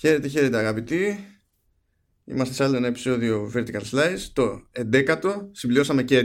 Χαίρετε, 0.00 0.28
χαίρετε 0.28 0.58
αγαπητοί. 0.58 1.26
Είμαστε 2.24 2.54
σε 2.54 2.64
άλλο 2.64 2.76
ένα 2.76 2.86
επεισόδιο 2.86 3.50
Vertical 3.54 3.80
Slice, 3.90 4.30
το 4.32 4.60
11ο. 4.92 5.48
Συμπληρώσαμε 5.52 6.02
και 6.02 6.18
11 6.18 6.24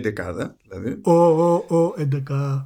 δηλαδή. 0.61 0.99
Ο, 1.03 1.11
ο, 1.11 1.53
ο, 1.53 1.93
11. 1.97 2.65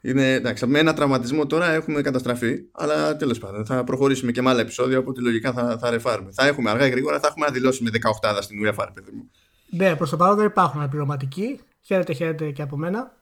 Είναι, 0.00 0.32
εντάξει, 0.32 0.66
με 0.66 0.78
ένα 0.78 0.94
τραυματισμό 0.94 1.46
τώρα 1.46 1.70
έχουμε 1.70 2.00
καταστραφεί, 2.00 2.60
αλλά 2.72 3.16
τέλος 3.16 3.38
πάντων 3.38 3.66
θα 3.66 3.84
προχωρήσουμε 3.84 4.32
και 4.32 4.42
με 4.42 4.50
άλλα 4.50 4.60
επεισόδια, 4.60 4.98
οπότε 4.98 5.20
λογικά 5.20 5.52
θα, 5.52 5.78
θα 5.78 5.90
ρεφάρουμε. 5.90 6.30
Θα 6.32 6.46
έχουμε 6.46 6.70
αργά 6.70 6.86
ή 6.86 6.90
γρήγορα, 6.90 7.20
θα 7.20 7.26
έχουμε 7.26 7.46
αντιλώσει 7.46 7.82
με 7.82 7.90
18 8.22 8.38
στην 8.40 8.66
UEFA, 8.66 8.88
παιδί 8.94 9.10
μου. 9.10 9.30
Ναι, 9.70 9.96
προς 9.96 10.10
το 10.10 10.16
παρόν 10.16 10.36
δεν 10.36 10.46
υπάρχουν 10.46 10.82
απληρωματικοί. 10.82 11.60
Χαίρετε, 11.80 12.12
χαίρετε 12.12 12.50
και 12.50 12.62
από 12.62 12.76
μένα. 12.76 13.16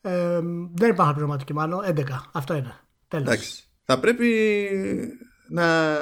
Ε, 0.00 0.40
δεν 0.74 0.90
υπάρχουν 0.90 1.08
απληρωματικοί, 1.08 1.54
μάλλον. 1.54 1.84
11. 1.86 2.02
Αυτό 2.32 2.54
είναι. 2.54 2.74
Τέλος. 3.08 3.26
Εντάξει. 3.26 3.62
Θα 3.84 4.00
πρέπει 4.00 4.26
να, 5.48 5.98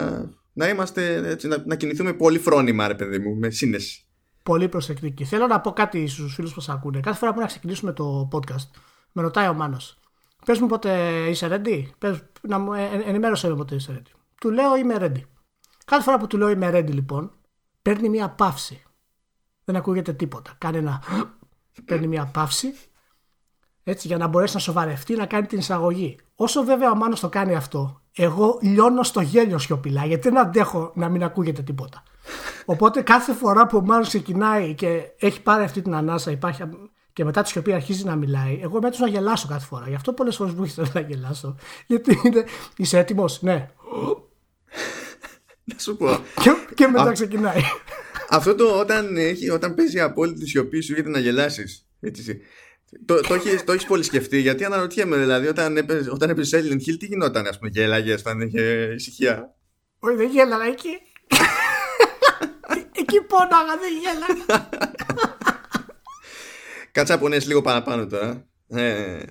να 0.52 0.68
είμαστε 0.68 1.28
έτσι, 1.28 1.48
να, 1.48 1.62
να 1.66 1.74
κινηθούμε 1.74 2.12
πολύ 2.12 2.38
φρόνημα, 2.38 2.88
ρε 2.88 2.94
παιδί 2.94 3.18
μου, 3.18 3.34
με 3.34 3.50
σύνεση. 3.50 4.06
Πολύ 4.42 4.68
προσεκτικοί. 4.68 5.24
Θέλω 5.24 5.46
να 5.46 5.60
πω 5.60 5.72
κάτι 5.72 6.06
στους 6.06 6.34
φίλους 6.34 6.54
που 6.54 6.60
σα 6.60 6.72
ακούνε. 6.72 7.00
Κάθε 7.00 7.18
φορά 7.18 7.34
που 7.34 7.40
να 7.40 7.46
ξεκινήσουμε 7.46 7.92
το 7.92 8.28
podcast, 8.32 8.70
με 9.12 9.22
ρωτάει 9.22 9.48
ο 9.48 9.54
Μάνος. 9.54 9.98
Πες 10.44 10.58
μου 10.58 10.66
πότε 10.66 11.08
είσαι 11.28 11.48
ready; 11.50 11.84
Πες, 11.98 12.22
να 12.40 12.58
μου 12.58 12.72
ε, 12.72 13.02
ενημέρωσε 13.06 13.48
με 13.48 13.56
πότε 13.56 13.74
είσαι 13.74 14.02
ready. 14.02 14.10
Του 14.40 14.50
λέω 14.50 14.76
είμαι 14.76 14.96
ready. 14.98 15.22
Κάθε 15.84 16.02
φορά 16.02 16.18
που 16.18 16.26
του 16.26 16.36
λέω 16.36 16.48
είμαι 16.48 16.70
ready, 16.72 16.92
λοιπόν, 16.92 17.32
παίρνει 17.82 18.08
μια 18.08 18.30
παύση. 18.30 18.82
Δεν 19.64 19.76
ακούγεται 19.76 20.12
τίποτα. 20.12 20.54
Κάνει 20.58 20.76
ένα. 20.76 21.02
παίρνει 21.86 22.06
μια 22.06 22.26
παύση. 22.26 22.74
Έτσι, 23.82 24.06
για 24.06 24.16
να 24.16 24.26
μπορέσει 24.26 24.54
να 24.54 24.60
σοβαρευτεί 24.60 25.14
να 25.14 25.26
κάνει 25.26 25.46
την 25.46 25.58
εισαγωγή. 25.58 26.18
Όσο 26.34 26.64
βέβαια 26.64 26.90
ο 26.90 26.94
Μάνος 26.94 27.20
το 27.20 27.28
κάνει 27.28 27.54
αυτό, 27.54 28.02
εγώ 28.16 28.58
λιώνω 28.62 29.02
στο 29.02 29.20
γέλιο 29.20 29.58
σιωπηλά, 29.58 30.04
γιατί 30.04 30.28
δεν 30.28 30.38
αντέχω 30.38 30.92
να 30.94 31.08
μην 31.08 31.22
ακούγεται 31.24 31.62
τίποτα. 31.62 32.02
Οπότε 32.64 33.02
κάθε 33.02 33.32
φορά 33.32 33.66
που 33.66 33.76
ο 33.76 33.80
Μάνος 33.80 34.08
ξεκινάει 34.08 34.74
και 34.74 35.02
έχει 35.18 35.42
πάρει 35.42 35.64
αυτή 35.64 35.82
την 35.82 35.94
ανάσα, 35.94 36.30
υπάρχει 36.30 36.62
και 37.12 37.24
μετά 37.24 37.42
τη 37.42 37.48
σιωπή 37.48 37.72
αρχίζει 37.72 38.04
να 38.04 38.16
μιλάει, 38.16 38.60
εγώ 38.62 38.80
μέτρω 38.80 38.98
να 39.00 39.08
γελάσω 39.08 39.48
κάθε 39.48 39.66
φορά. 39.66 39.88
Γι' 39.88 39.94
αυτό 39.94 40.12
πολλές 40.12 40.36
φορές 40.36 40.52
μου 40.52 40.64
ήθελα 40.64 40.88
να 40.92 41.00
γελάσω. 41.00 41.56
Γιατί 41.86 42.20
είναι. 42.24 42.44
Είσαι 42.76 42.98
έτοιμος, 42.98 43.42
ναι. 43.42 43.70
Να 45.64 45.78
σου 45.78 45.96
πω. 45.96 46.18
Και, 46.42 46.50
και 46.74 46.86
μετά 46.86 47.12
ξεκινάει. 47.12 47.60
Αυτό 48.28 48.54
το 48.54 48.78
όταν, 48.78 49.16
έχει, 49.16 49.50
όταν 49.50 49.74
παίζει 49.74 50.00
απόλυτη 50.00 50.46
σιωπή 50.46 50.80
σου 50.80 50.92
γιατί 50.92 51.10
να 51.10 51.18
γελάσεις. 51.18 51.86
Έτσι. 52.96 53.04
Το, 53.04 53.20
το, 53.20 53.34
έχεις, 53.34 53.64
το 53.64 53.72
έχεις 53.72 53.86
πολύ 53.86 54.02
σκεφτεί 54.02 54.38
γιατί 54.38 54.64
αναρωτιέμαι 54.64 55.16
δηλαδή 55.16 55.46
όταν 55.46 55.76
έπαιζε, 55.76 56.10
όταν 56.10 56.30
έπαιζες 56.30 56.64
Silent 56.64 56.88
Hill 56.88 56.96
τι 56.98 57.06
γινόταν 57.06 57.46
ας 57.46 57.58
πούμε 57.58 57.70
γέλαγες 57.74 58.20
όταν 58.20 58.40
είχε 58.40 58.92
ησυχία; 58.94 59.54
Όχι 59.98 60.16
δεν 60.16 60.30
γέλαγα 60.30 60.64
εκεί. 60.64 60.98
Εκεί 62.98 63.20
πόναγα 63.20 63.76
δεν 63.80 63.92
γέλαγα. 64.02 64.68
Κάτσα 66.92 67.18
πονές 67.18 67.46
λίγο 67.46 67.62
παραπάνω 67.62 68.06
τώρα. 68.06 68.46
Ε, 68.68 69.22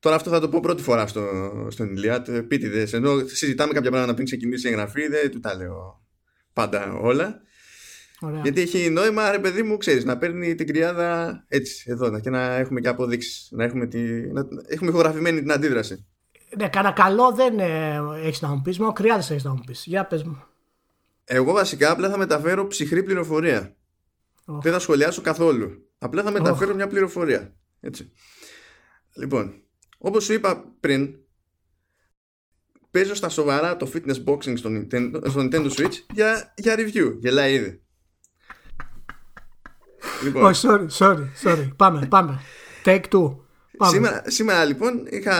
Τώρα 0.00 0.16
αυτό 0.16 0.30
θα 0.30 0.40
το 0.40 0.48
πω 0.48 0.60
πρώτη 0.60 0.82
φορά 0.82 1.06
στο, 1.06 1.26
στον 1.70 1.90
Ιλιάτ. 1.92 2.28
Επίτηδες 2.28 2.92
ενώ 2.92 3.26
συζητάμε 3.26 3.72
κάποια 3.72 3.90
πράγματα 3.90 4.14
πριν 4.14 4.26
ξεκινήσει 4.26 4.66
η 4.66 4.70
εγγραφή 4.70 5.06
Δεν 5.08 5.30
του 5.30 5.40
τα 5.40 5.54
λέω 5.54 6.06
πάντα 6.52 6.92
όλα 6.92 7.40
Ωραία. 8.20 8.40
Γιατί 8.40 8.60
έχει 8.60 8.90
νόημα, 8.90 9.30
ρε 9.30 9.38
παιδί 9.38 9.62
μου, 9.62 9.76
ξέρεις, 9.76 10.04
να 10.04 10.18
παίρνει 10.18 10.54
την 10.54 10.66
κρυάδα 10.66 11.44
έτσι, 11.48 11.84
εδώ, 11.90 12.20
και 12.20 12.30
να 12.30 12.54
έχουμε 12.56 12.80
και 12.80 12.88
αποδείξεις. 12.88 13.48
Να 13.50 13.64
έχουμε, 13.64 13.86
τη, 13.86 14.32
να 14.32 14.46
έχουμε 14.66 14.90
ηχογραφημένη 14.90 15.40
την 15.40 15.52
αντίδραση. 15.52 16.06
Ναι, 16.56 16.68
κανένα 16.68 16.94
καλό 16.94 17.32
δεν 17.32 17.58
ε, 17.58 18.00
έχεις 18.22 18.40
να 18.40 18.48
μου 18.48 18.62
πεις, 18.62 18.78
μόνο 18.78 18.92
κρυάδες 18.92 19.30
έχεις 19.30 19.44
να 19.44 19.50
μου 19.50 19.62
πεις. 19.66 19.84
Για 19.86 20.06
πες 20.06 20.22
μου. 20.22 20.44
Εγώ 21.24 21.52
βασικά 21.52 21.90
απλά 21.90 22.10
θα 22.10 22.18
μεταφέρω 22.18 22.66
ψυχρή 22.66 23.02
πληροφορία. 23.02 23.76
Oh. 24.46 24.58
Δεν 24.62 24.72
θα 24.72 24.78
σχολιάσω 24.78 25.22
καθόλου. 25.22 25.90
Απλά 25.98 26.22
θα 26.22 26.30
μεταφέρω 26.30 26.74
μια 26.74 26.86
πληροφορία. 26.86 27.54
Έτσι. 27.80 28.12
Λοιπόν, 29.16 29.62
όπως 29.98 30.24
σου 30.24 30.32
είπα 30.32 30.74
πριν, 30.80 31.14
παίζω 32.90 33.14
στα 33.14 33.28
σοβαρά 33.28 33.76
το 33.76 33.90
fitness 33.94 34.24
boxing 34.24 34.58
στο 34.58 34.70
Nintendo, 34.72 35.20
στο 35.28 35.40
Nintendo 35.40 35.70
Switch 35.70 35.94
για, 36.12 36.54
για 36.56 36.74
review. 36.78 37.16
Γελάει 37.18 37.54
ήδη. 37.54 37.82
Λοιπόν. 40.22 40.52
Oh, 40.54 40.56
sorry, 40.56 40.86
sorry, 40.98 41.28
sorry. 41.44 41.68
πάμε, 41.76 42.06
πάμε. 42.06 42.40
Take 42.84 43.02
two. 43.10 43.36
Πάμε. 43.76 43.92
Σήμερα, 43.92 44.22
σήμερα 44.26 44.64
λοιπόν 44.64 45.06
είχα 45.10 45.36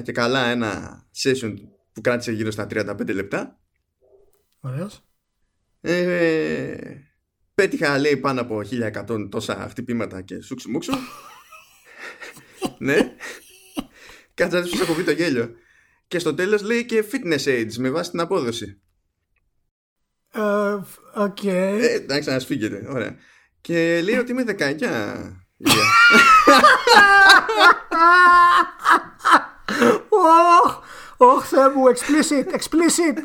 και 0.00 0.12
καλά 0.12 0.46
ένα 0.46 1.02
session 1.22 1.54
που 1.92 2.00
κράτησε 2.00 2.32
γύρω 2.32 2.50
στα 2.50 2.66
35 2.70 3.14
λεπτά. 3.14 3.58
Ωραίος. 4.60 5.04
Ε, 5.80 6.76
πέτυχα 7.54 7.98
λέει 7.98 8.16
πάνω 8.16 8.40
από 8.40 8.60
1100 9.08 9.28
τόσα 9.30 9.66
χτυπήματα 9.70 10.20
και 10.22 10.40
σούξου 10.40 10.70
μουξου. 10.70 10.92
ναι. 12.78 12.96
Κάτσε 14.34 14.58
να 14.58 14.64
σου 14.64 14.82
έχω 14.82 14.94
πει 14.94 15.02
το 15.02 15.10
γέλιο. 15.10 15.54
Και 16.08 16.18
στο 16.18 16.34
τέλος 16.34 16.62
λέει 16.62 16.84
και 16.84 17.04
fitness 17.12 17.44
aids 17.44 17.74
με 17.78 17.90
βάση 17.90 18.10
την 18.10 18.20
απόδοση. 18.20 18.80
Οκ. 20.34 20.86
Uh, 21.14 21.28
okay. 21.28 21.78
ε, 21.80 21.94
εντάξει, 21.94 22.30
να 22.30 22.38
σφίγγεται. 22.38 22.86
Ωραία. 22.88 23.16
Και 23.64 24.00
λέει 24.02 24.16
ότι 24.16 24.30
είμαι 24.30 24.44
19. 24.48 24.52
Ωχ, 31.16 31.46
Θεέ 31.46 31.68
μου, 31.68 31.84
explicit, 31.86 32.54
explicit. 32.54 33.18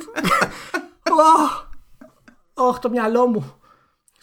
Ωχ, 2.54 2.80
το 2.80 2.90
μυαλό 2.90 3.28
μου. 3.28 3.62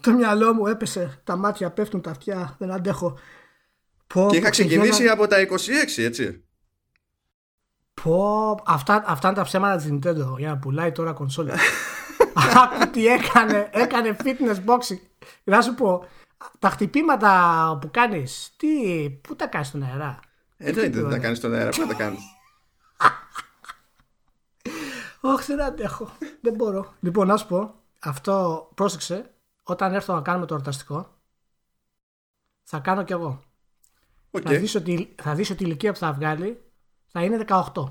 Το 0.00 0.12
μυαλό 0.12 0.54
μου 0.54 0.66
έπεσε. 0.66 1.21
Τα 1.25 1.37
μάτια 1.37 1.71
πέφτουν 1.71 2.00
τα 2.00 2.10
αυτιά. 2.10 2.56
Δεν 2.59 2.72
αντέχω. 2.72 3.19
Πω, 4.06 4.27
και 4.31 4.37
είχα 4.37 4.50
ξεκινήσει 4.50 5.09
από 5.09 5.27
τα 5.27 5.37
26, 5.41 5.47
έτσι. 5.97 6.44
Πω, 8.03 8.54
αυτά, 8.66 9.03
αυτά 9.06 9.28
είναι 9.28 9.37
τα 9.37 9.43
ψέματα 9.43 9.77
της 9.77 9.88
Nintendo 9.93 10.38
για 10.38 10.48
να 10.48 10.59
πουλάει 10.59 10.93
τώρα 10.93 11.12
κονσόλα. 11.12 11.54
Άκου 12.62 12.91
τι 12.91 13.06
έκανε. 13.06 13.71
Έκανε 13.72 14.16
fitness 14.25 14.65
boxing. 14.66 15.00
Να 15.45 15.63
σου 15.63 15.75
πω, 15.75 16.05
τα 16.59 16.71
χτυπήματα 16.71 17.79
που 17.81 17.91
κάνεις, 17.91 18.55
τι, 18.57 19.11
πού 19.11 19.37
τα 19.37 19.47
κάνεις 19.47 19.69
στον 19.69 19.83
αέρα; 19.83 20.21
Εννοείται 20.57 21.01
δεν 21.01 21.11
τα 21.11 21.19
κάνεις 21.19 21.39
στον 21.39 21.55
αέρα, 21.55 21.71
πού 21.71 21.87
τα 21.87 21.95
κάνεις; 21.95 22.21
Όχι, 25.21 25.55
δεν 25.55 25.63
αντέχω. 25.63 26.17
δεν 26.41 26.55
μπορώ. 26.55 26.95
Λοιπόν, 27.01 27.27
να 27.27 27.37
σου 27.37 27.47
πω, 27.47 27.75
αυτό 27.99 28.69
πρόσεξε, 28.75 29.31
όταν 29.63 29.95
έρθω 29.95 30.15
να 30.15 30.21
κάνουμε 30.21 30.47
το 30.47 30.55
ορταστικό, 30.55 31.15
θα 32.63 32.79
κάνω 32.79 33.03
κι 33.03 33.13
εγώ. 33.13 33.41
Okay. 34.31 34.43
Θα, 34.43 34.59
δεις 34.59 34.75
ότι, 34.75 35.15
θα 35.23 35.35
δεις 35.35 35.51
ότι 35.51 35.63
η 35.63 35.67
ηλικία 35.69 35.93
που 35.93 35.99
θα 35.99 36.13
βγάλει 36.13 36.61
θα 37.07 37.23
είναι 37.23 37.45
18. 37.49 37.85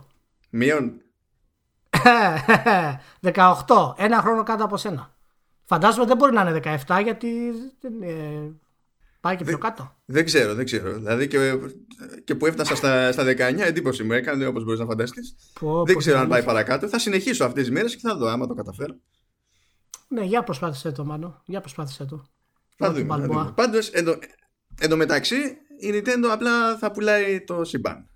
Μείον. 0.50 1.02
18. 3.66 3.94
Ένα 3.98 4.22
χρόνο 4.22 4.44
κάτω 4.44 4.64
από 4.64 4.78
σένα. 4.78 5.15
Φαντάζομαι 5.66 6.06
δεν 6.06 6.18
μπορεί 6.18 6.34
να 6.34 6.42
είναι 6.42 6.80
17 6.88 7.00
γιατί 7.04 7.54
ε, 8.02 8.50
πάει 9.20 9.36
και 9.36 9.44
πιο 9.44 9.58
κάτω. 9.58 9.96
Δεν 10.06 10.26
ξέρω, 10.26 10.54
δεν 10.54 10.66
ξέρω. 10.66 10.94
Δηλαδή 10.94 11.28
και, 11.28 11.60
και 12.24 12.36
που 12.36 12.46
έφτασα 12.46 12.76
στα, 12.76 13.12
στα 13.12 13.24
19 13.24 13.38
εντύπωση 13.60 14.04
μου 14.04 14.12
έκανε 14.12 14.46
όπως 14.46 14.64
μπορείς 14.64 14.80
να 14.80 14.86
φανταστείς. 14.86 15.36
Πω, 15.60 15.84
δεν 15.84 15.94
πω, 15.94 16.00
ξέρω 16.00 16.18
αν 16.18 16.24
πω, 16.24 16.30
πάει 16.30 16.44
παρακάτω. 16.44 16.88
Θα 16.88 17.00
συνεχίσω 17.00 17.46
αυτές 17.46 17.64
τις 17.64 17.72
μέρες 17.72 17.96
και 17.96 18.02
θα 18.08 18.16
δω 18.16 18.28
άμα 18.28 18.48
το 18.48 18.54
καταφέρω. 18.54 18.96
Ναι, 20.08 20.24
για 20.24 20.44
προσπάθησέ 20.44 20.92
το 20.92 21.06
Μάνο. 21.06 21.42
Για 21.46 21.62
προσπάθησέ 21.62 22.06
το. 22.06 22.26
Θα 22.78 22.92
δούμε. 22.92 23.16
Θα 23.16 23.22
δούμε. 23.22 23.52
Πάντως 23.56 23.90
εντω, 23.90 24.18
εντωμεταξύ 24.80 25.36
η 25.80 25.90
Nintendo 25.94 26.28
απλά 26.32 26.78
θα 26.78 26.92
πουλάει 26.92 27.42
το 27.44 27.64
σύμπαν. 27.64 28.10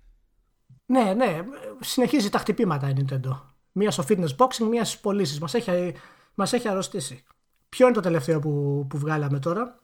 Ναι, 0.86 1.14
ναι. 1.14 1.40
Συνεχίζει 1.80 2.30
τα 2.30 2.38
χτυπήματα 2.38 2.88
η 2.88 2.92
Nintendo. 2.96 3.40
Μία 3.72 3.90
στο 3.90 4.04
fitness 4.08 4.36
boxing, 4.36 4.66
μία 4.70 4.84
στις 4.84 5.00
πωλήσεις. 5.00 5.38
Μας 5.38 5.54
έχει, 5.54 5.94
μας 6.34 6.52
έχει 6.52 6.68
αρρωστήσει. 6.68 7.24
Ποιο 7.70 7.86
είναι 7.86 7.94
το 7.94 8.00
τελευταίο 8.00 8.38
που, 8.38 8.86
που 8.88 8.98
βγάλαμε 8.98 9.38
τώρα, 9.38 9.82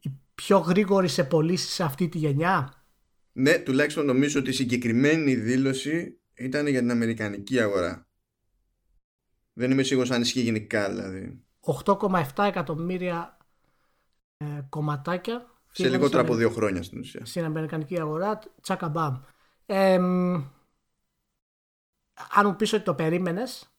η 0.00 0.10
πιο 0.34 0.58
γρήγορη 0.58 1.08
σε 1.08 1.24
πωλήσεις 1.24 1.72
σε 1.72 1.82
αυτή 1.82 2.08
τη 2.08 2.18
γενιά; 2.18 2.84
Ναι, 3.32 3.58
τουλάχιστον 3.58 4.06
νομίζω 4.06 4.40
ότι 4.40 4.50
η 4.50 4.52
συγκεκριμένη 4.52 5.34
δήλωση 5.34 6.20
ήταν 6.34 6.66
για 6.66 6.80
την 6.80 6.90
Αμερικανική 6.90 7.60
αγορά. 7.60 8.06
Δεν 9.52 9.70
είμαι 9.70 9.82
σίγουρος 9.82 10.10
αν 10.10 10.20
ισχύει 10.20 10.40
γενικά 10.40 10.88
δηλαδή. 10.88 11.42
8,7 11.84 12.44
εκατομμύρια 12.46 13.36
ε, 14.36 14.60
κομματάκια. 14.68 15.46
Σε 15.72 15.88
λιγότερο 15.88 16.22
από 16.22 16.34
δύο 16.34 16.50
χρόνια 16.50 16.82
στην 16.82 16.98
ουσία. 16.98 17.24
Στην 17.24 17.44
Αμερικανική 17.44 18.00
αγορά, 18.00 18.38
τσάκα 18.60 18.88
μπαμ. 18.88 19.20
Ε, 19.66 19.94
αν 22.30 22.46
μου 22.46 22.56
πεις 22.56 22.72
ότι 22.72 22.84
το 22.84 22.94
περίμενες 22.94 23.71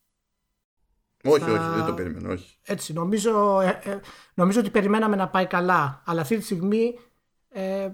όχι, 1.23 1.43
θα... 1.43 1.51
όχι, 1.51 1.75
δεν 1.75 1.85
το 1.85 1.93
περίμενα, 1.93 2.29
όχι. 2.29 2.57
Έτσι, 2.63 2.93
νομίζω, 2.93 3.61
ε, 3.61 3.79
ε, 3.83 3.99
νομίζω 4.33 4.59
ότι 4.59 4.69
περιμέναμε 4.69 5.15
να 5.15 5.29
πάει 5.29 5.47
καλά, 5.47 6.01
αλλά 6.05 6.21
αυτή 6.21 6.37
τη 6.37 6.43
στιγμή 6.43 6.99
ε, 7.49 7.89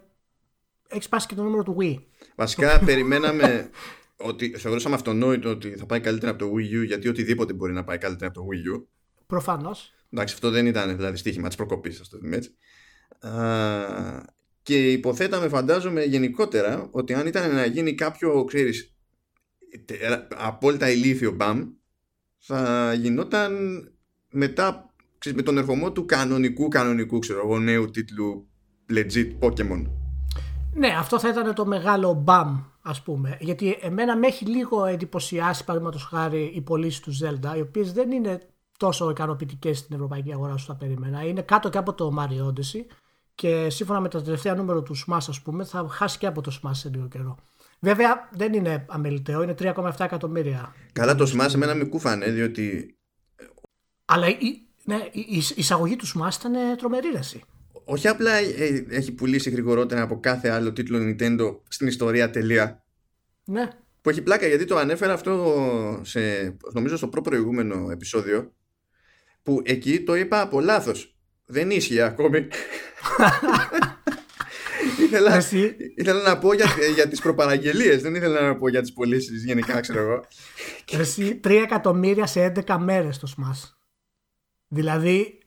έχει 0.87 1.03
σπάσει 1.03 1.27
και 1.27 1.35
το 1.35 1.43
νούμερο 1.43 1.63
του 1.63 1.77
Wii. 1.79 1.97
Βασικά, 2.35 2.79
περιμέναμε, 2.79 3.69
ότι 4.29 4.57
θεωρούσαμε 4.57 4.95
αυτονόητο 4.95 5.49
ότι 5.49 5.75
θα 5.75 5.85
πάει 5.85 5.99
καλύτερα 5.99 6.31
από 6.31 6.39
το 6.45 6.51
Wii 6.51 6.81
U 6.81 6.85
γιατί 6.85 7.07
οτιδήποτε 7.07 7.53
μπορεί 7.53 7.73
να 7.73 7.83
πάει 7.83 7.97
καλύτερα 7.97 8.31
από 8.31 8.39
το 8.39 8.47
Wii 8.47 8.77
U. 8.77 8.85
Προφανώς. 9.27 9.93
Εντάξει, 10.11 10.33
αυτό 10.33 10.49
δεν 10.49 10.65
ήταν 10.65 10.95
δηλαδή 10.95 11.17
στοίχημα 11.17 11.47
της 11.47 11.57
προκοπής, 11.57 11.99
ας 11.99 12.09
το 12.09 12.17
δούμε 12.17 12.35
έτσι. 12.35 12.55
Α, 13.19 14.23
και 14.61 14.91
υποθέταμε, 14.91 15.47
φαντάζομαι, 15.47 16.03
γενικότερα 16.03 16.87
ότι 16.91 17.13
αν 17.13 17.27
ήταν 17.27 17.55
να 17.55 17.65
γίνει 17.65 17.95
κάποιο, 17.95 18.43
ξέρεις, 18.43 18.95
απόλυτα 20.35 20.89
ηλίθιο 20.89 21.31
μπαμ, 21.31 21.69
θα 22.39 22.93
γινόταν 22.93 23.53
μετά 24.31 24.93
ξέρεις, 25.17 25.37
με 25.37 25.43
τον 25.43 25.57
ερχομό 25.57 25.91
του 25.91 26.05
κανονικού, 26.05 26.67
κανονικού, 26.67 27.19
ξέρω 27.19 27.41
εγώ, 27.45 27.59
νέου 27.59 27.89
τίτλου 27.91 28.47
legit 28.93 29.39
Pokemon. 29.39 29.85
Ναι, 30.73 30.87
αυτό 30.87 31.19
θα 31.19 31.29
ήταν 31.29 31.53
το 31.53 31.65
μεγάλο 31.65 32.13
μπαμ, 32.13 32.59
ας 32.81 33.01
πούμε. 33.01 33.37
Γιατί 33.39 33.77
εμένα 33.81 34.17
με 34.17 34.27
έχει 34.27 34.45
λίγο 34.45 34.85
εντυπωσιάσει, 34.85 35.63
παραδείγματος 35.63 36.03
χάρη, 36.03 36.51
οι 36.55 36.61
πωλήσει 36.61 37.01
του 37.01 37.11
Zelda, 37.11 37.57
οι 37.57 37.61
οποίες 37.61 37.93
δεν 37.93 38.11
είναι 38.11 38.39
τόσο 38.77 39.09
ικανοποιητικές 39.09 39.77
στην 39.77 39.95
ευρωπαϊκή 39.95 40.33
αγορά 40.33 40.53
όσο 40.53 40.65
θα 40.65 40.75
περίμενα. 40.75 41.23
Είναι 41.23 41.41
κάτω 41.41 41.69
και 41.69 41.77
από 41.77 41.93
το 41.93 42.13
Mario 42.19 42.47
Odyssey 42.47 42.85
και 43.35 43.69
σύμφωνα 43.69 43.99
με 43.99 44.09
τα 44.09 44.21
τελευταία 44.21 44.55
νούμερα 44.55 44.83
του 44.83 44.95
Smash, 44.97 45.25
ας 45.27 45.41
πούμε, 45.41 45.63
θα 45.63 45.87
χάσει 45.89 46.17
και 46.17 46.27
από 46.27 46.41
το 46.41 46.59
Smash 46.61 46.71
σε 46.71 46.89
λίγο 46.89 47.07
καιρό. 47.07 47.37
Βέβαια 47.79 48.29
δεν 48.31 48.53
είναι 48.53 48.85
αμεληταίο, 48.89 49.43
είναι 49.43 49.55
3,7 49.59 49.91
εκατομμύρια. 49.99 50.75
Καλά, 50.93 51.15
το 51.15 51.31
Smash 51.35 51.53
εμένα 51.53 51.75
με 51.75 51.83
κούφανε, 51.83 52.31
διότι. 52.31 52.97
Αλλά 54.05 54.27
η, 54.27 54.37
ναι, 54.83 54.95
η 55.11 55.43
εισαγωγή 55.55 55.95
του 55.95 56.07
Smash 56.07 56.35
ήταν 56.39 56.77
τρομερή 56.77 57.09
ρεση. 57.09 57.43
Όχι 57.83 58.07
απλά 58.07 58.33
ε, 58.33 58.85
έχει 58.89 59.11
πουλήσει 59.11 59.49
γρηγορότερα 59.49 60.01
από 60.01 60.19
κάθε 60.19 60.49
άλλο 60.49 60.73
τίτλο 60.73 60.99
Nintendo 61.01 61.59
στην 61.67 61.87
ιστορία 61.87 62.29
τελεία. 62.29 62.83
Ναι. 63.45 63.69
Που 64.01 64.09
έχει 64.09 64.21
πλάκα 64.21 64.47
γιατί 64.47 64.65
το 64.65 64.77
ανέφερα 64.77 65.13
αυτό 65.13 65.55
σε, 66.01 66.19
νομίζω 66.73 66.97
στο 66.97 67.07
προ 67.07 67.21
προηγούμενο 67.21 67.91
επεισόδιο 67.91 68.53
που 69.43 69.61
εκεί 69.65 70.03
το 70.03 70.15
είπα 70.15 70.41
από 70.41 70.61
λάθος. 70.61 71.17
Δεν 71.45 71.69
ίσχυε 71.69 72.01
ακόμη. 72.01 72.47
ήθελα, 75.03 75.43
ήθελα 75.95 76.21
να 76.21 76.37
πω 76.37 76.53
για, 76.53 76.65
για 76.95 77.07
τις 77.07 77.21
προπαραγγελίες. 77.21 78.01
Δεν 78.01 78.15
ήθελα 78.15 78.41
να 78.41 78.55
πω 78.55 78.69
για 78.69 78.81
τις 78.81 78.93
πωλήσεις 78.93 79.43
γενικά 79.43 79.79
ξέρω 79.79 79.99
εγώ. 79.99 80.25
Εσύ 80.91 81.39
3 81.43 81.49
εκατομμύρια 81.49 82.25
σε 82.25 82.53
11 82.65 82.77
μέρες 82.79 83.17
το 83.19 83.33
Smash 83.37 83.69
Δηλαδή 84.67 85.39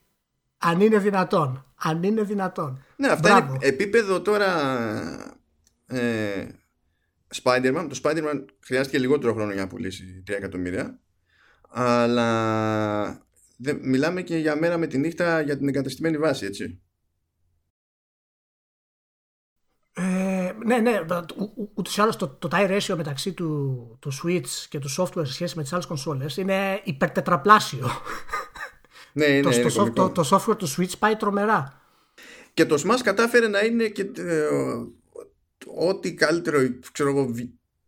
αν 0.58 0.80
είναι 0.80 0.98
δυνατόν 0.98 1.72
αν 1.84 2.02
είναι 2.02 2.22
δυνατόν. 2.22 2.84
Ναι 2.96 3.08
αυτά 3.08 3.38
είναι 3.38 3.58
επίπεδο 3.60 4.20
τώρα 4.20 4.50
ε, 5.86 6.46
Spider-Man. 7.42 7.86
Το 7.88 8.00
Spider-Man 8.02 8.44
χρειάστηκε 8.60 8.98
λιγότερο 8.98 9.34
χρόνο 9.34 9.52
για 9.52 9.62
να 9.62 9.68
πουλήσει 9.68 10.22
3 10.30 10.32
εκατομμύρια. 10.32 11.00
Αλλά 11.68 13.26
δεν, 13.56 13.78
μιλάμε 13.82 14.22
και 14.22 14.36
για 14.36 14.56
μέρα 14.56 14.78
με 14.78 14.86
τη 14.86 14.98
νύχτα 14.98 15.40
για 15.40 15.56
την 15.56 15.68
εγκαταστημένη 15.68 16.18
βάση 16.18 16.46
έτσι 16.46 16.80
ναι, 20.64 20.76
ναι. 20.78 21.00
Ούτως 21.74 21.96
ή 21.96 22.00
άλλως 22.00 22.16
το, 22.16 22.28
το 22.28 22.48
tie 22.52 22.70
ratio 22.70 22.94
μεταξύ 22.96 23.32
του, 23.32 23.98
του 24.00 24.12
Switch 24.22 24.66
και 24.68 24.78
του 24.78 24.94
software 24.96 25.26
σε 25.26 25.32
σχέση 25.32 25.56
με 25.56 25.62
τις 25.62 25.72
άλλες 25.72 25.86
κονσόλες 25.86 26.36
είναι 26.36 26.80
υπερτετραπλάσιο. 26.84 27.90
Ναι, 29.12 29.26
ναι, 29.40 29.40
το, 29.40 29.50
είναι 29.50 29.70
το, 29.70 29.90
το, 29.90 30.10
το, 30.10 30.28
software 30.30 30.58
του 30.58 30.68
Switch 30.76 30.98
πάει 30.98 31.16
τρομερά. 31.16 31.80
Και 32.54 32.66
το 32.66 32.82
Smash 32.86 33.00
κατάφερε 33.02 33.48
να 33.48 33.60
είναι 33.60 33.88
και 33.88 34.10
ε, 34.16 34.46
ό,τι 35.76 36.14
καλύτερο, 36.14 36.58
ξέρω 36.92 37.10
εγώ, 37.10 37.34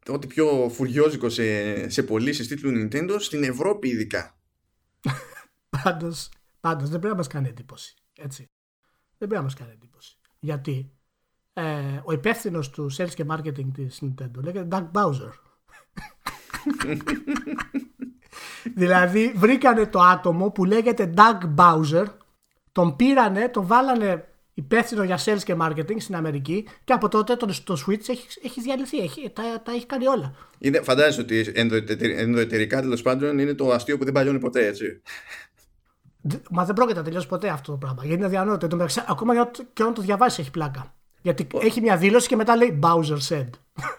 ό,τι 0.09 0.26
πιο 0.26 0.71
φουριόζικο 0.75 1.29
σε, 1.29 1.88
σε 1.91 2.03
πωλήσεις 2.03 2.49
τίτλου 2.49 2.71
Nintendo 2.71 3.17
στην 3.19 3.44
Ευρώπη 3.44 3.88
ειδικά. 3.88 4.38
πάντως, 5.82 6.29
πάντως 6.61 6.88
δεν 6.88 6.99
πρέπει 6.99 7.15
να 7.15 7.19
μας 7.21 7.26
κάνει 7.26 7.49
εντύπωση. 7.49 7.94
Έτσι. 8.19 8.50
Δεν 9.19 9.29
πρέπει 9.29 9.35
να 9.35 9.43
μας 9.43 9.55
κάνει 9.55 9.73
εντύπωση. 9.73 10.19
Γιατί 10.38 10.94
ε, 11.55 11.62
ο 12.05 12.12
υπεύθυνος 12.12 12.71
του 12.71 12.91
sales 12.97 13.15
και 13.15 13.25
marketing 13.31 13.67
της 13.75 14.03
Nintendo 14.03 14.43
λέγεται 14.43 14.69
Doug 14.71 14.91
Bowser. 14.93 15.31
δηλαδή 18.75 19.33
βρήκανε 19.37 19.87
το 19.87 20.01
άτομο 20.01 20.51
που 20.51 20.65
λέγεται 20.65 21.15
Doug 21.17 21.55
Bowser, 21.56 22.06
τον 22.73 22.97
πήρανε, 22.97 23.49
τον 23.49 23.67
βάλανε 23.67 24.29
υπεύθυνο 24.55 25.05
για 25.05 25.19
sales 25.25 25.43
και 25.45 25.56
marketing 25.61 25.97
στην 25.99 26.17
Αμερική 26.17 26.67
και 26.85 26.93
από 26.93 27.09
τότε 27.09 27.37
το, 27.37 27.62
το 27.65 27.85
Switch 27.87 28.09
έχει, 28.09 28.27
έχει 28.43 28.61
διαλυθεί, 28.61 28.99
έχει, 28.99 29.31
τα, 29.31 29.43
τα 29.62 29.73
έχει 29.73 29.87
κάνει 29.87 30.07
όλα. 30.07 30.35
Είναι, 30.59 30.81
φαντάζεσαι 30.81 31.21
ότι 31.21 31.53
ενδοετερικά 32.17 32.81
τέλος 32.81 33.03
πάντων 33.03 33.39
είναι 33.39 33.55
το 33.55 33.71
αστείο 33.71 33.99
που 33.99 34.05
δεν 34.05 34.12
παλιώνει 34.12 34.39
ποτέ 34.39 34.67
έτσι. 34.67 35.03
Μα 36.50 36.65
δεν 36.65 36.75
πρόκειται 36.75 36.99
να 36.99 37.05
τελειώσει 37.05 37.27
ποτέ 37.27 37.49
αυτό 37.49 37.73
το 37.73 37.79
πράγμα. 37.79 37.99
Γιατί 38.00 38.17
είναι 38.17 38.27
αδιανόητο. 38.27 38.87
Ακόμα 39.09 39.35
και 39.35 39.83
όταν 39.83 39.95
το 39.95 40.03
διαβάσεις 40.03 40.39
έχει 40.39 40.50
πλάκα. 40.50 40.95
Γιατί 41.25 41.47
έχει 41.62 41.81
μια 41.81 41.97
δήλωση 41.97 42.29
και 42.29 42.37
μετά 42.37 42.56
λέει 42.56 42.79
Bowser 42.82 43.19
said. 43.29 43.49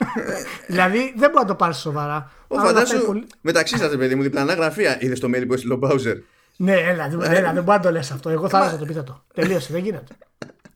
δηλαδή 0.68 1.14
δεν 1.18 1.30
μπορεί 1.30 1.42
να 1.42 1.46
το 1.46 1.56
πάρεις 1.56 1.78
σοβαρά. 1.78 2.32
Ο 2.48 2.60
φαντάσου 2.60 3.06
πολύ... 3.06 3.28
μεταξύ 3.42 3.78
σας, 3.78 3.96
παιδί 3.96 4.16
μου, 4.16 4.22
διπλανά 4.22 4.54
γραφεία. 4.54 4.98
Είδες 5.02 5.20
το 5.20 5.28
mail 5.28 5.44
που 5.48 5.54
έστειλε 5.54 5.74
ο 5.74 5.80
Bowser. 5.82 6.16
Ναι, 6.58 6.74
έλα, 6.74 7.06
έλα, 7.06 7.54
δεν 7.54 7.64
μπορεί 7.64 7.78
να 7.78 7.80
το 7.80 7.92
λες 7.92 8.12
αυτό. 8.12 8.30
Εγώ 8.30 8.50
θα 8.50 8.58
έλεγα 8.58 8.78
το 8.78 8.84
επίθετο. 8.84 9.24
Τελείωσε, 9.34 9.74
δεν 9.74 9.84
γίνεται. 9.84 10.16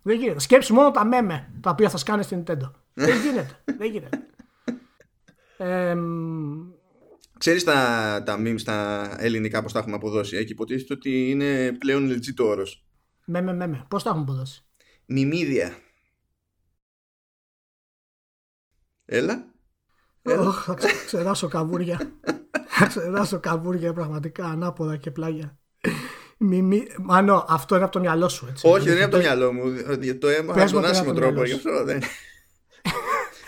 δεν 0.02 0.20
γίνεται. 0.20 0.40
Σκέψει 0.40 0.74
μόνο 0.74 0.92
τα 0.92 1.06
μέμε 1.06 1.50
τα 1.62 1.70
οποία 1.70 1.90
θα 1.90 1.98
σκάνε 1.98 2.22
στην 2.22 2.44
Nintendo. 2.44 2.72
δεν 2.94 3.18
γίνεται. 3.22 3.60
Δεν 3.78 3.92
γίνεται. 3.92 4.20
Ε, 5.58 5.96
Ξέρεις 7.38 7.64
τα, 7.64 8.22
τα 8.26 8.38
memes 8.40 8.62
τα 8.64 9.10
ελληνικά 9.18 9.62
πώς 9.62 9.74
τα 9.74 9.80
έχουμε 9.80 9.96
αποδώσει. 9.96 10.38
Έχει 10.38 10.52
υποτίθεται 10.52 10.94
ότι 10.94 11.30
είναι 11.30 11.72
πλέον 11.72 12.12
legit 12.12 12.34
το 12.36 12.44
όρος. 12.44 12.86
Μέμε, 13.26 13.54
μέμε. 13.54 13.86
Πώς 13.88 14.04
τα 14.04 14.10
έχουμε 14.10 14.26
αποδώσει; 14.28 14.66
Μιμίδια. 15.06 15.74
Έλα. 19.12 19.46
Έλα. 20.22 20.52
θα 20.52 20.74
ξεράσω 21.06 21.48
καβούρια. 21.48 22.00
θα 22.68 22.86
ξεράσω 22.88 23.40
καβούρια 23.40 23.94
πραγματικά 23.94 24.46
ανάποδα 24.46 24.98
και 24.98 25.12
πλάγια. 25.12 25.58
Μι, 26.38 26.88
Μάνο, 27.02 27.46
αυτό 27.48 27.76
είναι 27.76 27.84
από 27.84 27.94
το 27.94 28.00
μυαλό 28.00 28.30
σου, 28.30 28.48
έτσι. 28.50 28.68
Όχι, 28.68 28.86
δεν 28.86 28.96
είναι 28.96 29.04
από 29.04 29.12
το 29.12 29.18
μυαλό 29.18 29.54
μου. 29.54 29.64
Το 30.20 30.28
έμαθα 30.28 30.64
με 30.64 30.72
τον 30.72 30.86
άσχημο 30.86 31.14
τρόπο. 31.14 31.44
Γι' 31.44 31.54
αυτό 31.54 31.84
δεν. 31.84 32.02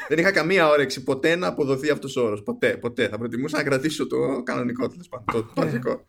δεν 0.07 0.17
είχα 0.17 0.31
καμία 0.31 0.69
όρεξη 0.69 1.03
ποτέ 1.03 1.35
να 1.35 1.47
αποδοθεί 1.47 1.89
αυτός 1.89 2.15
ο 2.15 2.23
όρος. 2.23 2.43
Ποτέ, 2.43 2.77
ποτέ. 2.77 3.07
Θα 3.07 3.17
προτιμούσα 3.17 3.57
να 3.57 3.63
κρατήσω 3.63 4.07
το 4.07 4.43
κανονικό 4.43 4.87
τέλος 4.87 5.09
πάντων. 5.09 5.51
Το 5.55 5.61
βασικό. 5.61 5.89
Ναι. 5.89 6.01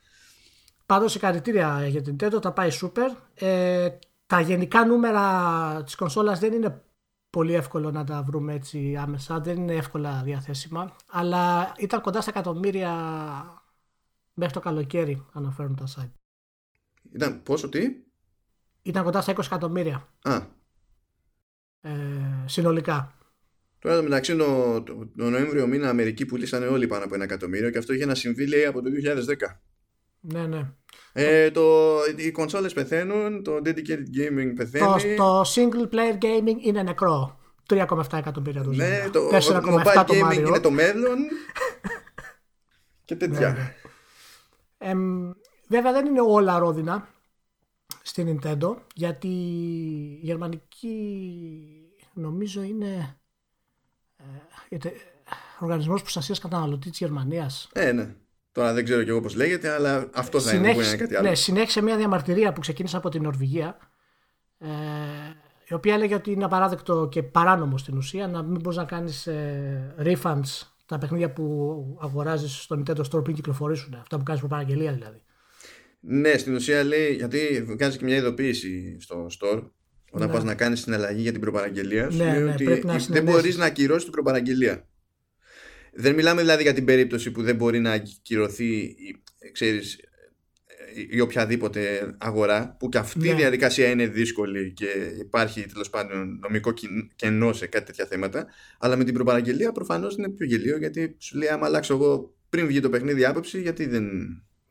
Πάντως, 0.86 1.12
συγχαρητήρια 1.12 1.86
για 1.88 2.02
την 2.02 2.16
Nintendo, 2.16 2.40
τα 2.42 2.52
πάει 2.52 2.70
super. 2.82 3.16
Ε, 3.34 3.88
τα 4.26 4.40
γενικά 4.40 4.84
νούμερα 4.84 5.82
της 5.84 5.94
κονσόλας 5.94 6.38
δεν 6.38 6.52
είναι 6.52 6.82
πολύ 7.32 7.54
εύκολο 7.54 7.90
να 7.90 8.04
τα 8.04 8.22
βρούμε 8.22 8.54
έτσι 8.54 8.96
άμεσα, 8.96 9.40
δεν 9.40 9.56
είναι 9.56 9.74
εύκολα 9.74 10.22
διαθέσιμα, 10.22 10.96
αλλά 11.06 11.72
ήταν 11.78 12.00
κοντά 12.00 12.20
στα 12.20 12.30
εκατομμύρια 12.30 12.92
μέχρι 14.34 14.54
το 14.54 14.60
καλοκαίρι, 14.60 15.26
αναφέρουν 15.32 15.76
τα 15.76 15.84
site. 15.96 16.12
Ήταν 17.12 17.42
πόσο, 17.42 17.68
τι; 17.68 17.80
Ήταν 18.82 19.04
κοντά 19.04 19.20
στα 19.20 19.32
20 19.32 19.38
εκατομμύρια. 19.44 20.08
Α. 20.22 20.40
Ε, 21.80 22.44
συνολικά. 22.46 23.14
Τώρα 23.78 23.96
το 23.96 24.02
μεταξύ 24.02 24.36
το, 24.36 24.82
το, 24.82 25.06
το 25.16 25.30
Νοέμβριο 25.30 25.66
μήνα 25.66 25.88
Αμερική 25.88 26.26
πουλήσανε 26.26 26.66
όλοι 26.66 26.86
πάνω 26.86 27.04
από 27.04 27.14
ένα 27.14 27.24
εκατομμύριο 27.24 27.70
και 27.70 27.78
αυτό 27.78 27.92
είχε 27.92 28.04
να 28.04 28.14
συμβεί 28.14 28.46
λέει 28.46 28.64
από 28.64 28.82
το 28.82 28.90
2010. 29.04 29.71
Ναι, 30.22 30.46
ναι. 30.46 30.72
Ε, 31.12 31.50
το, 31.50 31.98
οι 32.16 32.30
κονσόλες 32.30 32.72
πεθαίνουν, 32.72 33.42
το 33.42 33.56
dedicated 33.56 34.06
gaming 34.18 34.52
πεθαίνει. 34.56 35.16
Το, 35.16 35.42
το 35.42 35.50
single 35.54 35.94
player 35.94 36.24
gaming 36.24 36.56
είναι 36.60 36.82
νεκρό. 36.82 37.40
3,7 37.68 38.12
εκατομμύρια 38.12 38.62
του 38.62 38.70
Ναι, 38.70 39.08
το, 39.12 39.28
το 39.28 39.36
mobile 39.36 40.04
το 40.06 40.14
gaming 40.14 40.46
είναι 40.46 40.60
το 40.60 40.70
μέλλον. 40.70 41.18
και 43.04 43.16
τέτοια. 43.16 43.52
Ναι, 43.52 43.58
ναι. 43.58 43.74
Ε, 44.78 44.94
βέβαια 45.68 45.92
δεν 45.92 46.06
είναι 46.06 46.20
όλα 46.20 46.58
ρόδινα 46.58 47.08
στην 48.02 48.40
Nintendo 48.42 48.76
γιατί 48.94 49.28
η 49.28 50.18
γερμανική 50.22 50.96
νομίζω 52.12 52.62
είναι 52.62 53.16
ε, 54.68 54.78
οργανισμός 55.58 56.00
προστασίας 56.00 56.38
καταναλωτής 56.38 56.90
της 56.90 56.98
Γερμανίας. 56.98 57.68
Ε, 57.72 57.92
ναι. 57.92 58.14
Τώρα 58.52 58.72
δεν 58.72 58.84
ξέρω 58.84 59.02
και 59.02 59.10
εγώ 59.10 59.20
πώς 59.20 59.34
λέγεται, 59.34 59.68
αλλά 59.68 60.08
αυτό 60.14 60.40
θα 60.40 60.54
είναι, 60.54 60.70
είναι 60.70 60.96
κάτι 60.96 61.16
άλλο. 61.16 61.28
Ναι, 61.28 61.34
συνέχισε 61.34 61.82
μια 61.82 61.96
διαμαρτυρία 61.96 62.52
που 62.52 62.60
ξεκίνησε 62.60 62.96
από 62.96 63.08
την 63.08 63.22
Νορβηγία, 63.22 63.76
ε, 64.58 64.66
η 65.68 65.74
οποία 65.74 65.94
έλεγε 65.94 66.14
ότι 66.14 66.30
είναι 66.30 66.44
απαράδεκτο 66.44 67.08
και 67.10 67.22
παράνομο 67.22 67.78
στην 67.78 67.96
ουσία 67.96 68.28
να 68.28 68.42
μην 68.42 68.60
μπορείς 68.60 68.78
να 68.78 68.84
κάνεις 68.84 69.26
ε, 69.26 69.94
refunds 69.98 70.66
τα 70.86 70.98
παιχνίδια 70.98 71.32
που 71.32 71.98
αγοράζεις 72.00 72.62
στο 72.62 72.82
Nintendo 72.82 73.00
Store 73.10 73.22
πριν 73.22 73.34
κυκλοφορήσουν. 73.34 73.94
Αυτά 73.94 74.16
που 74.16 74.22
κάνεις 74.22 74.42
παραγγελία 74.48 74.92
δηλαδή. 74.92 75.22
Ναι, 76.00 76.36
στην 76.36 76.54
ουσία 76.54 76.84
λέει, 76.84 77.14
γιατί 77.14 77.66
κάνει 77.76 77.96
και 77.96 78.04
μια 78.04 78.16
ειδοποίηση 78.16 78.96
στο 79.00 79.26
store 79.40 79.62
όταν 80.12 80.26
ναι. 80.26 80.32
πας 80.32 80.44
να 80.44 80.54
κάνεις 80.54 80.84
την 80.84 80.94
αλλαγή 80.94 81.22
για 81.22 81.32
την 81.32 81.40
προπαραγγελία. 81.40 82.08
Ναι, 82.12 82.24
ναι, 82.24 82.52
ότι 82.52 82.82
δεν 83.08 83.22
μπορείς 83.22 83.56
να 83.56 83.64
ακυρώσεις 83.64 84.02
την 84.02 84.12
προπαραγγελία. 84.12 84.86
Δεν 85.92 86.14
μιλάμε 86.14 86.40
δηλαδή 86.40 86.62
για 86.62 86.72
την 86.72 86.84
περίπτωση 86.84 87.30
που 87.30 87.42
δεν 87.42 87.56
μπορεί 87.56 87.80
να 87.80 87.98
κυρωθεί 87.98 88.94
ξέρεις, 89.52 89.98
η 91.10 91.20
οποιαδήποτε 91.20 92.14
αγορά 92.18 92.76
που 92.78 92.88
και 92.88 92.98
αυτή 92.98 93.26
η 93.26 93.30
ναι. 93.30 93.36
διαδικασία 93.36 93.90
είναι 93.90 94.06
δύσκολη 94.06 94.72
και 94.72 94.86
υπάρχει 95.18 95.66
τέλος 95.66 95.90
πάντων 95.90 96.38
νομικό 96.42 96.72
κενό 97.16 97.52
σε 97.52 97.66
κάτι 97.66 97.84
τέτοια 97.84 98.06
θέματα. 98.06 98.46
Αλλά 98.78 98.96
με 98.96 99.04
την 99.04 99.14
προπαραγγελία 99.14 99.72
προφανώς 99.72 100.16
είναι 100.16 100.28
πιο 100.28 100.46
γελίο 100.46 100.78
γιατί 100.78 101.16
σου 101.18 101.38
λέει 101.38 101.48
άμα 101.48 101.66
αλλάξω 101.66 101.94
εγώ 101.94 102.34
πριν 102.48 102.66
βγει 102.66 102.80
το 102.80 102.90
παιχνίδι 102.90 103.24
άποψη 103.24 103.60
γιατί 103.60 103.86
δεν... 103.86 104.04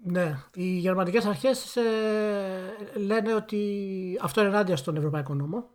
Ναι, 0.04 0.36
οι 0.56 0.78
γερμανικές 0.78 1.26
αρχές 1.26 1.76
ε, 1.76 3.00
λένε 3.00 3.34
ότι 3.34 3.60
αυτό 4.22 4.42
είναι 4.42 4.50
ενάντια 4.50 4.76
στον 4.76 4.96
Ευρωπαϊκό 4.96 5.34
Νόμο 5.34 5.70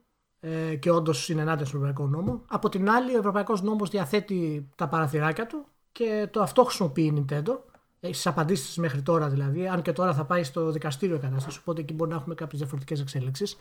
ε, 0.47 0.75
και 0.77 0.91
όντως 0.91 1.29
είναι 1.29 1.41
ενάντια 1.41 1.67
στον 1.67 1.81
Ευρωπαϊκό 1.83 2.11
Νόμο. 2.11 2.43
Από 2.47 2.69
την 2.69 2.91
άλλη, 2.91 3.15
ο 3.15 3.19
Ευρωπαϊκός 3.19 3.63
Νόμος 3.63 3.91
διαθέτει 3.91 4.69
τα 4.75 4.89
παραθυράκια 4.89 5.47
του 5.47 5.67
και 5.93 6.29
το 6.31 6.43
αυτό 6.43 6.65
χρησιμοποιεί 6.65 7.05
η 7.05 7.27
Nintendo 7.29 7.59
στις 8.01 8.27
απαντήσεις 8.27 8.77
μέχρι 8.77 9.03
τώρα 9.03 9.29
δηλαδή. 9.29 9.69
Αν 9.69 9.83
και 9.83 9.93
τώρα 9.93 10.15
θα 10.15 10.25
πάει 10.25 10.45
στο 10.45 10.71
δικαστήριο 10.71 11.17
η 11.17 11.19
κατάσταση, 11.19 11.59
οπότε 11.61 11.81
εκεί 11.81 11.95
μπορεί 11.95 12.11
να 12.11 12.17
έχουμε 12.17 12.35
κάποιες 12.35 12.61
διαφορετικές 12.61 13.01
εξέλιξει. 13.01 13.57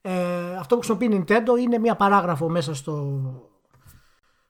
Ε, 0.00 0.56
αυτό 0.56 0.76
που 0.76 0.82
χρησιμοποιεί 0.82 1.16
η 1.16 1.24
Nintendo 1.24 1.60
είναι 1.60 1.78
μια 1.78 1.96
παράγραφο 1.96 2.48
μέσα 2.48 2.74
στο, 2.74 3.22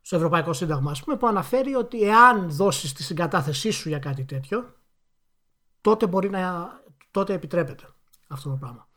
στο 0.01 0.17
Ευρωπαϊκό 0.17 0.53
Σύνταγμα, 0.53 0.95
πούμε, 1.05 1.17
που 1.17 1.27
αναφέρει 1.27 1.75
ότι 1.75 2.03
εάν 2.03 2.51
δώσεις 2.51 2.93
τη 2.93 3.03
συγκατάθεσή 3.03 3.71
σου 3.71 3.89
για 3.89 3.99
κάτι 3.99 4.25
τέτοιο, 4.25 4.75
τότε 5.81 6.07
μπορεί 6.07 6.31
να. 6.31 6.71
τότε 7.11 7.33
επιτρέπεται 7.33 7.85
αυτό 8.29 8.51
το 8.51 8.57
πράγμα. 8.57 8.88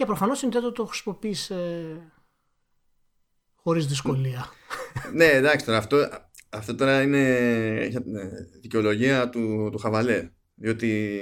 Και 0.00 0.06
προφανώς 0.06 0.42
η 0.42 0.48
Nintendo 0.50 0.74
το 0.74 0.84
χρησιμοποίησε 0.86 2.12
χωρίς 3.54 3.86
δυσκολία. 3.86 4.46
ναι, 5.14 5.24
εντάξει 5.24 5.64
τώρα 5.64 5.78
αυτό 5.78 6.08
αυτό 6.48 6.74
τώρα 6.74 7.02
είναι 7.02 8.02
δικαιολογία 8.60 9.28
του, 9.28 9.68
του 9.72 9.78
χαβαλέ. 9.78 10.30
Διότι 10.54 11.20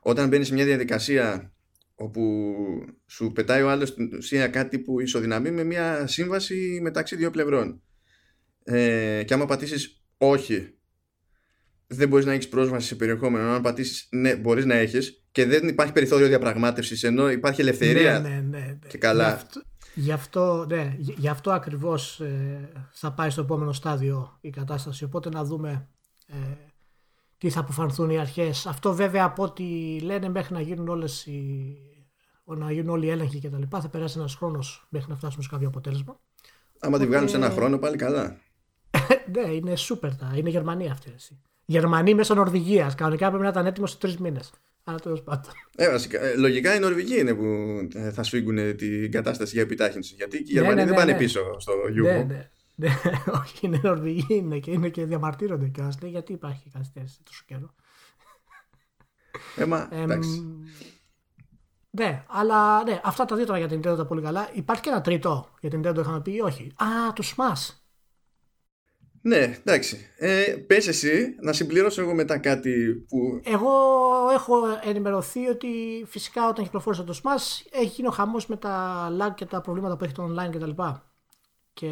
όταν 0.00 0.28
μπαίνεις 0.28 0.46
σε 0.46 0.54
μια 0.54 0.64
διαδικασία 0.64 1.54
όπου 1.94 2.54
σου 3.06 3.32
πετάει 3.32 3.62
ο 3.62 3.70
άλλος 3.70 3.88
στην 3.88 4.14
ουσία 4.16 4.48
κάτι 4.48 4.78
που 4.78 5.00
ισοδυναμεί 5.00 5.50
με 5.50 5.64
μια 5.64 6.06
σύμβαση 6.06 6.78
μεταξύ 6.82 7.16
δύο 7.16 7.30
πλευρών 7.30 7.82
ε, 8.64 9.22
και 9.26 9.34
άμα 9.34 9.46
πατήσεις 9.46 10.02
όχι 10.16 10.78
δεν 11.92 12.08
μπορείς 12.08 12.26
να 12.26 12.32
έχεις 12.32 12.48
πρόσβαση 12.48 12.86
σε 12.86 12.94
περιεχόμενο 12.94 13.50
αν 13.50 13.62
πατήσεις 13.62 14.08
ναι 14.10 14.36
μπορείς 14.36 14.64
να 14.64 14.74
έχεις 14.74 15.24
και 15.32 15.46
δεν 15.46 15.68
υπάρχει 15.68 15.92
περιθώριο 15.92 16.26
διαπραγμάτευσης 16.26 17.02
ενώ 17.02 17.30
υπάρχει 17.30 17.60
ελευθερία 17.60 18.20
ναι, 18.20 18.28
ναι, 18.28 18.34
ναι, 18.34 18.58
ναι. 18.58 18.88
και 18.88 18.98
καλά 18.98 19.42
Γι' 19.94 20.12
αυτό, 20.12 20.66
ναι, 20.68 20.96
γι 20.98 21.28
αυτό 21.28 21.50
ακριβώς 21.50 22.20
ε, 22.20 22.72
θα 22.92 23.12
πάει 23.12 23.30
στο 23.30 23.40
επόμενο 23.40 23.72
στάδιο 23.72 24.38
η 24.40 24.50
κατάσταση. 24.50 25.04
Οπότε 25.04 25.28
να 25.28 25.44
δούμε 25.44 25.88
ε, 26.26 26.34
τι 27.38 27.50
θα 27.50 27.60
αποφανθούν 27.60 28.10
οι 28.10 28.18
αρχές. 28.18 28.66
Αυτό 28.66 28.94
βέβαια 28.94 29.24
από 29.24 29.42
ό,τι 29.42 29.64
λένε 30.00 30.28
μέχρι 30.28 30.54
να 30.54 30.60
γίνουν 30.60 30.88
όλες 30.88 31.26
οι, 31.26 31.76
να 32.44 32.72
γίνουν 32.72 32.88
όλοι 32.88 33.06
οι 33.06 33.10
έλεγχοι 33.10 33.38
και 33.38 33.50
τα 33.50 33.58
λοιπά 33.58 33.80
θα 33.80 33.88
περάσει 33.88 34.18
ένας 34.18 34.34
χρόνος 34.34 34.86
μέχρι 34.88 35.10
να 35.10 35.16
φτάσουμε 35.16 35.42
σε 35.42 35.48
κάποιο 35.48 35.68
αποτέλεσμα. 35.68 36.20
Άμα 36.78 36.98
τη 36.98 37.06
βγάλουν 37.06 37.28
σε 37.28 37.36
ένα 37.36 37.50
χρόνο 37.50 37.78
πάλι 37.78 37.96
καλά. 37.96 38.36
ναι, 39.34 39.50
είναι 39.50 39.76
σούπερ 39.76 40.16
τα. 40.16 40.32
Είναι 40.36 40.50
Γερμανία 40.50 40.92
αυτή. 40.92 41.14
Γερμανοί 41.70 42.14
μέσω 42.14 42.34
Νορβηγίας. 42.34 42.94
Κανονικά 42.94 43.28
πρέπει 43.28 43.42
να 43.42 43.48
ήταν 43.48 43.66
έτοιμος 43.66 43.90
σε 43.90 43.98
τρεις 43.98 44.16
μήνες. 44.18 44.50
Αλλά 44.84 44.98
τέλος 44.98 45.22
πάντων. 45.22 45.52
Ε, 45.76 45.90
βασικά, 45.90 46.20
ε, 46.20 46.36
λογικά 46.36 46.74
οι 46.74 46.78
Νορβηγοί 46.78 47.20
είναι 47.20 47.34
που 47.34 47.44
ε, 47.94 48.10
θα 48.10 48.22
σφίγγουν 48.22 48.76
την 48.76 49.10
κατάσταση 49.10 49.52
για 49.52 49.62
επιτάχυνση. 49.62 50.14
Γιατί 50.16 50.36
οι 50.36 50.42
Γερμανοί 50.46 50.74
ναι, 50.74 50.80
ναι, 50.80 50.86
δεν 50.86 50.96
πάνε 50.96 51.12
ναι. 51.12 51.18
πίσω 51.18 51.40
στο 51.58 51.72
Γιούγκο. 51.92 52.10
Ναι, 52.10 52.22
ναι. 52.22 52.50
Ναι, 52.74 52.88
όχι, 53.42 53.66
είναι 53.66 53.80
Νορβηγοί 53.82 54.26
είναι 54.28 54.58
και, 54.58 54.70
είναι 54.70 54.88
και 54.88 55.04
διαμαρτύρονται 55.04 55.66
και 55.66 55.82
λέει 56.02 56.10
γιατί 56.10 56.32
υπάρχει 56.32 56.70
καθυστέρηση 56.72 57.20
τόσο 57.22 57.44
καιρό; 57.46 57.74
Έμα, 59.56 59.88
ε, 59.90 60.02
εντάξει. 60.02 60.46
Ναι, 61.90 62.24
αλλά 62.28 62.82
ναι, 62.82 63.00
αυτά 63.04 63.24
τα 63.24 63.36
δύο 63.36 63.46
τώρα 63.46 63.58
για 63.58 63.68
την 63.68 63.80
Nintendo 63.80 63.96
τα 63.96 64.06
πολύ 64.06 64.22
καλά. 64.22 64.50
Υπάρχει 64.52 64.82
και 64.82 64.88
ένα 64.88 65.00
τρίτο 65.00 65.48
για 65.60 65.70
την 65.70 65.82
Nintendo 65.84 65.98
είχαμε 65.98 66.20
πει 66.20 66.34
ή 66.34 66.40
όχι. 66.40 66.72
Α, 66.76 67.12
το 67.12 67.22
Smash. 67.36 67.79
Ναι, 69.22 69.56
εντάξει. 69.58 70.10
Ε, 70.16 70.56
πες 70.66 70.88
εσύ, 70.88 71.36
να 71.40 71.52
συμπληρώσω 71.52 72.00
εγώ 72.02 72.14
μετά 72.14 72.38
κάτι 72.38 73.04
που... 73.08 73.40
Εγώ 73.44 73.70
έχω 74.32 74.56
ενημερωθεί 74.84 75.46
ότι 75.46 75.68
φυσικά 76.06 76.48
όταν 76.48 76.64
κυκλοφόρησε 76.64 77.02
το 77.02 77.20
Smash 77.22 77.66
έχει 77.70 77.86
γίνει 77.86 78.08
ο 78.08 78.10
χαμός 78.10 78.46
με 78.46 78.56
τα 78.56 79.08
lag 79.20 79.34
και 79.34 79.44
τα 79.44 79.60
προβλήματα 79.60 79.96
που 79.96 80.04
έχει 80.04 80.12
το 80.12 80.24
online 80.24 80.50
κτλ. 80.54 80.70
Και, 80.70 80.76
και... 81.72 81.88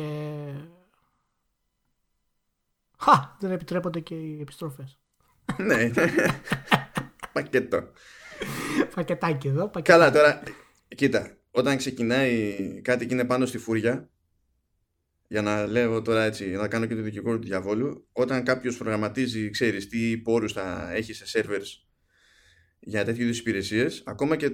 Χα! 2.98 3.36
Δεν 3.40 3.50
επιτρέπονται 3.50 4.00
και 4.00 4.14
οι 4.14 4.38
επιστροφές. 4.40 4.98
ναι. 5.56 5.90
Πακέτο. 7.32 7.88
Πακετάκι 8.94 9.48
εδώ. 9.48 9.68
Πακετάκι. 9.68 9.90
Καλά 9.90 10.10
τώρα, 10.10 10.42
κοίτα, 10.88 11.36
όταν 11.50 11.76
ξεκινάει 11.76 12.56
κάτι 12.82 13.06
και 13.06 13.14
είναι 13.14 13.24
πάνω 13.24 13.46
στη 13.46 13.58
φούρια, 13.58 14.08
για 15.28 15.42
να 15.42 15.66
λέω 15.66 16.02
τώρα 16.02 16.24
έτσι, 16.24 16.46
να 16.46 16.68
κάνω 16.68 16.86
και 16.86 16.94
το 16.94 17.02
δικηγόρο 17.02 17.38
του 17.38 17.46
διαβόλου, 17.46 18.08
όταν 18.12 18.42
κάποιος 18.44 18.76
προγραμματίζει, 18.76 19.50
ξέρεις 19.50 19.88
τι 19.88 20.18
πόρους 20.18 20.52
θα 20.52 20.92
έχει 20.92 21.12
σε 21.12 21.24
servers 21.32 21.66
για 22.80 23.04
τέτοιου 23.04 23.22
είδους 23.22 23.38
υπηρεσίες, 23.38 24.02
ακόμα 24.06 24.36
και 24.36 24.50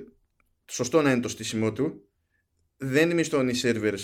σωστό 0.70 1.02
να 1.02 1.12
είναι 1.12 1.20
το 1.20 1.28
στήσιμό 1.28 1.72
του, 1.72 2.08
δεν 2.76 3.14
μισθώνει 3.14 3.52
servers 3.62 4.00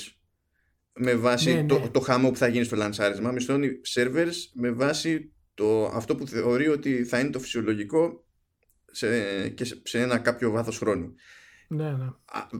με 0.95 1.15
βάση 1.15 1.55
ναι, 1.55 1.67
το, 1.67 1.79
ναι. 1.79 1.89
το 1.89 2.01
χαμό 2.01 2.31
που 2.31 2.37
θα 2.37 2.49
γίνει 2.49 2.65
στο 2.65 2.77
λανσάρισμα, 2.77 3.33
μισθώνει 3.33 3.69
servers 3.95 4.35
με 4.55 4.71
βάση 4.71 5.33
το, 5.55 5.85
αυτό 5.85 6.17
που 6.17 6.27
θεωρεί 6.27 6.69
ότι 6.69 7.05
θα 7.05 7.21
είναι 7.21 7.31
το 7.31 7.41
φυσιολογικό 7.41 8.25
σε, 8.87 9.49
και 9.49 9.65
σε, 9.65 10.01
ένα 10.01 10.19
κάποιο 10.19 10.51
βάθος 10.51 10.79
χρόνου. 10.79 11.15
Ναι, 11.69 11.91
ναι. 11.91 12.07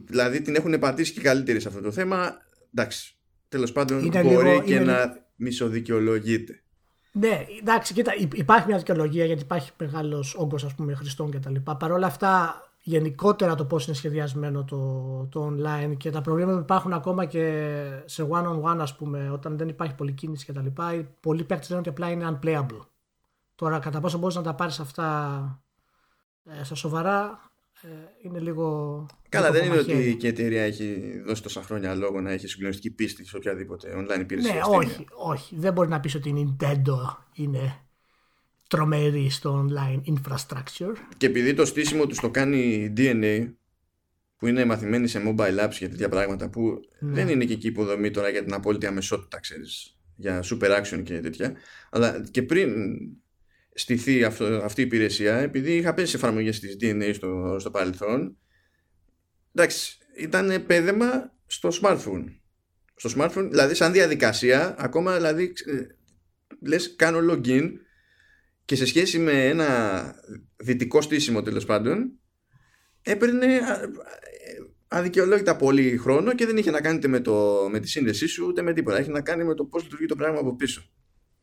δηλαδή 0.05 0.41
την 0.41 0.55
έχουν 0.55 0.79
πατήσει 0.79 1.13
και 1.13 1.21
καλύτερη 1.21 1.61
σε 1.61 1.69
αυτό 1.69 1.81
το 1.81 1.93
θέμα. 1.93 2.37
Εντάξει, 2.75 3.20
τέλος 3.51 3.73
πάντων 3.73 4.05
είναι 4.05 4.23
μπορεί 4.23 4.49
λίγο, 4.49 4.63
και 4.63 4.81
να 4.81 4.99
λίγο... 4.99 5.15
μισοδικαιολογείται. 5.37 6.63
Ναι, 7.13 7.47
εντάξει, 7.61 7.95
κοίτα, 7.95 8.13
υπάρχει 8.35 8.67
μια 8.67 8.77
δικαιολογία 8.77 9.25
γιατί 9.25 9.43
υπάρχει 9.43 9.71
μεγάλος 9.79 10.35
όγκος 10.39 10.67
χρηστών 10.95 11.31
κτλ. 11.31 11.55
Παρ' 11.79 11.93
όλα 11.93 12.07
αυτά, 12.07 12.55
γενικότερα 12.83 13.55
το 13.55 13.65
πώς 13.65 13.87
είναι 13.87 13.97
σχεδιασμένο 13.97 14.65
το, 14.65 14.79
το 15.31 15.55
online 15.55 15.97
και 15.97 16.11
τα 16.11 16.21
προβλήματα 16.21 16.57
που 16.57 16.63
υπάρχουν 16.63 16.93
ακόμα 16.93 17.25
και 17.25 17.75
σε 18.05 18.29
one-on-one, 18.31 18.79
ας 18.79 18.97
πούμε, 18.97 19.31
όταν 19.31 19.57
δεν 19.57 19.69
υπάρχει 19.69 19.95
πολλή 19.95 20.13
κίνηση 20.13 20.53
κτλ. 20.53 20.67
Πολλοί 21.21 21.45
παίκτες 21.45 21.69
λένε 21.69 21.81
ότι 21.81 21.89
απλά 21.89 22.11
είναι 22.11 22.39
unplayable. 22.39 22.87
Τώρα, 23.55 23.79
κατά 23.79 24.01
πόσο 24.01 24.19
μπορείς 24.19 24.37
να 24.37 24.43
τα 24.43 24.55
πάρεις 24.55 24.81
αυτά 24.81 25.63
ε, 26.45 26.65
στα 26.65 26.75
σοβαρά, 26.75 27.15
ε, 27.19 27.50
είναι 28.23 28.39
λίγο. 28.39 29.07
Καλά, 29.29 29.51
δεν 29.51 29.65
είναι 29.65 29.79
ότι 29.79 30.19
η 30.21 30.27
εταιρεία 30.27 30.63
έχει 30.63 31.21
δώσει 31.27 31.43
τόσα 31.43 31.63
χρόνια 31.63 31.95
λόγο 31.95 32.21
να 32.21 32.31
έχει 32.31 32.47
συγκλονιστική 32.47 32.91
πίστη 32.91 33.27
σε 33.27 33.37
οποιαδήποτε 33.37 33.93
online 33.97 34.21
υπηρεσία. 34.21 34.55
Ναι, 34.55 34.61
όχι, 34.77 35.07
όχι. 35.17 35.57
Δεν 35.59 35.73
μπορεί 35.73 35.89
να 35.89 36.01
πεις 36.01 36.15
ότι 36.15 36.29
η 36.29 36.57
Nintendo 36.59 36.97
είναι 37.35 37.81
τρομερή 38.69 39.31
στο 39.31 39.67
online 39.69 40.01
infrastructure. 40.13 40.95
Και 41.17 41.27
επειδή 41.27 41.55
το 41.55 41.65
στήσιμο 41.65 42.07
τους 42.07 42.21
το 42.21 42.31
κάνει 42.31 42.93
DNA, 42.97 43.53
που 44.37 44.47
είναι 44.47 44.65
μαθημένη 44.65 45.09
σε 45.09 45.23
mobile 45.27 45.65
apps 45.65 45.77
για 45.79 45.89
τέτοια 45.89 46.09
πράγματα, 46.09 46.49
που 46.51 46.81
ναι. 46.99 47.13
δεν 47.13 47.29
είναι 47.29 47.45
και 47.45 47.53
εκεί 47.53 47.67
υποδομή 47.67 48.11
τώρα 48.11 48.29
για 48.29 48.45
την 48.45 48.55
απόλυτη 48.55 48.87
αμεσότητα, 48.87 49.41
ξέρεις, 49.41 49.99
για 50.17 50.43
super 50.45 50.81
action 50.81 51.03
και 51.03 51.21
τέτοια. 51.21 51.55
Αλλά 51.91 52.25
και 52.31 52.43
πριν 52.43 52.71
στηθεί 53.81 54.25
αυτό, 54.25 54.45
αυτή 54.45 54.81
η 54.81 54.85
υπηρεσία 54.85 55.37
επειδή 55.37 55.77
είχα 55.77 55.95
πέσει 55.95 56.17
εφαρμογές 56.17 56.61
της 56.61 56.77
DNA 56.81 57.11
στο, 57.15 57.57
στο 57.59 57.71
παρελθόν 57.71 58.37
εντάξει 59.55 59.99
ήταν 60.17 60.65
πέδεμα 60.67 61.35
στο 61.47 61.69
smartphone 61.83 62.25
στο 62.95 63.11
smartphone 63.17 63.47
δηλαδή 63.49 63.75
σαν 63.75 63.93
διαδικασία 63.93 64.75
ακόμα 64.79 65.15
δηλαδή 65.17 65.53
ε, 65.67 65.87
λες 66.67 66.95
κάνω 66.97 67.33
login 67.33 67.71
και 68.65 68.77
σε 68.77 68.87
σχέση 68.87 69.19
με 69.19 69.49
ένα 69.49 70.01
δυτικό 70.57 71.01
στήσιμο 71.01 71.43
τέλος 71.43 71.65
πάντων 71.65 72.13
έπαιρνε 73.03 73.61
αδικαιολόγητα 74.93 75.57
πολύ 75.57 75.97
χρόνο 75.97 76.35
και 76.35 76.47
δεν 76.47 76.57
είχε 76.57 76.71
να 76.71 76.81
κάνει 76.81 77.09
με, 77.09 77.21
το, 77.21 77.69
με 77.71 77.81
τη 77.81 77.89
σύνδεσή 77.89 78.27
σου 78.27 78.47
ούτε 78.47 78.63
με 78.63 78.73
τίποτα. 78.73 78.99
Έχει 78.99 79.11
να 79.11 79.21
κάνει 79.21 79.45
με 79.45 79.55
το 79.55 79.65
πώς 79.65 79.83
λειτουργεί 79.83 80.07
το 80.07 80.17
πράγμα 80.17 80.39
από 80.39 80.57
πίσω. 80.57 80.91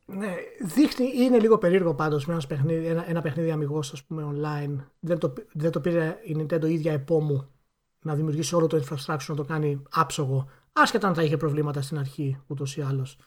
Ναι, 0.09 0.35
δείχνει, 0.61 1.11
είναι 1.15 1.39
λίγο 1.39 1.57
περίεργο 1.57 1.95
πάντως 1.95 2.25
με 2.25 2.33
ένας 2.33 2.47
παιχνίδι, 2.47 2.85
ένα, 2.85 3.09
ένα 3.09 3.21
παιχνίδι 3.21 3.51
αμυγός 3.51 3.93
ας 3.93 4.03
πούμε 4.03 4.27
online. 4.33 4.85
Δεν 4.99 5.17
το, 5.19 5.33
δεν 5.53 5.71
το 5.71 5.79
πήρε 5.79 6.19
η 6.23 6.35
Nintendo 6.39 6.69
ίδια 6.69 6.93
επόμου 6.93 7.51
να 8.01 8.15
δημιουργήσει 8.15 8.55
όλο 8.55 8.67
το 8.67 8.77
infrastructure 8.77 9.25
να 9.27 9.35
το 9.35 9.43
κάνει 9.43 9.83
άψογο. 9.89 10.49
Άσχετα 10.73 11.07
αν 11.07 11.13
θα 11.13 11.23
είχε 11.23 11.37
προβλήματα 11.37 11.81
στην 11.81 11.97
αρχή 11.97 12.41
ούτως 12.47 12.77
ή 12.77 12.81
άλλως. 12.81 13.17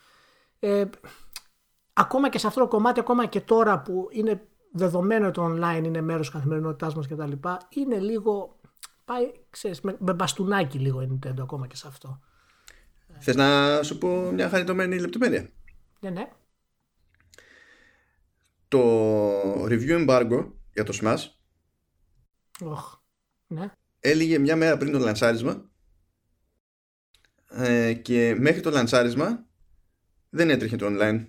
Ε, 0.58 0.84
ακόμα 1.92 2.28
και 2.28 2.38
σε 2.38 2.46
αυτό 2.46 2.60
το 2.60 2.68
κομμάτι, 2.68 3.00
ακόμα 3.00 3.26
και 3.26 3.40
τώρα 3.40 3.80
που 3.82 4.08
είναι 4.10 4.48
δεδομένο 4.72 5.26
ότι 5.26 5.34
το 5.34 5.54
online 5.54 5.84
είναι 5.84 6.00
μέρος 6.00 6.26
της 6.26 6.34
καθημερινότητάς 6.34 6.94
μας 6.94 7.06
κτλ. 7.06 7.32
Είναι 7.68 7.98
λίγο, 7.98 8.60
πάει, 9.04 9.32
ξέρεις, 9.50 9.80
με, 9.80 9.96
με 9.98 10.12
μπαστούνάκι 10.12 10.78
λίγο 10.78 11.02
η 11.02 11.08
Nintendo 11.12 11.40
ακόμα 11.40 11.66
και 11.66 11.76
σε 11.76 11.86
αυτό. 11.86 12.20
Θες 13.18 13.36
να 13.36 13.82
σου 13.82 13.98
πω 13.98 14.30
μια 14.30 14.48
χαριτωμένη 14.48 14.98
λεπτομέρεια; 14.98 15.48
Ναι, 16.00 16.10
ναι. 16.10 16.28
Το 18.70 19.64
review 19.64 20.06
embargo 20.06 20.50
για 20.72 20.84
το 20.84 20.98
Smash 21.02 21.24
oh, 22.60 22.98
ναι. 23.46 23.72
έλυγε 24.00 24.38
μια 24.38 24.56
μέρα 24.56 24.76
πριν 24.76 24.92
το 24.92 24.98
λανσάρισμα 24.98 25.70
ε, 27.50 27.92
και 27.92 28.36
μέχρι 28.38 28.60
το 28.60 28.70
λανσάρισμα 28.70 29.44
δεν 30.30 30.50
έτρεχε 30.50 30.76
το 30.76 30.86
online. 30.88 31.26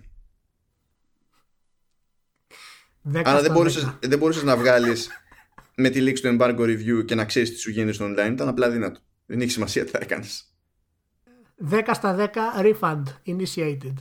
Άρα 3.24 3.40
δεν 3.42 3.52
μπορούσες, 3.52 3.98
δεν 4.00 4.18
μπορούσες 4.18 4.42
να 4.42 4.56
βγάλεις 4.56 5.10
με 5.76 5.88
τη 5.88 6.00
λήξη 6.00 6.22
του 6.22 6.36
embargo 6.38 6.60
review 6.60 7.04
και 7.06 7.14
να 7.14 7.24
ξέρεις 7.24 7.50
τι 7.50 7.58
σου 7.58 7.70
γίνεται 7.70 7.92
στο 7.92 8.06
online. 8.06 8.30
Ήταν 8.32 8.48
απλά 8.48 8.70
δυνατό. 8.70 9.00
Δεν 9.26 9.40
έχει 9.40 9.50
σημασία 9.50 9.84
τι 9.84 9.90
θα 9.90 9.98
έκανες. 10.02 10.54
10 11.70 11.90
στα 11.92 12.30
10 12.34 12.62
refund 12.64 13.02
initiated. 13.26 13.94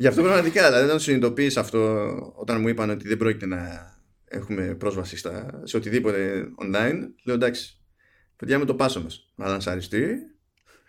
Γι' 0.00 0.06
αυτό 0.06 0.22
πραγματικά, 0.22 0.66
δηλαδή 0.66 0.84
όταν 0.84 1.00
συνειδητοποίησα 1.00 1.60
αυτό 1.60 2.08
όταν 2.36 2.60
μου 2.60 2.68
είπαν 2.68 2.90
ότι 2.90 3.08
δεν 3.08 3.16
πρόκειται 3.16 3.46
να 3.46 3.92
έχουμε 4.24 4.74
πρόσβαση 4.74 5.16
στα, 5.16 5.60
σε 5.62 5.76
οτιδήποτε 5.76 6.48
online, 6.62 6.98
λέω 7.24 7.34
εντάξει, 7.34 7.78
παιδιά 8.36 8.58
με 8.58 8.64
το 8.64 8.74
πάσο 8.74 9.02
μας. 9.02 9.32
Να 9.34 9.46
λανσαριστεί, 9.46 10.16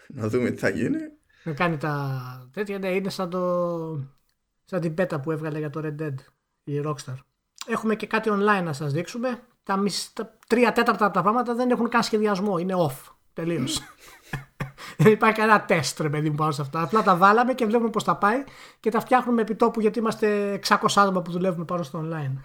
να 0.07 0.27
δούμε 0.27 0.51
τι 0.51 0.57
θα 0.57 0.69
γίνει. 0.69 0.97
Να 1.43 1.53
κάνει 1.53 1.77
τα 1.77 2.49
τέτοια, 2.53 2.79
ναι, 2.79 2.89
είναι 2.89 3.09
σαν, 3.09 3.29
το... 3.29 3.39
σαν 4.65 4.81
την 4.81 4.93
πέτα 4.93 5.19
που 5.19 5.31
έβγαλε 5.31 5.57
για 5.59 5.69
το 5.69 5.81
Red 5.83 6.01
Dead 6.01 6.15
η 6.63 6.81
Rockstar. 6.85 7.15
Έχουμε 7.67 7.95
και 7.95 8.07
κάτι 8.07 8.29
online 8.33 8.63
να 8.63 8.73
σας 8.73 8.93
δείξουμε. 8.93 9.39
Τα, 9.63 9.77
μισ... 9.77 10.13
τα 10.13 10.37
τρία 10.47 10.71
τέταρτα 10.71 11.05
από 11.05 11.13
τα 11.13 11.21
πράγματα 11.21 11.55
δεν 11.55 11.69
έχουν 11.69 11.89
καν 11.89 12.03
σχεδιασμό, 12.03 12.57
είναι 12.57 12.73
off. 12.77 13.11
Τελείως. 13.33 13.81
Δεν 15.03 15.11
υπάρχει 15.11 15.39
κανένα 15.39 15.65
τεστ, 15.65 16.01
ρε 16.01 16.09
παιδί 16.09 16.29
μου, 16.29 16.35
πάνω 16.35 16.51
σε 16.51 16.61
αυτά. 16.61 16.81
Απλά 16.81 17.03
τα 17.03 17.15
βάλαμε 17.15 17.53
και 17.53 17.65
βλέπουμε 17.65 17.89
πώς 17.89 18.03
θα 18.03 18.15
πάει 18.15 18.43
και 18.79 18.91
τα 18.91 18.99
φτιάχνουμε 18.99 19.41
επί 19.41 19.55
τόπου 19.55 19.81
γιατί 19.81 19.99
είμαστε 19.99 20.59
600 20.67 20.75
άτομα 20.95 21.21
που 21.21 21.31
δουλεύουμε 21.31 21.65
πάνω 21.65 21.83
στο 21.83 22.03
online. 22.05 22.37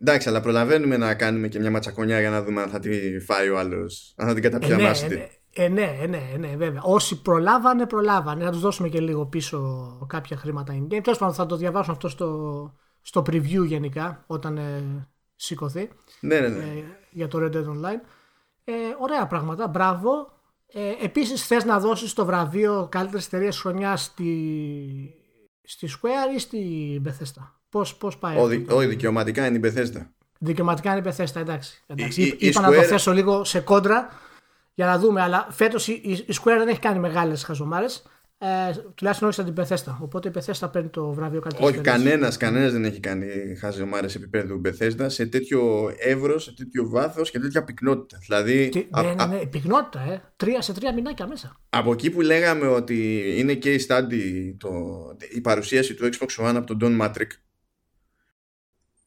Εντάξει, 0.00 0.28
αλλά 0.28 0.40
προλαβαίνουμε 0.40 0.96
να 0.96 1.14
κάνουμε 1.14 1.48
και 1.48 1.58
μια 1.58 1.70
ματσακονιά 1.70 2.20
για 2.20 2.30
να 2.30 2.42
δούμε 2.42 2.62
αν 2.62 2.68
θα 2.68 2.78
τη 2.78 3.20
φάει 3.20 3.48
ο 3.48 3.58
άλλος, 3.58 4.14
αν 4.16 4.26
θα 4.28 4.34
την 4.34 4.42
καταπιαμάσει. 4.42 5.28
Ε, 5.52 5.68
ναι, 5.68 5.82
ε, 5.82 6.06
ναι, 6.06 6.16
ε, 6.32 6.36
ναι, 6.36 6.48
ναι, 6.48 6.56
βέβαια. 6.56 6.82
Όσοι 6.82 7.22
προλάβανε, 7.22 7.86
προλάβανε. 7.86 8.44
Να 8.44 8.50
τους 8.50 8.60
δώσουμε 8.60 8.88
και 8.88 9.00
λίγο 9.00 9.26
πίσω 9.26 10.06
κάποια 10.08 10.36
χρήματα 10.36 10.74
in-game. 10.74 11.00
Τέλος 11.02 11.18
πάντων, 11.18 11.34
θα 11.34 11.46
το 11.46 11.56
διαβάσω 11.56 11.92
αυτό 11.92 12.08
στο, 12.08 12.74
στο 13.00 13.22
preview 13.26 13.64
γενικά, 13.64 14.24
όταν 14.26 14.56
ε, 14.56 15.08
σηκωθεί. 15.36 15.90
Ναι, 16.20 16.40
ναι, 16.40 16.48
ναι. 16.48 16.62
Ε, 16.62 16.84
για 17.10 17.28
το 17.28 17.38
Red 17.42 17.56
Dead 17.56 17.64
Online. 17.64 18.00
Ε, 18.64 18.72
ωραία 18.98 19.26
πράγματα, 19.26 19.68
μπράβο. 19.68 20.39
Ε, 20.72 21.04
επίσης 21.04 21.46
θες 21.46 21.64
να 21.64 21.80
δώσεις 21.80 22.12
το 22.12 22.24
βραβείο 22.24 22.88
καλύτερης 22.90 23.26
εταιρείας 23.26 23.58
χρονιάς 23.60 24.02
στη, 24.02 25.14
στη 25.62 25.88
Square 25.90 26.34
ή 26.34 26.38
στη 26.38 27.02
Bethesda; 27.06 27.52
Πώς, 27.68 27.96
πώς 27.96 28.18
πάει 28.18 28.36
Όχι, 28.36 28.56
δι, 28.56 28.86
δικαιωματικά 28.86 29.46
είναι 29.46 29.56
η 29.56 29.72
Bethesda. 29.74 30.06
Δικαιωματικά 30.38 30.96
είναι 30.96 31.08
η 31.08 31.12
Bethesda, 31.12 31.36
εντάξει. 31.36 31.82
εντάξει. 31.86 32.22
Η, 32.22 32.36
Είπα 32.38 32.60
Square... 32.60 32.70
να 32.70 32.74
το 32.74 32.82
θέσω 32.82 33.12
λίγο 33.12 33.44
σε 33.44 33.60
κόντρα 33.60 34.08
για 34.74 34.86
να 34.86 34.98
δούμε, 34.98 35.22
αλλά 35.22 35.46
φέτος 35.50 35.88
η, 35.88 35.92
η 36.26 36.34
Square 36.40 36.56
δεν 36.58 36.68
έχει 36.68 36.80
κάνει 36.80 36.98
μεγάλες 36.98 37.42
χαζομάρες. 37.42 38.02
Ε, 38.42 38.72
τουλάχιστον 38.94 39.28
όχι 39.28 39.36
σαν 39.36 39.54
την 39.54 39.64
Bethesda. 39.64 39.96
Οπότε 40.00 40.28
η 40.28 40.32
Bethesda 40.34 40.68
παίρνει 40.72 40.88
το 40.88 41.12
βραβείο 41.12 41.40
καλύτερη 41.40 41.64
Όχι, 41.64 41.78
κανένας 41.80 42.36
κανένας 42.36 42.72
δεν 42.72 42.84
έχει 42.84 43.00
κάνει 43.00 43.26
χαζομάρες 43.58 44.14
επίπεδου 44.14 44.60
Bethesda 44.64 45.04
σε 45.06 45.26
τέτοιο 45.26 45.90
εύρος, 45.98 46.42
σε 46.42 46.54
τέτοιο 46.54 46.88
βάθος 46.88 47.30
και 47.30 47.38
τέτοια 47.38 47.64
πυκνότητα. 47.64 48.18
Δηλαδή, 48.26 48.68
Τι, 48.68 48.86
α, 48.90 49.02
ναι, 49.02 49.14
ναι, 49.14 49.26
ναι, 49.26 49.46
πυκνότητα, 49.46 50.00
ε. 50.00 50.22
Τρία 50.36 50.60
σε 50.60 50.72
τρία 50.72 50.94
μηνάκια 50.94 51.26
μέσα. 51.26 51.56
Από 51.70 51.92
εκεί 51.92 52.10
που 52.10 52.20
λέγαμε 52.20 52.66
ότι 52.66 53.24
είναι 53.36 53.58
case 53.62 53.86
study 53.86 54.54
το, 54.58 54.70
η 55.34 55.40
παρουσίαση 55.40 55.94
του 55.94 56.08
Xbox 56.12 56.48
One 56.48 56.54
από 56.54 56.76
τον 56.76 56.78
Don 56.82 57.06
Matrix 57.06 57.26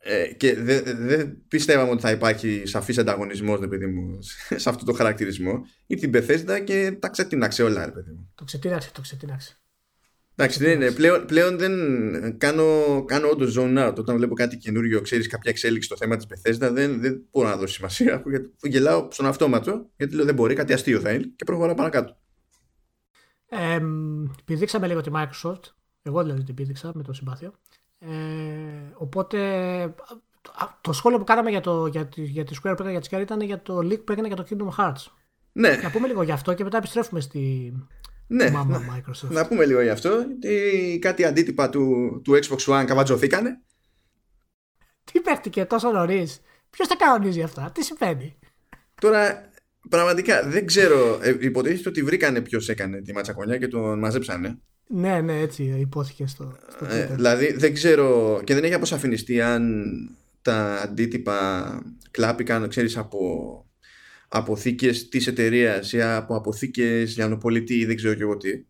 ε, 0.05 0.33
και 0.33 0.55
δεν 0.55 0.83
δε 0.85 1.25
πιστεύαμε 1.25 1.91
ότι 1.91 2.01
θα 2.01 2.11
υπάρχει 2.11 2.61
σαφής 2.65 2.97
ανταγωνισμός 2.97 3.59
παιδί 3.67 3.85
μου, 3.85 4.19
σε 4.63 4.69
αυτό 4.69 4.85
το 4.85 4.93
χαρακτηρισμό 4.93 5.65
ή 5.87 5.95
την 5.95 6.11
Bethesda 6.13 6.61
και 6.63 6.97
τα 6.99 7.09
ξετίναξε 7.09 7.63
όλα 7.63 7.85
ρε 7.85 7.91
παιδί 7.91 8.11
μου. 8.11 8.31
Το 8.35 8.43
ξετίναξε, 8.43 8.91
το 8.91 9.01
ξετίναξε. 9.01 9.57
Εντάξει, 10.35 10.63
δεν 10.63 10.71
είναι. 10.71 10.91
Πλέον, 10.91 11.25
πλέον 11.25 11.57
δεν 11.57 11.73
κάνω, 12.37 13.03
κάνω 13.05 13.29
όντως 13.29 13.57
zone 13.59 13.87
out. 13.87 13.95
Όταν 13.97 14.15
βλέπω 14.15 14.35
κάτι 14.35 14.57
καινούριο, 14.57 15.01
ξέρεις 15.01 15.27
κάποια 15.27 15.51
εξέλιξη 15.51 15.87
στο 15.87 15.97
θέμα 15.97 16.17
της 16.17 16.25
Bethesda, 16.29 16.71
δεν, 16.71 17.01
δεν 17.01 17.27
μπορώ 17.31 17.47
να 17.47 17.55
δώσω 17.55 17.73
σημασία. 17.73 18.23
Γιατί 18.25 18.49
γελάω 18.61 19.07
στον 19.11 19.25
αυτόματο, 19.25 19.89
γιατί 19.97 20.15
λέω 20.15 20.25
δεν 20.25 20.35
μπορεί, 20.35 20.55
κάτι 20.55 20.73
αστείο 20.73 20.99
θα 20.99 21.11
είναι 21.11 21.33
και 21.35 21.43
προχωράω 21.43 21.75
παρακάτω. 21.75 22.17
Ε, 23.49 23.79
πηδήξαμε 24.45 24.87
λίγο 24.87 25.01
τη 25.01 25.11
Microsoft. 25.13 25.61
Εγώ 26.01 26.23
δηλαδή 26.23 26.43
την 26.43 26.55
πήδηξα 26.55 26.91
με 26.93 27.03
το 27.03 27.13
συμπάθειο. 27.13 27.53
Ε, 28.09 28.93
οπότε 28.93 29.39
το 30.81 30.93
σχόλιο 30.93 31.17
που 31.17 31.23
κάναμε 31.23 31.49
για, 31.49 31.61
το, 31.61 31.85
για, 31.85 32.07
τη, 32.07 32.21
για 32.23 32.43
τη 32.43 32.55
Square 32.63 32.73
που 32.77 32.87
για 32.87 33.01
τη 33.01 33.07
Square 33.11 33.21
ήταν 33.21 33.41
για 33.41 33.61
το 33.61 33.77
leak 33.77 34.03
που 34.05 34.11
έκανε 34.11 34.27
για 34.27 34.35
το 34.35 34.45
Kingdom 34.49 34.69
Hearts. 34.77 35.05
Ναι. 35.51 35.75
Να 35.75 35.91
πούμε 35.91 36.07
λίγο 36.07 36.23
γι' 36.23 36.31
αυτό 36.31 36.53
και 36.53 36.63
μετά 36.63 36.77
επιστρέφουμε 36.77 37.19
στη 37.19 37.73
ναι, 38.27 38.49
μάμα 38.49 38.79
να, 38.79 38.95
Microsoft. 38.95 39.29
Να 39.29 39.47
πούμε 39.47 39.65
λίγο 39.65 39.81
γι' 39.81 39.89
αυτό. 39.89 40.25
Τι, 40.39 40.99
κάτι 40.99 41.25
αντίτυπα 41.25 41.69
του, 41.69 42.21
του 42.23 42.31
Xbox 42.31 42.81
One 42.81 42.83
καβατζωθήκανε. 42.85 43.61
Τι 45.03 45.19
παίχτηκε 45.19 45.65
τόσο 45.65 45.91
νωρίς; 45.91 46.41
Ποιος 46.69 46.87
τα 46.87 46.95
κανονίζει 46.95 47.41
αυτά, 47.41 47.71
τι 47.73 47.83
συμβαίνει; 47.83 48.39
Τώρα, 49.01 49.49
πραγματικά 49.89 50.47
δεν 50.47 50.65
ξέρω. 50.65 51.19
Ε, 51.21 51.37
υποτίθεται 51.39 51.89
ότι 51.89 52.03
βρήκανε 52.03 52.41
ποιος 52.41 52.69
έκανε 52.69 53.01
τη 53.01 53.13
ματσακονιά 53.13 53.57
και 53.57 53.67
τον 53.67 53.99
μαζέψανε. 53.99 54.59
Ναι, 54.87 55.21
ναι, 55.21 55.39
έτσι 55.39 55.63
υπόθηκε 55.79 56.27
στο, 56.27 56.57
στο 56.75 56.85
ε, 56.85 57.05
δηλαδή 57.15 57.53
δεν 57.53 57.73
ξέρω 57.73 58.41
και 58.43 58.53
δεν 58.53 58.63
έχει 58.63 58.73
αποσαφινιστεί 58.73 59.41
αν 59.41 59.83
τα 60.41 60.81
αντίτυπα 60.81 61.81
κλάπηκαν, 62.11 62.69
ξέρεις, 62.69 62.97
από 62.97 63.65
αποθήκες 64.27 65.09
της 65.09 65.27
εταιρείας 65.27 65.93
ή 65.93 66.01
από 66.01 66.35
αποθήκες 66.35 67.15
λιανοπολιτή 67.15 67.73
ή 67.73 67.85
δεν 67.85 67.95
ξέρω 67.95 68.13
και 68.13 68.21
εγώ 68.21 68.37
τι. 68.37 68.65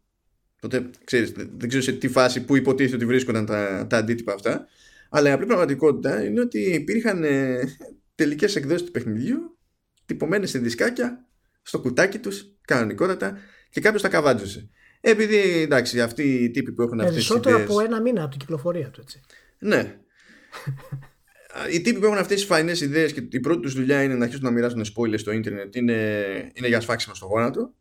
Οπότε, 0.56 0.90
ξέρεις, 1.04 1.32
δεν 1.32 1.68
ξέρω 1.68 1.84
σε 1.84 1.92
τι 1.92 2.08
φάση 2.08 2.46
που 2.46 2.56
υποτίθεται 2.56 2.96
ότι 2.96 3.06
βρίσκονταν 3.06 3.46
τα, 3.46 3.88
τα 3.90 3.98
αντίτυπα 3.98 4.34
αυτά. 4.34 4.68
Αλλά 5.10 5.30
η 5.30 5.32
απλή 5.32 5.46
πραγματικότητα 5.46 6.24
είναι 6.24 6.40
ότι 6.40 6.60
υπήρχαν 6.60 7.24
ε, 7.24 7.60
τελικές 8.16 8.56
εκδόσεις 8.56 8.86
του 8.86 8.92
παιχνιδιού 8.92 9.58
τυπωμένες 10.06 10.50
σε 10.50 10.60
δισκάκια 10.60 11.28
στο 11.62 11.80
κουτάκι 11.80 12.20
τους, 12.20 12.46
κανονικότατα 12.62 13.38
και 13.70 13.82
κάποιος 13.82 14.02
τα 14.02 14.10
καβάτζωσε. 14.10 14.70
Επειδή 15.06 15.62
εντάξει, 15.62 16.02
αυτοί 16.02 16.24
οι 16.24 16.52
τύποι 16.52 16.72
που 16.72 16.82
έχουν 16.82 17.00
αυτές 17.00 17.16
τις 17.16 17.28
Περισσότερο 17.28 17.64
από 17.64 17.80
ένα 17.80 18.02
μήνα 18.02 18.22
από 18.22 18.30
την 18.30 18.40
κυκλοφορία 18.40 18.90
του, 18.90 19.02
έτσι. 19.02 19.22
Ναι. 19.60 19.98
οι 21.72 21.82
τύποι 21.82 22.00
που 22.00 22.06
έχουν 22.06 22.18
αυτές 22.18 22.36
τις 22.36 22.46
φαϊνές 22.46 22.82
ιδέες 22.82 23.14
και 23.14 23.28
η 23.30 23.40
πρώτη 23.40 23.60
τους 23.60 23.74
δουλειά 23.74 24.04
είναι 24.04 24.16
να 24.16 24.24
αρχίσουν 24.24 24.44
να 24.44 24.52
μοιράζουν 24.52 24.86
spoilers 24.96 25.20
στο 25.20 25.32
ίντερνετ 25.32 25.76
είναι, 25.76 25.94
είναι 26.54 26.68
για 26.68 26.82
σφάξιμο 26.82 27.16
στο 27.16 27.26
γόνατο. 27.26 27.74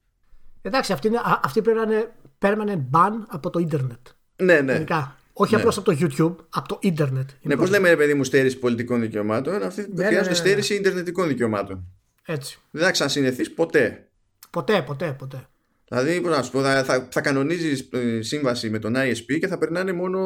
Εντάξει, 0.62 0.92
αυτή, 0.92 1.06
είναι, 1.06 1.20
αυτή 1.42 1.62
πρέπει 1.62 1.78
να 1.78 1.82
είναι 1.82 2.12
permanent 2.38 2.96
ban 2.96 3.12
από 3.28 3.50
το 3.50 3.58
ίντερνετ. 3.58 4.06
Ναι, 4.36 4.60
ναι. 4.60 4.84
Όχι 5.32 5.54
ναι. 5.54 5.60
απλώς 5.60 5.76
από 5.76 5.92
το 5.92 5.98
YouTube, 6.00 6.44
από 6.48 6.68
το 6.68 6.78
ίντερνετ. 6.80 7.30
Ναι, 7.42 7.56
πώς 7.56 7.70
λέμε, 7.70 7.88
ρε 7.88 7.96
παιδί 7.96 8.14
μου, 8.14 8.24
στέρηση 8.24 8.58
πολιτικών 8.58 9.00
δικαιωμάτων, 9.00 9.62
αυτή 9.62 9.80
ναι, 9.80 10.04
χρειάζεται 10.04 10.20
ναι, 10.22 10.28
ναι, 10.28 10.34
στέρηση 10.34 10.74
ιντερνετικών 10.74 11.28
δικαιωμάτων. 11.28 11.86
Έτσι. 12.24 12.58
Δεν 12.70 12.84
θα 12.84 12.90
ξανασυνδεθεί 12.90 13.50
ποτέ. 13.50 14.08
Ποτέ, 14.50 14.82
ποτέ, 14.82 15.16
ποτέ. 15.18 15.46
Δηλαδή, 15.92 16.20
πώς 16.20 16.36
να 16.36 16.42
σου 16.42 16.50
πω, 16.50 16.62
θα, 16.62 16.84
θα, 16.84 17.08
θα 17.10 17.20
κανονίζεις 17.20 17.88
ε, 17.92 18.22
σύμβαση 18.22 18.70
με 18.70 18.78
τον 18.78 18.94
ISP 18.96 19.38
και 19.40 19.46
θα 19.46 19.58
περνάνε 19.58 19.92
μόνο, 19.92 20.20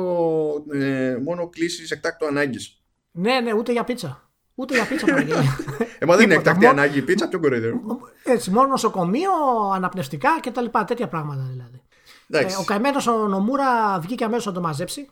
ε, 0.73 1.17
μόνο 1.23 1.49
κλήσεις 1.49 1.91
εκτάκτου 1.91 2.27
ανάγκης. 2.27 2.83
Ναι, 3.11 3.41
ναι, 3.41 3.53
ούτε 3.53 3.73
για 3.73 3.85
πίτσα. 3.85 4.31
Ούτε 4.55 4.75
για 4.75 4.87
πίτσα 4.87 5.07
θα 5.07 5.21
γίνει. 5.21 5.47
Ε, 5.99 6.07
μα 6.07 6.17
δεν 6.17 6.25
είναι 6.25 6.35
εκτάκτη 6.35 6.67
ανάγκη 6.67 6.99
η 6.99 7.03
πίτσα, 7.03 7.29
πιο 7.29 7.41
κοροϊδεύω. 7.41 8.01
Έτσι, 8.25 8.51
μόνο 8.51 8.67
νοσοκομείο, 8.67 9.31
αναπνευστικά 9.75 10.41
κτλ. 10.43 10.65
Τέτοια 10.87 11.09
πράγματα 11.09 11.49
δηλαδή. 11.51 11.83
Ε, 12.29 12.55
ο 12.61 12.65
καημένος 12.65 13.07
ο 13.07 13.29
Νομούρα 13.29 13.99
βγήκε 14.01 14.25
αμέσως 14.25 14.47
να 14.47 14.53
το 14.53 14.61
μαζέψει. 14.61 15.09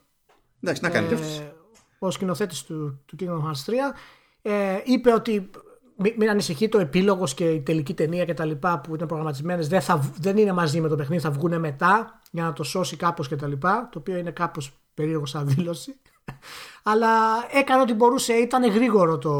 Εντάξει, 0.63 0.83
να 0.83 0.91
κάνει 0.91 1.07
ε, 1.13 1.53
Ο 1.99 2.11
σκηνοθέτης 2.11 2.63
του, 2.63 3.03
του 3.07 3.17
Kingdom 3.21 3.49
Hearts 3.49 3.71
3 3.71 3.95
ε, 4.43 4.81
είπε 4.85 5.13
ότι 5.13 5.51
μην, 5.97 6.31
ανησυχεί 6.31 6.69
το 6.69 6.79
επίλογος 6.79 7.35
και 7.35 7.51
η 7.51 7.61
τελική 7.61 7.95
ταινία 7.95 8.25
και 8.25 8.35
τα 8.35 8.45
λοιπά 8.45 8.81
που 8.81 8.95
ήταν 8.95 9.07
προγραμματισμένες. 9.07 9.69
Δεν, 9.69 9.83
δεν 10.19 10.37
είναι 10.37 10.53
μαζί 10.53 10.81
με 10.81 10.89
το 10.89 10.97
παιχνίδι, 10.97 11.23
θα 11.23 11.31
βγουν 11.31 11.61
μετά 11.61 12.21
για 12.31 12.43
να 12.43 12.53
το 12.53 12.63
σώσει 12.63 12.97
κάπως 12.97 13.29
και 13.29 13.37
τα 13.37 13.47
λοιπά 13.47 13.89
το 13.93 13.99
οποίο 13.99 14.17
είναι 14.17 14.31
κάπως 14.31 14.73
περίεργο 14.95 15.27
σαν 15.27 15.49
δήλωση. 15.49 16.01
Αλλά 16.83 17.11
έκανε 17.53 17.83
ό,τι 17.83 17.95
μπορούσε 17.95 18.33
ήταν 18.33 18.71
γρήγορο 18.71 19.19
το, 19.19 19.35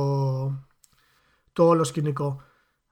το 1.53 1.69
όλο 1.69 1.85
σκηνικό. 1.85 2.43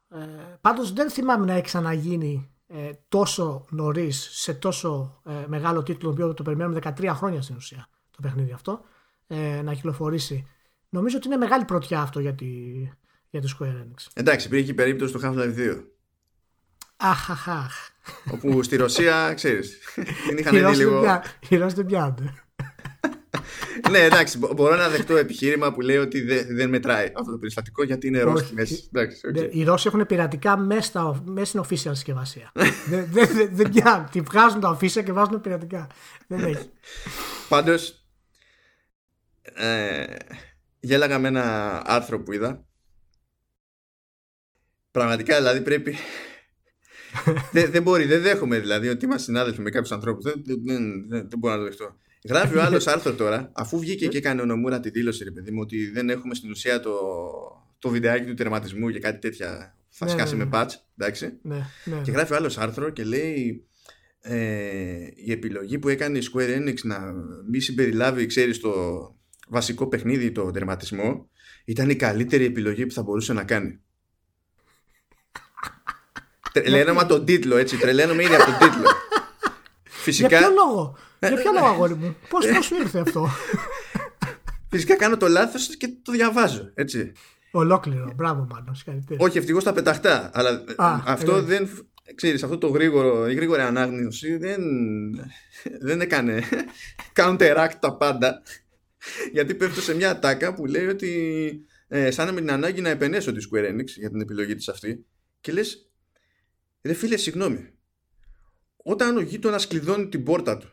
Ε, 0.09 0.19
πάντως 0.61 0.93
δεν 0.93 1.11
θυμάμαι 1.11 1.47
να 1.47 1.53
έχει 1.53 1.63
ξαναγίνει 1.63 2.51
ε, 2.67 2.91
τόσο 3.09 3.65
νωρίς 3.71 4.29
σε 4.33 4.55
τόσο 4.55 5.21
ε, 5.25 5.33
μεγάλο 5.47 5.83
τίτλο 5.83 6.09
το 6.09 6.15
οποίο 6.15 6.35
το 6.35 6.43
περιμένουμε 6.43 6.81
13 6.83 7.07
χρόνια 7.15 7.43
στην 7.43 7.57
ουσία 7.57 7.89
το 8.11 8.19
παιχνίδι 8.23 8.53
αυτό 8.53 8.81
ε, 9.27 9.63
να 9.63 9.75
κυκλοφορήσει. 9.75 10.47
Νομίζω 10.89 11.17
ότι 11.17 11.27
είναι 11.27 11.37
μεγάλη 11.37 11.65
πρωτιά 11.65 12.01
αυτό 12.01 12.21
για 12.21 12.35
τη, 12.35 12.47
για 13.33 13.41
τη 13.41 13.53
Square 13.59 13.65
Enix. 13.65 14.07
Εντάξει, 14.15 14.47
υπήρχε 14.47 14.65
και 14.65 14.71
η 14.71 14.75
περίπτωση 14.75 15.13
του 15.13 15.21
Half-Life 15.23 15.57
2. 15.57 15.83
Αχ, 16.97 17.31
Όπου 18.33 18.63
στη 18.63 18.77
Ρωσία, 18.77 19.35
ξέρεις, 19.35 19.79
την 20.29 20.39
είχαν 20.39 20.55
δει 20.55 20.77
λίγο... 20.77 21.23
Οι 21.49 21.57
Ρώσοι 21.57 21.75
δεν 21.75 21.87
πιάνονται. 21.87 22.35
ναι, 23.91 23.99
εντάξει, 23.99 24.39
μπορώ 24.39 24.77
να 24.77 24.89
δεχτώ 24.89 25.17
επιχείρημα 25.17 25.73
που 25.73 25.81
λέει 25.81 25.97
ότι 25.97 26.21
δεν, 26.55 26.69
μετράει 26.69 27.13
αυτό 27.17 27.31
το 27.31 27.39
περιστατικό 27.39 27.85
γιατί 27.85 28.07
είναι 28.07 28.21
Ρώσοι 28.21 28.45
στη 28.45 28.55
μέση. 28.55 28.91
okay. 28.95 29.49
Οι 29.51 29.65
Ρώσοι 29.65 29.89
έχουν 29.89 30.07
πειρατικά 30.07 30.57
μέσα, 30.57 31.23
στην 31.43 31.61
official 31.61 31.75
συσκευασία. 31.75 32.53
δεν 32.91 33.09
δεν, 33.11 33.49
δεν 33.53 33.71
πιάνουν. 33.71 34.09
Τη 34.11 34.21
βγάζουν 34.21 34.61
τα 34.61 34.79
official 34.79 35.05
και 35.05 35.13
βάζουν 35.13 35.41
πειρατικά. 35.41 35.87
δεν 36.27 36.45
έχει. 36.45 36.71
Πάντως. 37.49 38.07
Ε, 39.43 40.05
γέλαγα 40.81 41.19
με 41.19 41.29
ένα 41.29 41.83
άρθρο 41.87 42.23
που 42.23 42.33
είδα. 42.33 42.67
Πραγματικά 44.93 45.37
δηλαδή 45.37 45.61
πρέπει 45.61 45.97
δεν, 47.53 47.71
δεν 47.71 47.83
μπορεί, 47.83 48.05
δεν 48.05 48.23
δέχομαι 48.23 48.59
δηλαδή 48.59 48.89
ότι 48.89 49.05
είμαστε 49.05 49.25
συνάδελφοι 49.25 49.61
με 49.61 49.71
κάποιους 49.71 49.93
ανθρώπους. 49.93 50.25
Δεν, 50.25 50.43
δεν, 50.45 50.63
δεν, 51.09 51.29
δεν, 51.29 51.39
μπορώ 51.39 51.55
να 51.55 51.61
το 51.61 51.65
δεχτώ. 51.65 51.97
Γράφει 52.29 52.57
ο 52.57 52.63
άλλος 52.67 52.87
άρθρο 52.87 53.13
τώρα, 53.13 53.51
αφού 53.53 53.79
βγήκε 53.79 54.09
και 54.09 54.17
έκανε 54.17 54.41
ο 54.41 54.45
Νομούρα 54.45 54.81
τη 54.81 54.91
δήλωση, 54.91 55.25
ρε 55.25 55.31
παιδί 55.31 55.51
μου, 55.51 55.61
ότι 55.61 55.91
δεν 55.91 56.11
έχουμε 56.11 56.35
στην 56.35 56.51
ουσία 56.51 56.81
το, 56.81 56.93
το 57.79 57.89
βιντεάκι 57.89 58.27
του 58.27 58.35
τερματισμού 58.35 58.91
και 58.91 58.99
κάτι 58.99 59.19
τέτοια. 59.19 59.77
Θα 59.89 60.05
ναι, 60.05 60.11
σκάσει 60.11 60.37
ναι, 60.37 60.45
με 60.45 60.51
patch, 60.53 60.67
ναι. 60.67 61.07
εντάξει. 61.07 61.39
Ναι, 61.43 61.67
ναι, 61.85 62.01
και 62.03 62.11
γράφει 62.11 62.33
ο 62.33 62.37
άλλος 62.37 62.59
άρθρο 62.59 62.91
και 62.91 63.05
λέει 63.05 63.67
ε, 64.21 65.07
η 65.15 65.33
επιλογή 65.33 65.79
που 65.79 65.89
έκανε 65.89 66.19
η 66.19 66.23
Square 66.33 66.59
Enix 66.59 66.75
να 66.83 67.13
μη 67.51 67.61
συμπεριλάβει, 67.61 68.27
ξέρεις, 68.27 68.61
το 68.61 68.73
βασικό 69.49 69.87
παιχνίδι, 69.87 70.33
το 70.33 70.51
τερματισμό, 70.51 71.31
ήταν 71.65 71.91
η 71.91 71.97
καλύτερη 71.97 72.45
επιλογή 72.45 72.87
που 72.87 72.93
θα 72.93 73.03
μπορούσε 73.03 73.33
να 73.33 73.45
κάνει. 73.45 73.81
Τρελαίνομαι 76.53 77.05
τον 77.05 77.25
τίτλο, 77.25 77.57
έτσι. 77.57 77.77
Τρελαίνομαι 77.77 78.23
ήδη 78.23 78.35
από 78.35 78.45
τον 78.45 78.59
τίτλο. 78.59 78.87
Φυσικά. 79.85 80.29
Για 80.29 80.39
ποιο 80.39 80.49
λόγο, 80.51 80.97
Για 81.19 81.35
ποιο 81.35 81.53
λόγο, 81.53 81.67
αγόρι 81.67 81.95
μου; 81.95 82.17
Πώς 82.29 82.45
σου 82.65 82.75
ήρθε 82.75 82.99
αυτό; 82.99 83.29
Φυσικά 84.71 84.97
κάνω 84.97 85.17
το 85.17 85.29
λάθος 85.29 85.77
και 85.77 85.89
το 86.03 86.13
διαβάζω, 86.13 86.71
έτσι. 86.75 87.13
Ολόκληρο. 87.51 88.13
Μπράβο, 88.17 88.47
μάλλον. 88.51 88.77
Όχι, 89.19 89.39
ευτυχώς 89.39 89.65
τα 89.65 89.73
πεταχτά. 89.73 90.31
Αλλά 90.35 90.65
αυτό 91.05 91.43
δεν. 91.43 91.69
Ξέρεις, 92.15 92.43
αυτό 92.43 92.59
το 92.59 92.69
γρήγορο, 92.69 93.29
η 93.29 93.35
γρήγορη 93.35 93.61
ανάγνωση 93.61 94.37
δεν, 94.37 94.61
δεν 95.81 96.01
έκανε 96.01 96.43
counteract 97.17 97.73
τα 97.81 97.97
πάντα 97.97 98.43
γιατί 99.33 99.55
πέφτω 99.55 99.81
σε 99.81 99.95
μια 99.95 100.11
ατάκα 100.11 100.55
που 100.55 100.67
λέει 100.67 100.87
ότι 100.87 101.13
ε, 101.89 102.11
σαν 102.11 102.35
με 102.35 102.41
την 102.41 102.51
ανάγκη 102.51 102.81
να 102.81 102.89
επενέσω 102.89 103.33
τη 103.33 103.47
Square 103.51 103.71
Enix 103.71 103.85
για 103.85 104.11
την 104.11 104.21
επιλογή 104.21 104.55
της 104.55 104.69
αυτή 104.69 105.07
και 105.41 105.53
λες 105.53 105.92
Ρε 106.83 106.93
φίλε, 106.93 107.17
συγγνώμη. 107.17 107.73
Όταν 108.77 109.17
ο 109.17 109.21
γείτονας 109.21 109.67
κλειδώνει 109.67 110.09
την 110.09 110.25
πόρτα 110.25 110.59
του, 110.59 110.73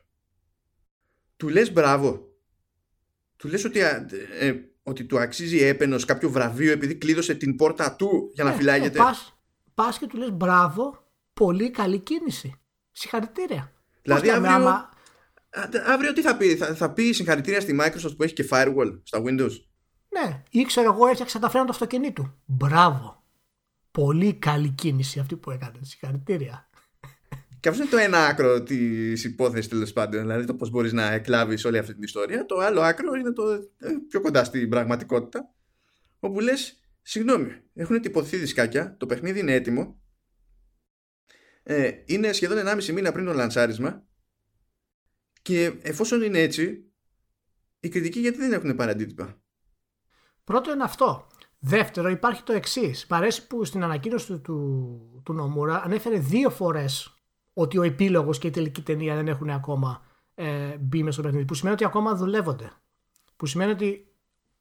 του 1.37 1.47
λες 1.47 1.71
μπράβο. 1.71 2.27
Του 3.35 3.47
λες 3.47 3.65
ότι, 3.65 3.79
ε, 4.39 4.53
ότι 4.83 5.05
του 5.05 5.19
αξίζει 5.19 5.63
έπαινος 5.63 6.05
κάποιο 6.05 6.29
βραβείο 6.29 6.71
επειδή 6.71 6.95
κλείδωσε 6.95 7.35
την 7.35 7.55
πόρτα 7.55 7.95
του 7.95 8.31
για 8.33 8.43
να 8.43 8.51
ε, 8.51 8.55
φυλάγεται. 8.55 8.99
Ε, 8.99 9.01
πας, 9.01 9.39
πας 9.73 9.97
και 9.97 10.07
του 10.07 10.17
λες 10.17 10.31
μπράβο, 10.31 11.11
πολύ 11.33 11.71
καλή 11.71 11.99
κίνηση. 11.99 12.59
Συγχαρητήρια. 12.91 13.73
Δηλαδή 14.01 14.29
αύριο, 14.29 14.51
άμα... 14.51 14.89
αύριο 15.87 16.13
τι 16.13 16.21
θα 16.21 16.37
πει, 16.37 16.55
θα, 16.55 16.75
θα 16.75 16.91
πει 16.91 17.11
συγχαρητήρια 17.11 17.61
στη 17.61 17.77
Microsoft 17.81 18.15
που 18.17 18.23
έχει 18.23 18.33
και 18.33 18.47
firewall 18.51 18.99
στα 19.03 19.21
Windows; 19.21 19.51
Ναι, 20.09 20.43
ή 20.49 20.63
ξέρω 20.63 20.93
εγώ 20.93 21.07
έφτιαξα 21.07 21.39
τα 21.39 21.49
φρένα 21.49 21.65
του 21.65 21.71
αυτοκινήτου. 21.71 22.33
Μπράβο. 22.45 23.18
Πολύ 23.91 24.33
καλή 24.33 24.69
κίνηση 24.69 25.19
αυτή 25.19 25.35
που 25.35 25.51
έκανε. 25.51 25.79
Συγχαρητήρια. 25.81 26.69
Και 27.59 27.69
αυτό 27.69 27.81
είναι 27.81 27.91
το 27.91 27.97
ένα 27.97 28.25
άκρο 28.25 28.63
της 28.63 29.23
υπόθεσης 29.23 29.67
τέλος 29.67 29.93
πάντων. 29.93 30.21
Δηλαδή 30.21 30.45
το 30.45 30.55
πώς 30.55 30.69
μπορείς 30.69 30.93
να 30.93 31.11
εκλάβεις 31.11 31.65
όλη 31.65 31.77
αυτή 31.77 31.93
την 31.93 32.03
ιστορία. 32.03 32.45
Το 32.45 32.57
άλλο 32.57 32.81
άκρο 32.81 33.15
είναι 33.15 33.31
το 33.31 33.51
ε, 33.77 33.89
πιο 34.07 34.21
κοντά 34.21 34.43
στην 34.43 34.69
πραγματικότητα. 34.69 35.53
Όπου 36.19 36.39
λες, 36.39 36.79
συγγνώμη, 37.01 37.61
έχουν 37.73 38.01
τυπωθεί 38.01 38.37
δισκάκια, 38.37 38.95
το 38.97 39.05
παιχνίδι 39.05 39.39
είναι 39.39 39.53
έτοιμο. 39.53 40.01
Ε, 41.63 41.91
είναι 42.05 42.31
σχεδόν 42.31 42.57
1,5 42.67 42.85
μήνα 42.85 43.11
πριν 43.11 43.25
το 43.25 43.33
λανσάρισμα. 43.33 44.03
Και 45.41 45.73
εφόσον 45.81 46.21
είναι 46.21 46.39
έτσι, 46.39 46.91
οι 47.79 47.89
κριτικοί 47.89 48.19
γιατί 48.19 48.37
δεν 48.37 48.53
έχουν 48.53 48.75
πάρει 48.75 48.91
αντίτυπα. 48.91 49.41
Πρώτο 50.43 50.71
είναι 50.71 50.83
αυτό. 50.83 51.27
Δεύτερο, 51.59 52.09
υπάρχει 52.09 52.43
το 52.43 52.53
εξής. 52.53 53.07
Παρέσει 53.07 53.47
που 53.47 53.65
στην 53.65 53.83
ανακοίνωση 53.83 54.27
του, 54.27 54.41
του, 54.41 55.21
του 55.23 55.33
Νομούρα 55.33 55.83
ανέφερε 55.83 56.17
δύο 56.17 56.49
φορές 56.49 57.13
ότι 57.53 57.77
ο 57.77 57.83
επίλογος 57.83 58.37
και 58.37 58.47
η 58.47 58.51
τελική 58.51 58.81
ταινία 58.81 59.15
δεν 59.15 59.27
έχουν 59.27 59.49
ακόμα 59.49 60.01
ε, 60.35 60.77
μπει 60.79 60.99
μέσα 60.99 61.11
στο 61.11 61.21
παιχνίδι. 61.21 61.45
Που 61.45 61.53
σημαίνει 61.53 61.75
ότι 61.75 61.85
ακόμα 61.85 62.15
δουλεύονται. 62.15 62.71
Που 63.35 63.45
σημαίνει 63.45 63.71
ότι 63.71 64.07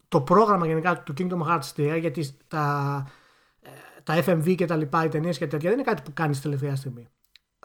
το 0.09 0.21
πρόγραμμα 0.21 0.67
γενικά 0.67 1.03
του 1.03 1.15
Kingdom 1.19 1.43
Hearts 1.43 1.73
3, 1.77 1.99
γιατί 2.01 2.37
τα, 2.49 3.07
ε, 3.61 3.69
τα 4.03 4.25
FMV 4.25 4.55
και 4.55 4.67
τα 4.67 4.77
λοιπά, 4.77 5.05
οι 5.05 5.09
ταινίες 5.09 5.39
και 5.39 5.47
τέτοια 5.47 5.71
δεν 5.71 5.79
είναι 5.79 5.89
κάτι 5.89 6.03
που 6.03 6.13
κάνεις 6.13 6.37
στη 6.37 6.45
τελευταία 6.45 6.77
στιγμή. 6.77 7.09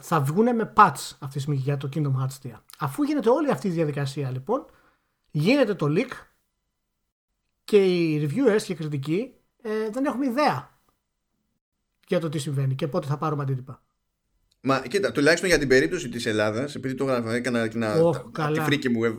Θα 0.02 0.22
βγουν 0.22 0.56
με 0.56 0.74
patch 0.76 1.12
αυτή 1.20 1.28
τη 1.28 1.40
στιγμή 1.40 1.56
για 1.56 1.78
το 1.78 1.90
Kingdom 1.94 2.14
Hearts 2.22 2.48
3. 2.48 2.52
Αφού 2.80 3.04
γίνεται 3.04 3.30
όλη 3.30 3.52
αυτή 3.52 3.68
η 3.68 3.72
διαδικασία 3.72 4.32
λοιπόν, 4.32 4.66
γίνεται 5.32 5.74
το 5.74 5.86
leak 5.90 6.12
και 7.64 7.86
οι 7.86 8.26
reviewers 8.26 8.62
και 8.62 8.72
οι 8.72 8.76
κριτικοί 8.76 9.34
ε, 9.62 9.90
δεν 9.92 10.06
έχουμε 10.06 10.26
ιδέα 10.26 10.82
για 12.08 12.20
το 12.20 12.30
τι 12.30 12.40
συμβαίνει 12.40 12.76
και 12.76 12.88
πότε 12.88 13.08
θα 13.08 13.18
πάρουμε 13.18 13.44
αντίτυπα. 13.44 13.84
Μα 14.62 14.80
κοίτα, 14.88 15.12
τουλάχιστον 15.12 15.50
για 15.50 15.58
την 15.58 15.68
περίπτωση 15.68 16.10
της 16.10 16.26
Ελλάδας, 16.26 16.76
επειδή 16.76 16.96
το 16.96 17.04
έγραφα, 17.04 17.34
έκανα 17.34 17.68
και 17.68 17.78
να. 17.78 17.96
Oh, 18.02 18.54
τη 18.54 18.60
φρίκη 18.60 18.90
μου, 18.90 19.04
ε, 19.04 19.12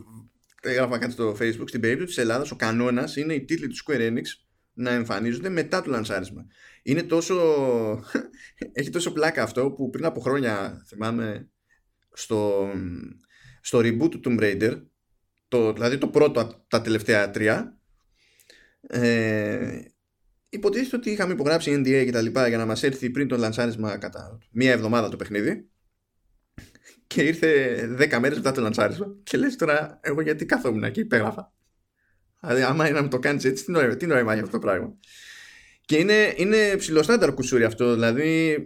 έγραφα 0.61 0.97
κάτι 0.97 1.11
στο 1.11 1.35
Facebook. 1.39 1.67
Στην 1.67 1.79
περίπτωση 1.79 2.07
της 2.07 2.17
Ελλάδας, 2.17 2.51
ο 2.51 2.55
κανόνας 2.55 3.15
είναι 3.15 3.33
οι 3.33 3.45
τίτλοι 3.45 3.67
του 3.67 3.75
Square 3.75 4.11
Enix 4.11 4.23
να 4.73 4.91
εμφανίζονται 4.91 5.49
μετά 5.49 5.81
το 5.81 5.89
λανσάρισμα. 5.89 6.45
Είναι 6.83 7.03
τόσο. 7.03 7.35
Έχει 8.73 8.89
τόσο 8.89 9.11
πλάκα 9.11 9.43
αυτό 9.43 9.71
που 9.71 9.89
πριν 9.89 10.05
από 10.05 10.19
χρόνια, 10.19 10.83
θυμάμαι, 10.87 11.49
στο, 12.13 12.71
στο 13.61 13.79
reboot 13.79 14.09
του 14.09 14.19
Tomb 14.25 14.39
Raider, 14.39 14.81
το, 15.47 15.73
δηλαδή 15.73 15.97
το 15.97 16.07
πρώτο 16.07 16.65
τα 16.67 16.81
τελευταία 16.81 17.31
τρία, 17.31 17.79
ε, 18.87 19.81
υποτίθεται 20.49 20.95
ότι 20.95 21.09
είχαμε 21.09 21.33
υπογράψει 21.33 21.75
NDA 21.79 22.03
και 22.05 22.11
τα 22.11 22.21
λοιπά 22.21 22.47
για 22.47 22.57
να 22.57 22.65
μας 22.65 22.83
έρθει 22.83 23.09
πριν 23.09 23.27
το 23.27 23.37
λανσάρισμα 23.37 23.97
κατά 23.97 24.37
μία 24.51 24.71
εβδομάδα 24.71 25.09
το 25.09 25.15
παιχνίδι. 25.15 25.69
Και 27.07 27.23
ήρθε 27.23 27.79
10 27.99 28.19
μέρες 28.19 28.37
μετά 28.37 28.51
το 28.51 28.61
λανσάρισμα 28.61 29.15
και 29.23 29.37
λες 29.37 29.55
τώρα 29.55 29.99
εγώ 30.03 30.21
γιατί 30.21 30.45
καθόμουν 30.45 30.91
και 30.91 30.99
υπέγραφα 30.99 31.53
δηλαδή 32.45 32.61
άμα 32.63 32.89
είναι 32.89 33.01
να 33.01 33.07
το 33.07 33.19
κάνεις 33.19 33.45
έτσι 33.45 33.65
τι 33.65 33.71
νόημα, 33.71 33.95
τι 33.95 34.05
νόημα 34.05 34.33
έχει 34.33 34.41
αυτό 34.41 34.59
το 34.59 34.65
πράγμα. 34.65 34.93
Και 35.85 35.97
είναι, 35.97 36.33
είναι 36.35 36.75
ψηλοστάνταρ 36.77 37.33
κουσούρι 37.33 37.63
αυτό 37.63 37.93
δηλαδή 37.93 38.57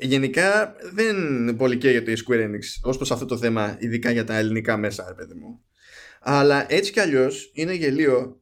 γενικά 0.00 0.76
δεν 0.92 1.16
πολύ 1.56 1.76
για 1.76 2.02
το 2.02 2.12
Square 2.26 2.48
Enix 2.48 2.60
ως 2.82 2.96
προς 2.96 3.10
αυτό 3.10 3.24
το 3.24 3.36
θέμα 3.36 3.76
ειδικά 3.78 4.10
για 4.10 4.24
τα 4.24 4.36
ελληνικά 4.36 4.76
μέσα 4.76 5.14
παιδί 5.16 5.34
μου. 5.34 5.64
Αλλά 6.20 6.72
έτσι 6.72 6.92
κι 6.92 7.00
αλλιώς 7.00 7.50
είναι 7.54 7.74
γελίο 7.74 8.39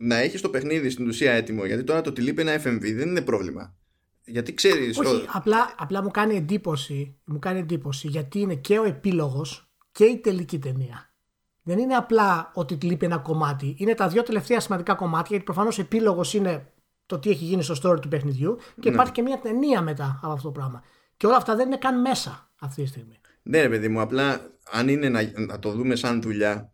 να 0.00 0.16
έχεις 0.16 0.40
το 0.40 0.48
παιχνίδι 0.48 0.90
στην 0.90 1.08
ουσία 1.08 1.32
έτοιμο, 1.32 1.64
γιατί 1.64 1.84
τώρα 1.84 2.00
το 2.00 2.10
ότι 2.10 2.20
λείπει 2.20 2.40
ένα 2.40 2.54
FMV 2.54 2.94
δεν 2.94 3.08
είναι 3.08 3.20
πρόβλημα. 3.20 3.76
Γιατί 4.24 4.54
ξέρεις. 4.54 4.98
Όχι, 4.98 5.24
απλά, 5.32 5.74
απλά 5.78 6.02
μου 6.02 6.10
κάνει 6.10 6.36
εντύπωση, 6.36 7.16
μου 7.24 7.38
κάνει 7.38 7.58
εντύπωση 7.58 8.08
γιατί 8.08 8.40
είναι 8.40 8.54
και 8.54 8.78
ο 8.78 8.84
επίλογος 8.84 9.70
και 9.92 10.04
η 10.04 10.18
τελική 10.18 10.58
ταινία. 10.58 11.12
Δεν 11.62 11.78
είναι 11.78 11.94
απλά 11.94 12.50
ότι 12.54 12.78
λείπει 12.82 13.04
ένα 13.04 13.18
κομμάτι. 13.18 13.74
Είναι 13.78 13.94
τα 13.94 14.08
δύο 14.08 14.22
τελευταία 14.22 14.60
σημαντικά 14.60 14.94
κομμάτια, 14.94 15.26
γιατί 15.28 15.44
προφανώς 15.44 15.78
ο 15.78 15.80
επίλογος 15.80 16.34
είναι 16.34 16.72
το 17.06 17.18
τι 17.18 17.30
έχει 17.30 17.44
γίνει 17.44 17.62
στο 17.62 17.74
story 17.82 18.00
του 18.00 18.08
παιχνιδιού 18.08 18.56
και 18.80 18.88
ναι. 18.88 18.94
υπάρχει 18.94 19.12
και 19.12 19.22
μια 19.22 19.38
ταινία 19.38 19.82
μετά 19.82 20.20
από 20.22 20.32
αυτό 20.32 20.46
το 20.46 20.52
πράγμα. 20.52 20.82
Και 21.16 21.26
όλα 21.26 21.36
αυτά 21.36 21.56
δεν 21.56 21.66
είναι 21.66 21.76
καν 21.76 22.00
μέσα 22.00 22.50
αυτή 22.58 22.82
τη 22.82 22.88
στιγμή. 22.88 23.20
Ναι, 23.42 23.60
ρε 23.60 23.68
παιδί 23.68 23.88
μου, 23.88 24.00
απλά 24.00 24.40
αν 24.72 24.88
είναι 24.88 25.08
να, 25.08 25.20
να 25.46 25.58
το 25.58 25.72
δούμε 25.72 25.94
σαν 25.94 26.22
δουλειά, 26.22 26.72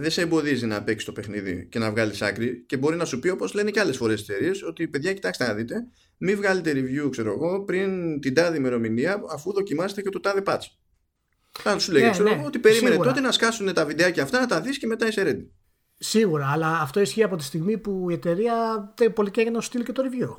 δεν 0.00 0.10
σε 0.10 0.20
εμποδίζει 0.20 0.66
να 0.66 0.82
παίξεις 0.82 1.04
το 1.04 1.12
παιχνίδι 1.12 1.66
και 1.70 1.78
να 1.78 1.90
βγάλεις 1.90 2.22
άκρη 2.22 2.64
και 2.66 2.76
μπορεί 2.76 2.96
να 2.96 3.04
σου 3.04 3.18
πει 3.18 3.28
όπως 3.28 3.54
λένε 3.54 3.70
και 3.70 3.80
άλλες 3.80 3.96
φορές 3.96 4.24
τις 4.24 4.28
εταιρείες 4.34 4.62
ότι 4.62 4.88
παιδιά, 4.88 5.12
κοιτάξτε 5.12 5.46
να 5.46 5.54
δείτε, 5.54 5.86
μην 6.18 6.36
βγάλετε 6.36 6.72
review, 6.72 7.10
ξέρω 7.10 7.32
εγώ, 7.32 7.64
πριν 7.64 8.20
την 8.20 8.34
τάδη 8.34 8.56
ημερομηνία 8.56 9.22
αφού 9.30 9.52
δοκιμάσετε 9.52 10.02
και 10.02 10.08
το 10.08 10.20
τάδε 10.20 10.42
patch. 10.46 10.64
Θα 11.58 11.78
σου 11.78 11.92
λέει, 11.92 12.02
ναι, 12.02 12.10
ξέρω 12.10 12.34
ναι, 12.34 12.42
ότι 12.46 12.58
περίμενε 12.58 12.90
σίγουρα. 12.90 13.08
τότε 13.08 13.20
να 13.20 13.32
σκάσουν 13.32 13.72
τα 13.74 13.84
βιντεάκια 13.86 14.22
αυτά, 14.22 14.40
να 14.40 14.46
τα 14.46 14.60
δεις 14.60 14.78
και 14.78 14.86
μετά 14.86 15.06
είσαι 15.06 15.22
ready. 15.26 15.59
Σίγουρα, 16.02 16.50
αλλά 16.52 16.80
αυτό 16.80 17.00
ισχύει 17.00 17.22
από 17.22 17.36
τη 17.36 17.44
στιγμή 17.44 17.78
που 17.78 18.06
η 18.10 18.12
εταιρεία 18.12 18.54
πολύ 19.14 19.30
και 19.30 19.50
να 19.50 19.60
σου 19.60 19.66
στείλει 19.66 19.84
και 19.84 19.92
το 19.92 20.02
review. 20.04 20.36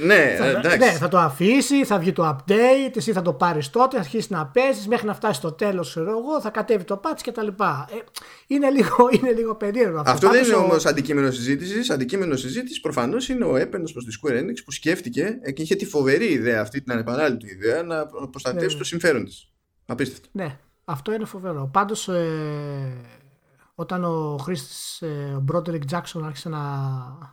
Ε, 0.00 0.04
ναι, 0.04 0.34
θα, 0.38 0.46
εντάξει. 0.46 0.78
ναι, 0.78 0.90
θα 0.90 1.08
το 1.08 1.18
αφήσει, 1.18 1.84
θα 1.84 1.98
βγει 1.98 2.12
το 2.12 2.28
update, 2.28 2.96
εσύ 2.96 3.12
θα 3.12 3.22
το 3.22 3.32
πάρεις 3.32 3.70
τότε, 3.70 3.96
θα 3.96 4.02
αρχίσεις 4.02 4.30
να 4.30 4.46
παίζεις 4.46 4.86
μέχρι 4.86 5.06
να 5.06 5.14
φτάσει 5.14 5.34
στο 5.34 5.52
τέλος, 5.52 5.88
ξέρω 5.88 6.10
εγώ, 6.10 6.40
θα 6.40 6.50
κατέβει 6.50 6.84
το 6.84 7.00
patch 7.04 7.20
κτλ. 7.22 7.46
Ε, 7.46 7.52
είναι, 8.46 8.70
λίγο, 8.70 9.08
είναι 9.16 9.32
λίγο 9.32 9.54
περίεργο 9.54 9.98
αυτό. 9.98 10.10
Αυτό 10.10 10.30
δεν 10.30 10.44
είναι 10.44 10.54
όμως 10.54 10.86
αντικείμενο 10.86 11.30
συζήτησης. 11.30 11.90
Αντικείμενο 11.90 12.36
συζήτησης 12.36 12.80
προφανώς 12.80 13.28
είναι 13.28 13.44
ο 13.44 13.56
έπαινος 13.56 13.92
προς 13.92 14.04
τη 14.04 14.18
Square 14.22 14.38
Enix 14.38 14.56
που 14.64 14.72
σκέφτηκε 14.72 15.38
και 15.54 15.62
είχε 15.62 15.74
τη 15.74 15.86
φοβερή 15.86 16.26
ιδέα 16.26 16.60
αυτή, 16.60 16.82
την 16.82 16.92
ανεπανάληπτη 16.92 17.46
ιδέα, 17.50 17.82
να 17.82 18.06
προστατεύσει 18.06 18.72
ναι, 18.72 18.78
το 18.78 18.84
συμφέρον 18.84 19.24
της. 19.24 19.50
Απίστευτο. 19.86 20.28
Ναι, 20.32 20.58
αυτό 20.84 21.12
είναι 21.12 21.24
φοβερό. 21.24 21.70
Πάντως. 21.72 22.08
Ε 22.08 23.21
όταν 23.74 24.04
ο 24.04 24.36
χρήστης 24.36 25.02
ε, 25.02 25.34
ο 25.36 25.44
Broderick 25.52 25.82
Jackson 25.90 26.20
άρχισε 26.24 26.48
να 26.48 26.60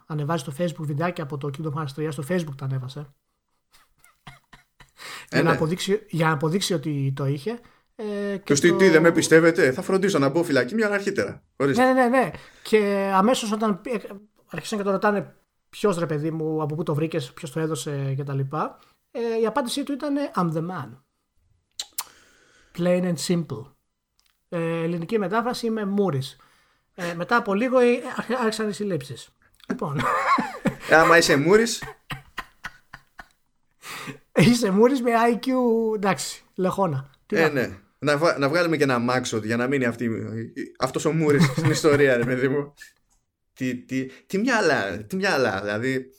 ανεβάζει 0.07 0.41
στο 0.41 0.53
Facebook 0.57 0.85
βιντεάκια 0.85 1.23
από 1.23 1.37
το 1.37 1.49
Kingdom 1.57 1.73
Hearts 1.73 2.05
3, 2.05 2.07
στο 2.11 2.23
Facebook 2.29 2.55
τα 2.55 2.65
ανέβασε. 2.65 3.13
για, 5.29 5.43
να 5.43 5.49
ναι. 5.49 5.55
αποδείξει, 5.55 6.05
για 6.09 6.25
να 6.25 6.33
αποδείξει 6.33 6.73
ότι 6.73 7.13
το 7.15 7.25
είχε. 7.25 7.59
Ε, 7.95 8.37
Και 8.37 8.53
τι, 8.53 8.73
τι, 8.73 8.89
δεν 8.89 9.01
με 9.01 9.11
πιστεύετε, 9.11 9.71
θα 9.71 9.81
φροντίσω 9.81 10.19
να 10.19 10.29
μπω 10.29 10.43
φυλακή 10.43 10.75
μια 10.75 10.85
ώρα 10.85 10.95
αρχίτερα. 10.95 11.43
Ορίστε. 11.55 11.83
Ναι, 11.83 11.93
ναι, 11.93 12.07
ναι, 12.07 12.17
ναι. 12.17 12.31
Και 12.63 13.11
αμέσως 13.13 13.51
όταν 13.51 13.81
ε, 13.85 13.97
άρχισαν 14.45 14.77
και 14.77 14.83
το 14.83 14.91
ρωτάνε 14.91 15.35
ποιος 15.69 15.97
ρε 15.97 16.05
παιδί 16.05 16.31
μου, 16.31 16.61
από 16.61 16.75
πού 16.75 16.83
το 16.83 16.93
βρήκες, 16.93 17.33
ποιος 17.33 17.51
το 17.51 17.59
έδωσε 17.59 18.15
κτλ. 18.17 18.39
Ε, 19.11 19.39
η 19.41 19.45
απάντησή 19.45 19.83
του 19.83 19.91
ήταν 19.91 20.15
I'm 20.35 20.51
the 20.53 20.69
man. 20.69 20.89
Plain 22.77 23.03
and 23.03 23.17
simple. 23.27 23.78
Ε, 24.49 24.83
ελληνική 24.83 25.17
μετάφραση 25.19 25.65
είμαι 25.65 25.85
Μούρης. 25.85 26.37
Ε, 26.95 27.13
μετά 27.13 27.35
από 27.35 27.53
λίγο 27.53 27.79
ε, 27.79 27.87
άρχι- 28.17 28.39
άρχισαν 28.39 28.69
οι 28.69 28.73
συλλήψεις. 28.73 29.29
Λοιπόν, 29.69 29.99
Ε, 30.89 30.95
Άμα 30.95 31.17
είσαι 31.17 31.35
μούρης, 31.35 31.83
είσαι 34.35 34.69
Μούρης 34.71 35.01
με 35.01 35.11
IQ 35.33 35.47
εντάξει, 35.95 36.43
λεχόνα. 36.55 37.09
Τι 37.25 37.35
ε, 37.35 37.41
να- 37.41 37.49
ναι. 37.49 37.77
Να, 38.01 38.17
βα- 38.17 38.37
να 38.37 38.49
βγάλουμε 38.49 38.77
και 38.77 38.83
ένα 38.83 38.99
μάξο 38.99 39.37
για 39.37 39.57
να 39.57 39.67
μείνει 39.67 39.85
αυτή, 39.85 40.09
αυτός 40.79 41.05
ο 41.05 41.11
μούρης 41.11 41.45
στην 41.57 41.69
ιστορία, 41.69 42.17
ρε 42.17 42.23
παιδί 42.25 42.47
μου. 42.47 42.73
Τι, 43.53 43.75
τι, 43.75 44.05
τι 44.05 44.37
μυαλά, 44.37 44.97
τι 44.97 45.15
μυαλά, 45.15 45.61
δηλαδή. 45.61 45.99
Τι 46.01 46.11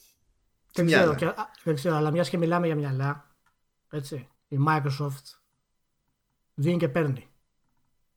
Δεν 0.72 0.86
ξέρω, 0.86 1.02
μυαλά. 1.02 1.14
και, 1.14 1.24
α, 1.24 1.50
δεν 1.62 1.74
ξέρω, 1.74 1.96
αλλά 1.96 2.10
μιας 2.10 2.28
και 2.28 2.38
μιλάμε 2.38 2.66
για 2.66 2.74
μυαλά, 2.76 3.34
έτσι, 3.90 4.28
η 4.48 4.56
Microsoft 4.68 5.24
δίνει 6.54 6.76
και 6.76 6.88
παίρνει. 6.88 7.29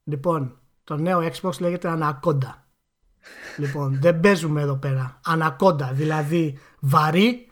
Λοιπόν, 0.04 0.58
το 0.84 0.96
νέο 0.96 1.30
Xbox 1.32 1.60
λέγεται 1.60 1.98
Anaconda. 1.98 2.54
λοιπόν, 3.56 3.98
δεν 4.00 4.20
παίζουμε 4.20 4.60
εδώ 4.60 4.76
πέρα. 4.76 5.20
Anaconda, 5.26 5.88
δηλαδή 5.92 6.58
βαρύ, 6.80 7.50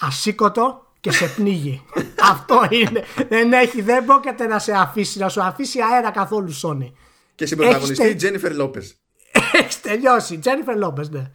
ασήκωτο 0.00 0.86
και 1.00 1.12
σε 1.12 1.26
πνίγει. 1.26 1.82
Αυτό 2.32 2.66
είναι. 2.70 3.04
Δεν 3.28 3.52
έχει, 3.52 3.82
δεν 3.82 4.04
πρόκειται 4.04 4.46
να 4.46 4.58
σε 4.58 4.72
αφήσει, 4.72 5.18
να 5.18 5.28
σου 5.28 5.42
αφήσει 5.42 5.78
αέρα 5.80 6.10
καθόλου 6.10 6.54
Sony. 6.62 6.92
Και 7.34 7.46
στην 7.46 7.58
πρωταγωνιστή 7.58 8.02
Έχεις 8.02 8.14
η 8.14 8.16
Τζένιφερ 8.16 8.54
Λόπες. 8.54 8.96
Έχεις 9.52 9.80
τελειώσει. 9.80 10.38
Τζένιφερ 10.38 10.76
Λόπε, 10.76 11.08
ναι. 11.10 11.30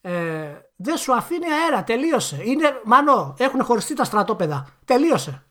Ε, 0.00 0.60
δεν 0.76 0.96
σου 0.96 1.14
αφήνει 1.14 1.46
αέρα. 1.52 1.84
Τελείωσε. 1.84 2.40
Είναι, 2.44 2.80
μανώ, 2.84 3.34
έχουν 3.38 3.64
χωριστεί 3.64 3.94
τα 3.94 4.04
στρατόπεδα. 4.04 4.68
Τελείωσε. 4.84 5.42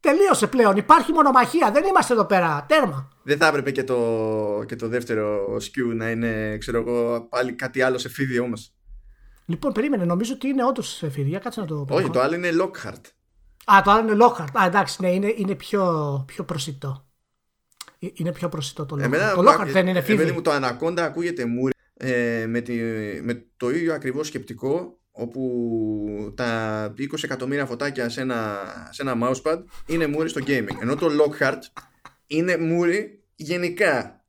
Τελείωσε 0.00 0.46
πλέον. 0.46 0.76
Υπάρχει 0.76 1.12
μονομαχία. 1.12 1.70
Δεν 1.70 1.84
είμαστε 1.84 2.12
εδώ 2.12 2.24
πέρα. 2.24 2.64
Τέρμα. 2.68 3.08
Δεν 3.22 3.38
θα 3.38 3.46
έπρεπε 3.46 3.70
και 3.70 3.84
το, 3.84 3.96
και 4.66 4.76
το 4.76 4.88
δεύτερο 4.88 5.56
σκιού 5.60 5.92
να 5.94 6.10
είναι, 6.10 6.56
ξέρω 6.58 6.78
εγώ, 6.78 7.20
πάλι 7.20 7.52
κάτι 7.52 7.82
άλλο 7.82 7.98
σε 7.98 8.08
φίδι 8.08 8.38
όμως. 8.38 8.74
Λοιπόν, 9.46 9.72
περίμενε. 9.72 10.04
Νομίζω 10.04 10.32
ότι 10.34 10.48
είναι 10.48 10.64
όντως 10.64 10.88
σε 10.88 11.10
φίδια. 11.10 11.38
Κάτσε 11.38 11.60
να 11.60 11.66
το 11.66 11.74
πω. 11.74 11.94
Όχι, 11.94 12.10
το 12.10 12.20
άλλο 12.20 12.34
είναι 12.34 12.50
Lockhart. 12.60 13.00
Α, 13.64 13.82
το 13.84 13.90
άλλο 13.90 14.12
είναι 14.12 14.24
Lockhart. 14.24 14.60
Α, 14.60 14.66
εντάξει, 14.66 15.02
ναι, 15.02 15.10
είναι, 15.12 15.34
είναι 15.36 15.54
πιο, 15.54 16.24
πιο 16.26 16.44
προσιτό. 16.44 17.08
Ε, 17.98 18.06
Είναι 18.14 18.32
πιο 18.32 18.48
προσιτό 18.48 18.86
το 18.86 18.96
Lockhart. 18.96 19.02
Εμένα, 19.02 19.34
το 19.34 19.42
Lockhart 19.46 19.66
δεν 19.66 19.86
είναι 19.86 19.98
ε, 19.98 20.02
παιδί 20.02 20.18
φίδι. 20.18 20.32
μου, 20.32 20.42
το 20.42 20.50
Anaconda 20.54 21.00
ακούγεται 21.00 21.44
μούρι 21.44 21.72
ε, 21.96 22.46
με, 22.48 22.60
τη, 22.60 22.72
με 23.22 23.46
το 23.56 23.70
ίδιο 23.70 23.94
ακριβώς 23.94 24.26
σκεπτικό 24.26 24.99
όπου 25.20 26.32
τα 26.36 26.94
20 26.98 27.04
εκατομμύρια 27.22 27.66
φωτάκια 27.66 28.08
σε 28.08 28.20
ένα, 28.20 28.58
σε 28.90 29.02
ένα 29.02 29.14
mousepad 29.22 29.62
είναι 29.86 30.06
μούρι 30.06 30.28
στο 30.28 30.40
gaming. 30.46 30.80
Ενώ 30.80 30.94
το 30.94 31.06
Lockhart 31.06 31.60
είναι 32.26 32.56
μούρι 32.56 33.22
γενικά. 33.34 34.24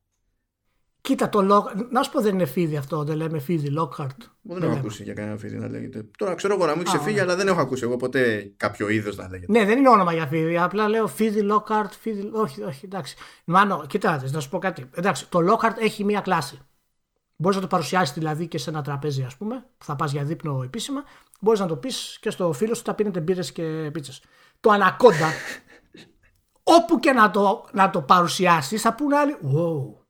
Κοίτα 1.00 1.28
το 1.28 1.38
Lockhart. 1.38 1.86
Να 1.90 2.02
σου 2.02 2.10
πω 2.10 2.20
δεν 2.20 2.34
είναι 2.34 2.44
φίδι 2.44 2.76
αυτό. 2.76 3.04
Δεν 3.04 3.16
λέμε 3.16 3.38
φίδι 3.38 3.74
Lockhart. 3.78 4.16
Εγώ 4.48 4.58
δεν 4.58 4.62
έχω 4.62 4.78
ακούσει 4.78 5.02
για 5.02 5.14
κανένα 5.14 5.36
φίδι 5.36 5.56
να 5.56 5.68
λέγεται. 5.68 6.06
Τώρα 6.18 6.34
ξέρω 6.34 6.54
εγώ 6.54 6.66
να 6.66 6.72
μην 6.72 6.80
Α, 6.80 6.84
ξεφύγει, 6.84 7.10
ωραία. 7.10 7.22
αλλά 7.22 7.36
δεν 7.36 7.48
έχω 7.48 7.60
ακούσει 7.60 7.84
εγώ 7.84 7.96
ποτέ 7.96 8.52
κάποιο 8.56 8.88
είδος 8.88 9.16
να 9.16 9.28
λέγεται. 9.28 9.52
Ναι, 9.52 9.64
δεν 9.64 9.78
είναι 9.78 9.88
όνομα 9.88 10.12
για 10.12 10.26
φίδι. 10.26 10.58
Απλά 10.58 10.88
λέω 10.88 11.06
φίδι 11.06 11.46
Lockhart. 11.50 11.90
Φίδι... 12.00 12.30
Όχι, 12.32 12.62
όχι, 12.62 12.84
εντάξει. 12.84 13.16
Μάνο, 13.44 13.84
κοιτάξτε, 13.88 14.30
να 14.32 14.40
σου 14.40 14.48
πω 14.48 14.58
κάτι. 14.58 14.90
Εντάξει, 14.94 15.28
το 15.28 15.38
Lockhart 15.38 15.76
έχει 15.78 16.04
μία 16.04 16.20
κλάση. 16.20 16.58
Μπορείς 17.42 17.56
να 17.56 17.62
το 17.62 17.68
παρουσιάσεις 17.68 18.14
δηλαδή 18.14 18.46
και 18.48 18.58
σε 18.58 18.70
ένα 18.70 18.82
τραπέζι, 18.82 19.22
ας 19.22 19.36
πούμε, 19.36 19.66
που 19.78 19.84
θα 19.84 19.96
πας 19.96 20.12
για 20.12 20.24
δείπνο 20.24 20.62
επίσημα. 20.62 21.04
Μπορείς 21.40 21.60
να 21.60 21.66
το 21.66 21.76
πεις 21.76 22.18
και 22.20 22.30
στο 22.30 22.52
φίλο 22.52 22.74
σου, 22.74 22.82
θα 22.84 22.94
πίνετε 22.94 23.20
μπύρες 23.20 23.52
και 23.52 23.90
πίτσες. 23.92 24.22
Το 24.60 24.70
Anaconda, 24.72 25.30
όπου 26.78 27.00
και 27.00 27.12
να 27.12 27.30
το, 27.30 27.64
να 27.72 27.90
το 27.90 28.02
παρουσιάσεις, 28.02 28.82
θα 28.82 28.94
πούνε 28.94 29.16
άλλοι, 29.16 29.36
wow, 29.42 30.02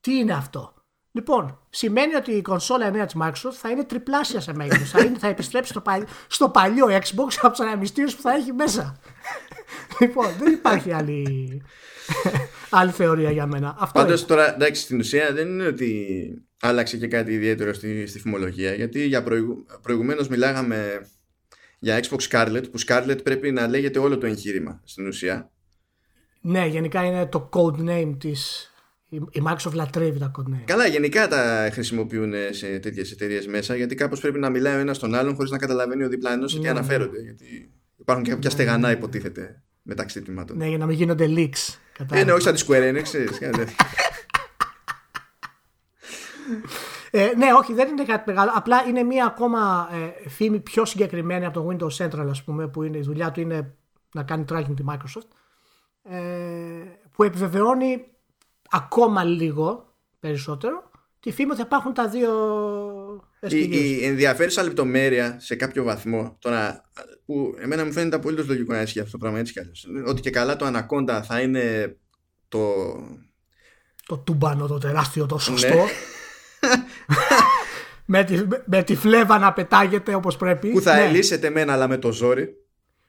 τι 0.00 0.14
είναι 0.18 0.32
αυτό. 0.32 0.72
Λοιπόν, 1.12 1.58
σημαίνει 1.70 2.14
ότι 2.14 2.32
η 2.32 2.42
κονσόλα 2.42 2.90
νέα 2.90 3.04
της 3.06 3.16
Microsoft 3.22 3.52
θα 3.52 3.70
είναι 3.70 3.84
τριπλάσια 3.84 4.40
σε 4.40 4.52
μέγεθος. 4.54 4.90
θα, 4.90 5.00
είναι- 5.04 5.18
θα 5.18 5.26
επιστρέψει 5.26 5.70
στο, 5.70 5.80
παλι- 5.80 6.08
στο 6.26 6.48
παλιό 6.48 6.86
Xbox 6.86 7.32
από 7.42 7.50
τους 7.50 7.60
αναμυστήρε 7.60 8.10
που 8.10 8.20
θα 8.22 8.34
έχει 8.34 8.52
μέσα. 8.52 8.96
λοιπόν, 10.00 10.26
δεν 10.38 10.52
υπάρχει 10.52 10.92
άλλη, 10.92 11.62
άλλη 12.70 12.90
θεωρία 12.90 13.30
για 13.30 13.46
μένα. 13.46 13.76
Αυτό 13.78 14.00
Πάντως 14.00 14.18
είναι. 14.18 14.28
τώρα, 14.28 14.54
εντάξει, 14.54 14.82
στην 14.82 14.98
ουσία 14.98 15.32
δεν 15.32 15.48
είναι 15.48 15.66
ότι 15.66 16.02
άλλαξε 16.60 16.96
και 16.96 17.06
κάτι 17.06 17.32
ιδιαίτερο 17.32 17.72
στη, 17.72 18.06
στη 18.06 18.18
φημολογία. 18.18 18.74
Γιατί 18.74 19.06
για 19.06 19.22
προηγου, 19.22 19.66
προηγουμένως 19.82 20.28
μιλάγαμε 20.28 21.06
για 21.78 22.00
Xbox 22.02 22.28
Scarlett, 22.28 22.64
που 22.70 22.80
Scarlett 22.86 23.18
πρέπει 23.22 23.50
να 23.50 23.66
λέγεται 23.66 23.98
όλο 23.98 24.18
το 24.18 24.26
εγχείρημα 24.26 24.80
στην 24.84 25.06
ουσία. 25.06 25.50
Ναι, 26.40 26.66
γενικά 26.66 27.04
είναι 27.04 27.26
το 27.26 27.48
code 27.52 27.88
name 27.88 28.14
της. 28.18 28.72
Η 29.08 29.16
η 29.30 29.42
Microsoft 29.46 29.72
λατρεύει 29.72 30.18
τα 30.18 30.30
code 30.38 30.52
name. 30.54 30.62
Καλά, 30.64 30.86
γενικά 30.86 31.28
τα 31.28 31.68
χρησιμοποιούν 31.72 32.32
σε 32.50 32.78
τέτοιες 32.78 33.10
εταιρείες 33.10 33.46
μέσα, 33.46 33.76
γιατί 33.76 33.94
κάπως 33.94 34.20
πρέπει 34.20 34.38
να 34.38 34.50
μιλάει 34.50 34.76
ο 34.76 34.78
ένας 34.78 34.98
τον 34.98 35.14
άλλον 35.14 35.34
χωρίς 35.34 35.50
να 35.50 35.58
καταλαβαίνει 35.58 36.04
ο 36.04 36.08
διπλανός 36.08 36.50
σε 36.50 36.56
τι 36.56 36.62
Ναι, 36.62 36.70
αναφέρονται. 36.70 37.20
Γιατί 37.20 37.72
υπάρχουν 37.96 38.24
και 38.24 38.30
κάποια 38.30 38.50
στεγανά, 38.50 38.90
υποτίθεται, 38.90 39.62
μεταξύ 39.82 40.22
τμήματων. 40.22 40.56
Ναι, 40.56 40.68
για 40.68 40.78
να 40.78 40.86
μην 40.86 40.96
γίνονται 40.96 41.26
leaks. 41.28 41.76
Ε, 41.98 42.04
Κατάλαβα. 42.04 42.26
ναι, 42.26 42.32
όχι 42.32 42.42
σαν 42.42 42.54
τη 42.54 42.64
Square 42.66 42.92
Enix, 42.92 43.02
ξέρεις, 43.02 43.38
κάτι 43.38 43.56
τέτοιο. 43.58 43.74
Ε, 47.10 47.32
ναι, 47.36 47.52
όχι, 47.52 47.74
δεν 47.74 47.88
είναι 47.88 48.04
κάτι 48.04 48.22
μεγάλο. 48.26 48.50
Απλά 48.54 48.84
είναι 48.84 49.02
μία 49.02 49.26
ακόμα 49.26 49.88
ε, 49.92 50.28
φήμη 50.28 50.60
πιο 50.60 50.84
συγκεκριμένη 50.84 51.44
από 51.44 51.60
το 51.60 51.68
Windows 51.70 52.04
Central, 52.04 52.26
ας 52.30 52.44
πούμε, 52.44 52.68
που 52.68 52.82
είναι, 52.82 52.98
η 52.98 53.02
δουλειά 53.02 53.30
του 53.30 53.40
είναι 53.40 53.74
να 54.14 54.22
κάνει 54.22 54.44
tracking 54.48 54.74
τη 54.76 54.84
Microsoft. 54.88 55.28
Ε, 56.02 56.20
που 57.12 57.22
επιβεβαιώνει 57.22 58.06
ακόμα 58.70 59.24
λίγο 59.24 59.94
περισσότερο 60.20 60.87
τη 61.20 61.32
φήμη 61.32 61.48
ότι 61.50 61.58
θα 61.60 61.64
υπάρχουν 61.66 61.94
τα 61.94 62.08
δύο 62.08 62.30
SKUs. 63.40 63.52
η, 63.52 63.70
η 64.00 64.04
ενδιαφέρουσα 64.04 64.62
λεπτομέρεια 64.62 65.36
σε 65.40 65.54
κάποιο 65.56 65.84
βαθμό 65.84 66.36
τώρα, 66.38 66.84
που 67.26 67.54
εμένα 67.58 67.84
μου 67.84 67.92
φαίνεται 67.92 68.16
απολύτως 68.16 68.46
λογικό 68.46 68.72
να 68.72 68.80
ισχύει 68.82 68.98
αυτό 69.00 69.10
το 69.12 69.18
πράγμα 69.18 69.38
έτσι 69.38 69.52
κι 69.52 69.58
αλλιώς 69.58 69.86
ότι 70.06 70.20
και 70.20 70.30
καλά 70.30 70.56
το 70.56 70.66
Anaconda 70.66 71.20
θα 71.24 71.40
είναι 71.40 71.96
το. 72.48 72.74
Το 74.06 74.16
τούμπανο 74.18 74.66
το 74.66 74.78
τεράστιο 74.78 75.26
το 75.26 75.38
σωστό. 75.38 75.74
Ναι. 75.74 75.84
με, 78.04 78.24
τη, 78.24 78.38
με 78.64 78.82
τη 78.82 78.96
φλέβα 78.96 79.38
να 79.38 79.52
πετάγεται 79.52 80.14
όπως 80.14 80.36
πρέπει. 80.36 80.68
που 80.70 80.80
θα 80.80 80.94
Ναι. 80.94 81.04
ελύσετε 81.04 81.50
μένα 81.50 81.72
αλλά 81.72 81.88
με 81.88 81.96
το 81.98 82.12
ζόρι. 82.12 82.54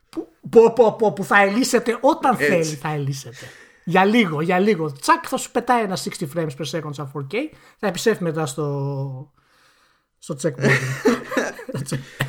που, 0.09 0.27
που, 0.49 0.73
που, 0.75 0.95
που, 0.97 1.13
που 1.13 1.23
θα 1.23 1.41
ελύσετε 1.41 1.97
όταν 2.01 2.31
Έτσι. 2.39 2.45
θέλει 2.45 2.63
θα 2.63 2.89
ελύσετε. 2.93 3.45
Για 3.89 4.05
λίγο, 4.05 4.41
για 4.41 4.59
λίγο. 4.59 4.91
Τσακ 4.91 5.23
θα 5.27 5.37
σου 5.37 5.51
πετάει 5.51 5.83
ένα 5.83 5.97
60 5.97 6.25
frames 6.35 6.49
per 6.57 6.65
second 6.71 6.89
σαν 6.91 7.11
4K. 7.15 7.35
Θα 7.79 7.87
επιστρέφει 7.87 8.23
μετά 8.23 8.45
στο, 8.45 9.33
στο 10.17 10.35
checkpoint. 10.41 10.69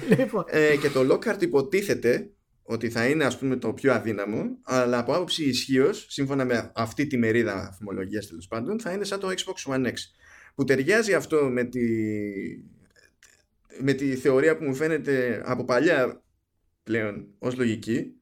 λοιπόν, 0.16 0.44
Ε, 0.46 0.77
και 0.77 0.88
το 0.90 1.01
Lockhart 1.11 1.42
υποτίθεται 1.42 2.31
ότι 2.62 2.90
θα 2.90 3.07
είναι 3.07 3.25
ας 3.25 3.38
πούμε 3.38 3.57
το 3.57 3.73
πιο 3.73 3.92
αδύναμο 3.92 4.59
αλλά 4.62 4.99
από 4.99 5.14
άποψη 5.14 5.44
ισχύως, 5.44 6.07
σύμφωνα 6.09 6.44
με 6.44 6.73
αυτή 6.75 7.07
τη 7.07 7.18
μερίδα 7.18 7.75
φημολογίας 7.79 8.27
τέλος 8.27 8.46
πάντων 8.46 8.81
θα 8.81 8.92
είναι 8.92 9.05
σαν 9.05 9.20
το 9.20 9.29
Xbox 9.29 9.73
One 9.73 9.87
X 9.87 9.94
που 10.55 10.64
ταιριάζει 10.64 11.14
αυτό 11.14 11.37
με 11.37 11.64
τη, 11.64 11.81
με 13.81 13.92
τη 13.92 14.14
θεωρία 14.14 14.57
που 14.57 14.64
μου 14.64 14.75
φαίνεται 14.75 15.42
από 15.44 15.64
παλιά 15.64 16.23
πλέον 16.83 17.27
ως 17.38 17.57
λογική 17.57 18.19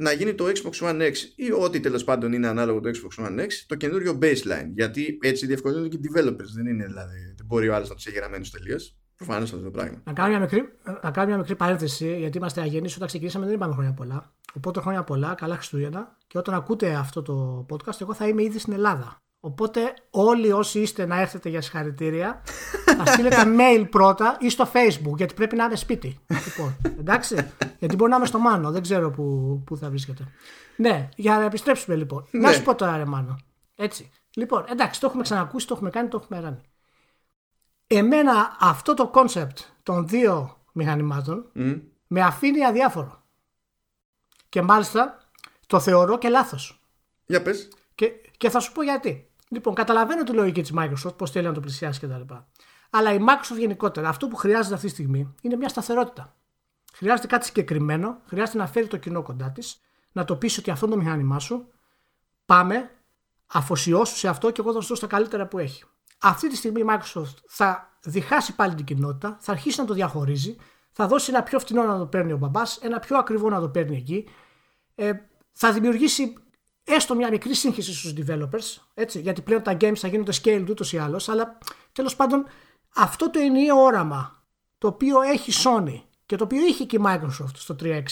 να 0.00 0.12
γίνει 0.12 0.34
το 0.34 0.44
Xbox 0.44 0.88
One 0.88 1.00
X 1.00 1.14
ή 1.36 1.52
ό,τι 1.52 1.80
τέλος 1.80 2.04
πάντων 2.04 2.32
είναι 2.32 2.46
ανάλογο 2.46 2.80
το 2.80 2.90
Xbox 2.90 3.24
One 3.24 3.40
X 3.40 3.48
το 3.66 3.74
καινούριο 3.74 4.18
baseline 4.22 4.70
γιατί 4.74 5.18
έτσι 5.22 5.46
διευκολύνουν 5.46 5.88
και 5.88 5.96
οι 5.96 6.00
developers 6.12 6.50
δεν 6.54 6.66
είναι 6.66 6.86
δηλαδή 6.86 7.34
δεν 7.36 7.46
μπορεί 7.46 7.68
ο 7.68 7.74
άλλος 7.74 7.88
να 7.88 7.94
τους 7.94 8.06
έχει 8.06 8.16
γραμμένους 8.16 8.50
τελείως 8.50 8.96
προφανώς 9.16 9.52
αυτό 9.52 9.64
το 9.64 9.70
πράγμα 9.70 10.02
να, 10.04 10.12
κάνω 10.12 10.28
μια 10.28 10.40
μικρή, 10.40 10.68
να 11.02 11.10
κάνω 11.10 11.26
μια 11.26 11.36
μικρή 11.36 11.56
παρένθεση, 11.56 12.18
γιατί 12.18 12.38
είμαστε 12.38 12.60
αγενείς 12.60 12.94
όταν 12.96 13.06
ξεκινήσαμε 13.06 13.44
δεν 13.46 13.54
είπαμε 13.54 13.72
χρόνια 13.72 13.92
πολλά. 13.92 14.32
Οπότε 14.54 14.80
χρόνια 14.80 15.04
πολλά, 15.04 15.34
καλά 15.34 15.54
Χριστούγεννα. 15.54 16.16
Και 16.26 16.38
όταν 16.38 16.54
ακούτε 16.54 16.94
αυτό 16.94 17.22
το 17.22 17.66
podcast, 17.70 18.00
εγώ 18.00 18.14
θα 18.14 18.28
είμαι 18.28 18.42
ήδη 18.42 18.58
στην 18.58 18.72
Ελλάδα. 18.72 19.22
Οπότε 19.40 19.94
όλοι 20.10 20.52
όσοι 20.52 20.80
είστε 20.80 21.06
να 21.06 21.20
έρθετε 21.20 21.48
για 21.48 21.60
συγχαρητήρια, 21.60 22.42
θα 22.96 23.06
στείλετε 23.06 23.42
mail 23.58 23.86
πρώτα 23.90 24.36
ή 24.40 24.50
στο 24.50 24.70
facebook, 24.72 25.16
γιατί 25.16 25.34
πρέπει 25.34 25.56
να 25.56 25.64
είναι 25.64 25.76
σπίτι. 25.76 26.18
Λοιπόν, 26.26 26.76
εντάξει, 26.98 27.50
γιατί 27.78 27.96
μπορεί 27.96 28.10
να 28.10 28.16
είμαι 28.16 28.26
στο 28.26 28.38
Μάνο, 28.38 28.70
δεν 28.70 28.82
ξέρω 28.82 29.10
που, 29.10 29.62
που 29.66 29.76
θα 29.76 29.88
βρίσκεται. 29.88 30.24
Ναι, 30.76 31.08
για 31.16 31.38
να 31.38 31.44
επιστρέψουμε 31.44 31.96
λοιπόν. 31.96 32.26
Να 32.30 32.48
Ναι. 32.48 32.54
σου 32.54 32.62
πω 32.62 32.74
τώρα 32.74 32.96
ρε 32.96 33.04
Μάνο, 33.04 33.36
έτσι, 33.76 34.10
Λοιπόν, 34.36 34.64
εντάξει, 34.68 35.00
το 35.00 35.06
έχουμε 35.06 35.22
ξανακούσει, 35.22 35.66
το 35.66 35.74
έχουμε 35.74 35.90
κάνει, 35.90 36.08
το 36.08 36.20
έχουμε 36.22 36.40
κάνει. 36.40 36.60
Εμένα 37.86 38.56
αυτό 38.60 38.94
το 38.94 39.08
concept 39.08 39.58
των 39.82 40.08
δύο 40.08 40.56
μηχανημάτων 40.72 41.50
Μμ. 41.52 41.72
με 42.06 42.20
αφήνει 42.20 42.64
αδιάφορο. 42.64 43.22
Και 44.48 44.62
μάλιστα 44.62 45.18
το 45.66 45.80
θεωρώ 45.80 46.18
και 46.18 46.28
λάθος. 46.28 46.80
Για 47.26 47.42
πες. 47.42 47.68
Και, 47.94 48.06
και 48.36 48.50
θα 48.50 48.60
σου 48.60 48.72
πω 48.72 48.82
γιατί. 48.82 49.29
Λοιπόν, 49.52 49.74
καταλαβαίνω 49.74 50.22
τη 50.22 50.32
λογική 50.32 50.62
της 50.62 50.72
Microsoft, 50.76 51.16
πώς 51.16 51.30
θέλει 51.30 51.46
να 51.46 51.52
το 51.52 51.60
πλησιάσει 51.60 52.00
κτλ. 52.00 52.34
Αλλά 52.90 53.12
η 53.12 53.18
Microsoft 53.20 53.58
γενικότερα, 53.58 54.08
αυτό 54.08 54.28
που 54.28 54.36
χρειάζεται 54.36 54.74
αυτή 54.74 54.86
τη 54.86 54.92
στιγμή 54.92 55.34
είναι 55.42 55.56
μια 55.56 55.68
σταθερότητα. 55.68 56.36
Χρειάζεται 56.92 57.26
κάτι 57.26 57.46
συγκεκριμένο, 57.46 58.20
χρειάζεται 58.26 58.58
να 58.58 58.66
φέρει 58.66 58.86
το 58.86 58.96
κοινό 58.96 59.22
κοντά 59.22 59.50
της, 59.50 59.80
να 60.12 60.24
το 60.24 60.36
πείσει 60.36 60.60
ότι 60.60 60.70
αυτό 60.70 60.86
είναι 60.86 60.94
το 60.94 61.00
μηχάνημά 61.00 61.38
σου. 61.38 61.68
Πάμε, 62.46 62.90
αφοσιώσου 63.46 64.16
σε 64.16 64.28
αυτό 64.28 64.50
και 64.50 64.60
εγώ 64.60 64.72
θα 64.72 64.80
σου 64.80 64.88
δώσω 64.88 65.00
τα 65.00 65.06
καλύτερα 65.06 65.46
που 65.46 65.58
έχει. 65.58 65.84
Αυτή 66.18 66.48
τη 66.48 66.56
στιγμή 66.56 66.80
η 66.80 66.84
Microsoft 66.88 67.34
θα 67.46 67.98
διχάσει 68.02 68.54
πάλι 68.54 68.74
την 68.74 68.84
κοινότητα, 68.84 69.36
θα 69.40 69.52
αρχίσει 69.52 69.80
να 69.80 69.86
το 69.86 69.94
διαχωρίζει, 69.94 70.56
θα 70.92 71.06
δώσει 71.06 71.30
ένα 71.30 71.42
πιο 71.42 71.58
φθηνό 71.58 71.82
να 71.82 71.98
το 71.98 72.06
παίρνει 72.06 72.32
ο 72.32 72.36
μπαμπάς, 72.36 72.76
ένα 72.76 72.98
πιο 72.98 73.18
ακριβό 73.18 73.48
να 73.48 73.60
το 73.60 73.68
παίρνει 73.68 73.96
εκεί. 73.96 74.28
Ε, 74.94 75.12
θα 75.52 75.72
δημιουργήσει 75.72 76.34
έστω 76.94 77.14
μια 77.14 77.30
μικρή 77.30 77.54
σύγχυση 77.54 77.94
στους 77.94 78.12
developers, 78.16 78.82
έτσι, 78.94 79.20
γιατί 79.20 79.42
πλέον 79.42 79.62
τα 79.62 79.76
games 79.80 79.96
θα 79.96 80.08
γίνονται 80.08 80.32
scaled 80.42 80.66
ούτως 80.70 80.92
ή 80.92 80.98
άλλως, 80.98 81.28
αλλά 81.28 81.58
τέλος 81.92 82.16
πάντων 82.16 82.46
αυτό 82.94 83.30
το 83.30 83.38
ενιαίο 83.38 83.76
όραμα 83.76 84.44
το 84.78 84.86
οποίο 84.86 85.20
έχει 85.20 85.52
Sony 85.64 86.02
και 86.26 86.36
το 86.36 86.44
οποίο 86.44 86.66
είχε 86.66 86.84
και 86.84 86.96
η 86.96 87.00
Microsoft 87.04 87.54
στο 87.54 87.76
360 87.80 88.02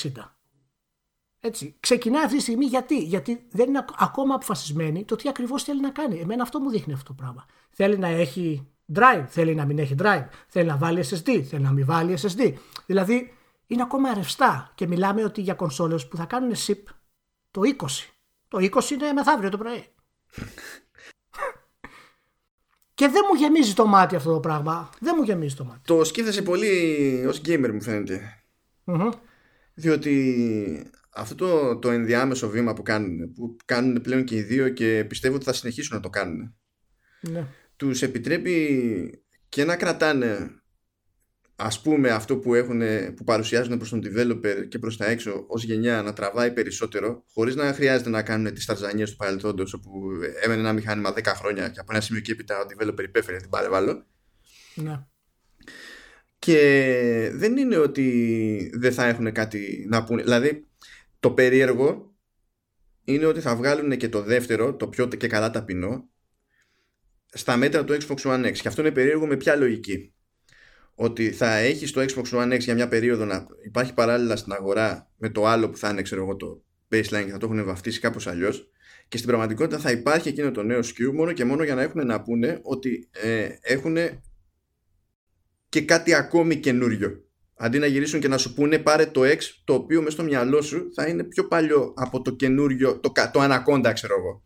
έτσι, 1.40 1.76
ξεκινάει 1.80 2.24
αυτή 2.24 2.36
τη 2.36 2.42
στιγμή 2.42 2.64
γιατί, 2.64 2.98
γιατί 2.98 3.46
δεν 3.50 3.68
είναι 3.68 3.78
ακ- 3.78 4.02
ακόμα 4.02 4.34
αποφασισμένη 4.34 5.04
το 5.04 5.16
τι 5.16 5.28
ακριβώς 5.28 5.62
θέλει 5.62 5.80
να 5.80 5.90
κάνει. 5.90 6.18
Εμένα 6.18 6.42
αυτό 6.42 6.60
μου 6.60 6.70
δείχνει 6.70 6.92
αυτό 6.92 7.04
το 7.04 7.12
πράγμα. 7.12 7.46
Θέλει 7.70 7.98
να 7.98 8.08
έχει 8.08 8.68
drive, 8.94 9.24
θέλει 9.28 9.54
να 9.54 9.64
μην 9.64 9.78
έχει 9.78 9.94
drive, 9.98 10.26
θέλει 10.48 10.68
να 10.68 10.76
βάλει 10.76 11.04
SSD, 11.10 11.40
θέλει 11.40 11.62
να 11.62 11.72
μην 11.72 11.86
βάλει 11.86 12.18
SSD. 12.22 12.54
Δηλαδή 12.86 13.32
είναι 13.66 13.82
ακόμα 13.82 14.14
ρευστά 14.14 14.72
και 14.74 14.86
μιλάμε 14.86 15.24
ότι 15.24 15.40
για 15.40 15.54
κονσόλες 15.54 16.08
που 16.08 16.16
θα 16.16 16.24
κάνουν 16.24 16.54
SIP 16.66 16.82
το 17.50 17.60
20. 17.78 17.86
Το 18.48 18.58
20 18.60 18.90
είναι 18.90 19.12
μεθαύριο 19.12 19.50
το 19.50 19.58
πρωί. 19.58 19.84
και 22.94 23.08
δεν 23.08 23.22
μου 23.28 23.38
γεμίζει 23.38 23.74
το 23.74 23.86
μάτι 23.86 24.16
αυτό 24.16 24.32
το 24.32 24.40
πράγμα. 24.40 24.90
Δεν 25.00 25.14
μου 25.16 25.22
γεμίζει 25.22 25.54
το 25.54 25.64
μάτι. 25.64 25.80
Το 25.84 26.04
σκέφτεσαι 26.04 26.42
πολύ 26.42 27.24
ως 27.28 27.40
gamer 27.44 27.70
μου 27.72 27.82
φαίνεται. 27.82 28.42
Μμμ. 28.84 29.08
Διότι 29.74 30.90
αυτό 31.14 31.34
το, 31.34 31.78
το 31.78 31.90
ενδιάμεσο 31.90 32.48
βήμα 32.48 32.72
που 32.74 32.82
κάνουν, 32.82 33.32
που 33.32 33.56
κάνουν 33.64 34.00
πλέον 34.00 34.24
και 34.24 34.36
οι 34.36 34.42
δύο 34.42 34.68
και 34.68 35.04
πιστεύω 35.08 35.34
ότι 35.34 35.44
θα 35.44 35.52
συνεχίσουν 35.52 35.96
να 35.96 36.02
το 36.02 36.10
κάνουν, 36.10 36.56
Ναι. 37.20 37.46
τους 37.76 38.02
επιτρέπει 38.02 39.24
και 39.48 39.64
να 39.64 39.76
κρατάνε 39.76 40.62
ας 41.60 41.80
πούμε 41.80 42.10
αυτό 42.10 42.36
που, 42.36 42.54
έχουν, 42.54 42.80
που 43.14 43.24
παρουσιάζουν 43.24 43.76
προς 43.76 43.88
τον 43.88 44.02
developer 44.04 44.68
και 44.68 44.78
προς 44.78 44.96
τα 44.96 45.06
έξω 45.06 45.44
ως 45.48 45.64
γενιά 45.64 46.02
να 46.02 46.12
τραβάει 46.12 46.52
περισσότερο 46.52 47.24
χωρίς 47.32 47.54
να 47.54 47.72
χρειάζεται 47.72 48.10
να 48.10 48.22
κάνουν 48.22 48.54
τις 48.54 48.64
ταρζανίες 48.64 49.10
του 49.10 49.16
παρελθόντος 49.16 49.72
όπου 49.72 50.10
έμενε 50.42 50.60
ένα 50.60 50.72
μηχάνημα 50.72 51.14
10 51.16 51.22
χρόνια 51.24 51.68
και 51.68 51.80
από 51.80 51.92
ένα 51.92 52.00
σημείο 52.00 52.20
και 52.20 52.32
έπειτα 52.32 52.58
ο 52.58 52.66
developer 52.68 53.02
υπέφερε 53.02 53.36
την 53.36 53.48
παρεβάλλω 53.48 54.06
ναι. 54.74 55.04
και 56.38 57.30
δεν 57.32 57.56
είναι 57.56 57.76
ότι 57.76 58.70
δεν 58.74 58.92
θα 58.92 59.06
έχουν 59.06 59.32
κάτι 59.32 59.86
να 59.88 60.04
πούνε. 60.04 60.22
Δηλαδή, 60.22 60.66
το 61.20 61.30
περίεργο 61.30 62.14
είναι 63.04 63.26
ότι 63.26 63.40
θα 63.40 63.56
βγάλουν 63.56 63.96
και 63.96 64.08
το 64.08 64.22
δεύτερο, 64.22 64.74
το 64.74 64.88
πιο 64.88 65.08
και 65.08 65.26
καλά 65.26 65.50
ταπεινό, 65.50 66.08
στα 67.26 67.56
μέτρα 67.56 67.84
του 67.84 67.96
Xbox 68.00 68.16
One 68.16 68.46
X. 68.46 68.52
Και 68.52 68.68
αυτό 68.68 68.80
είναι 68.80 68.90
περίεργο 68.90 69.26
με 69.26 69.36
ποια 69.36 69.56
λογική. 69.56 70.12
Ότι 71.00 71.30
θα 71.30 71.56
έχει 71.56 71.90
το 71.90 72.00
Xbox 72.00 72.38
One 72.38 72.52
X 72.52 72.58
για 72.58 72.74
μια 72.74 72.88
περίοδο 72.88 73.24
να 73.24 73.46
υπάρχει 73.64 73.94
παράλληλα 73.94 74.36
στην 74.36 74.52
αγορά 74.52 75.10
με 75.16 75.28
το 75.28 75.46
άλλο 75.46 75.70
που 75.70 75.76
θα 75.76 75.88
είναι, 75.88 76.02
ξέρω 76.02 76.22
εγώ, 76.22 76.36
το 76.36 76.62
baseline 76.90 77.24
και 77.24 77.30
θα 77.30 77.38
το 77.38 77.46
έχουν 77.46 77.64
βαφτίσει 77.64 78.00
κάπως 78.00 78.26
αλλιώς. 78.26 78.70
Και 79.08 79.16
στην 79.16 79.28
πραγματικότητα 79.28 79.78
θα 79.78 79.90
υπάρχει 79.90 80.28
εκείνο 80.28 80.50
το 80.50 80.62
νέο 80.62 80.78
SKU 80.78 81.12
μόνο 81.14 81.32
και 81.32 81.44
μόνο 81.44 81.62
για 81.62 81.74
να 81.74 81.82
έχουν 81.82 82.06
να 82.06 82.22
πούνε 82.22 82.60
ότι 82.62 83.08
ε, 83.12 83.48
έχουν 83.60 83.96
και 85.68 85.82
κάτι 85.82 86.14
ακόμη 86.14 86.56
καινούριο. 86.56 87.22
Αντί 87.56 87.78
να 87.78 87.86
γυρίσουν 87.86 88.20
και 88.20 88.28
να 88.28 88.38
σου 88.38 88.54
πούνε 88.54 88.78
πάρε 88.78 89.06
το 89.06 89.20
X 89.24 89.38
το 89.64 89.74
οποίο 89.74 89.98
μέσα 89.98 90.10
στο 90.10 90.22
μυαλό 90.22 90.62
σου 90.62 90.90
θα 90.94 91.06
είναι 91.06 91.24
πιο 91.24 91.48
παλιό 91.48 91.94
από 91.96 92.22
το 92.22 92.30
καινούριο, 92.30 93.00
το, 93.00 93.10
κα- 93.10 93.30
το 93.30 93.40
Anaconda 93.42 93.90
ξέρω 93.94 94.14
εγώ. 94.18 94.42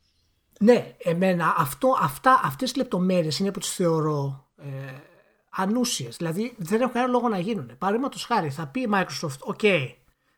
Ναι, 0.61 0.95
εμένα 0.99 1.55
αυτό, 1.59 1.97
αυτά, 2.01 2.41
αυτές 2.45 2.71
οι 2.71 2.77
λεπτομέρειες 2.77 3.39
είναι 3.39 3.51
που 3.51 3.59
τις 3.59 3.75
θεωρώ 3.75 4.51
ε, 4.57 5.11
ανούσιες. 5.57 6.17
Δηλαδή 6.17 6.55
δεν 6.59 6.81
έχουν 6.81 6.93
κανένα 6.93 7.13
λόγο 7.13 7.29
να 7.29 7.39
γίνουν. 7.39 7.71
Παραδείγματος 7.79 8.25
χάρη 8.25 8.51
θα 8.51 8.67
πει 8.67 8.81
η 8.81 8.89
Microsoft, 8.93 9.55
OK, 9.57 9.89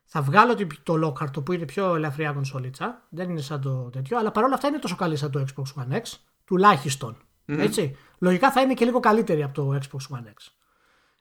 θα 0.05 0.21
βγάλω 0.21 0.55
το- 0.55 0.67
το 0.83 1.07
Lockhart 1.07 1.29
το 1.31 1.41
που 1.41 1.51
είναι 1.53 1.65
πιο 1.65 1.95
ελαφριά 1.95 2.31
κονσολίτσα, 2.31 3.01
δεν 3.09 3.29
είναι 3.29 3.41
σαν 3.41 3.61
το 3.61 3.89
τέτοιο, 3.89 4.17
αλλά 4.17 4.31
παρόλα 4.31 4.53
αυτά 4.53 4.67
είναι 4.67 4.79
τόσο 4.79 4.95
καλή 4.95 5.15
σαν 5.15 5.31
το 5.31 5.45
Xbox 5.55 5.81
One 5.81 5.93
X, 5.95 6.01
τουλάχιστον. 6.45 7.17
Έτσι. 7.45 7.95
Λογικά 8.19 8.51
θα 8.51 8.61
είναι 8.61 8.73
και 8.73 8.85
λίγο 8.85 8.99
καλύτερη 8.99 9.43
από 9.43 9.53
το 9.53 9.77
Xbox 9.81 10.15
One 10.17 10.23
X. 10.23 10.47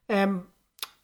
Ε, 0.06 0.20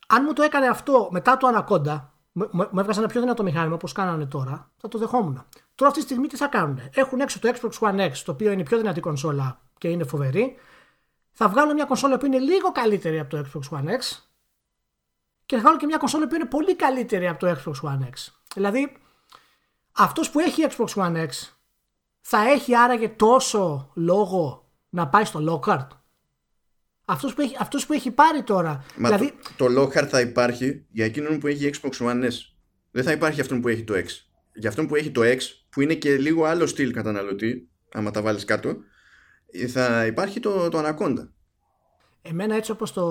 αν 0.06 0.22
μου 0.26 0.32
το 0.32 0.42
έκανε 0.42 0.66
αυτό 0.66 1.08
μετά 1.12 1.36
το 1.36 1.48
Anaconda, 1.48 2.00
μου 2.32 2.48
μου- 2.52 2.68
μου 2.72 2.80
έβγαζε 2.80 2.98
ένα 3.00 3.08
πιο 3.08 3.20
δυνατό 3.20 3.42
μηχάνημα 3.42 3.74
όπως 3.74 3.92
κάνανε 3.92 4.26
τώρα, 4.26 4.70
θα 4.76 4.88
το 4.88 4.98
δεχόμουν. 4.98 5.44
Τώρα 5.74 5.90
αυτή 5.90 5.98
τη 6.04 6.06
στιγμή 6.06 6.26
τι 6.26 6.36
θα 6.36 6.46
κάνουν. 6.46 6.80
Έχουν 6.94 7.20
έξω 7.20 7.38
το 7.38 7.52
Xbox 7.60 7.88
One 7.88 8.00
X, 8.00 8.12
το 8.24 8.32
οποίο 8.32 8.50
είναι 8.52 8.60
η 8.60 8.64
πιο 8.64 8.78
δυνατή 8.78 9.00
κονσόλα 9.00 9.60
και 9.78 9.88
είναι 9.88 10.04
φοβερή. 10.04 10.56
Θα 11.32 11.48
βγάλουν 11.48 11.74
μια 11.74 11.84
κονσόλα 11.84 12.18
που 12.18 12.26
είναι 12.26 12.38
λίγο 12.38 12.72
καλύτερη 12.72 13.18
από 13.18 13.30
το 13.30 13.46
Xbox 13.52 13.78
One 13.78 13.88
X 13.88 14.18
και 15.46 15.56
θα 15.56 15.62
βγάλουν 15.62 15.78
και 15.78 15.86
μια 15.86 15.96
κονσόλα 15.96 16.28
που 16.28 16.34
είναι 16.34 16.46
πολύ 16.46 16.76
καλύτερη 16.76 17.28
από 17.28 17.38
το 17.38 17.50
Xbox 17.50 17.88
One 17.88 18.02
X. 18.02 18.32
Δηλαδή, 18.54 18.96
αυτός 19.92 20.30
που 20.30 20.40
έχει 20.40 20.66
Xbox 20.68 20.86
One 20.94 21.16
X 21.16 21.28
θα 22.20 22.48
έχει 22.50 22.76
άραγε 22.76 23.08
τόσο 23.08 23.90
λόγο 23.94 24.70
να 24.88 25.08
πάει 25.08 25.24
στο 25.24 25.40
Lockhart; 25.48 25.86
Αυτός 27.04 27.34
που 27.34 27.40
έχει, 27.40 27.56
αυτός 27.58 27.86
που 27.86 27.92
έχει 27.92 28.10
πάρει 28.10 28.42
τώρα. 28.42 28.84
Μα 28.96 29.08
δηλαδή, 29.08 29.32
το, 29.56 29.66
το 29.66 29.82
Lockhart 29.82 30.06
θα 30.06 30.20
υπάρχει 30.20 30.86
για 30.90 31.04
εκείνον 31.04 31.38
που 31.38 31.46
έχει 31.46 31.70
Xbox 31.72 31.92
One 31.98 32.24
S. 32.24 32.34
Δεν 32.90 33.04
θα 33.04 33.12
υπάρχει 33.12 33.34
για 33.34 33.42
αυτόν 33.42 33.60
που 33.60 33.68
έχει 33.68 33.84
το 33.84 33.94
X. 33.94 34.06
Για 34.54 34.68
αυτόν 34.68 34.86
που 34.86 34.94
έχει 34.94 35.10
το 35.10 35.20
X, 35.24 35.38
που 35.70 35.80
είναι 35.80 35.94
και 35.94 36.16
λίγο 36.16 36.44
άλλο 36.44 36.66
στυλ 36.66 36.92
καταναλωτή, 36.92 37.70
άμα 37.92 38.10
τα 38.10 38.22
βάλεις 38.22 38.44
κάτω, 38.44 38.76
θα 39.72 40.06
υπάρχει 40.06 40.40
το, 40.40 40.68
το 40.68 40.78
Anaconda. 40.84 41.28
Εμένα 42.22 42.54
έτσι 42.54 42.70
όπως 42.70 42.92
το... 42.92 43.06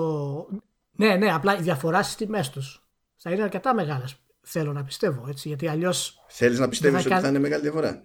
Ναι, 0.92 1.16
ναι, 1.16 1.32
απλά 1.32 1.58
η 1.58 1.62
διαφορά 1.62 2.02
στις 2.02 2.14
τιμές 2.16 2.50
τους 2.50 2.82
θα 3.16 3.30
είναι 3.30 3.42
αρκετά 3.42 3.74
μεγάλες. 3.74 4.14
Θέλω 4.42 4.72
να 4.72 4.84
πιστεύω, 4.84 5.24
έτσι, 5.28 5.48
γιατί 5.48 5.68
αλλιώς... 5.68 6.24
Θέλεις 6.28 6.58
να 6.58 6.68
πιστεύεις 6.68 7.02
Δεν 7.02 7.02
θα 7.02 7.08
ότι 7.08 7.14
κάνει- 7.14 7.22
θα 7.22 7.28
είναι 7.28 7.38
μεγάλη 7.48 7.62
διαφορά; 7.62 8.00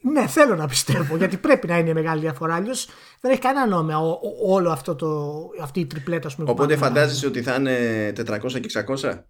Ναι, 0.00 0.26
θέλω 0.26 0.56
να 0.56 0.66
πιστεύω, 0.66 1.16
γιατί 1.16 1.36
πρέπει 1.36 1.66
να 1.66 1.78
είναι 1.78 1.92
μεγάλη 1.92 2.20
διαφορά. 2.20 2.54
Αλλιώς 2.54 2.88
δεν 3.20 3.30
έχει 3.30 3.40
κανένα 3.40 3.66
νόημα 3.66 3.98
ο- 3.98 4.10
ο- 4.10 4.52
όλο 4.52 4.70
αυτό 4.70 4.94
το, 4.94 5.38
αυτή 5.62 5.80
η 5.80 5.86
τριπλέτα, 5.86 6.26
ας 6.26 6.34
πούμε, 6.34 6.46
που 6.46 6.52
Οπότε 6.52 6.74
πάμε 6.74 6.80
να- 6.86 6.94
φαντάζεσαι 6.94 7.26
ότι 7.26 7.42
θα 7.42 7.54
είναι 7.54 8.12
400 8.16 8.60
και 8.60 8.68
600. 8.68 9.24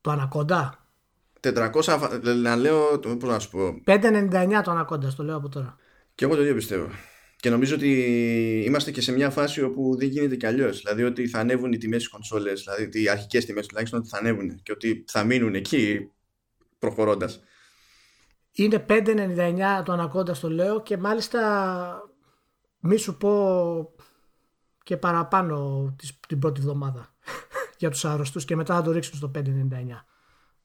Το 0.00 0.12
Anaconda. 0.12 0.68
400, 1.40 1.82
φα- 1.98 2.34
να 2.34 2.56
λέω, 2.56 2.98
το- 2.98 3.16
πώς 3.16 3.30
να 3.30 3.38
σου 3.38 3.50
πω, 3.50 3.80
5,99 3.86 4.60
το 4.64 4.78
Anaconda, 4.78 5.14
το 5.16 5.22
λέω 5.24 5.36
από 5.36 5.48
τώρα. 5.48 5.76
Και 6.18 6.24
εγώ 6.24 6.34
το 6.34 6.42
ίδιο 6.42 6.54
πιστεύω. 6.54 6.88
Και 7.36 7.50
νομίζω 7.50 7.74
ότι 7.74 7.90
είμαστε 8.66 8.90
και 8.90 9.00
σε 9.00 9.12
μια 9.12 9.30
φάση 9.30 9.62
όπου 9.62 9.96
δεν 9.96 10.08
γίνεται 10.08 10.36
κι 10.36 10.46
αλλιώς. 10.46 10.78
Δηλαδή 10.78 11.04
ότι 11.04 11.28
θα 11.28 11.38
ανέβουν 11.38 11.72
οι 11.72 11.78
τιμές 11.78 12.00
στις 12.02 12.12
κονσόλες, 12.12 12.62
δηλαδή 12.62 13.02
οι 13.02 13.08
αρχικές 13.08 13.44
τιμές 13.44 13.66
τουλάχιστον 13.66 13.98
ότι 13.98 14.08
θα 14.08 14.18
ανέβουν 14.18 14.62
και 14.62 14.72
ότι 14.72 15.04
θα 15.06 15.24
μείνουν 15.24 15.54
εκεί 15.54 16.10
προχωρώντας. 16.78 17.40
Είναι 18.52 18.84
5,99 18.88 19.82
το 19.84 19.92
Anaconda, 19.92 20.34
στο 20.34 20.50
λέω, 20.50 20.82
και 20.82 20.96
μάλιστα 20.96 21.40
μη 22.80 22.96
σου 22.96 23.16
πω 23.16 23.94
και 24.82 24.96
παραπάνω 24.96 25.94
της- 25.98 26.20
την 26.28 26.38
πρώτη 26.38 26.60
εβδομάδα 26.60 27.14
για 27.78 27.90
τους 27.90 28.04
άρρωστους 28.04 28.44
και 28.44 28.56
μετά 28.56 28.74
θα 28.74 28.82
το 28.82 28.90
ρίξουν 28.90 29.16
στο 29.16 29.30
5,99. 29.34 30.04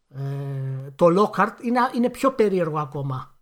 Ε, 0.10 0.92
το 0.96 1.06
Lockhart 1.06 1.62
είναι, 1.62 1.80
είναι 1.96 2.10
πιο 2.10 2.32
περίεργο 2.34 2.80
ακόμα 2.80 3.33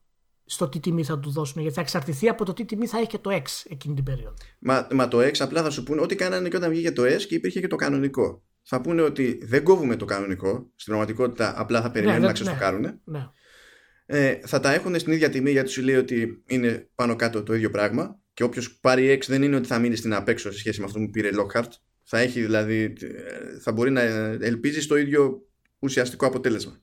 στο 0.52 0.70
τι 0.70 0.80
τιμή 0.80 1.04
θα 1.04 1.20
του 1.20 1.32
δώσουν 1.32 1.62
γιατί 1.62 1.76
θα 1.76 1.82
εξαρτηθεί 1.82 2.28
από 2.30 2.45
το 2.45 2.54
τι 2.54 2.66
τιμή 2.66 2.88
θα 2.88 2.97
έχει 2.97 3.08
και 3.08 3.18
το 3.18 3.30
X 3.34 3.43
εκείνη 3.70 3.95
την 3.95 4.04
περίοδο. 4.04 4.34
Μα, 4.60 4.88
μα 4.91 5.08
το 5.08 5.20
X 5.20 5.32
απλά 5.39 5.64
θα 5.64 5.70
σου 5.70 5.84
πούνε 5.84 6.02
ό,τι 6.02 6.16
κάνανε 6.16 6.49
και 6.49 6.56
όταν 6.56 6.70
βγήκε 6.70 6.91
το 6.91 7.04
S 7.04 7.22
και 7.28 7.36
υπήρχε 7.36 7.60
και 7.60 7.68
το 7.68 7.76
κανονικό. 7.76 8.43
Θα 8.64 8.82
πούνε 8.82 9.02
ότι 9.02 9.39
δεν 9.43 9.64
κόβουμε 9.64 9.95
το 9.95 10.06
κανονικό. 10.06 10.52
Στην 10.76 10.93
πραγματικότητα 10.93 11.54
απλά 11.60 11.82
θα 11.82 11.91
περιμένουν 11.91 12.22
Ναι, 12.22 12.28
να 12.28 12.34
δεν- 12.34 12.43
ξεστοκάρουν. 12.43 12.99
Ναι. 13.04 13.28
Ε, 14.06 14.39
θα 14.45 14.60
τα 14.60 14.74
έχουν 14.74 14.99
στην 14.99 15.12
ίδια 15.14 15.30
τιμή 15.30 15.52
γιατί 15.52 15.70
σου 15.70 15.82
λέει 15.82 15.95
ότι 15.95 16.43
είναι 16.47 16.89
πάνω 16.95 17.16
κάτω 17.16 17.43
το 17.43 17.54
ίδιο 17.56 17.70
πράγμα. 17.70 18.20
Και 18.34 18.43
όποιος 18.43 18.80
πάρει 18.80 19.18
X 19.22 19.26
δεν 19.28 19.43
είναι 19.43 19.56
ότι 19.56 19.68
θα 19.68 19.80
μείνει 19.80 19.95
στην 19.95 20.14
απέξω 20.14 20.52
σε 20.52 20.58
σχέση 20.58 20.80
με 20.80 20.86
αυτό 20.86 20.99
που 20.99 21.10
πήρε 21.10 21.30
Lockhart. 21.34 21.70
Θα 22.04 22.20
έχει 22.20 22.41
δηλαδή. 22.41 22.93
ε, 23.02 23.60
θα 23.60 23.72
μπορεί 23.72 23.91
να 23.91 24.02
ελπίζεις 24.41 24.84
στο 24.84 24.95
ίδιο 24.95 25.45
ουσιαστικό 25.80 26.26
αποτέλεσμα. 26.26 26.82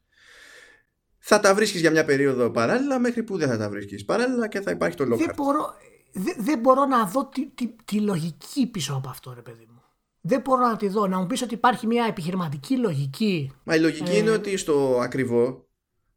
Θα 1.31 1.41
τα 1.41 1.55
βρίσκεις 1.55 1.81
για 1.81 1.91
μια 1.91 2.05
περίοδο 2.05 2.51
παράλληλα 2.51 2.99
μέχρι 2.99 3.22
που 3.22 3.37
δεν 3.37 3.49
θα 3.49 3.57
τα 3.57 3.68
βρίσκεις 3.68 4.05
παράλληλα 4.05 4.49
και 4.49 4.61
θα 4.61 4.70
υπάρχει 4.70 4.97
το 4.97 5.05
Lockhart. 5.05 5.18
Δεν 5.18 5.33
μπορώ, 5.37 5.74
δεν, 6.12 6.35
δεν 6.39 6.59
μπορώ 6.59 6.85
να 6.85 7.05
δω 7.05 7.29
τη, 7.29 7.51
τη, 7.51 7.74
τη 7.85 8.01
λογική 8.01 8.66
πίσω 8.66 8.95
από 8.95 9.09
αυτό 9.09 9.33
ρε 9.35 9.41
παιδί 9.41 9.66
μου. 9.70 9.83
Δεν 10.20 10.41
μπορώ 10.41 10.66
να 10.66 10.76
τη 10.76 10.89
δω. 10.89 11.07
Να 11.07 11.18
μου 11.18 11.26
πεις 11.26 11.43
ότι 11.43 11.55
υπάρχει 11.55 11.87
μια 11.87 12.07
επιχειρηματική 12.09 12.76
λογική. 12.76 13.53
Μα 13.64 13.74
η 13.74 13.81
λογική 13.81 14.18
είναι 14.18 14.31
ότι 14.31 14.57
στο 14.57 14.99
ακριβό 15.03 15.68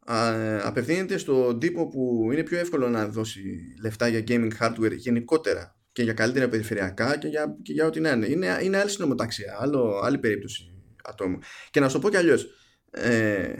α, 0.05 0.34
απευθύνεται 0.64 1.18
στον 1.18 1.59
τύπο 1.59 1.88
που 1.88 2.30
είναι 2.32 2.43
πιο 2.43 2.59
εύκολο 2.59 2.89
να 2.89 3.07
δώσει 3.07 3.41
λεφτά 3.82 4.07
για 4.07 4.24
gaming 4.28 4.51
hardware 4.59 4.95
γενικότερα 4.95 5.80
και 5.91 6.03
για 6.03 6.14
καλύτερα 6.14 6.47
περιφερειακά 6.47 7.18
και 7.18 7.28
για, 7.28 7.57
και 7.62 7.74
για 7.74 7.86
ό,τι 7.86 7.99
να 7.99 8.12
είναι. 8.12 8.28
Είναι, 8.28 8.59
είναι 8.62 8.78
άλλη 8.78 8.89
συνομοταξία, 8.89 9.57
άλλο, 9.59 10.01
άλλη 10.03 10.18
περίπτωση 10.18 10.74
ατόμου. 11.03 11.38
Και 11.72 11.80
να 11.80 11.88
σου 11.88 11.93
το 11.93 11.99
πω 11.99 12.09
κι 12.09 12.18
αλλιώς. 12.18 12.47
Ε, 12.91 13.53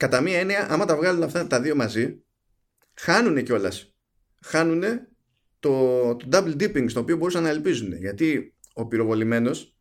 κατά 0.00 0.20
μία 0.20 0.38
έννοια, 0.38 0.66
άμα 0.70 0.84
τα 0.84 0.96
βγάλουν 0.96 1.22
αυτά 1.22 1.46
τα 1.46 1.60
δύο 1.60 1.76
μαζί, 1.76 2.24
χάνουν 2.94 3.42
κιόλας. 3.42 3.94
Χάνουν 4.42 4.82
το, 5.58 6.16
το 6.16 6.28
double 6.32 6.62
dipping 6.62 6.90
στο 6.90 7.00
οποίο 7.00 7.16
μπορούσαν 7.16 7.42
να 7.42 7.48
ελπίζουν. 7.48 7.92
Γιατί 7.92 8.56
ο 8.72 8.86
πυροβολημένος 8.86 9.76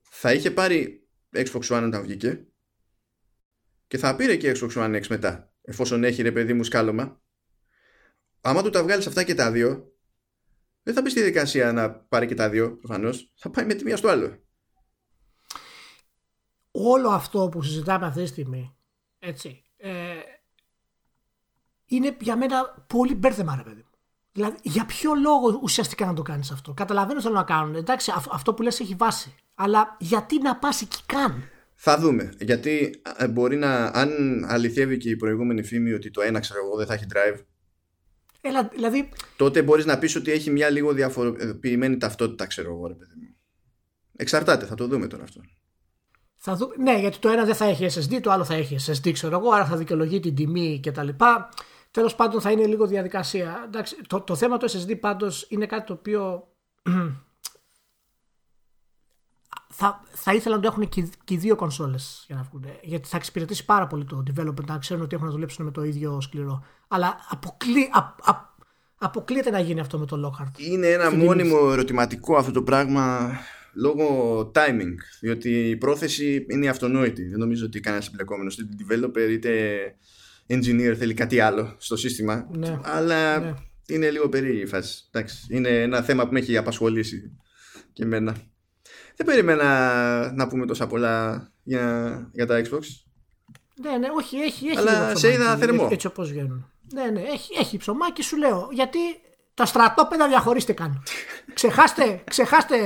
θα 0.00 0.32
είχε 0.32 0.50
πάρει 0.50 1.08
Xbox 1.32 1.60
One 1.60 1.82
όταν 1.86 2.02
βγήκε 2.02 2.46
και 3.86 3.98
θα 3.98 4.16
πήρε 4.16 4.36
και 4.36 4.56
Xbox 4.60 4.70
One 4.70 4.96
X 4.96 5.06
μετά 5.08 5.52
εφόσον 5.62 6.04
έχει 6.04 6.22
ρε 6.22 6.32
παιδί 6.32 6.52
μου 6.52 6.64
σκάλωμα 6.64 7.22
άμα 8.40 8.62
του 8.62 8.70
τα 8.70 8.82
βγάλεις 8.82 9.06
αυτά 9.06 9.22
και 9.22 9.34
τα 9.34 9.50
δύο 9.50 9.92
δεν 10.82 10.94
θα 10.94 11.00
μπει 11.00 11.10
στη 11.10 11.22
δικασία 11.22 11.72
να 11.72 11.90
πάρει 11.90 12.26
και 12.26 12.34
τα 12.34 12.48
δύο 12.48 12.76
προφανώς. 12.76 13.32
θα 13.34 13.50
πάει 13.50 13.64
με 13.64 13.74
τη 13.74 13.84
μία 13.84 13.96
στο 13.96 14.08
άλλο 14.08 14.42
όλο 16.70 17.08
αυτό 17.08 17.48
που 17.48 17.62
συζητάμε 17.62 18.06
αυτή 18.06 18.22
τη 18.22 18.28
στιγμή 18.28 18.77
έτσι 19.18 19.62
ε, 19.76 19.90
είναι 21.84 22.16
για 22.20 22.36
μένα 22.36 22.84
πολύ 22.86 23.14
μπέρδεμα 23.14 23.56
ρε 23.56 23.62
παιδί 23.62 23.82
Δηλαδή, 24.38 24.56
για 24.62 24.86
ποιο 24.86 25.14
λόγο 25.14 25.58
ουσιαστικά 25.62 26.06
να 26.06 26.14
το 26.14 26.22
κάνεις 26.22 26.50
αυτό; 26.50 26.72
Καταλαβαίνω 26.72 27.20
θέλω 27.20 27.34
να 27.34 27.42
κάνουν. 27.42 27.74
Εντάξει, 27.74 28.12
αυτό 28.30 28.54
που 28.54 28.62
λες 28.62 28.80
έχει 28.80 28.94
βάση. 28.94 29.34
Αλλά 29.54 29.96
γιατί 30.00 30.38
να 30.40 30.56
πας 30.56 30.82
εκεί 30.82 30.98
καν; 31.06 31.42
Θα 31.74 31.98
δούμε. 31.98 32.32
Γιατί 32.40 33.00
ε, 33.16 33.28
μπορεί 33.28 33.56
να. 33.56 33.84
Αν 33.84 34.10
αληθεύει 34.48 34.96
και 34.96 35.10
η 35.10 35.16
προηγούμενη 35.16 35.62
φήμη 35.62 35.92
ότι 35.92 36.10
το 36.10 36.20
ένα 36.20 36.40
ξέρω 36.40 36.64
εγώ 36.64 36.76
δεν 36.76 36.86
θα 36.86 36.94
έχει 36.94 37.04
drive. 37.14 37.40
Έλα, 38.40 38.68
δηλαδή... 38.72 39.08
Τότε 39.36 39.62
μπορείς 39.62 39.84
να 39.84 39.98
πεις 39.98 40.16
ότι 40.16 40.30
έχει 40.30 40.50
μια 40.50 40.70
λίγο 40.70 40.92
διαφοροποιημένη 40.92 41.96
ταυτότητα, 41.96 42.46
ξέρω 42.46 42.72
εγώ, 42.72 42.86
ρε 42.86 42.94
παιδί 42.94 43.14
μου. 43.16 43.36
Εξαρτάται, 44.16 44.66
θα 44.66 44.74
το 44.74 44.86
δούμε 44.86 45.06
τώρα 45.06 45.22
αυτό. 45.22 45.40
Θα 46.40 46.56
δούμε, 46.56 46.74
ναι, 46.78 46.98
γιατί 46.98 47.18
το 47.18 47.28
ένα 47.28 47.44
δεν 47.44 47.54
θα 47.54 47.64
έχει 47.64 47.86
SSD, 47.90 48.20
το 48.22 48.30
άλλο 48.30 48.44
θα 48.44 48.54
έχει 48.54 48.76
SSD, 48.86 49.12
ξέρω 49.12 49.38
εγώ, 49.38 49.50
άρα 49.50 49.64
θα 49.66 49.76
δικαιολογεί 49.76 50.20
την 50.20 50.34
τιμή 50.34 50.80
κτλ. 50.82 51.08
Τέλος 51.90 52.14
πάντων 52.14 52.40
θα 52.40 52.50
είναι 52.50 52.66
λίγο 52.66 52.86
διαδικασία. 52.86 53.62
Εντάξει, 53.66 53.96
το, 54.06 54.20
το 54.20 54.34
θέμα 54.34 54.56
του 54.56 54.70
SSD 54.70 55.00
πάντως 55.00 55.46
είναι 55.48 55.66
κάτι 55.66 55.86
το 55.86 55.92
οποίο 55.92 56.48
θα, 59.80 60.02
θα 60.08 60.34
ήθελα 60.34 60.54
να 60.54 60.60
το 60.60 60.68
έχουν 60.68 60.88
και, 60.88 61.08
και 61.24 61.34
οι 61.34 61.36
δύο 61.36 61.56
κονσόλες 61.56 62.24
για 62.26 62.36
να 62.36 62.42
βγουν. 62.42 62.64
Γιατί 62.82 63.08
θα 63.08 63.16
εξυπηρετήσει 63.16 63.64
πάρα 63.64 63.86
πολύ 63.86 64.04
το 64.04 64.22
developer 64.26 64.64
να 64.66 64.78
ξέρουν 64.78 65.02
ότι 65.02 65.14
έχουν 65.14 65.26
να 65.26 65.32
δουλέψουν 65.32 65.64
με 65.64 65.70
το 65.70 65.84
ίδιο 65.84 66.20
σκληρό. 66.20 66.64
Αλλά 66.88 67.16
αποκλεί, 67.28 67.90
α, 67.92 68.30
α, 68.32 68.54
αποκλείεται 68.98 69.50
να 69.50 69.60
γίνει 69.60 69.80
αυτό 69.80 69.98
με 69.98 70.06
το 70.06 70.16
Lockhart. 70.26 70.60
Είναι 70.60 70.86
ένα 70.86 71.10
μόνιμο 71.10 71.68
ερωτηματικό 71.72 72.36
αυτό 72.36 72.52
το 72.52 72.62
πράγμα 72.62 73.30
λόγω 73.78 74.50
timing. 74.54 74.94
Διότι 75.20 75.68
η 75.68 75.76
πρόθεση 75.76 76.46
είναι 76.48 76.68
αυτονόητη. 76.68 77.28
Δεν 77.28 77.38
νομίζω 77.38 77.64
ότι 77.64 77.80
κανένας 77.80 78.06
εμπλεκόμενος 78.06 78.58
είτε 78.58 78.84
developer 78.84 79.30
είτε 79.30 79.78
engineer 80.48 80.94
θέλει 80.98 81.14
κάτι 81.14 81.40
άλλο 81.40 81.74
στο 81.78 81.96
σύστημα. 81.96 82.48
Ναι. 82.52 82.78
Αλλά 82.82 83.38
ναι. 83.38 83.54
είναι 83.86 84.10
λίγο 84.10 84.28
περίεργη 84.28 84.60
η 84.60 84.66
φάση. 84.66 85.04
Εντάξει, 85.10 85.46
είναι 85.50 85.68
ένα 85.68 86.02
θέμα 86.02 86.26
που 86.26 86.32
με 86.32 86.38
έχει 86.38 86.56
απασχολήσει 86.56 87.36
και 87.92 88.02
εμένα. 88.02 88.36
Δεν 89.16 89.26
περίμενα 89.26 90.32
να 90.32 90.48
πούμε 90.48 90.66
τόσα 90.66 90.86
πολλά 90.86 91.48
για, 91.62 92.30
για 92.32 92.46
τα 92.46 92.60
Xbox. 92.60 92.80
Ναι, 93.82 93.96
ναι, 93.96 94.08
όχι, 94.16 94.36
έχει. 94.36 94.66
έχει 94.66 94.78
Αλλά 94.78 95.16
σε 95.16 95.32
είδα 95.32 95.56
θερμό. 95.56 95.88
Έτσι 95.90 96.06
όπως 96.06 96.30
βγαίνουν. 96.30 96.72
Ναι, 96.92 97.04
ναι, 97.04 97.20
έχει, 97.20 97.54
έχει 97.58 97.76
ψωμάκι, 97.76 98.22
σου 98.22 98.36
λέω. 98.36 98.68
Γιατί 98.72 98.98
τα 99.58 99.66
στρατόπεδα 99.66 100.28
διαχωρίστηκαν. 100.28 101.02
ξεχάστε, 101.58 102.22
ξεχάστε 102.24 102.76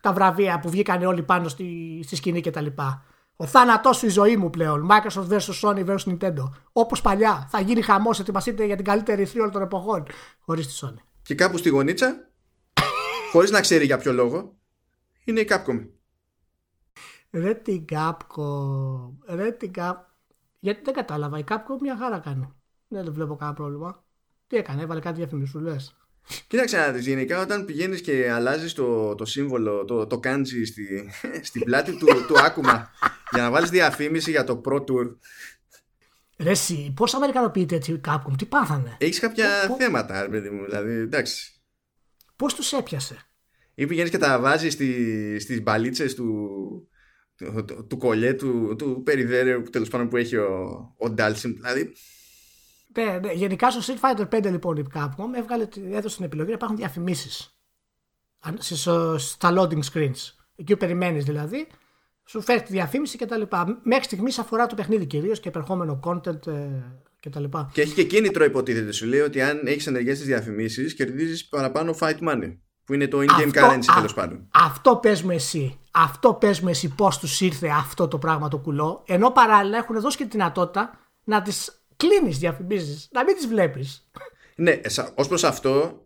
τα 0.00 0.12
βραβεία 0.12 0.58
που 0.58 0.70
βγήκαν 0.70 1.02
όλοι 1.02 1.22
πάνω 1.22 1.48
στη, 1.48 2.00
στη 2.04 2.16
σκηνή 2.16 2.40
κτλ. 2.40 2.66
Ο 3.36 3.46
θάνατός 3.46 3.96
σου 3.96 4.06
η 4.06 4.08
ζωή 4.08 4.36
μου 4.36 4.50
πλέον. 4.50 4.88
Microsoft 4.90 5.28
vs 5.28 5.60
Sony 5.62 5.86
vs 5.86 5.96
Nintendo. 5.96 6.50
Όπως 6.72 7.00
παλιά. 7.00 7.48
Θα 7.50 7.60
γίνει 7.60 7.82
χαμός. 7.82 8.20
Ετοιμαστείτε 8.20 8.64
για 8.64 8.76
την 8.76 8.84
καλύτερη 8.84 9.24
θρύο 9.24 9.50
των 9.50 9.62
εποχών. 9.62 10.06
Χωρίς 10.40 10.66
τη 10.66 10.86
Sony. 10.86 11.02
Και 11.22 11.34
κάπου 11.34 11.56
στη 11.56 11.68
γωνίτσα, 11.68 12.30
χωρίς 13.32 13.50
να 13.50 13.60
ξέρει 13.60 13.84
για 13.84 13.98
ποιο 13.98 14.12
λόγο, 14.12 14.56
είναι 15.24 15.40
η 15.40 15.48
Capcom. 15.50 15.88
Ρε 17.30 17.54
την 17.54 17.84
Capcom. 17.92 19.10
Ρε 19.26 19.50
την 19.50 19.70
Capcom. 19.74 19.94
Γιατί 20.58 20.80
δεν 20.84 20.94
κατάλαβα. 20.94 21.38
Η 21.38 21.44
Capcom 21.48 21.80
μια 21.80 21.96
χαρά 21.96 22.18
κάνει. 22.18 22.52
Δεν 22.88 23.12
βλέπω 23.12 23.36
κανένα 23.36 23.56
πρόβλημα. 23.56 24.04
Τι 24.46 24.56
έκανε, 24.56 24.82
έβαλε 24.82 25.00
κάτι 25.00 25.16
διαφημισούλες. 25.16 25.96
Κοίταξε 26.46 26.76
να 26.76 26.90
δεις, 26.90 27.06
γενικά 27.06 27.40
όταν 27.40 27.64
πηγαίνεις 27.64 28.00
και 28.00 28.30
αλλάζεις 28.30 28.72
το, 28.72 29.14
το 29.14 29.24
σύμβολο, 29.24 29.84
το, 29.84 30.06
το 30.06 30.20
kanji 30.24 30.66
στη, 30.66 31.10
στην 31.48 31.64
πλάτη 31.64 31.96
του, 31.96 32.06
του 32.26 32.38
άκουμα 32.38 32.90
για 33.30 33.42
να 33.42 33.50
βάλεις 33.50 33.70
διαφήμιση 33.70 34.30
για 34.30 34.44
το 34.44 34.60
Pro 34.64 34.76
Tour. 34.76 35.16
Ρε 36.38 36.50
εσύ, 36.50 36.92
πώς 36.96 37.14
αμερικανοποιείται 37.14 37.74
έτσι 37.74 37.92
η 37.92 38.00
Capcom, 38.06 38.32
τι 38.38 38.44
πάθανε; 38.44 38.96
Έχεις 39.00 39.18
κάποια 39.18 39.48
θέματα, 39.78 40.22
ρε 40.22 40.28
παιδί 40.28 40.50
μου, 40.50 40.64
δηλαδή, 40.64 40.92
εντάξει. 40.92 41.52
Πώς 42.36 42.54
τους 42.54 42.72
έπιασε; 42.72 43.16
Ή 43.74 43.86
πηγαίνεις 43.86 44.10
και 44.10 44.18
τα 44.18 44.40
βάζεις 44.40 44.72
στη, 44.72 45.36
στις 45.40 45.62
μπαλίτσες 45.62 46.14
του, 46.14 46.48
του, 47.36 47.64
του, 47.64 47.86
του 47.86 47.96
κολλιέ, 47.96 48.34
του, 48.34 48.74
του 48.78 49.02
περιδέρου 49.04 49.62
τέλος 49.62 49.88
πάντων 49.88 50.08
που 50.08 50.16
έχει 50.16 50.36
ο, 50.36 50.54
ο 50.98 51.14
Dalsim, 51.18 51.54
δηλαδή 51.54 51.92
ναι, 52.96 53.18
ναι. 53.18 53.32
Γενικά 53.32 53.70
στο 53.70 53.94
Street 53.94 54.00
Fighter 54.00 54.28
5 54.38 54.50
λοιπόν 54.50 54.76
η 54.76 54.86
Capcom 54.94 55.34
έβγαλε, 55.36 55.68
έδωσε 55.90 56.16
την 56.16 56.24
επιλογή 56.24 56.48
να 56.48 56.54
υπάρχουν 56.54 56.76
διαφημίσεις 56.76 57.56
στα 59.16 59.54
loading 59.56 59.82
screens. 59.92 60.32
Εκεί 60.56 60.72
που 60.72 60.78
περιμένεις 60.78 61.24
δηλαδή, 61.24 61.66
σου 62.24 62.40
φέρει 62.40 62.62
τη 62.62 62.72
διαφήμιση 62.72 63.18
κτλ. 63.18 63.42
Μέχρι 63.82 64.04
στιγμής 64.04 64.38
αφορά 64.38 64.66
το 64.66 64.74
παιχνίδι 64.74 65.06
κυρίως 65.06 65.40
και 65.40 65.48
επερχόμενο 65.48 66.00
content 66.04 66.46
ε, 66.46 66.52
κτλ. 67.20 67.44
Και 67.72 67.80
έχει 67.80 67.94
και 67.94 68.04
κίνητρο 68.04 68.44
υποτίθεται. 68.44 68.92
Σου 68.92 69.06
λέει 69.06 69.20
ότι 69.20 69.42
αν 69.42 69.66
έχεις 69.66 69.86
ενεργές 69.86 70.18
τις 70.18 70.26
διαφημίσεις, 70.26 70.94
κερδίζεις 70.94 71.48
παραπάνω 71.48 71.96
fight 72.00 72.18
money. 72.28 72.56
Που 72.84 72.94
είναι 72.94 73.08
το 73.08 73.18
in-game 73.18 73.52
currency 73.52 73.94
τέλος 73.94 74.14
πάντων. 74.14 74.48
Αυτό 74.50 74.96
πες 74.96 75.22
μου 75.22 75.30
εσύ. 75.30 75.78
Αυτό 75.90 76.34
πες 76.34 76.60
μου 76.60 76.68
εσύ 76.68 76.88
πώς 76.88 77.18
τους 77.18 77.40
ήρθε 77.40 77.68
αυτό 77.68 78.08
το 78.08 78.18
πράγμα 78.18 78.48
το 78.48 78.58
κουλό. 78.58 79.02
Ενώ 79.06 79.30
παράλληλα 79.30 79.78
έχουν 79.78 80.00
δώσει 80.00 80.16
και 80.16 80.24
τη 80.24 80.30
δυνατότητα 80.30 80.98
να 81.24 81.42
τις 81.42 81.75
κλείνεις 81.96 82.38
διαφημίσει, 82.38 83.08
να 83.10 83.24
μην 83.24 83.34
τις 83.34 83.46
βλέπεις. 83.46 84.10
Ναι, 84.56 84.80
ως 85.14 85.28
προς 85.28 85.44
αυτό 85.44 86.04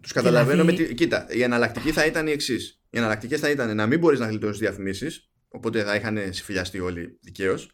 τους 0.00 0.12
καταλαβαίνω. 0.12 0.62
Δηλαδή... 0.62 0.82
Με 0.82 0.88
τη... 0.88 0.94
Κοίτα, 0.94 1.26
η 1.30 1.42
εναλλακτική 1.42 1.92
θα 1.92 2.06
ήταν 2.06 2.26
η 2.26 2.30
εξής. 2.30 2.80
Οι 2.90 2.98
εναλλακτικές 2.98 3.40
θα 3.40 3.50
ήταν 3.50 3.76
να 3.76 3.86
μην 3.86 3.98
μπορείς 3.98 4.18
να 4.18 4.26
γλιτώσεις 4.26 4.58
διαφημίσεις, 4.58 5.30
οπότε 5.48 5.82
θα 5.82 5.94
είχαν 5.94 6.18
συμφιλιαστεί 6.30 6.80
όλοι 6.80 7.18
δικαίως. 7.22 7.70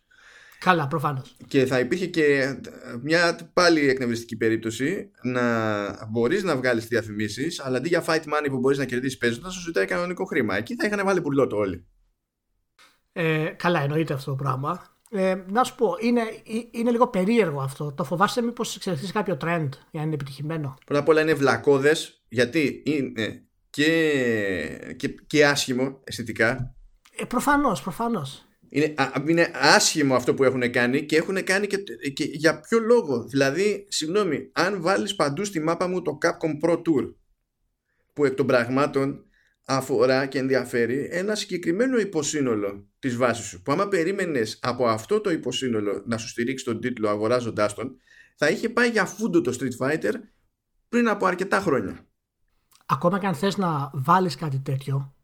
Καλά, 0.58 0.86
προφανώς. 0.86 1.36
Και 1.46 1.66
θα 1.66 1.78
υπήρχε 1.78 2.06
και 2.06 2.56
μια 3.02 3.50
πάλι 3.52 3.88
εκνευριστική 3.88 4.36
περίπτωση 4.36 5.10
να 5.22 6.06
μπορείς 6.06 6.42
να 6.42 6.56
βγάλεις 6.56 6.86
διαφημίσεις, 6.86 7.60
αλλά 7.60 7.76
αντί 7.76 7.88
για 7.88 8.04
fight 8.06 8.22
money 8.22 8.46
που 8.48 8.58
μπορείς 8.58 8.78
να 8.78 8.84
κερδίσεις 8.84 9.18
παίζοντας, 9.18 9.54
σου 9.54 9.60
ζητάει 9.60 9.86
κανονικό 9.86 10.24
χρήμα. 10.24 10.56
Εκεί 10.56 10.74
θα 10.74 10.86
είχαν 10.86 11.04
βάλει 11.04 11.20
πουλότο 11.20 11.56
όλοι. 11.56 11.86
Ε, 13.12 13.44
καλά, 13.56 13.80
εννοείται 13.80 14.14
αυτό 14.14 14.30
το 14.30 14.36
πράγμα. 14.36 14.91
Ε, 15.14 15.44
να 15.48 15.64
σου 15.64 15.74
πω, 15.74 15.96
είναι, 16.00 16.22
είναι 16.70 16.90
λίγο 16.90 17.08
περίεργο 17.08 17.60
αυτό. 17.60 17.92
Το 17.92 18.04
φοβάσαι 18.04 18.42
μήπως 18.42 18.76
εξελιχθεί 18.76 19.12
κάποιο 19.12 19.36
trend 19.40 19.68
για 19.68 20.00
να 20.00 20.02
είναι 20.02 20.14
επιτυχημένο; 20.14 20.78
Πρώτα 20.86 21.00
απ' 21.00 21.08
όλα 21.08 21.20
είναι 21.20 21.34
βλακώδες 21.34 22.24
γιατί 22.28 22.82
είναι 22.86 23.46
και, 23.70 24.94
και, 24.96 25.08
και 25.08 25.46
άσχημο 25.46 26.00
αισθητικά. 26.04 26.74
Ε, 27.16 27.24
προφανώς, 27.24 27.82
προφανώς. 27.82 28.46
Είναι, 28.68 28.94
είναι 29.28 29.50
άσχημο 29.54 30.14
αυτό 30.14 30.34
που 30.34 30.44
έχουν 30.44 30.70
κάνει 30.70 31.02
και 31.02 31.16
έχουν 31.16 31.44
κάνει 31.44 31.66
και, 31.66 31.76
και 32.14 32.24
για 32.24 32.60
ποιο 32.60 32.78
λόγο. 32.78 33.24
Δηλαδή, 33.24 33.86
συγγνώμη, 33.88 34.50
αν 34.52 34.82
βάλεις 34.82 35.14
παντού 35.14 35.44
στη 35.44 35.60
μάπα 35.60 35.88
μου 35.88 36.02
το 36.02 36.18
Capcom 36.22 36.68
Pro 36.68 36.74
Tour 36.76 37.14
που 38.12 38.24
εκ 38.24 38.34
των 38.34 38.46
πραγμάτων 38.46 39.24
αφορά 39.64 40.26
και 40.26 40.38
ενδιαφέρει 40.38 41.08
ένα 41.10 41.34
συγκεκριμένο 41.34 41.98
υποσύνολο 41.98 42.91
της 43.02 43.16
βάσης 43.16 43.46
σου 43.46 43.62
που 43.62 43.72
άμα 43.72 43.88
περίμενες 43.88 44.58
από 44.62 44.86
αυτό 44.86 45.20
το 45.20 45.30
υποσύνολο 45.30 46.02
να 46.06 46.18
σου 46.18 46.28
στηρίξει 46.28 46.64
τον 46.64 46.80
τίτλο 46.80 47.08
αγοράζοντάς 47.08 47.74
τον 47.74 47.96
θα 48.36 48.48
είχε 48.48 48.68
πάει 48.68 48.90
για 48.90 49.04
φούντο 49.04 49.40
το 49.40 49.56
Street 49.60 49.86
Fighter 49.86 50.12
πριν 50.88 51.08
από 51.08 51.26
αρκετά 51.26 51.60
χρόνια. 51.60 52.06
Ακόμα 52.86 53.18
και 53.18 53.26
αν 53.26 53.34
θες 53.34 53.56
να 53.56 53.90
βάλεις 53.94 54.34
κάτι 54.34 54.58
τέτοιο 54.58 55.14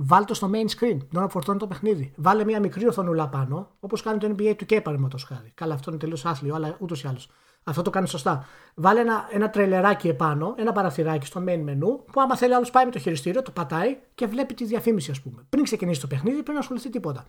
Βάλ 0.00 0.24
το 0.24 0.34
στο 0.34 0.50
main 0.52 0.66
screen 0.66 0.98
την 1.08 1.18
ώρα 1.18 1.26
που 1.26 1.32
φορτώνει 1.32 1.58
το 1.58 1.66
παιχνίδι. 1.66 2.12
Βάλε 2.16 2.44
μια 2.44 2.60
μικρή 2.60 2.86
οθονούλα 2.86 3.28
πάνω, 3.28 3.76
όπως 3.80 4.02
κάνει 4.02 4.18
το 4.18 4.26
NBA 4.26 4.54
του 4.56 4.64
k 4.64 4.80
παραδείγματος 4.82 5.24
χάρη. 5.24 5.52
Καλά, 5.54 5.74
αυτό 5.74 5.90
είναι 5.90 5.98
τελείως 5.98 6.24
άθλιο, 6.24 6.54
αλλά 6.54 6.76
ούτως 6.80 7.02
ή 7.02 7.06
άλλως. 7.06 7.30
Αυτό 7.68 7.82
το 7.82 7.90
κάνει 7.90 8.08
σωστά. 8.08 8.46
Βάλε 8.74 9.00
ένα, 9.00 9.28
ένα 9.30 9.50
τρελεράκι 9.50 10.08
επάνω, 10.08 10.54
ένα 10.58 10.72
παραθυράκι 10.72 11.26
στο 11.26 11.44
main 11.46 11.68
menu, 11.68 12.04
που 12.12 12.20
άμα 12.20 12.36
θέλει 12.36 12.54
άλλος 12.54 12.70
πάει 12.70 12.84
με 12.84 12.90
το 12.90 12.98
χειριστήριο, 12.98 13.42
το 13.42 13.50
πατάει 13.50 13.96
και 14.14 14.26
βλέπει 14.26 14.54
τη 14.54 14.64
διαφήμιση, 14.64 15.10
ας 15.10 15.20
πούμε. 15.20 15.46
Πριν 15.48 15.64
ξεκινήσει 15.64 16.00
το 16.00 16.06
παιχνίδι, 16.06 16.42
πριν 16.42 16.54
να 16.54 16.60
ασχοληθεί 16.60 16.90
τίποτα. 16.90 17.26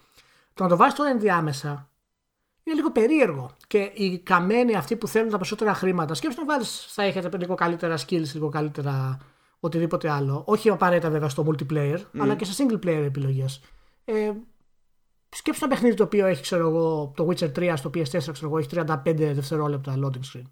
Το 0.54 0.64
να 0.64 0.70
το 0.70 0.78
βάζεις 0.78 0.94
τώρα 0.94 1.10
ενδιάμεσα 1.10 1.90
είναι 2.64 2.76
λίγο 2.76 2.92
περίεργο. 2.92 3.52
Και 3.68 3.92
οι 3.94 4.20
καμένοι 4.20 4.76
αυτοί 4.76 4.96
που 4.96 5.08
θέλουν 5.08 5.30
τα 5.30 5.36
περισσότερα 5.36 5.74
χρήματα, 5.74 6.14
σκέψτε 6.14 6.42
να 6.42 6.48
βάλεις, 6.48 6.86
θα 6.90 7.04
έχετε 7.04 7.38
λίγο 7.38 7.56
καλύτερα 7.56 7.98
skills, 7.98 8.34
λίγο 8.34 8.50
καλύτερα 8.50 9.18
οτιδήποτε 9.60 10.10
άλλο. 10.10 10.44
Όχι 10.46 10.70
απαραίτητα 10.70 11.10
βέβαια 11.10 11.30
στο 11.30 11.48
multiplayer, 11.48 12.00
αλλά 12.20 12.36
και 12.36 12.46
σε 12.46 12.64
single 12.64 12.86
player 12.86 13.04
επιλογές. 13.06 13.62
Ε, 14.06 14.32
σκέψτε 15.30 15.66
ένα 15.66 15.74
παιχνίδι 15.74 15.96
το 15.96 16.04
οποίο 16.04 16.26
έχει, 16.26 16.42
ξέρω 16.42 16.68
εγώ, 16.68 17.14
το 17.16 17.28
Witcher 17.30 17.52
3 17.52 17.74
στο 17.76 17.90
PS4, 17.94 18.04
ξέρω 18.08 18.38
εγώ, 18.42 18.58
έχει 18.58 18.68
35 18.72 18.96
δευτερόλεπτα 19.16 19.96
loading 19.98 20.38
screen. 20.38 20.46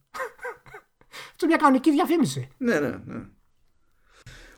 Αυτό 1.31 1.45
είναι 1.45 1.55
μια 1.55 1.57
κανονική 1.57 1.91
διαφήμιση. 1.91 2.47
Ναι, 2.57 2.79
ναι, 2.79 2.99
ναι. 3.05 3.25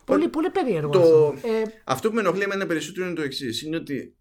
Πολύ, 0.04 0.28
πολύ 0.28 0.50
περίεργο. 0.50 0.90
Το... 0.90 0.98
Αυτό. 0.98 1.48
Ε, 1.48 1.62
αυτό 1.84 2.08
που 2.08 2.14
με 2.14 2.20
ενοχλεί 2.20 2.42
εμένα 2.42 2.66
περισσότερο 2.66 3.06
είναι 3.06 3.14
το 3.14 3.22
εξής. 3.22 3.62
Είναι 3.62 3.76
ότι 3.76 4.16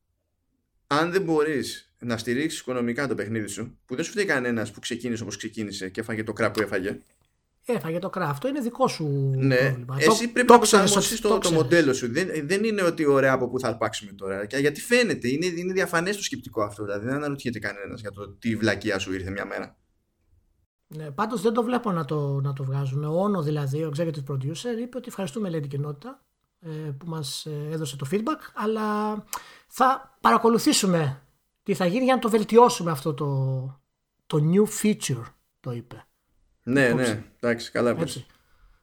αν 0.88 1.12
δεν 1.12 1.22
μπορείς 1.22 1.94
να 2.00 2.18
στηρίξεις 2.18 2.60
οικονομικά 2.60 3.08
το 3.08 3.16
παιχνίδι 3.16 3.48
σου, 3.48 3.80
που 3.86 3.96
δεν 3.96 4.04
σου 4.04 4.12
φταίει 4.12 4.26
κανένας 4.26 4.72
που 4.72 4.80
ξεκίνησε 4.80 5.24
όπως 5.24 5.38
ξεκίνησε 5.38 5.90
και 5.90 6.00
έφαγε 6.00 6.24
το 6.24 6.34
κρά 6.34 6.52
που 6.52 6.62
έφαγε. 6.62 7.00
Έφαγε 7.74 8.00
το 8.00 8.10
κρά. 8.10 8.30
Αυτό 8.30 8.48
είναι 8.48 8.60
δικό 8.60 8.88
σου 8.88 9.34
ναι. 9.36 9.56
πρόβλημα. 9.56 9.96
Εσύ 10.00 10.26
το, 10.26 10.32
πρέπει 10.34 10.48
το 10.48 10.54
να 10.54 10.60
ξέρεις, 10.60 10.84
προσαρμοστείς 10.92 11.22
το 11.22 11.28
το, 11.28 11.34
το 11.34 11.40
ξέρεις. 11.40 11.58
μοντέλο 11.58 11.94
σου. 11.94 12.12
Δεν, 12.12 12.28
δεν 12.44 12.64
είναι 12.64 12.82
ότι 12.82 13.06
ωραία 13.06 13.34
από 13.34 13.50
πού 13.50 13.60
θα 13.60 13.68
αρπάξουμε 13.68 14.12
τώρα. 14.12 14.46
Και 14.46 14.58
γιατί 14.58 14.82
φαίνεται, 14.82 15.28
είναι, 15.28 15.46
είναι 15.46 15.74
διαφανές 15.74 16.16
το 16.16 16.24
σκεπτικό 16.24 16.64
αυτό. 16.64 16.84
Δηλαδή 16.84 17.06
δεν 17.06 17.16
αναρωτιέται 17.16 17.60
κανένας 17.60 18.02
για 18.02 18.12
το 18.12 18.30
τι 18.30 18.56
βλακεία 18.56 19.00
σου 19.00 19.14
ήρθε 19.14 19.32
μια 19.32 19.46
μέρα. 19.46 19.78
Ναι, 20.88 21.12
Πάντως 21.12 21.42
δεν 21.42 21.54
το 21.54 21.64
βλέπω 21.64 21.92
να 21.92 22.06
το, 22.06 22.40
να 22.42 22.54
το 22.54 22.64
βγάζουν. 22.64 23.04
Ο 23.04 23.22
Όνο 23.22 23.42
δηλαδή, 23.42 23.84
ο 23.84 23.92
executive 23.96 24.32
producer, 24.32 24.80
είπε 24.82 24.98
ότι 24.98 25.08
ευχαριστούμε 25.08 25.50
λέει 25.50 25.60
την 25.60 25.70
κοινότητα 25.70 26.24
ε, 26.60 26.70
που 26.70 27.06
μας 27.08 27.48
έδωσε 27.72 27.96
το 27.96 28.08
feedback, 28.12 28.40
αλλά 28.54 29.14
θα 29.68 30.18
παρακολουθήσουμε 30.22 31.24
τι 31.64 31.74
θα 31.74 31.86
γίνει 31.86 32.04
για 32.04 32.14
να 32.14 32.20
το 32.20 32.30
βελτιώσουμε 32.30 32.92
αυτό 32.92 33.14
το, 33.14 33.82
το 34.26 34.40
new 34.54 34.84
feature, 34.84 35.24
το 35.60 35.72
είπε. 35.72 36.04
Ναι, 36.64 36.86
Υπόψη. 36.88 37.12
ναι, 37.12 37.24
εντάξει, 37.40 37.72
καλά 37.72 37.94
πες. 37.94 38.02
Έτσι. 38.02 38.26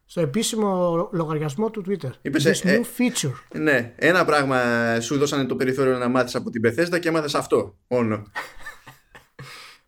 Στο 0.08 0.20
επίσημο 0.20 1.08
λογαριασμό 1.12 1.70
του 1.70 1.84
Twitter. 1.88 2.10
Είπες, 2.22 2.44
This 2.44 2.68
ε, 2.68 2.80
new 2.80 2.82
feature. 3.00 3.58
Ναι, 3.60 3.92
ένα 3.96 4.24
πράγμα 4.24 4.60
σου 5.00 5.18
δώσανε 5.18 5.44
το 5.44 5.56
περιθώριο 5.56 5.98
να 5.98 6.08
μάθεις 6.08 6.34
από 6.34 6.50
την 6.50 6.62
Bethesda 6.66 7.00
και 7.00 7.08
έμαθες 7.08 7.34
αυτό, 7.34 7.76
όνο. 7.88 8.22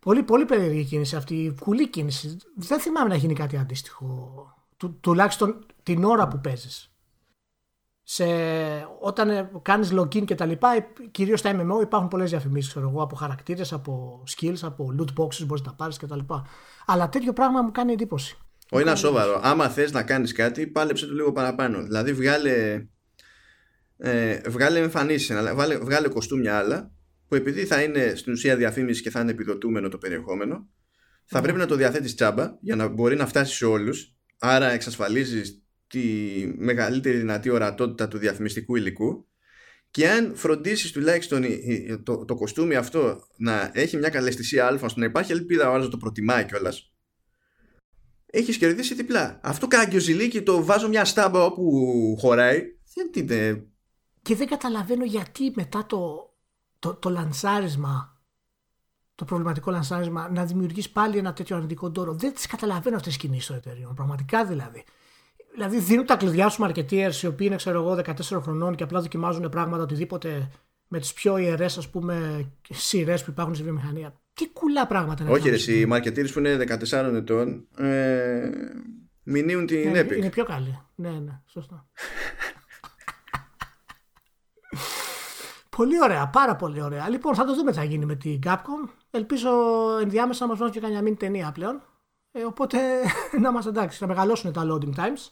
Πολύ, 0.01 0.22
πολύ 0.22 0.45
περίεργη 0.45 0.84
κίνηση 0.84 1.16
αυτή, 1.16 1.55
κουλή 1.61 1.89
κίνηση. 1.89 2.36
Δεν 2.55 2.80
θυμάμαι 2.80 3.09
να 3.09 3.14
γίνει 3.14 3.34
κάτι 3.34 3.57
αντίστοιχο. 3.57 4.07
Του, 4.76 4.99
τουλάχιστον 5.01 5.66
την 5.82 6.05
ώρα 6.05 6.28
που 6.28 6.41
παίζεις. 6.41 6.93
Σε, 8.11 8.24
όταν 9.00 9.30
ε, 9.30 9.50
κάνεις 9.62 9.92
login 9.92 10.24
και 10.24 10.34
τα 10.34 10.46
λοιπά, 10.46 10.74
ε, 10.74 10.86
κυρίως 11.11 11.38
στα 11.38 11.50
MMO 11.54 11.82
υπάρχουν 11.82 12.09
πολλές 12.09 12.30
διαφημίσεις, 12.30 12.70
ξέρω 12.70 12.88
εγώ, 12.88 13.02
από 13.02 13.16
χαρακτήρες, 13.16 13.72
από 13.72 14.22
skills, 14.36 14.59
από 14.62 14.94
loot 14.98 15.22
boxes 15.22 15.46
μπορείς 15.46 15.64
να 15.64 15.74
πάρεις 15.74 15.96
και 15.96 16.06
τα 16.06 16.16
λοιπά. 16.16 16.46
Αλλά 16.86 17.09
τέτοιο 17.09 17.32
πράγμα 17.32 17.62
μου 17.62 17.70
κάνει 17.70 17.92
εντύπωση. 17.92 18.36
Όχι 18.70 18.82
ένα 18.82 18.94
σοβαρό. 18.94 19.40
Άμα 19.42 19.68
θες 19.68 19.92
να 19.92 20.02
κάνεις 20.02 20.32
κάτι, 20.32 20.66
πάλεψε 20.66 21.06
το 21.06 21.12
λίγο 21.12 21.32
παραπάνω. 21.32 21.82
Δηλαδή 21.82 22.12
βγάλε, 22.12 22.86
ε, 23.96 24.40
βγάλε 24.48 24.78
εμφανίσεις, 24.78 25.30
αλλά 25.30 25.54
βγάλε, 25.54 25.78
βγάλε 25.78 26.09
κοστούμια 26.09 26.59
άλλα, 26.59 26.90
που 27.28 27.34
επειδή 27.34 27.64
θα 27.64 27.82
είναι 27.82 28.14
στην 28.14 28.32
ουσία 28.32 28.56
διαφήμιση 28.56 29.02
και 29.02 29.11
θα 29.11 29.20
είναι 29.20 29.30
επιδοτούμενο 29.30 29.88
το 29.88 29.98
περιεχόμενο, 29.98 30.68
θα 31.24 31.40
πρέπει 31.40 31.59
να 31.59 31.66
το 31.66 31.74
διαθέτεις 31.74 32.14
τσάμπα 32.14 32.56
για 32.61 32.76
να 32.76 32.88
μπορεί 32.88 33.16
να 33.16 33.26
φτάσεις 33.26 33.56
σε 33.56 33.66
όλους. 33.66 34.14
Άρα 34.38 34.70
εξασφαλίζεις 34.70 35.62
τη 35.89 36.01
μεγαλύτερη 36.57 37.16
δυνατή 37.18 37.51
ορατότητα 37.51 38.09
του 38.09 38.18
διαφημιστικού 38.18 38.76
υλικού 38.76 39.26
και 39.91 40.11
αν 40.11 40.34
φροντίσεις 40.36 40.93
τουλάχιστον 40.93 41.43
η- 41.43 41.61
η- 41.62 41.99
το, 42.03 42.24
το 42.24 42.34
κοστούμι 42.34 42.74
αυτό 42.74 43.26
να 43.36 43.70
έχει 43.74 43.97
μια 43.97 44.09
καλαισθησία 44.09 44.66
α 44.66 44.78
ώστε 44.82 45.01
να 45.01 45.07
υπάρχει 45.07 45.32
ελπίδα 45.32 45.70
ο 45.70 45.72
άλλος 45.72 45.84
να 45.84 45.91
το 45.91 45.97
προτιμάει 45.97 46.45
κιόλας. 46.45 46.93
Έχεις 48.26 48.59
κερδίσει 48.59 48.95
διπλά. 48.95 49.41
Αυτό 49.43 49.66
κάγκιο 49.66 50.01
ζηλίκι 50.01 50.43
το 50.43 50.64
βάζω 50.64 50.89
μια 50.89 51.05
στάμπα 51.05 51.45
όπου 51.45 52.16
χωράει. 52.20 52.62
Δεν 52.95 53.11
είναι. 53.14 53.66
Και 54.22 54.34
δεν 54.34 54.49
καταλαβαίνω 54.49 55.05
γιατί 55.05 55.53
μετά 55.57 55.86
το, 55.86 56.32
το, 56.78 56.95
το 56.95 57.11
λανσάρισμα, 57.11 58.22
το 59.14 59.24
προβληματικό 59.24 59.70
λανσάρισμα, 59.70 60.30
να 60.30 60.45
δημιουργήσει 60.45 60.93
πάλι 60.93 61.18
ένα 61.18 61.32
τέτοιο 61.32 61.57
αρνητικό 61.57 61.91
τόρο. 61.91 62.14
Δεν 62.14 62.34
τις 62.34 62.47
καταλαβαίνω 62.47 62.97
αυτές 62.97 63.12
τις 63.12 63.22
κινήσεις 63.22 63.47
των 63.47 63.57
εταιρείων. 63.57 63.95
Πραγματικά 63.95 64.45
δηλαδή. 64.45 64.84
Δηλαδή 65.53 65.78
δίνουν 65.78 66.07
τα 66.07 66.16
κλειδιά 66.16 66.49
στους 66.49 66.66
marketeers 66.66 67.22
οι 67.22 67.26
οποίοι 67.26 67.46
είναι, 67.51 67.57
ξέρω 67.57 67.80
εγώ, 67.80 67.94
14 67.94 68.40
χρονών 68.42 68.74
και 68.74 68.82
απλά 68.82 69.01
δοκιμάζουν 69.01 69.49
πράγματα 69.49 69.82
οτιδήποτε 69.82 70.51
με 70.88 70.99
τις 70.99 71.12
πιο 71.12 71.36
ιερές, 71.36 71.78
ας 71.78 71.88
πούμε, 71.88 72.46
σειρές 72.68 73.24
που 73.24 73.30
υπάρχουν 73.30 73.55
στη 73.55 73.64
βιομηχανία. 73.64 74.20
Τι 74.34 74.49
κουλά 74.49 74.86
πράγματα 74.86 75.22
είναι 75.22 75.32
Όχι, 75.32 75.49
ρε, 75.49 75.55
αυτά. 75.55 75.72
οι 75.72 75.86
μαρκετήρε 75.86 76.28
που 76.28 76.38
είναι 76.38 76.57
14 76.90 77.14
ετών 77.14 77.66
ε, 77.78 78.51
μηνύουν 79.22 79.66
την 79.66 79.82
είναι, 79.82 80.01
Epic. 80.01 80.16
είναι 80.16 80.30
πιο 80.30 80.44
καλή. 80.44 80.80
Ναι, 80.94 81.11
ναι, 81.11 81.40
σωστά. 81.46 81.88
πολύ 85.76 86.03
ωραία, 86.03 86.28
πάρα 86.28 86.57
πολύ 86.57 86.82
ωραία. 86.82 87.09
Λοιπόν, 87.09 87.34
θα 87.34 87.44
το 87.44 87.55
δούμε 87.55 87.70
τι 87.70 87.76
θα 87.76 87.84
γίνει 87.84 88.05
με 88.05 88.14
την 88.14 88.38
Capcom. 88.46 88.88
Ελπίζω 89.11 89.51
ενδιάμεσα 90.03 90.42
να 90.44 90.51
μας 90.51 90.59
βάζουν 90.59 90.74
και 90.74 90.80
καμιά 90.80 91.03
μήνυ 91.03 91.16
ταινία 91.16 91.53
πλέον. 91.53 91.82
Ε, 92.39 92.45
οπότε 92.45 92.78
να 93.43 93.49
είμαστε 93.49 93.70
εντάξει, 93.70 93.99
να 94.01 94.07
μεγαλώσουν 94.09 94.53
τα 94.53 94.62
loading 94.64 94.95
times 94.95 95.30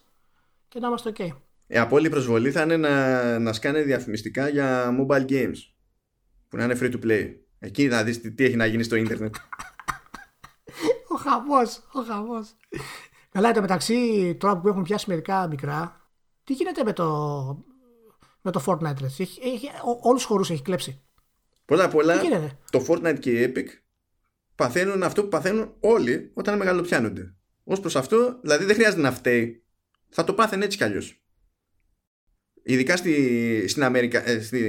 και 0.68 0.78
να 0.78 0.86
είμαστε 0.86 1.12
ok. 1.16 1.28
Η 1.66 1.78
απόλυτη 1.78 2.11
προσβολή 2.11 2.50
θα 2.50 2.62
είναι 2.62 2.76
να, 2.76 3.38
να 3.38 3.52
σκάνε 3.52 3.82
διαφημιστικά 3.82 4.48
για 4.48 4.96
mobile 5.00 5.26
games 5.28 5.57
που 6.48 6.57
να 6.57 6.64
είναι 6.64 6.78
free 6.80 6.92
to 6.92 7.04
play. 7.04 7.34
Εκεί 7.59 7.86
να 7.86 8.02
δεις 8.02 8.20
τι, 8.20 8.32
τι 8.32 8.44
έχει 8.44 8.57
να 8.57 8.66
γίνει 8.66 8.82
στο 8.82 8.96
ίντερνετ. 8.96 9.34
Ο 11.12 11.16
χαμός, 11.16 11.82
ο 11.92 12.00
χαμός. 12.02 12.57
Καλά, 13.30 13.48
εν 13.48 13.54
τω 13.54 13.61
μεταξύ, 13.61 14.34
τώρα 14.40 14.59
που 14.59 14.68
έχουν 14.68 14.82
πιάσει 14.82 15.04
μερικά 15.09 15.48
μικρά, 15.48 16.00
τι 16.44 16.52
γίνεται 16.52 16.84
με 16.84 16.92
το, 16.92 17.04
με 18.40 18.50
το 18.50 18.62
Fortnite, 18.66 19.00
ρε; 19.00 19.07
Έχει, 19.07 19.40
έχει, 19.42 19.70
όλους 20.02 20.20
τους 20.20 20.24
χορούς 20.24 20.50
έχει 20.50 20.62
κλέψει. 20.62 21.02
Πρώτα 21.64 21.84
απ' 21.84 21.94
όλα, 21.94 22.18
Τι 22.18 22.26
γίνεται; 22.26 22.59
το 22.70 22.84
Fortnite 22.88 23.18
και 23.20 23.30
η 23.30 23.52
Epic 23.52 23.66
παθαίνουν 24.57 25.02
αυτό 25.02 25.22
που 25.22 25.28
παθαίνουν 25.28 25.74
όλοι 25.80 26.30
όταν 26.34 26.57
μεγαλοπιάνονται. 26.57 27.34
Ως 27.64 27.80
προς 27.80 27.96
αυτό, 27.96 28.38
δηλαδή 28.42 28.64
δεν 28.64 28.74
χρειάζεται 28.74 29.02
να 29.02 29.12
φταίει. 29.12 29.64
Θα 30.09 30.24
το 30.24 30.34
πάθαινε 30.34 30.64
έτσι 30.64 30.76
κι 30.76 30.84
αλλιώς. 30.84 31.20
Ειδικά 32.62 32.96
στη, 32.96 33.64
στην, 33.68 33.84
Αμερικα, 33.84 34.28
ε, 34.28 34.40
στη, 34.40 34.61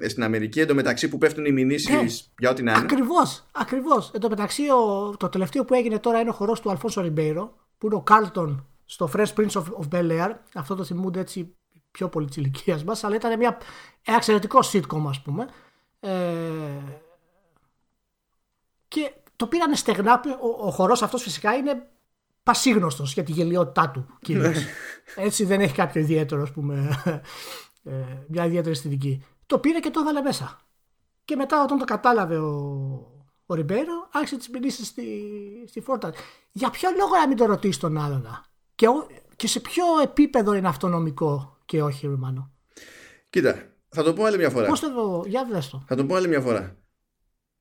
ε, 0.00 0.08
στην 0.08 0.22
Αμερική 0.22 0.60
εντωμεταξύ 0.60 1.08
που 1.08 1.18
πέφτουν 1.18 1.44
οι 1.44 1.52
μηνύσεις 1.52 1.88
Ναι. 1.90 2.04
για 2.38 2.50
ό,τι 2.50 2.62
να 2.62 2.72
είναι. 2.72 2.80
Ακριβώς, 2.80 3.46
ακριβώς. 3.52 4.10
Εν 4.14 4.20
τω 4.20 4.28
μεταξύ, 4.28 4.62
ο, 4.70 5.16
το 5.16 5.28
τελευταίο 5.28 5.64
που 5.64 5.74
έγινε 5.74 5.98
τώρα 5.98 6.20
είναι 6.20 6.30
ο 6.30 6.32
χορός 6.32 6.60
του 6.60 6.70
Αλφόνσο 6.70 7.00
Ριμπέιρο, 7.00 7.56
που 7.78 7.86
είναι 7.86 7.94
ο 7.94 8.02
Κάρλτον 8.02 8.66
στο 8.84 9.10
Fresh 9.14 9.32
Prince 9.36 9.50
of, 9.50 9.62
of 9.62 9.88
Bel 9.92 10.10
Air. 10.10 10.34
Αυτό 10.54 10.74
το 10.74 10.84
θυμούνται 10.84 11.20
έτσι 11.20 11.56
πιο 11.90 12.08
πολύ 12.08 12.26
της 12.26 12.36
ηλικίας 12.36 12.84
μας, 12.84 13.04
αλλά 13.04 13.14
ήταν 13.14 13.38
μια, 13.38 13.58
ένα 14.04 14.16
εξαιρετικό 14.16 14.58
sitcom, 14.72 15.04
ας 15.08 15.22
πούμε. 15.22 15.46
Ε, 16.00 16.10
και 18.88 19.12
το 19.36 19.46
πήρανε 19.46 19.74
στεγνά. 19.76 20.20
Ο, 20.40 20.66
ο 20.66 20.70
χορός 20.70 21.02
αυτός 21.02 21.22
φυσικά 21.22 21.54
είναι 21.54 21.86
πασίγνωστος 22.42 23.12
για 23.12 23.22
τη 23.22 23.32
γελιότητά 23.32 23.90
του 23.90 24.06
κυρίως. 24.20 24.56
Έτσι 25.16 25.44
δεν 25.44 25.60
έχει 25.60 25.74
κάποιο 25.74 26.00
ιδιαίτερο, 26.00 26.42
ας 26.42 26.50
πούμε, 26.50 26.88
ε, 27.84 27.92
μια 28.28 28.44
ιδιαίτερη 28.44 28.70
αισθητική. 28.74 29.24
Το 29.46 29.58
πήρε 29.58 29.78
και 29.80 29.90
το 29.90 30.00
έβαλε 30.00 30.20
μέσα. 30.20 30.58
Και 31.24 31.36
μετά 31.36 31.62
όταν 31.62 31.78
το 31.78 31.84
κατάλαβε 31.84 32.36
ο, 32.38 32.50
ο 33.46 33.54
Ριμπέιρο, 33.54 34.08
άρχισε 34.12 34.36
τις 34.36 34.48
μηνύσεις 34.48 34.86
στη, 34.86 35.04
στη 35.68 35.82
Fortnite. 35.86 36.12
Για 36.52 36.70
ποιο 36.70 36.90
λόγο 36.98 37.16
να 37.16 37.28
μην 37.28 37.36
το 37.36 37.44
ρωτήσεις 37.46 37.78
τον 37.78 37.98
άλλον. 37.98 38.44
Και, 38.74 38.88
ο- 38.88 39.06
και 39.36 39.46
σε 39.46 39.60
ποιο 39.60 39.84
επίπεδο 40.02 40.52
είναι 40.54 40.68
αυτονομικό 40.68 41.56
και 41.64 41.82
όχι, 41.82 42.06
Ρουμάνο; 42.06 42.50
Κοίτα, 43.30 43.62
θα 43.88 44.02
το 44.02 44.12
πω 44.12 44.24
άλλη 44.24 44.36
μια 44.36 44.50
φορά. 44.50 44.66
Πώς 44.66 44.80
το. 44.80 45.24
Για 45.26 45.44
δες 45.50 45.68
το. 45.68 45.84
Θα 45.86 45.96
το 45.96 46.04
πω 46.04 46.14
άλλη 46.14 46.28
μια 46.28 46.40
φορά. 46.40 46.76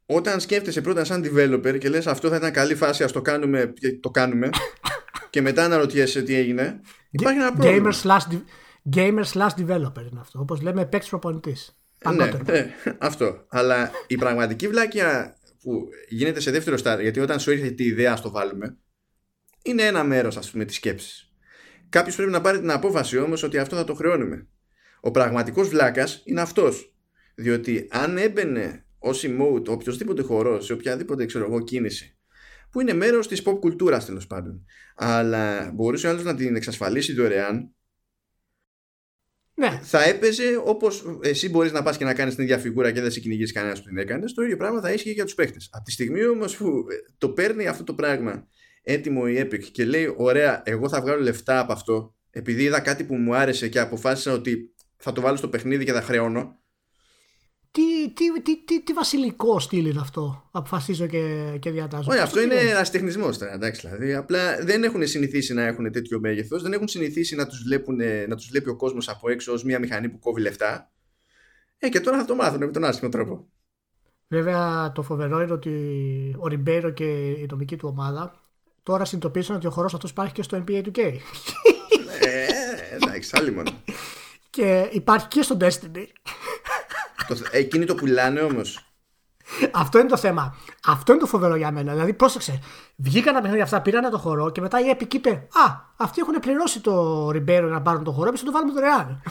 Όταν 0.05 0.39
σκέφτεσαι 0.39 0.81
πρώτα 0.81 1.03
σαν 1.03 1.23
developer 1.25 1.77
και 1.79 1.89
λες 1.89 2.07
αυτό 2.07 2.29
θα 2.29 2.35
ήταν 2.35 2.51
καλή 2.51 2.75
φάση, 2.75 3.03
ας 3.03 3.11
το 3.11 3.21
κάνουμε 3.21 3.73
και 3.75 3.99
το 3.99 4.09
κάνουμε 4.09 4.49
και 5.29 5.41
μετά 5.41 5.63
αναρωτιέσαι 5.63 6.21
τι 6.21 6.35
έγινε, 6.35 6.81
υπάρχει 7.09 7.39
ένα 7.39 7.53
πρόβλημα. 7.53 7.91
Gamer 7.91 8.01
slash, 8.01 8.33
de- 8.33 8.95
gamer 8.95 9.23
slash 9.23 9.49
developer 9.57 10.11
είναι 10.11 10.19
αυτό. 10.19 10.39
Όπως 10.39 10.61
λέμε, 10.61 10.85
παίξει 10.85 11.09
προπονητής. 11.09 11.79
Ναι, 12.15 12.31
ναι, 12.45 12.73
αυτό. 12.97 13.45
Αλλά 13.49 13.91
η 14.07 14.15
πραγματική 14.15 14.67
βλάκια 14.67 15.37
που 15.61 15.89
γίνεται 16.09 16.39
σε 16.39 16.51
δεύτερο 16.51 16.77
στάδιο, 16.77 17.03
γιατί 17.03 17.19
όταν 17.19 17.39
σου 17.39 17.51
έρχεται 17.51 17.83
η 17.83 17.85
ιδέα, 17.85 18.11
ας 18.13 18.21
το 18.21 18.31
βάλουμε, 18.31 18.77
είναι 19.63 19.83
ένα 19.83 20.03
μέρος, 20.03 20.37
ας 20.37 20.51
πούμε, 20.51 20.65
της 20.65 20.75
σκέψης. 20.75 21.29
Κάποιος 21.89 22.15
πρέπει 22.15 22.31
να 22.31 22.41
πάρει 22.41 22.59
την 22.59 22.71
απόφαση 22.71 23.17
όμως 23.17 23.43
ότι 23.43 23.57
αυτό 23.57 23.75
θα 23.75 23.83
το 23.83 23.93
χρεώνουμε. 23.93 24.47
Ο 25.01 25.11
πραγματικός 25.11 25.67
βλάκας 25.67 26.21
είναι 26.25 26.41
αυτός. 26.41 26.95
Διότι 27.35 27.87
αν 27.91 28.17
έμπαινε 28.17 28.84
ως 29.05 29.25
emote 29.27 29.67
οποιοδήποτε 29.67 30.21
χορός 30.21 30.65
σε 30.65 30.73
οποιαδήποτε 30.73 31.25
ξέρω 31.25 31.45
εγώ 31.45 31.63
κίνηση 31.63 32.17
που 32.71 32.81
είναι 32.81 32.93
μέρος 32.93 33.27
της 33.27 33.41
pop 33.45 33.59
κουλτούρας 33.59 34.05
τέλος 34.05 34.27
πάντων 34.27 34.65
αλλά 34.95 35.71
μπορούσε 35.75 36.07
ο 36.07 36.09
άλλος 36.09 36.23
να 36.23 36.35
την 36.35 36.55
εξασφαλίσει 36.55 37.13
δωρεάν 37.13 37.73
Ναι, 39.53 39.79
θα 39.83 40.03
έπαιζε 40.03 40.61
όπως 40.63 41.19
εσύ 41.21 41.49
μπορείς 41.49 41.71
να 41.71 41.83
πας 41.83 41.97
και 41.97 42.03
να 42.03 42.13
κάνεις 42.13 42.35
την 42.35 42.43
ίδια 42.43 42.57
φιγούρα 42.57 42.91
και 42.91 43.01
δεν 43.01 43.11
σε 43.11 43.19
κυνηγήσει 43.19 43.53
κανένας 43.53 43.81
που 43.81 43.87
την 43.87 43.97
έκανε. 43.97 44.25
Το 44.25 44.41
ίδιο 44.41 44.57
πράγμα 44.57 44.81
θα 44.81 44.91
ίσχυε 44.91 45.11
για 45.11 45.23
τους 45.23 45.33
παίχτε. 45.33 45.57
Από 45.69 45.83
τη 45.83 45.91
στιγμή 45.91 46.25
όμως 46.25 46.57
που 46.57 46.67
ε, 46.67 46.95
το 47.17 47.29
παίρνει 47.29 47.67
αυτό 47.67 47.83
το 47.83 47.93
πράγμα 47.93 48.47
έτοιμο 48.81 49.23
η 49.27 49.39
Epic 49.39 49.63
και 49.63 49.85
λέει: 49.85 50.13
Ωραία, 50.17 50.61
εγώ 50.65 50.89
θα 50.89 51.01
βγάλω 51.01 51.21
λεφτά 51.21 51.59
από 51.59 51.71
αυτό 51.71 52.15
επειδή 52.37 52.63
είδα 52.63 52.79
κάτι 52.79 53.03
που 53.03 53.15
μου 53.15 53.35
άρεσε 53.35 53.67
και 53.69 53.79
αποφάσισα 53.79 54.33
ότι 54.33 54.73
θα 54.97 55.11
το 55.11 55.21
βάλω 55.21 55.35
στο 55.35 55.49
παιχνίδι 55.49 55.85
και 55.85 55.91
θα 55.91 56.01
χρεώνω. 56.01 56.59
Τι, 57.75 58.09
τι, 58.13 58.41
τι, 58.41 58.63
τι, 58.65 58.83
τι 58.83 58.93
βασιλικό 58.93 59.59
στυλ 59.59 59.85
είναι 59.85 59.99
αυτό; 59.99 60.49
Αποφασίζω 60.51 61.07
και, 61.07 61.55
και 61.59 61.71
διατάζω. 61.71 62.09
Όχι, 62.09 62.19
Πώς 62.19 62.27
αυτό 62.27 62.35
το 62.35 62.41
είναι 62.41 62.53
λένε; 62.53 62.69
ένα 62.69 62.83
τεχνισμό 62.83 63.29
τώρα. 63.29 63.53
Εντάξει, 63.53 63.87
δηλαδή. 63.87 64.13
Απλά 64.13 64.63
δεν 64.63 64.83
έχουν 64.83 65.07
συνηθίσει 65.07 65.53
να 65.53 65.63
έχουν 65.63 65.91
τέτοιο 65.91 66.19
μέγεθος, 66.19 66.61
δεν 66.61 66.73
έχουν 66.73 66.87
συνηθίσει 66.87 67.35
να 67.35 67.47
τους 67.47 67.63
να 68.27 68.35
τους 68.35 68.47
βλέπει 68.49 68.69
ο 68.69 68.75
κόσμος 68.75 69.09
από 69.09 69.29
έξω 69.29 69.53
ως 69.53 69.63
μια 69.63 69.79
μηχανή 69.79 70.09
που 70.09 70.19
κόβει 70.19 70.41
λεφτά. 70.41 70.91
Ε, 71.77 71.89
και 71.89 71.99
τώρα 71.99 72.17
θα 72.17 72.25
το 72.25 72.35
μάθουν 72.35 72.59
με 72.59 72.71
τον 72.71 72.83
άσχημο 72.83 73.09
τρόπο. 73.09 73.47
Βέβαια 74.27 74.91
το 74.91 75.01
φοβερό 75.01 75.41
είναι 75.41 75.53
ότι 75.53 75.71
ο 76.39 76.47
Ριμπέιρο 76.47 76.89
και 76.89 77.03
η 77.29 77.47
νομική 77.49 77.75
του 77.75 77.87
ομάδα 77.91 78.41
τώρα 78.83 79.05
συνειδητοποίησαν 79.05 79.55
ότι 79.55 79.67
ο 79.67 79.69
χορός 79.69 79.93
αυτός 79.93 80.09
υπάρχει 80.09 80.33
και 80.33 80.43
στο 80.43 80.63
NBA 80.67 80.83
2K. 80.85 80.97
ε, 82.19 82.45
εντάξει, 82.95 83.31
άλλη 83.33 83.51
μόνο. 83.51 83.71
και 84.49 84.89
υπάρχει 84.91 85.27
και 85.27 85.41
στο 85.41 85.57
Destiny. 85.61 86.05
Το- 87.27 87.35
Εκείνοι 87.51 87.85
το 87.85 87.95
πουλάνε 87.95 88.41
όμως. 88.41 88.89
Αυτό 89.71 89.99
είναι 89.99 90.07
το 90.07 90.17
θέμα. 90.17 90.55
Αυτό 90.85 91.11
είναι 91.11 91.21
το 91.21 91.27
φοβερό 91.27 91.55
για 91.55 91.71
μένα. 91.71 91.91
Δηλαδή, 91.91 92.13
πρόσεξε. 92.13 92.59
Βγήκαν 92.95 93.33
τα 93.33 93.41
παιχνίδια 93.41 93.63
αυτά, 93.63 93.81
πήραν 93.81 94.09
το 94.11 94.17
χορό 94.17 94.49
και 94.51 94.61
μετά 94.61 94.79
η 94.79 94.83
Epic 94.99 95.13
είπε 95.13 95.29
Α, 95.29 95.75
αυτοί 95.97 96.21
έχουν 96.21 96.33
πληρώσει 96.39 96.81
το 96.81 97.29
Ριμπέρο 97.31 97.67
να 97.69 97.81
πάρουν 97.81 98.03
το 98.03 98.11
χορό, 98.11 98.27
εμείς 98.27 98.39
θα 98.39 98.45
το 98.45 98.51
βάλουμε 98.51 98.73
δωρεάν. 98.73 99.21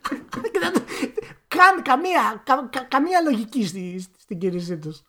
Και 0.52 0.58
δεν- 0.58 0.72
Καν 1.48 1.82
καμία, 1.82 2.42
κα- 2.44 2.68
κα- 2.72 2.86
καμία 2.90 3.20
λογική 3.20 3.66
στη, 3.66 4.06
στην 4.18 4.38
κίνησή 4.38 4.78
τους. 4.78 5.02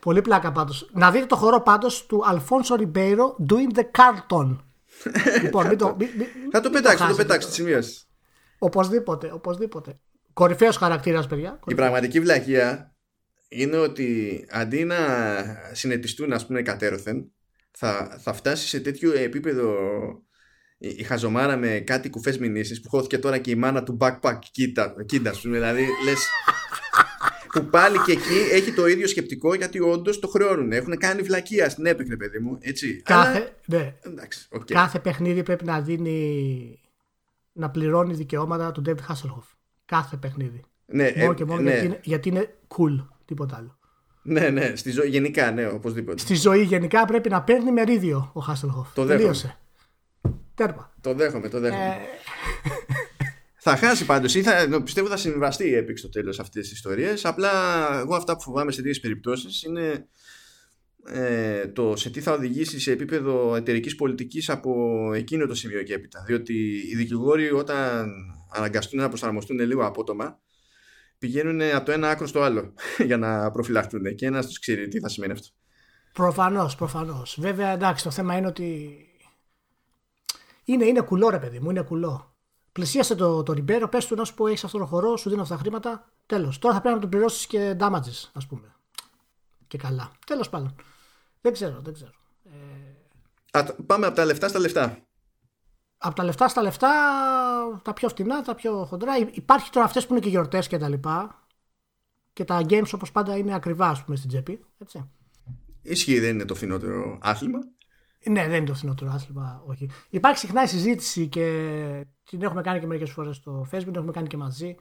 Πολύ 0.00 0.22
πλάκα 0.22 0.52
πάντως. 0.52 0.88
Να 0.92 1.10
δείτε 1.10 1.26
το 1.26 1.36
χορό 1.36 1.60
πάντως 1.60 2.06
του 2.06 2.22
Αλφόνσο 2.26 2.74
Ριμπέιρο 2.74 3.36
doing 3.50 3.78
the 3.78 3.82
carton. 3.98 4.56
λοιπόν, 5.42 5.66
μην 5.66 5.78
το, 5.78 5.94
μην- 5.98 6.10
μην- 6.16 6.28
Θα 6.50 6.60
το 6.60 6.70
μην 6.70 6.82
πετάξω, 6.82 6.98
θα 6.98 7.04
το 7.04 7.04
χάσετε. 7.04 7.22
πετάξω 7.22 7.48
της 7.48 7.56
σημείωση. 7.56 8.02
Οπωσδήποτε, 8.58 9.30
οπωσδήποτε. 9.32 9.98
Κορυφαίος 10.38 10.76
χαρακτήρας, 10.76 11.26
παιδιά. 11.26 11.60
Η 11.66 11.74
πραγματική 11.74 12.20
βλακεία 12.20 12.96
είναι 13.48 13.76
ότι 13.76 14.46
αντί 14.50 14.84
να 14.84 14.96
συνετιστούν, 15.72 16.32
ας 16.32 16.46
πούμε, 16.46 16.62
κατέρωθεν, 16.62 17.32
θα, 17.70 18.18
θα 18.20 18.32
φτάσει 18.32 18.68
σε 18.68 18.80
τέτοιο 18.80 19.12
επίπεδο 19.12 19.74
η, 20.78 20.88
η 20.88 21.02
χαζομάρα 21.02 21.56
με 21.56 21.78
κάτι 21.78 22.10
κουφές 22.10 22.38
μηνύσεις 22.38 22.80
που 22.80 22.88
χώθηκε 22.88 23.18
τώρα 23.18 23.38
και 23.38 23.50
η 23.50 23.54
μάνα 23.54 23.82
του 23.82 23.96
backpack 24.00 24.38
kid, 24.52 24.94
kid 25.06 25.36
ας 25.36 25.42
πούμε, 25.42 25.56
δηλαδή 25.56 25.86
λες 26.04 26.26
που 27.52 27.64
πάλι 27.64 27.98
και 28.06 28.12
εκεί 28.12 28.38
έχει 28.52 28.72
το 28.72 28.86
ίδιο 28.86 29.06
σκεπτικό 29.06 29.54
γιατί 29.54 29.80
όντως 29.80 30.18
το 30.18 30.28
χρεώνουν. 30.28 30.72
Έχουν 30.72 30.98
κάνει 30.98 31.22
βλακεία 31.22 31.68
στην 31.68 31.86
Epic, 31.86 32.05
ρε, 32.05 32.16
παιδί 32.16 32.38
μου. 32.38 32.58
Έτσι. 32.60 33.02
Κάθε, 33.02 33.38
Αλλά, 33.38 33.50
ναι, 33.66 33.94
εντάξει, 34.00 34.46
οκ. 34.50 34.64
Κάθε 34.64 34.98
παιχνίδι 34.98 35.42
πρέπει 35.42 35.64
να 35.64 35.80
δίνει 35.80 36.80
να 37.52 37.70
πληρώνει 37.70 38.14
δικαιώματα 38.14 38.72
του 38.72 38.82
David 38.86 39.12
Hasselhoff. 39.12 39.57
Κάθε 39.88 40.16
παιχνίδι. 40.16 40.64
Ναι, 40.86 41.12
μόνο 41.16 41.30
ε, 41.30 41.34
και 41.34 41.44
μόνο 41.44 41.60
ναι, 41.60 41.70
γιατί, 41.70 41.86
είναι, 41.86 42.00
γιατί 42.02 42.28
είναι 42.28 42.56
cool. 42.68 43.06
Τίποτα 43.24 43.56
άλλο. 43.56 43.78
ναι, 44.22 44.48
ναι, 44.48 44.76
στη 44.76 44.90
ζωή 44.90 45.08
γενικά, 45.08 45.50
ναι, 45.50 45.66
οπωσδήποτε. 45.66 46.18
Στη 46.18 46.34
ζωή 46.34 46.62
γενικά 46.62 47.04
πρέπει 47.04 47.28
να 47.28 47.42
παίρνει 47.42 47.72
μερίδιο 47.72 48.30
ο 48.34 48.40
Hasselhoff. 48.48 48.86
Το 48.94 49.04
δέχομαι. 49.04 49.16
Τελείωσε. 49.16 49.58
Τέρμα. 50.54 50.94
Το 51.00 51.14
δέχομαι, 51.14 51.48
το 51.48 51.60
δέχομαι. 51.60 51.84
Ε, 51.84 51.96
Θα 53.60 53.76
χάσει 53.76 54.04
πάντως 54.04 54.34
ή 54.34 54.42
θα, 54.42 54.82
πιστεύω 54.84 55.08
θα 55.08 55.16
συμβαστεί 55.16 55.68
η 55.68 55.84
Epic 55.84 55.92
στο 55.94 56.08
τέλος 56.08 56.40
αυτές 56.40 56.62
τις 56.62 56.72
ιστορίες 56.72 57.24
απλά 57.24 57.50
εγώ 57.98 58.14
αυτά 58.14 58.36
που 58.36 58.42
φοβάμαι 58.42 58.72
σε 58.72 58.76
τέτοιες 58.76 59.00
περιπτώσεις 59.00 59.62
είναι 59.62 60.06
ε, 61.06 61.66
το 61.66 61.96
σε 61.96 62.10
τι 62.10 62.20
θα 62.20 62.32
οδηγήσει 62.32 62.80
σε 62.80 62.92
επίπεδο 62.92 63.56
εταιρικής 63.56 63.94
πολιτικής 63.94 64.50
από 64.50 64.72
εκείνο 65.14 65.46
το 65.46 65.54
σημείο 65.54 65.82
και 65.82 65.94
έπειτα 65.94 66.24
διότι 66.26 66.52
οι 66.90 66.96
δικηγόροι 66.96 67.50
όταν 67.50 68.10
αναγκαστούν 68.48 69.00
να 69.00 69.08
προσαρμοστούν 69.08 69.58
λίγο 69.58 69.86
απότομα 69.86 70.38
πηγαίνουν 71.18 71.60
από 71.60 71.84
το 71.84 71.92
ένα 71.92 72.10
άκρο 72.10 72.26
στο 72.26 72.40
άλλο 72.42 72.74
για 73.06 73.16
να 73.16 73.50
προφυλαχτούν 73.50 74.14
και 74.14 74.26
ένας 74.26 74.46
τους 74.46 74.58
ξέρει 74.58 74.88
τι 74.88 75.00
θα 75.00 75.08
σημαίνει 75.08 75.32
αυτό 75.32 75.48
Προφανώς, 76.12 76.76
προφανώς. 76.76 77.36
Βέβαια, 77.40 77.68
εντάξει, 77.68 78.04
το 78.04 78.10
θέμα 78.10 78.36
είναι 78.36 78.46
ότι. 78.46 78.98
Είναι, 80.64 80.84
είναι 80.84 81.00
κουλό, 81.00 81.28
ρε 81.28 81.38
παιδί 81.38 81.60
μου, 81.60 81.70
είναι 81.70 81.82
κουλό. 81.82 82.34
Πλησίασε 82.72 83.14
το, 83.14 83.42
το 83.42 83.52
Ριμπέρο, 83.52 83.88
πες 83.88 84.06
του 84.06 84.14
να 84.14 84.24
σου 84.24 84.34
πω: 84.34 84.46
Έχεις 84.46 84.64
αυτόν 84.64 84.80
τον 84.80 84.88
χορό, 84.88 85.16
σου 85.16 85.28
δίνω 85.30 85.42
αυτά 85.42 85.54
τα 85.54 85.60
χρήματα. 85.60 86.12
Τέλος. 86.26 86.58
Τώρα 86.58 86.74
θα 86.74 86.80
πρέπει 86.80 86.94
να 86.96 87.00
του 87.02 87.08
πληρώσεις 87.08 87.46
και 87.46 87.76
damages, 87.80 88.30
ας 88.32 88.46
πούμε. 88.46 88.74
Και 89.66 89.78
καλά. 89.78 90.12
Τέλος 90.26 90.48
πάντων. 90.48 90.74
Δεν 91.40 91.52
ξέρω, 91.52 91.80
δεν 91.80 91.94
ξέρω. 91.94 92.12
Α, 93.58 93.64
τ- 93.64 93.82
πάμε 93.86 94.06
από 94.06 94.16
τα 94.16 94.24
λεφτά 94.24 94.48
στα 94.48 94.58
λεφτά 94.58 94.98
Από 95.98 96.14
τα 96.14 96.24
λεφτά 96.24 96.48
στα 96.48 96.62
λεφτά, 96.62 96.88
τα 97.82 97.92
πιο 97.92 98.08
φτηνά, 98.08 98.42
τα 98.42 98.54
πιο 98.54 98.84
χοντρά. 98.84 99.18
Υ- 99.18 99.36
Υπάρχει 99.36 99.70
τώρα 99.70 99.86
αυτές 99.86 100.06
που 100.06 100.12
είναι 100.12 100.22
και 100.22 100.28
γιορτές 100.28 100.66
και 100.68 100.78
τα 100.78 100.88
λοιπά. 100.88 101.46
Και 102.32 102.44
τα 102.44 102.60
games 102.68 102.90
όπως 102.94 103.12
πάντα 103.12 103.36
είναι 103.36 103.54
ακριβά, 103.54 103.88
ας 103.88 104.04
πούμε, 104.04 104.16
στην 104.16 104.28
τσέπη. 104.28 104.64
Έτσι. 104.78 105.10
Ισχύει 105.82 106.20
δεν 106.20 106.34
είναι 106.34 106.44
το 106.44 106.54
φθηνότερο 106.54 107.18
άθλημα; 107.22 107.58
Ναι, 108.26 108.46
δεν 108.48 108.56
είναι 108.56 108.66
το 108.66 108.74
φθηνότερο 108.74 109.10
άθλημα, 109.10 109.62
όχι. 109.66 109.90
Υπάρχει 110.10 110.38
συχνά 110.38 110.62
η 110.62 110.66
συζήτηση 110.66 111.28
και 111.28 112.06
την 112.24 112.42
έχουμε 112.42 112.62
κάνει 112.62 112.80
και 112.80 112.86
μερικές 112.86 113.10
φορές 113.10 113.36
στο 113.36 113.66
Facebook, 113.72 113.82
την 113.84 113.94
έχουμε 113.94 114.12
κάνει 114.12 114.26
και 114.26 114.36
μαζί. 114.36 114.76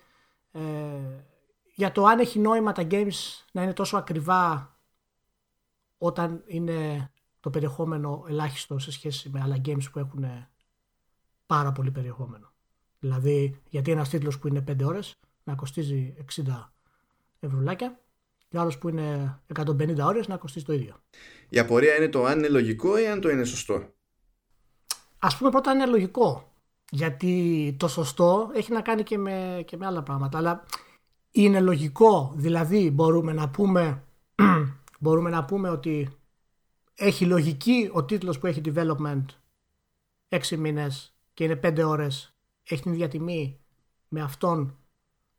Ε, 0.51 0.61
για 1.75 1.91
το 1.91 2.05
αν 2.05 2.19
έχει 2.19 2.39
νόημα 2.39 2.71
τα 2.71 2.87
games 2.91 3.43
να 3.51 3.61
είναι 3.63 3.73
τόσο 3.73 3.97
ακριβά 3.97 4.75
όταν 5.97 6.43
είναι 6.45 7.09
το 7.39 7.49
περιεχόμενο 7.49 8.25
ελάχιστο 8.29 8.79
σε 8.79 8.91
σχέση 8.91 9.29
με 9.29 9.41
άλλα 9.41 9.55
games 9.65 9.91
που 9.91 9.99
έχουν 9.99 10.25
πάρα 11.47 11.71
πολύ 11.71 11.91
περιεχόμενο. 11.91 12.51
Δηλαδή, 12.99 13.61
γιατί 13.69 13.91
ένας 13.91 14.09
τίτλος 14.09 14.39
που 14.39 14.47
είναι 14.47 14.63
5 14.67 14.83
ώρες 14.83 15.15
να 15.43 15.55
κοστίζει 15.55 16.15
60 16.45 16.73
ευρουλάκια 17.39 17.99
και 18.47 18.57
άλλος 18.59 18.77
που 18.77 18.89
είναι 18.89 19.39
150 19.55 20.05
ώρες 20.05 20.27
να 20.27 20.37
κοστίζει 20.37 20.65
το 20.65 20.73
ίδιο. 20.73 20.95
η 21.49 21.59
απορία 21.59 21.95
είναι 21.95 22.09
το 22.09 22.25
αν 22.25 22.37
είναι 22.37 22.47
λογικό 22.47 22.99
ή 22.99 23.07
αν 23.07 23.21
το 23.21 23.29
είναι 23.29 23.43
σωστό 23.43 23.95
Ας 25.19 25.37
πούμε 25.37 25.49
πρώτα 25.49 25.71
είναι 25.71 25.85
λογικό. 25.85 26.51
Γιατί 26.91 27.75
το 27.79 27.87
σωστό 27.87 28.51
έχει 28.53 28.71
να 28.71 28.81
κάνει 28.81 29.03
και 29.03 29.17
με, 29.17 29.63
και 29.65 29.77
με 29.77 29.85
άλλα 29.85 30.03
πράγματα. 30.03 30.37
Αλλά 30.37 30.65
είναι 31.31 31.59
λογικό. 31.59 32.33
Δηλαδή 32.35 32.91
μπορούμε 32.91 33.33
να 33.33 33.49
πούμε, 33.49 34.03
μπορούμε 34.99 35.29
να 35.29 35.45
πούμε 35.45 35.69
ότι 35.69 36.17
έχει 36.93 37.25
λογική 37.25 37.89
ο 37.93 38.05
τίτλος 38.05 38.39
που 38.39 38.47
έχει 38.47 38.61
development 38.65 39.25
6 40.29 40.57
μήνες 40.57 41.16
και 41.37 41.43
είναι 41.43 41.59
5 41.63 41.83
ώρες. 41.87 42.35
Έχει 42.63 42.81
την 42.81 42.91
ίδια 42.93 43.07
τιμή 43.07 43.59
με 44.07 44.21
αυτόν 44.21 44.77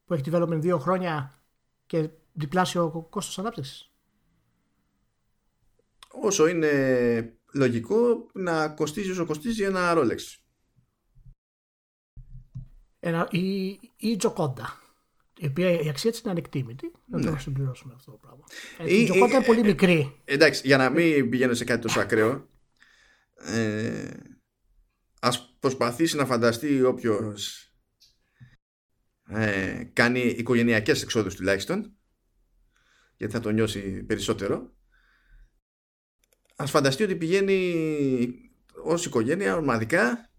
που 0.04 0.14
έχει 0.14 0.22
development 0.26 0.74
2 0.74 0.78
χρόνια 0.78 1.42
και 1.86 2.08
διπλάσιο 2.32 3.06
κόστος 3.10 3.38
ανάπτυξης. 3.38 3.92
όσο 6.22 6.46
είναι 6.46 7.38
λογικό 7.52 8.26
να 8.32 8.68
κοστίζει 8.68 9.10
όσο 9.10 9.24
κοστίζει 9.26 9.62
ένα 9.62 9.92
Rolex. 9.96 10.18
Ένα, 13.00 13.28
η, 13.30 13.68
η 13.96 14.16
Τζοκόντα. 14.16 14.80
Η 15.38 15.46
οποία 15.46 15.80
η 15.80 15.88
αξία 15.88 16.10
της 16.10 16.20
είναι 16.20 16.30
ανεκτίμητη. 16.30 16.92
Να 17.06 17.20
το 17.20 17.36
συμπληρώσουμε 17.38 17.94
αυτό 17.96 18.10
το 18.10 18.16
πράγμα. 18.16 18.44
Ε, 18.78 18.94
Ή- 18.94 19.00
η 19.00 19.04
Τζοκόντα 19.04 19.32
ή- 19.32 19.36
είναι 19.36 19.44
πολύ 19.46 19.62
μικρή. 19.62 20.20
Εντάξει, 20.24 20.62
για 20.66 20.76
να 20.76 20.90
μην 20.90 21.30
πηγαίνω 21.30 21.54
σε 21.54 21.64
κάτι 21.64 21.80
τόσο 21.82 22.00
ακραίο, 22.00 22.48
ε, 23.34 24.10
ας 25.20 25.56
προσπαθήσει 25.58 26.16
να 26.16 26.26
φανταστεί 26.26 26.82
όποιος 26.82 27.72
ε, 29.28 29.84
κάνει 29.92 30.20
οικογενειακές 30.20 31.02
εξόδους 31.02 31.34
τουλάχιστον, 31.34 31.96
γιατί 33.16 33.32
θα 33.32 33.40
το 33.40 33.50
νιώσει 33.50 34.02
περισσότερο, 34.02 34.76
ας 36.56 36.70
φανταστεί 36.70 37.02
ότι 37.02 37.16
πηγαίνει 37.16 37.74
ως 38.84 39.06
οικογένεια 39.06 39.56
ομαδικά 39.56 40.30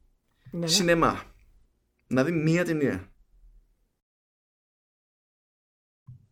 Ναι, 0.52 0.60
ναι. 0.60 0.68
σινεμά. 0.68 1.34
Να 2.08 2.24
δει 2.24 2.32
μία 2.32 2.66
ταινία. 2.66 3.14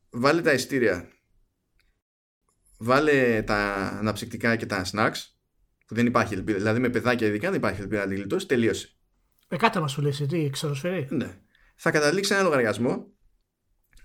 Βάλε 0.09 0.41
τα 0.41 0.53
ειστήρια. 0.53 1.11
Βάλε 2.77 3.43
τα 3.43 3.73
αναψυκτικά 3.75 4.55
και 4.55 4.65
τα 4.65 4.85
snacks. 4.91 5.36
Που 5.87 5.95
δεν 5.95 6.05
υπάρχει 6.05 6.33
ελπίδα. 6.33 6.57
Δηλαδή 6.57 6.79
με 6.79 6.89
παιδάκια 6.89 7.27
ειδικά 7.27 7.49
δεν 7.49 7.57
υπάρχει 7.57 7.81
ελπίδα 7.81 8.01
να 8.01 8.07
τη 8.07 8.15
γλιτώσει. 8.15 8.47
Τελείωσε. 8.47 8.89
Ε, 9.47 9.57
κάτι 9.57 9.79
μας 9.79 9.91
σου 9.91 10.01
λύσει, 10.01 10.25
τι, 10.25 10.49
ξεροσφαιρεί. 10.49 11.07
Ναι. 11.09 11.39
θα 11.75 11.91
καταλήξει 11.91 12.33
ένα 12.33 12.43
λογαριασμό 12.43 13.11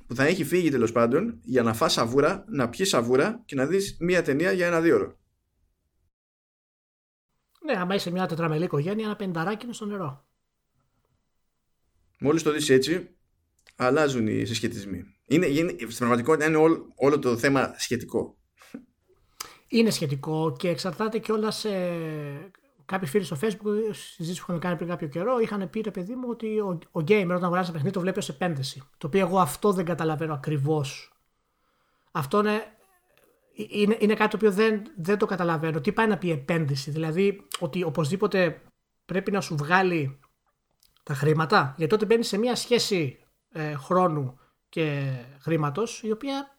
που 0.07 0.15
θα 0.15 0.25
έχει 0.25 0.45
φύγει 0.45 0.71
τέλος 0.71 0.93
πάντων 0.93 1.41
για 1.43 1.63
να 1.63 1.75
φας 1.75 1.93
σαβούρα, 1.93 2.45
να 2.49 2.69
πιεις 2.69 2.89
σαβούρα 2.89 3.43
και 3.45 3.55
να 3.55 3.67
δεις 3.67 3.97
μία 4.01 4.23
ταινία 4.23 4.53
για 4.53 4.67
ένα 4.67 4.81
δύο 4.81 4.95
ώρο. 4.95 5.19
Ναι, 7.65 7.79
άμα 7.79 7.95
είσαι 7.95 8.11
μια 8.11 8.27
τετραμελή 8.27 8.65
οικογένεια, 8.65 9.05
ένα 9.05 9.17
πενταράκι 9.17 9.65
είναι 9.65 9.75
στο 9.75 9.87
νερό. 9.87 10.27
Μόλις 12.19 12.43
το 12.43 12.53
δεις 12.53 12.69
έτσι, 12.69 13.17
αλλάζουν 13.77 14.27
οι 14.27 14.45
συσχετισμοί. 14.45 15.05
Είναι, 15.27 15.47
είναι, 15.47 15.71
στην 15.79 15.97
πραγματικότητα 15.97 16.47
είναι 16.47 16.57
όλο, 16.57 16.93
όλο 16.95 17.19
το 17.19 17.37
θέμα 17.37 17.75
σχετικό. 17.77 18.37
Είναι 19.75 19.91
σχετικό 19.91 20.55
και 20.59 20.69
εξαρτάται 20.69 21.19
και 21.19 21.33
όλα 21.33 21.51
σε 21.51 21.69
κάποιοι 22.85 23.09
φίλοι 23.09 23.25
στο 23.25 23.37
facebook, 23.41 23.93
συζήτηση 23.93 24.39
που 24.39 24.45
είχαμε 24.47 24.59
κάνει 24.59 24.77
πριν 24.77 24.89
κάποιο 24.89 25.09
καιρό, 25.09 25.39
είχαν 25.39 25.71
πει 25.71 25.81
ρε 25.81 25.91
παιδί 25.91 26.15
μου 26.15 26.27
ότι 26.31 26.59
ο, 26.59 26.79
ο 26.91 27.01
gamer 27.01 27.25
όταν 27.25 27.45
αγοράζει 27.45 27.65
ένα 27.65 27.73
παιχνίδι 27.73 27.91
το 27.91 28.01
βλέπει 28.01 28.19
ως 28.19 28.29
επένδυση. 28.29 28.83
Το 28.99 29.07
οποίο 29.07 29.21
εγώ 29.21 29.39
αυτό 29.39 29.73
δεν 29.73 29.85
καταλαβαίνω 29.85 30.35
ακριβώς. 30.35 31.13
Αυτό 32.13 32.39
είναι, 32.39 32.65
είναι, 33.53 33.97
είναι 34.01 34.15
κάτι 34.15 34.31
το 34.31 34.37
οποίο 34.37 34.53
δεν, 34.53 34.83
δεν 34.97 35.19
το 35.19 35.27
καταλαβαίνω. 35.27 35.81
Τι 35.81 35.93
πάει 35.93 36.07
να 36.07 36.19
πει 36.19 36.31
επένδυση, 36.31 36.91
δηλαδή 36.91 37.47
ότι 37.59 37.83
οπωσδήποτε 37.83 38.63
πρέπει 39.05 39.31
να 39.31 39.41
σου 39.41 39.57
βγάλει 39.57 40.19
τα 41.03 41.15
χρήματα, 41.15 41.75
γιατί 41.77 41.93
τότε 41.93 42.05
μπαίνεις 42.05 42.29
σε 42.29 42.39
μια 42.39 42.57
σχέση 42.57 43.19
ε, 43.53 43.75
χρόνου 43.75 44.39
και 44.69 45.13
χρήματος, 45.41 46.03
η 46.03 46.11
οποία 46.11 46.57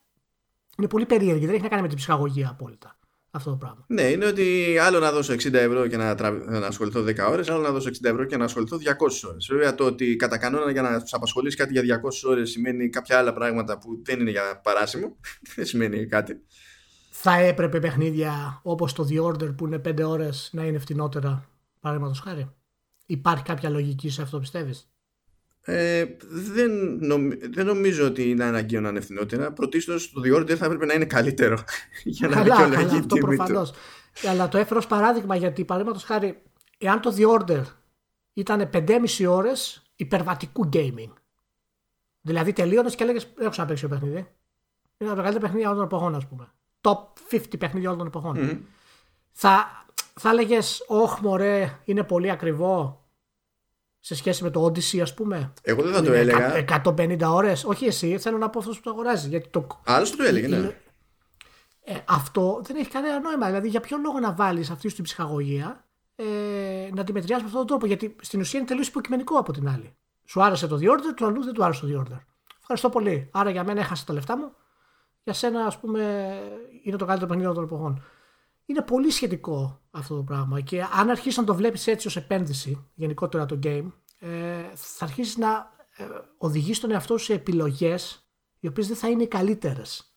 είναι 0.77 0.87
πολύ 0.87 1.05
περίεργη. 1.05 1.45
Δεν 1.45 1.53
έχει 1.53 1.63
να 1.63 1.69
κάνει 1.69 1.81
με 1.81 1.87
την 1.87 1.97
ψυχαγωγία 1.97 2.49
απόλυτα 2.49 2.97
αυτό 3.35 3.49
το 3.49 3.55
πράγμα. 3.55 3.85
Ναι, 3.87 4.01
είναι 4.01 4.25
ότι 4.25 4.77
άλλο 4.77 4.99
να 4.99 5.11
δώσω 5.11 5.33
60 5.33 5.53
ευρώ 5.53 5.87
και 5.87 5.97
να, 5.97 6.15
να 6.59 6.67
ασχοληθώ 6.67 7.01
10 7.01 7.15
ώρες, 7.29 7.49
άλλο 7.49 7.61
να 7.61 7.71
δώσω 7.71 7.89
60 7.89 7.93
ευρώ 8.01 8.25
και 8.25 8.37
να 8.37 8.43
ασχοληθώ 8.43 8.77
200 8.77 9.29
ώρες. 9.29 9.47
Βέβαια, 9.51 9.75
το 9.75 9.85
ότι 9.85 10.15
κατά 10.15 10.37
κανόνα 10.37 10.71
για 10.71 10.81
να 10.81 11.01
τους 11.01 11.13
απασχολήσει 11.13 11.57
κάτι 11.57 11.79
για 11.79 12.01
200 12.01 12.29
ώρες 12.29 12.49
σημαίνει 12.49 12.89
κάποια 12.89 13.17
άλλα 13.17 13.33
πράγματα 13.33 13.77
που 13.77 14.01
δεν 14.03 14.19
είναι 14.19 14.31
για 14.31 14.61
παράσημο, 14.63 15.15
δεν 15.55 15.65
σημαίνει 15.65 16.05
κάτι. 16.05 16.41
Θα 17.09 17.35
έπρεπε 17.35 17.79
παιχνίδια 17.79 18.59
όπως 18.63 18.93
το 18.93 19.07
The 19.09 19.23
Order 19.23 19.55
που 19.55 19.65
είναι 19.65 19.81
5 19.85 20.01
ώρες 20.05 20.49
να 20.53 20.65
είναι 20.65 20.79
φτηνότερα, 20.79 21.49
παραδείγματος 21.79 22.19
χάρη. 22.19 22.53
Υπάρχει 23.05 23.43
κάποια 23.43 23.69
λογική 23.69 24.09
σε 24.09 24.21
αυτό, 24.21 24.39
πιστεύεις; 24.39 24.92
Ε, 25.65 26.05
δεν, 26.29 26.99
δεν 27.53 27.65
νομίζω 27.65 28.05
ότι 28.05 28.29
είναι 28.29 28.43
αναγκαίο 28.43 28.81
να 28.81 28.89
είναι 28.89 28.99
φθηνότερα. 28.99 29.51
Πρωτίστως 29.51 30.11
το 30.11 30.21
The 30.25 30.39
Order 30.39 30.53
θα 30.55 30.65
έπρεπε 30.65 30.85
να 30.85 30.93
είναι 30.93 31.05
καλύτερο 31.05 31.63
για 32.03 32.27
να 32.27 32.43
δικαιολογεί 32.43 32.97
αυτό 32.97 33.15
προφανώς. 33.15 33.73
Αλλά 34.27 34.47
το 34.47 34.57
έφερα 34.57 34.79
ω 34.83 34.87
παράδειγμα 34.87 35.35
γιατί 35.35 35.65
παραδείγματος 35.65 36.03
χάρη, 36.03 36.41
εάν 36.77 37.01
το 37.01 37.15
The 37.17 37.39
Order 37.39 37.63
ήταν 38.33 38.69
5,5 38.73 39.25
ώρες 39.27 39.81
υπερβατικού 39.95 40.69
gaming. 40.73 41.11
Δηλαδή 42.21 42.53
τελείωνες 42.53 42.95
και 42.95 43.03
έλεγες: 43.03 43.33
Έχω 43.39 43.49
ξαναπέξει 43.49 43.83
το 43.83 43.89
παιχνίδι. 43.89 44.27
Είναι 44.97 45.09
το 45.09 45.15
μεγαλύτερο 45.15 45.39
παιχνίδι 45.39 45.65
όλων 45.65 45.77
των 45.77 45.85
εποχών, 45.85 46.15
ας 46.15 46.27
πούμε. 46.27 46.51
Top 46.81 47.35
50 47.35 47.59
παιχνίδια 47.59 47.89
όλων 47.89 47.97
των 47.97 48.07
εποχών. 48.07 48.35
Mm-hmm. 48.37 48.59
Θα, 49.31 49.85
θα 50.13 50.29
έλεγες: 50.29 50.85
Όχι, 50.87 51.21
μωρέ, 51.21 51.79
είναι 51.85 52.03
πολύ 52.03 52.31
ακριβό 52.31 53.02
σε 54.05 54.15
σχέση 54.15 54.43
με 54.43 54.49
το 54.49 54.65
Odyssey, 54.65 54.99
ας 54.99 55.13
πούμε. 55.13 55.53
Εγώ 55.61 55.81
δεν 55.81 55.93
θα 55.93 56.01
το 56.01 56.13
έλεγα. 56.13 56.65
150 56.85 57.19
ώρες. 57.21 57.63
Όχι 57.63 57.85
εσύ, 57.85 58.17
θέλω 58.17 58.37
να 58.37 58.49
πω 58.49 58.59
αυτός 58.59 58.75
που 58.75 58.83
το 58.83 58.89
αγοράζει. 58.89 59.29
Γιατί 59.29 59.49
το... 59.49 59.67
Άλλος 59.85 60.15
το 60.15 60.23
έλεγε, 60.23 60.47
ναι. 60.47 60.77
Ε, 61.83 61.95
αυτό 62.05 62.61
δεν 62.63 62.75
έχει 62.75 62.89
κανένα 62.89 63.19
νόημα. 63.19 63.45
Δηλαδή, 63.45 63.67
για 63.67 63.79
ποιο 63.79 63.97
λόγο 63.97 64.19
να 64.19 64.33
βάλεις 64.33 64.69
αυτή 64.69 64.93
την 64.93 65.03
ψυχαγωγία 65.03 65.85
ε, 66.15 66.25
να 66.93 67.03
τη 67.03 67.13
μετριάσει 67.13 67.41
με 67.41 67.47
αυτόν 67.47 67.59
τον 67.59 67.67
τρόπο; 67.67 67.85
Γιατί 67.85 68.15
στην 68.21 68.39
ουσία 68.39 68.59
είναι 68.59 68.67
τελείως 68.67 68.87
υποκειμενικό 68.87 69.37
από 69.37 69.51
την 69.51 69.67
άλλη. 69.67 69.95
Σου 70.25 70.43
άρεσε 70.43 70.67
το 70.67 70.79
The 70.81 70.85
Order, 70.85 71.13
του 71.15 71.25
αλλού 71.25 71.43
δεν 71.43 71.53
του 71.53 71.63
άρεσε 71.63 71.85
το 71.85 71.87
The 71.87 71.99
Order. 71.99 72.19
Ευχαριστώ 72.59 72.89
πολύ. 72.89 73.29
Άρα 73.31 73.49
για 73.49 73.63
μένα 73.63 73.79
έχασε 73.79 74.05
τα 74.05 74.13
λεφτά 74.13 74.37
μου. 74.37 74.51
Για 75.23 75.33
σένα, 75.33 75.65
ας 75.65 75.79
πούμε, 75.79 76.01
είναι 76.83 76.97
το 76.97 77.05
καλύτερο 77.05 77.29
παιχνίδι 77.29 77.53
των 77.53 77.63
εποχών. 77.63 78.03
Είναι 78.65 78.81
πολύ 78.81 79.09
σχετικό 79.09 79.81
αυτό 79.91 80.15
το 80.15 80.23
πράγμα. 80.23 80.61
Και 80.61 80.81
αν 80.81 81.09
αρχίσεις 81.09 81.37
να 81.37 81.43
το 81.43 81.55
βλέπεις 81.55 81.87
έτσι 81.87 82.07
ως 82.07 82.15
επένδυση, 82.15 82.87
γενικότερα 82.93 83.45
το 83.45 83.59
game, 83.63 83.91
ε, 84.19 84.27
θα 84.73 85.05
αρχίσεις 85.05 85.37
να 85.37 85.71
ε, 85.97 86.03
οδηγείς 86.37 86.79
τον 86.79 86.91
εαυτό 86.91 87.17
σου 87.17 87.25
σε 87.25 87.33
επιλογές 87.33 88.27
οι 88.59 88.67
οποίες 88.67 88.87
δεν 88.87 88.95
θα 88.95 89.09
είναι 89.09 89.23
οι 89.23 89.27
καλύτερες. 89.27 90.15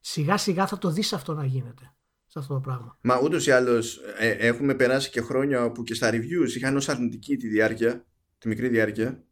Σιγά 0.00 0.36
σιγά 0.36 0.66
θα 0.66 0.78
το 0.78 0.90
δεις 0.90 1.12
αυτό 1.12 1.34
να 1.34 1.44
γίνεται 1.44 1.92
σε 2.26 2.38
αυτό 2.38 2.54
το 2.54 2.60
πράγμα. 2.60 2.98
Μα 3.00 3.20
ούτως 3.20 3.46
ή 3.46 3.50
άλλως 3.50 4.00
ε, 4.18 4.28
έχουμε 4.28 4.74
περάσει 4.74 5.10
και 5.10 5.20
χρόνια 5.20 5.64
όπου 5.64 5.82
και 5.82 5.94
στα 5.94 6.10
reviews 6.10 6.56
είχαν 6.56 6.76
ως 6.76 6.88
αρνητική 6.88 7.36
τη 7.36 7.48
διάρκεια, 7.48 8.06
τη 8.38 8.48
μικρή 8.48 8.68
διάρκεια. 8.68 9.24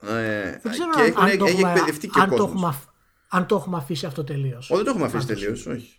Ε, 0.00 0.58
δεν 0.62 0.72
ξέρω 0.72 0.90
και 0.90 1.00
αν, 1.00 1.06
έχουν, 1.06 1.22
αν, 1.22 1.46
έχει 1.46 1.60
εκπαιδευτεί 1.60 2.08
και 2.08 2.20
αν, 2.20 2.30
το 2.30 2.44
έχουμε, 2.44 2.74
αν 3.28 3.46
το 3.46 3.56
έχουμε 3.56 3.76
αφήσει 3.76 4.06
αυτό 4.06 4.24
τελείως. 4.24 4.70
Όχι, 4.70 4.74
δεν 4.74 4.84
το 4.84 4.90
έχουμε 4.90 5.04
αφήσει 5.04 5.26
τελείως, 5.26 5.66
όχι. 5.66 5.98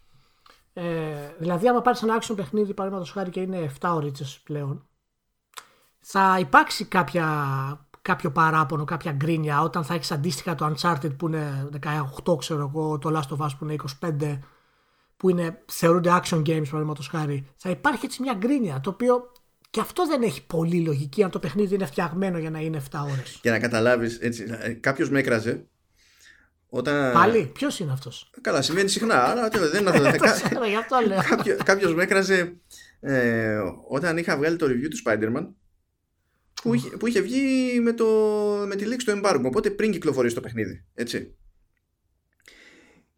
Ε, 0.78 0.84
δηλαδή, 1.38 1.67
άμα 1.67 1.82
πάρεις 1.82 2.01
ένα 2.01 2.21
action 2.21 2.36
παιχνίδι, 2.36 2.73
παραδείγματος 2.73 3.13
χάρη 3.13 3.30
και 3.30 3.39
είναι 3.39 3.71
7 3.82 3.93
ώρες 3.95 4.41
πλέον, 4.43 4.88
θα 5.99 6.38
υπάρξει 6.39 6.86
κάποια, 6.86 7.28
κάποιο 8.01 8.32
παράπονο, 8.32 8.84
κάποια 8.84 9.11
γκρίνια 9.11 9.61
όταν 9.61 9.84
θα 9.84 9.93
έχεις 9.93 10.11
αντίστοιχα 10.11 10.55
το 10.55 10.73
Uncharted 10.73 11.17
που 11.17 11.28
είναι 11.28 11.69
18, 12.23 12.38
ξέρω 12.38 12.71
εγώ, 12.73 12.97
το 12.97 13.19
Last 13.19 13.38
of 13.38 13.45
Us 13.45 13.49
που 13.59 13.65
είναι 13.65 13.76
25, 13.99 14.39
που 15.17 15.30
είναι, 15.30 15.63
θεωρούνται 15.65 16.09
action 16.09 16.38
games, 16.38 16.43
παραδείγματος 16.45 17.07
χάρη. 17.07 17.47
Θα 17.55 17.69
υπάρχει 17.69 18.05
έτσι 18.05 18.21
μια 18.21 18.34
γκρίνια, 18.34 18.80
το 18.80 18.89
οποίο 18.89 19.32
και 19.69 19.80
αυτό 19.80 20.07
δεν 20.07 20.21
έχει 20.21 20.45
πολύ 20.45 20.82
λογική 20.82 21.23
αν 21.23 21.30
το 21.30 21.39
παιχνίδι 21.39 21.76
είναι 21.76 21.86
φτιαγμένο 21.86 22.38
για 22.38 22.49
να 22.49 22.59
είναι 22.59 22.82
7 22.91 22.99
ώρες. 23.11 23.39
Για 23.41 23.51
να 23.51 23.59
καταλάβεις, 23.59 24.19
κάποιος 24.80 25.09
με 25.09 25.19
έκραζε 25.19 25.67
όταν... 26.76 27.13
Πάλι, 27.13 27.51
ποιος 27.53 27.80
είναι 27.80 27.91
αυτός; 27.91 28.30
Καλά, 28.41 28.61
σημαίνει 28.61 28.89
συχνά. 28.89 29.23
Αλλά 29.23 29.49
δεν 29.49 29.82
είναι 29.82 30.78
αυτό. 30.78 31.55
Κάποιο 31.63 31.93
με 31.93 32.03
έκραζε 32.03 32.57
ε, 32.99 33.59
όταν 33.88 34.17
είχα 34.17 34.38
βγάλει 34.38 34.55
το 34.55 34.65
review 34.65 34.88
του 34.89 35.01
Spider-Man 35.05 35.47
που, 36.61 36.73
είχε, 36.73 36.89
που 36.89 37.07
είχε 37.07 37.21
βγει 37.21 37.80
με, 37.80 37.93
το, 37.93 38.05
με 38.67 38.76
τη 38.76 38.86
λήξη 38.86 39.05
του 39.05 39.21
embargo. 39.21 39.41
Οπότε 39.45 39.69
πριν 39.69 39.91
κυκλοφορήσει 39.91 40.36
το 40.36 40.41
παιχνίδι. 40.41 40.86
Έτσι. 40.93 41.36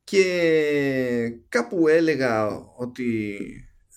Και 0.03 0.23
κάπου 1.49 1.87
έλεγα 1.87 2.47
ότι 2.77 3.39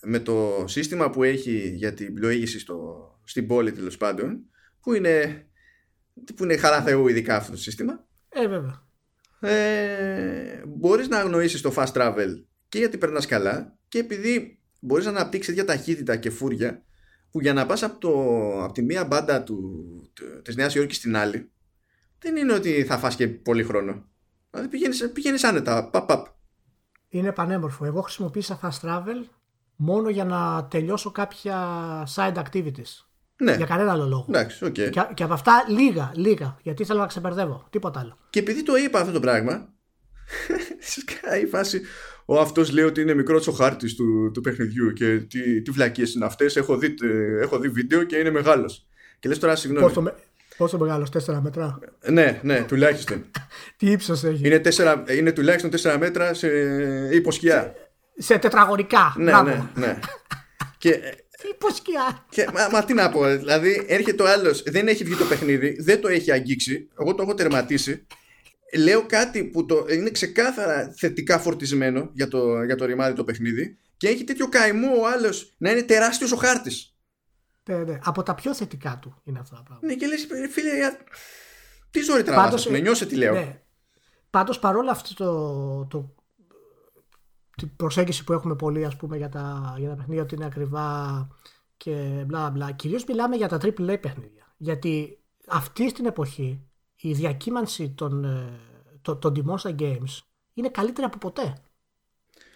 με 0.01 0.19
το 0.19 0.63
σύστημα 0.67 1.09
που 1.09 1.23
έχει 1.23 1.73
για 1.75 1.93
την 1.93 2.13
πλοήγηση 2.13 2.59
στο, 2.59 3.07
στην 3.23 3.47
πόλη 3.47 3.71
τέλος 3.71 3.97
πάντων, 3.97 4.39
που 4.81 4.93
είναι, 4.93 5.45
που 6.35 6.43
είναι 6.43 6.57
χαρά 6.57 6.81
Θεού 6.81 7.07
ειδικά 7.07 7.35
αυτό 7.35 7.51
το 7.51 7.57
σύστημα. 7.57 8.05
Ε, 8.29 8.47
βέβαια 8.47 8.89
ε, 9.41 10.61
μπορείς 10.67 11.07
να 11.07 11.17
αγνοήσεις 11.17 11.61
το 11.61 11.73
fast 11.75 11.91
travel 11.93 12.43
και 12.69 12.77
γιατί 12.77 12.97
περνάς 12.97 13.25
καλά 13.25 13.77
και 13.87 13.99
επειδή 13.99 14.59
μπορείς 14.79 15.05
να 15.05 15.11
αναπτύξεις 15.11 15.55
τέτοια 15.55 15.75
ταχύτητα 15.75 16.15
και 16.15 16.29
φούρια 16.29 16.83
που 17.31 17.41
για 17.41 17.53
να 17.53 17.65
πας 17.65 17.83
από, 17.83 17.99
το, 17.99 18.09
από 18.63 18.73
τη 18.73 18.81
μία 18.81 19.05
μπάντα 19.05 19.43
του, 19.43 19.85
της 20.41 20.55
Νέας 20.55 20.75
Υόρκης 20.75 20.97
στην 20.97 21.15
άλλη 21.15 21.51
δεν 22.19 22.35
είναι 22.35 22.53
ότι 22.53 22.83
θα 22.83 22.97
φας 22.97 23.15
και 23.15 23.27
πολύ 23.27 23.63
χρόνο. 23.63 24.05
Δηλαδή 24.51 24.69
πηγαίνεις, 24.69 25.11
πηγαίνεις 25.13 25.43
άνετα, 25.43 25.89
παπ, 25.89 26.07
παπ. 26.07 26.27
Είναι 27.09 27.31
πανέμορφο. 27.31 27.85
Εγώ 27.85 28.01
χρησιμοποίησα 28.01 28.59
fast 28.61 28.87
travel 28.87 29.25
μόνο 29.75 30.09
για 30.09 30.25
να 30.25 30.65
τελειώσω 30.65 31.11
κάποια 31.11 31.57
side 32.15 32.43
activities. 32.43 33.10
Ναι. 33.41 33.55
Για 33.55 33.65
κανένα 33.65 33.91
άλλο 33.91 34.05
λόγο. 34.05 34.25
Εντάξει, 34.29 34.65
okay. 34.65 34.89
και, 34.89 35.07
και 35.13 35.23
από 35.23 35.33
αυτά 35.33 35.65
λίγα, 35.67 36.11
λίγα. 36.15 36.57
Γιατί 36.61 36.83
θέλω 36.83 36.99
να 36.99 37.05
ξεπερδεύω. 37.05 37.67
Τίποτα 37.69 37.99
άλλο. 37.99 38.17
Και 38.29 38.39
επειδή 38.39 38.63
το 38.63 38.75
είπα 38.75 38.99
αυτό 38.99 39.11
το 39.11 39.19
πράγμα, 39.19 39.67
σκάει 40.93 41.41
η 41.41 41.45
φάση. 41.45 41.81
Ο 42.25 42.39
αυτός 42.39 42.71
λέει 42.71 42.83
ότι 42.83 43.01
είναι 43.01 43.13
μικρός 43.13 43.47
ο 43.47 43.51
χάρτης 43.51 43.95
του, 43.95 44.31
του 44.33 44.41
παιχνιδιού 44.41 44.93
και 44.93 45.17
τι, 45.17 45.61
τι 45.61 45.71
βλακίες 45.71 46.13
είναι 46.13 46.25
αυτές. 46.25 46.55
Έχω, 46.55 46.77
δει, 46.77 46.95
ε, 47.01 47.41
έχω 47.41 47.59
δει 47.59 47.69
βίντεο 47.69 48.03
και 48.03 48.15
είναι 48.15 48.31
μεγάλος. 48.31 48.85
Και 49.19 49.27
λες 49.27 49.39
τώρα, 49.39 49.55
συγγνώμη. 49.55 49.85
Πόσο, 49.85 50.01
με, 50.01 50.13
πόσο 50.57 50.77
μεγάλος, 50.77 51.09
4 51.25 51.39
μέτρα; 51.41 51.79
Ναι, 52.09 52.39
ναι, 52.43 52.63
τουλάχιστον. 52.63 53.25
τι 53.77 53.91
ύψος 53.91 54.23
έχει; 54.23 54.47
Είναι, 54.47 54.61
4, 54.63 55.03
είναι 55.17 55.31
τουλάχιστον 55.31 55.93
4 55.93 55.97
μέτρα 55.99 56.33
σε 56.33 56.47
υποσκιά. 57.11 57.73
Σε, 58.17 58.33
σε 58.33 58.37
τετραγωνικά. 58.37 59.13
Ναι, 59.17 59.41
ναι, 59.41 59.63
ναι. 59.75 59.99
και 60.77 61.20
Υποσκιά. 61.49 62.25
Και, 62.29 62.47
μα, 62.53 62.69
μα 62.69 62.83
τι 62.83 62.93
να 62.93 63.09
πω, 63.09 63.25
δηλαδή 63.25 63.85
έρχεται 63.87 64.23
ο 64.23 64.27
άλλος, 64.27 64.63
δεν 64.63 64.87
έχει 64.87 65.03
βγει 65.03 65.15
το 65.15 65.25
παιχνίδι, 65.25 65.81
δεν 65.81 66.01
το 66.01 66.07
έχει 66.07 66.31
αγγίξει. 66.31 66.89
Εγώ 66.99 67.15
το 67.15 67.23
έχω 67.23 67.33
τερματίσει. 67.33 68.07
Λέω 68.77 69.05
κάτι 69.05 69.43
που 69.43 69.65
το, 69.65 69.85
είναι 69.89 70.09
ξεκάθαρα 70.09 70.93
θετικά 70.97 71.39
φορτισμένο 71.39 72.09
για 72.13 72.27
το, 72.27 72.63
για 72.63 72.75
το 72.75 72.85
ρημάδι 72.85 73.15
το 73.15 73.23
παιχνίδι 73.23 73.77
και 73.97 74.07
έχει 74.07 74.23
τέτοιο 74.23 74.49
καημό 74.49 75.01
ο 75.01 75.07
άλλος 75.07 75.53
να 75.57 75.71
είναι 75.71 75.83
τεράστιος 75.83 76.31
ο 76.31 76.35
χάρτης. 76.35 76.95
Ναι, 77.69 77.77
ναι. 77.77 77.99
Από 78.03 78.23
τα 78.23 78.35
πιο 78.35 78.53
θετικά 78.55 78.99
του 79.01 79.21
είναι 79.23 79.39
αυτά 79.39 79.55
τα 79.55 79.63
πράγματα. 79.63 79.87
Ναι, 79.87 79.93
και 79.93 80.07
λες, 80.07 80.27
φίλε, 80.51 80.75
για... 80.75 80.97
τι 81.91 81.99
ζωή 81.99 82.23
τραβάς, 82.23 82.67
με 82.67 82.79
νιώσε 82.79 83.05
τι 83.05 83.15
λέω. 83.15 83.33
Ναι. 83.33 83.61
Πάντως 84.29 84.59
παρόλα 84.59 84.91
αυτό 84.91 85.13
το, 85.13 85.85
το 85.85 86.15
την 87.61 87.75
προσέγγιση 87.75 88.23
που 88.23 88.33
έχουμε 88.33 88.55
πολύ 88.55 88.85
ας 88.85 88.95
πούμε 88.95 89.17
για 89.17 89.29
τα, 89.29 89.75
για 89.77 89.89
τα 89.89 89.95
παιχνίδια 89.95 90.23
ότι 90.23 90.35
είναι 90.35 90.45
ακριβά 90.45 91.27
και 91.77 92.23
μπλα 92.25 92.49
μπλα. 92.49 92.71
Κυρίως 92.71 93.03
μιλάμε 93.03 93.35
για 93.35 93.47
τα 93.47 93.57
AAA 93.57 93.97
παιχνίδια. 94.01 94.53
Γιατί 94.57 95.19
αυτή 95.47 95.91
την 95.91 96.05
εποχή 96.05 96.61
η 96.95 97.13
διακύμανση 97.13 97.89
των, 97.89 98.23
ε, 98.23 98.59
των, 99.01 99.19
των 99.19 99.33
τιμών 99.33 99.57
στα 99.57 99.75
games 99.79 100.19
είναι 100.53 100.69
καλύτερη 100.69 101.07
από 101.07 101.17
ποτέ. 101.17 101.53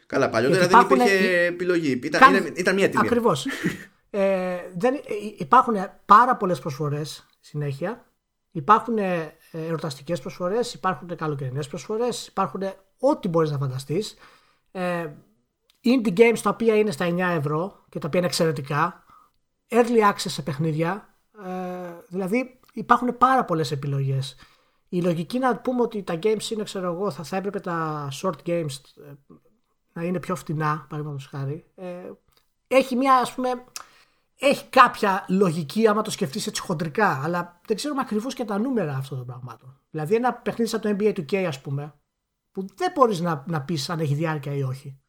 Καλά, 0.06 0.30
παλιότερα 0.30 0.68
δεν 0.68 0.80
υπήρχε 0.80 1.46
επιλογή. 1.46 2.00
Ήταν, 2.04 2.20
Κάν... 2.20 2.54
ήταν 2.56 2.76
μία 2.76 2.90
τιμή. 2.90 3.06
Ακριβώς. 3.06 3.46
ε, 4.10 4.58
δεν, 4.76 4.94
ε, 4.94 5.00
υπάρχουν 5.38 5.76
πάρα 6.06 6.36
πολλές 6.36 6.60
προσφορές 6.60 7.26
συνέχεια. 7.40 8.06
Υπάρχουν 8.52 8.98
ε, 8.98 9.38
εορταστικέ 9.52 10.16
προσφορές, 10.16 10.74
υπάρχουν 10.74 11.16
καλοκαιρινές 11.16 11.68
προσφορές, 11.68 12.28
υπάρχουν 12.28 12.62
ό,τι 13.00 13.28
μπορείς 13.28 13.52
να 13.52 13.58
φανταστείς. 13.58 14.16
Ε, 14.76 15.14
indie 15.84 16.18
games 16.18 16.40
τα 16.42 16.50
οποία 16.50 16.76
είναι 16.76 16.92
στα 16.92 17.06
9 17.06 17.18
ευρώ 17.20 17.84
και 17.90 18.00
τα 18.00 18.08
οποία 18.08 18.20
είναι 18.20 18.28
εξαιρετικά. 18.28 19.04
Early 19.70 20.12
access 20.12 20.14
σε 20.16 20.42
παιχνίδια. 20.42 21.16
Ε, 21.46 21.50
δηλαδή 22.08 22.60
υπάρχουν 22.74 23.18
πάρα 23.18 23.46
πολλές 23.46 23.72
επιλογές. 23.72 24.36
Η 24.90 25.02
λογική 25.02 25.40
να 25.40 25.58
πούμε 25.58 25.82
ότι 25.82 26.04
τα 26.04 26.20
games 26.24 26.50
είναι, 26.50 26.64
ξέρω 26.64 26.94
εγώ, 26.94 27.12
θα, 27.12 27.24
θα 27.24 27.38
έπρεπε 27.38 27.60
τα 27.60 28.08
short 28.22 28.36
games 28.46 28.76
ε, 28.98 29.34
να 29.94 30.04
είναι 30.04 30.20
πιο 30.20 30.36
φτηνά, 30.36 30.86
παραδείγματος 30.90 31.28
χάρη. 31.28 31.66
Ε, 31.76 32.12
έχει 32.68 32.96
μια, 32.96 33.16
ας 33.16 33.34
πούμε, 33.34 33.64
έχει 34.40 34.66
κάποια 34.70 35.26
λογική 35.30 35.88
άμα 35.88 36.02
το 36.02 36.12
σκεφτείς 36.12 36.48
έτσι 36.48 36.62
χοντρικά, 36.62 37.22
αλλά 37.24 37.62
δεν 37.68 37.76
ξέρουμε 37.76 38.02
ακριβώς 38.02 38.34
και 38.34 38.46
τα 38.46 38.58
νούμερα 38.58 38.96
αυτών 38.96 39.18
των 39.18 39.28
πραγμάτων. 39.28 39.80
Δηλαδή, 39.90 40.16
ένα 40.16 40.34
παιχνίδι 40.34 40.70
σαν 40.70 40.82
το 40.82 40.96
NBA 41.00 41.14
2K, 41.20 41.36
ας 41.36 41.62
πούμε, 41.62 41.94
που 42.56 42.66
δεν 42.76 42.92
μπορείς 42.96 43.20
να, 43.20 43.44
να 43.48 43.64
πεις 43.64 43.90
αν 43.90 44.00
έχει 44.00 44.14
διάρκεια 44.14 44.56
ή 44.56 44.64
όχι. 44.64 45.00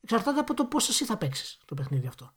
Εξαρτάται 0.00 0.40
από 0.40 0.54
το 0.54 0.64
πώς 0.64 0.88
εσύ 0.88 1.04
θα 1.04 1.18
παίξεις 1.18 1.60
το 1.64 1.74
παιχνίδι 1.74 2.06
αυτό. 2.06 2.36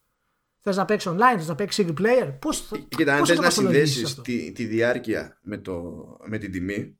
Θες 0.59 0.75
να 0.75 0.85
παίξεις 0.85 1.11
online, 1.11 1.37
θες 1.37 1.47
να 1.47 1.55
παίξεις 1.55 1.85
single 1.85 2.01
player. 2.01 2.37
Πώς 2.39 2.61
θα. 2.67 2.77
Κοίτα, 2.77 3.15
αν 3.15 3.25
θες 3.25 3.39
να 3.39 3.49
συνδέσεις 3.49 4.21
τη, 4.21 4.51
τη 4.51 4.65
διάρκεια 4.65 5.39
με, 5.41 5.57
το, 5.57 5.93
με 6.25 6.37
την 6.37 6.51
τιμή, 6.51 6.99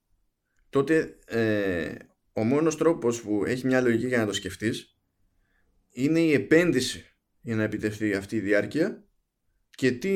τότε 0.70 1.18
ε, 1.26 1.96
ο 2.34 2.44
μόνος 2.44 2.78
τρόπος 2.78 3.22
που 3.22 3.44
έχει 3.46 3.66
μια 3.66 3.82
λογική 3.82 4.08
για 4.08 4.18
να 4.18 4.26
το 4.26 4.34
σκεφτείς 4.34 4.98
είναι 5.90 6.20
η 6.20 6.34
επένδυση 6.34 7.16
για 7.42 7.56
να 7.56 7.64
επιτευχθεί 7.64 8.14
αυτή 8.14 8.36
η 8.36 8.40
διάρκεια 8.40 9.08
και 9.76 9.92
τι 9.92 10.12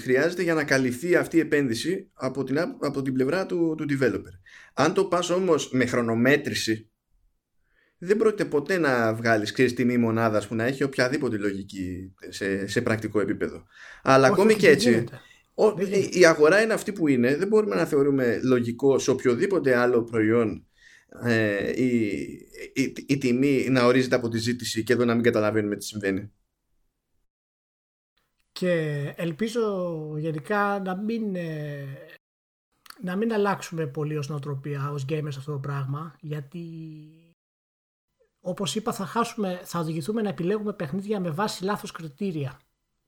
χρειάζεται 0.00 0.42
για 0.42 0.54
να 0.54 0.64
καλυφθεί 0.64 1.16
αυτή 1.16 1.36
η 1.36 1.40
επένδυση 1.40 2.10
από 2.12 2.44
την, 2.44 2.58
από 2.80 3.02
την 3.02 3.12
πλευρά 3.12 3.46
του, 3.46 3.74
του 3.76 3.86
developer. 3.90 4.32
Αν 4.74 4.94
το 4.94 5.04
πας 5.04 5.30
όμως 5.30 5.70
με 5.72 5.86
χρονομέτρηση 5.86 6.90
δεν 8.04 8.16
πρόκειται 8.16 8.44
ποτέ 8.44 8.78
να 8.78 9.14
βγάλεις 9.14 9.52
ξέρεις, 9.52 9.74
τιμή 9.74 9.96
μονάδας 9.96 10.46
που 10.46 10.54
να 10.54 10.64
έχει 10.64 10.82
οποιαδήποτε 10.82 11.36
λογική 11.36 12.14
σε, 12.28 12.66
σε 12.66 12.80
πρακτικό 12.80 13.20
επίπεδο. 13.20 13.64
Αλλά 14.02 14.24
Όχι, 14.24 14.32
ακόμη 14.32 14.54
και 14.54 14.68
έτσι 14.68 15.04
ο, 15.54 15.64
η 16.10 16.26
αγορά 16.26 16.62
είναι 16.62 16.72
αυτή 16.72 16.92
που 16.92 17.08
είναι. 17.08 17.36
Δεν 17.36 17.48
μπορούμε 17.48 17.74
να 17.74 17.84
θεωρούμε 17.84 18.40
λογικό 18.42 18.98
σε 18.98 19.10
οποιοδήποτε 19.10 19.76
άλλο 19.76 20.02
προϊόν 20.02 20.66
ε, 21.24 21.82
η, 21.82 22.06
η, 22.72 22.92
η, 23.06 23.18
τιμή 23.18 23.66
να 23.70 23.84
ορίζεται 23.84 24.14
από 24.14 24.28
τη 24.28 24.38
ζήτηση 24.38 24.82
και 24.82 24.92
εδώ 24.92 25.04
να 25.04 25.14
μην 25.14 25.22
καταλαβαίνουμε 25.22 25.76
τι 25.76 25.84
συμβαίνει. 25.84 26.32
Και 28.62 29.14
ελπίζω 29.16 29.96
γενικά 30.16 30.80
να 30.80 30.96
μην, 30.96 31.36
ε, 31.36 31.86
να 33.02 33.16
μην 33.16 33.32
αλλάξουμε 33.32 33.86
πολύ 33.86 34.16
ως 34.16 34.28
νοοτροπία, 34.28 34.90
ως 34.90 35.04
gamers 35.08 35.36
αυτό 35.36 35.52
το 35.52 35.58
πράγμα, 35.58 36.16
γιατί 36.20 36.66
όπως 38.40 38.74
είπα 38.74 38.92
θα 38.92 39.06
χάσουμε, 39.06 39.60
θα 39.64 39.78
οδηγηθούμε 39.78 40.22
να 40.22 40.28
επιλέγουμε 40.28 40.72
παιχνίδια 40.72 41.20
με 41.20 41.30
βάση 41.30 41.64
λάθος 41.64 41.90
κριτήρια 41.90 42.60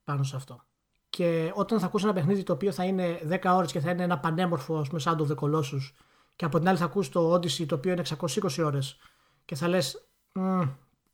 πάνω 0.03 0.23
σε 0.23 0.35
αυτό. 0.35 0.63
Και 1.09 1.51
όταν 1.53 1.79
θα 1.79 1.85
ακούσει 1.85 2.05
ένα 2.05 2.13
παιχνίδι 2.13 2.43
το 2.43 2.53
οποίο 2.53 2.71
θα 2.71 2.83
είναι 2.85 3.19
10 3.23 3.55
ώρες 3.55 3.71
και 3.71 3.79
θα 3.79 3.89
είναι 3.89 4.03
ένα 4.03 4.19
πανέμορφο 4.19 4.77
ας 4.77 4.87
πούμε 4.87 4.99
σαν 4.99 5.17
το 5.17 5.27
The 5.29 5.43
Colossus 5.43 5.91
και 6.35 6.45
από 6.45 6.57
την 6.59 6.67
άλλη 6.67 6.77
θα 6.77 6.85
ακούσει 6.85 7.11
το 7.11 7.33
Odyssey 7.33 7.65
το 7.65 7.75
οποίο 7.75 7.91
είναι 7.91 8.03
620 8.19 8.63
ώρες 8.63 8.97
και 9.45 9.55
θα 9.55 9.67
λες 9.67 10.07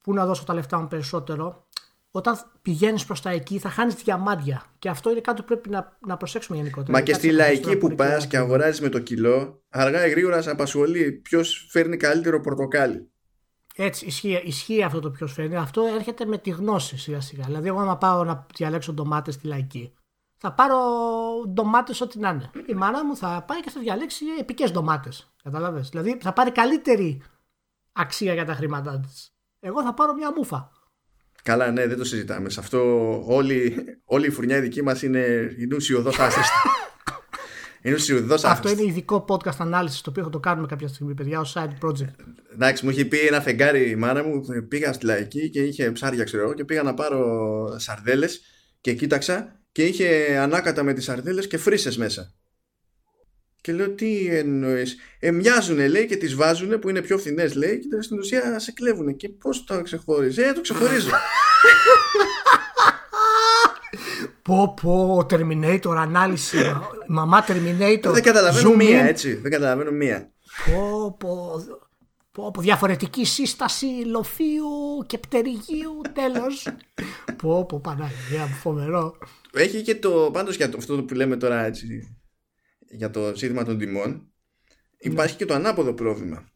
πού 0.01 0.13
να 0.13 0.25
δώσω 0.25 0.43
τα 0.43 0.53
λεφτά 0.53 0.79
μου 0.79 0.87
περισσότερο 0.87 1.65
όταν 2.11 2.37
πηγαίνεις 2.61 3.05
προς 3.05 3.21
τα 3.21 3.29
εκεί 3.29 3.59
θα 3.59 3.69
χάνεις 3.69 3.95
διαμάντια. 3.95 4.63
Και 4.79 4.89
αυτό 4.89 5.11
είναι 5.11 5.19
κάτι 5.19 5.41
που 5.41 5.47
πρέπει 5.47 5.69
να, 5.69 5.97
να 6.07 6.17
προσέξουμε 6.17 6.57
γενικότερα. 6.57 6.97
Μα 6.97 7.01
και 7.01 7.13
στη 7.13 7.31
λαϊκή 7.31 7.77
που 7.77 7.95
πας 7.95 8.27
και 8.27 8.37
αγοράζεις 8.37 8.81
με 8.81 8.89
το 8.89 8.99
κιλό, 8.99 9.63
αργά 9.69 10.07
ή 10.07 10.09
γρήγορα 10.09 10.41
σε 10.41 10.49
απασχολεί 10.49 11.11
ποιος 11.11 11.67
φέρνει 11.69 11.97
καλύτερο 11.97 12.39
πορτοκάλι. 12.39 13.11
Έτσι, 13.75 14.05
ισχύει, 14.05 14.41
ισχύει 14.45 14.83
αυτό 14.83 14.99
το 14.99 15.09
ποιος 15.09 15.33
φέρνει. 15.33 15.55
Αυτό 15.55 15.83
έρχεται 15.95 16.25
με 16.25 16.37
τη 16.37 16.49
γνώση 16.49 16.97
σιγά 16.97 17.21
σιγά. 17.21 17.43
Δηλαδή, 17.45 17.67
εγώ, 17.67 17.79
άμα 17.79 17.97
πάω 17.97 18.23
να 18.23 18.45
διαλέξω 18.55 18.93
ντομάτες 18.93 19.33
στη 19.33 19.47
λαϊκή, 19.47 19.93
θα 20.37 20.53
πάρω 20.53 20.77
ντομάτες 21.47 22.01
ό,τι 22.01 22.19
να 22.19 22.29
είναι. 22.29 22.49
Η 22.65 22.73
μάνα 22.73 23.05
μου 23.05 23.15
θα 23.15 23.43
πάει 23.47 23.59
και 23.59 23.69
θα 23.69 23.79
διαλέξει 23.79 24.25
επικές 24.39 24.71
ντομάτες. 24.71 25.33
Καταλαβες. 25.43 25.89
Δηλαδή, 25.89 26.17
θα 26.21 26.33
πάρει 26.33 26.51
καλύτερη 26.51 27.21
αξία 27.91 28.33
για 28.33 28.45
τα 28.45 28.53
χρήματά 28.53 28.99
της. 28.99 29.33
Εγώ 29.59 29.83
θα 29.83 29.93
πάρω 29.93 30.13
μια 30.13 30.33
μούφα. 30.35 30.71
Καλά, 31.43 31.71
ναι, 31.71 31.87
δεν 31.87 31.97
το 31.97 32.03
συζητάμε. 32.03 32.49
Σε 32.49 32.59
αυτό 32.59 32.79
όλη, 33.25 33.75
όλη 34.05 34.27
η 34.27 34.29
φουρνιά 34.29 34.61
δική 34.61 34.81
μας 34.81 35.01
είναι, 35.01 35.55
είναι 35.59 35.75
ουσιοδός 35.75 36.19
άσχεστη. 36.19 36.55
είναι 37.81 37.95
ουσιοδός 37.95 38.43
Αυτό 38.43 38.69
είναι 38.69 38.83
ειδικό 38.83 39.25
podcast 39.27 39.57
ανάλυσης 39.57 40.01
το 40.01 40.09
οποίο 40.09 40.23
θα 40.23 40.29
το 40.29 40.39
κάνουμε 40.39 40.67
κάποια 40.67 40.87
στιγμή, 40.87 41.13
παιδιά, 41.13 41.39
ως 41.39 41.55
side 41.57 41.85
project. 41.87 42.15
Εντάξει, 42.53 42.85
μου 42.85 42.91
είχε 42.91 43.05
πει 43.05 43.17
ένα 43.17 43.41
φεγγάρι 43.41 43.89
η 43.89 43.95
μάνα 43.95 44.23
μου. 44.23 44.41
Πήγα 44.67 44.93
στη 44.93 45.05
λαϊκή 45.05 45.49
και 45.49 45.61
είχε 45.61 45.91
ψάρια, 45.91 46.23
ξέρω 46.23 46.43
εγώ, 46.43 46.53
και 46.53 46.65
πήγα 46.65 46.83
να 46.83 46.93
πάρω 46.93 47.79
σαρδέλες 47.79 48.41
και 48.81 48.93
κοίταξα 48.93 49.61
και 49.71 49.85
είχε 49.85 50.37
ανάκατα 50.41 50.83
με 50.83 50.93
τις 50.93 51.03
σαρδέλες 51.03 51.47
και 51.47 51.57
φρύσες 51.57 51.97
μέσα. 51.97 52.33
Και 53.61 53.73
λέω 53.73 53.89
τι 53.89 54.27
εννοείς; 54.27 54.97
Ε, 55.19 55.31
μοιάζουν 55.31 55.87
λέει 55.89 56.05
και 56.05 56.15
τις 56.15 56.35
βάζουν 56.35 56.79
που 56.79 56.89
είναι 56.89 57.01
πιο 57.01 57.17
φθηνές 57.17 57.55
λέει 57.55 57.79
και 57.79 58.01
στην 58.01 58.19
ουσία 58.19 58.59
σε 58.59 58.71
κλέβουν. 58.71 59.15
Και 59.15 59.29
πώς 59.29 59.63
το 59.63 59.81
ξεχώριζε; 59.81 60.43
Ε, 60.43 60.53
το 60.53 60.61
ξεχωρίζω. 60.61 61.09
Πω 64.41 64.73
πω, 64.81 65.25
Terminator 65.29 65.95
ανάλυση, 65.97 66.57
μαμά 67.07 67.45
Terminator. 67.47 68.11
Δεν 68.11 68.23
καταλαβαίνω 68.23 68.75
μία 68.75 69.03
έτσι, 69.03 69.33
δεν 69.33 69.51
καταλαβαίνω 69.51 69.91
μία. 69.91 70.31
Πω 70.65 71.15
πω, 71.19 71.63
πω, 72.31 72.51
πω 72.51 72.61
διαφορετική 72.61 73.25
σύσταση 73.25 73.85
λοφίου 73.85 74.69
και 75.05 75.17
πτερυγίου 75.17 76.01
τέλος. 76.13 76.67
πω 77.41 77.65
πω 77.65 77.79
Παναγία, 77.79 78.45
φοβερό. 78.61 79.17
Έχει 79.53 79.81
και 79.81 79.95
το, 79.95 80.29
πάντως 80.33 80.55
για 80.55 80.69
το, 80.69 80.77
αυτό 80.77 81.03
που 81.03 81.13
λέμε 81.13 81.37
τώρα 81.37 81.63
έτσι, 81.65 82.15
για 82.91 83.09
το 83.09 83.35
ζήτημα 83.35 83.63
των 83.63 83.77
τιμών 83.77 84.33
υπάρχει 84.97 85.35
και 85.35 85.45
το 85.45 85.53
ανάποδο 85.53 85.93
πρόβλημα. 85.93 86.51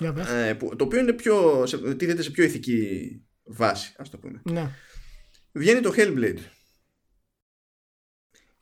Ε, 0.00 0.54
που, 0.58 0.76
το 0.76 0.84
οποίο 0.84 0.98
είναι 0.98 1.12
πιο, 1.12 1.66
σε, 1.66 1.94
τίθεται 1.94 2.22
σε 2.22 2.30
πιο 2.30 2.44
ηθική 2.44 3.22
βάση 3.42 3.94
ας 3.98 4.10
το 4.10 4.18
πούμε. 4.18 4.42
Ναι. 4.44 4.70
βγαίνει 5.52 5.80
το 5.80 5.92
Hellblade 5.96 6.40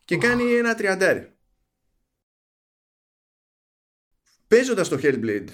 και 0.05 0.17
κάνει 0.17 0.53
ένα 0.53 0.75
τριαντάρι. 0.75 1.37
Παίζοντας 4.49 4.89
το 4.89 4.99
Hellblade 5.03 5.49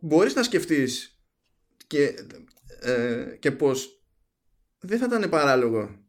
μπορείς 0.00 0.34
να 0.34 0.42
σκεφτείς 0.42 1.20
και, 1.86 2.14
ε, 2.80 3.36
και 3.40 3.52
πως 3.52 4.04
δεν 4.78 4.98
θα 4.98 5.04
ήταν 5.04 5.30
παράλογο 5.30 6.01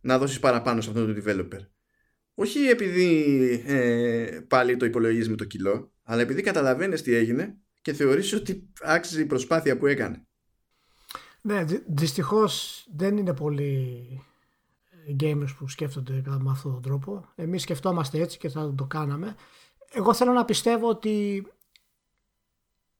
να 0.00 0.18
δώσεις 0.18 0.38
παραπάνω 0.38 0.80
σε 0.80 0.90
αυτόν 0.90 1.14
τον 1.14 1.22
developer. 1.24 1.66
Όχι 2.34 2.58
επειδή 2.58 3.64
ε, 3.66 4.40
πάλι 4.48 4.76
το 4.76 4.84
υπολογίζεις 4.84 5.28
με 5.28 5.36
το 5.36 5.44
κιλό, 5.44 5.92
αλλά 6.02 6.20
επειδή 6.20 6.42
καταλαβαίνεις 6.42 7.02
τι 7.02 7.14
έγινε 7.14 7.56
και 7.82 7.92
θεωρείς 7.92 8.32
ότι 8.32 8.68
άξιζε 8.80 9.20
η 9.20 9.26
προσπάθεια 9.26 9.78
που 9.78 9.86
έκανε. 9.86 10.26
Ναι, 11.40 11.64
δυστυχώς 11.86 12.84
δεν 12.96 13.16
είναι 13.16 13.34
πολλοί 13.34 14.22
gamers 15.20 15.54
που 15.58 15.68
σκέφτονται 15.68 16.22
με 16.38 16.50
αυτόν 16.50 16.72
τον 16.72 16.82
τρόπο. 16.82 17.24
Εμείς 17.34 17.62
σκεφτόμαστε 17.62 18.20
έτσι 18.20 18.38
και 18.38 18.48
θα 18.48 18.74
το 18.74 18.84
κάναμε. 18.84 19.34
Εγώ 19.92 20.14
θέλω 20.14 20.32
να 20.32 20.44
πιστεύω 20.44 20.88
ότι 20.88 21.46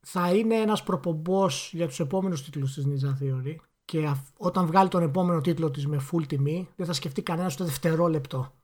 θα 0.01 0.35
είναι 0.35 0.55
ένας 0.55 0.83
προπομπός 0.83 1.71
για 1.73 1.87
τους 1.87 2.01
επόμενους 2.01 2.45
τίτλους 2.45 2.75
της 2.75 2.87
Ninja 2.87 3.23
Theory 3.23 3.57
και 3.91 4.15
όταν 4.37 4.67
βγάλει 4.67 4.89
τον 4.89 5.03
επόμενο 5.03 5.41
τίτλο 5.41 5.71
της 5.71 5.87
με 5.87 6.01
full 6.11 6.23
τιμή 6.27 6.69
δεν 6.77 6.87
θα 6.87 6.93
σκεφτεί 6.93 7.23
κανένας 7.23 7.57
το 7.57 7.65
δευτερόλεπτο 7.65 8.55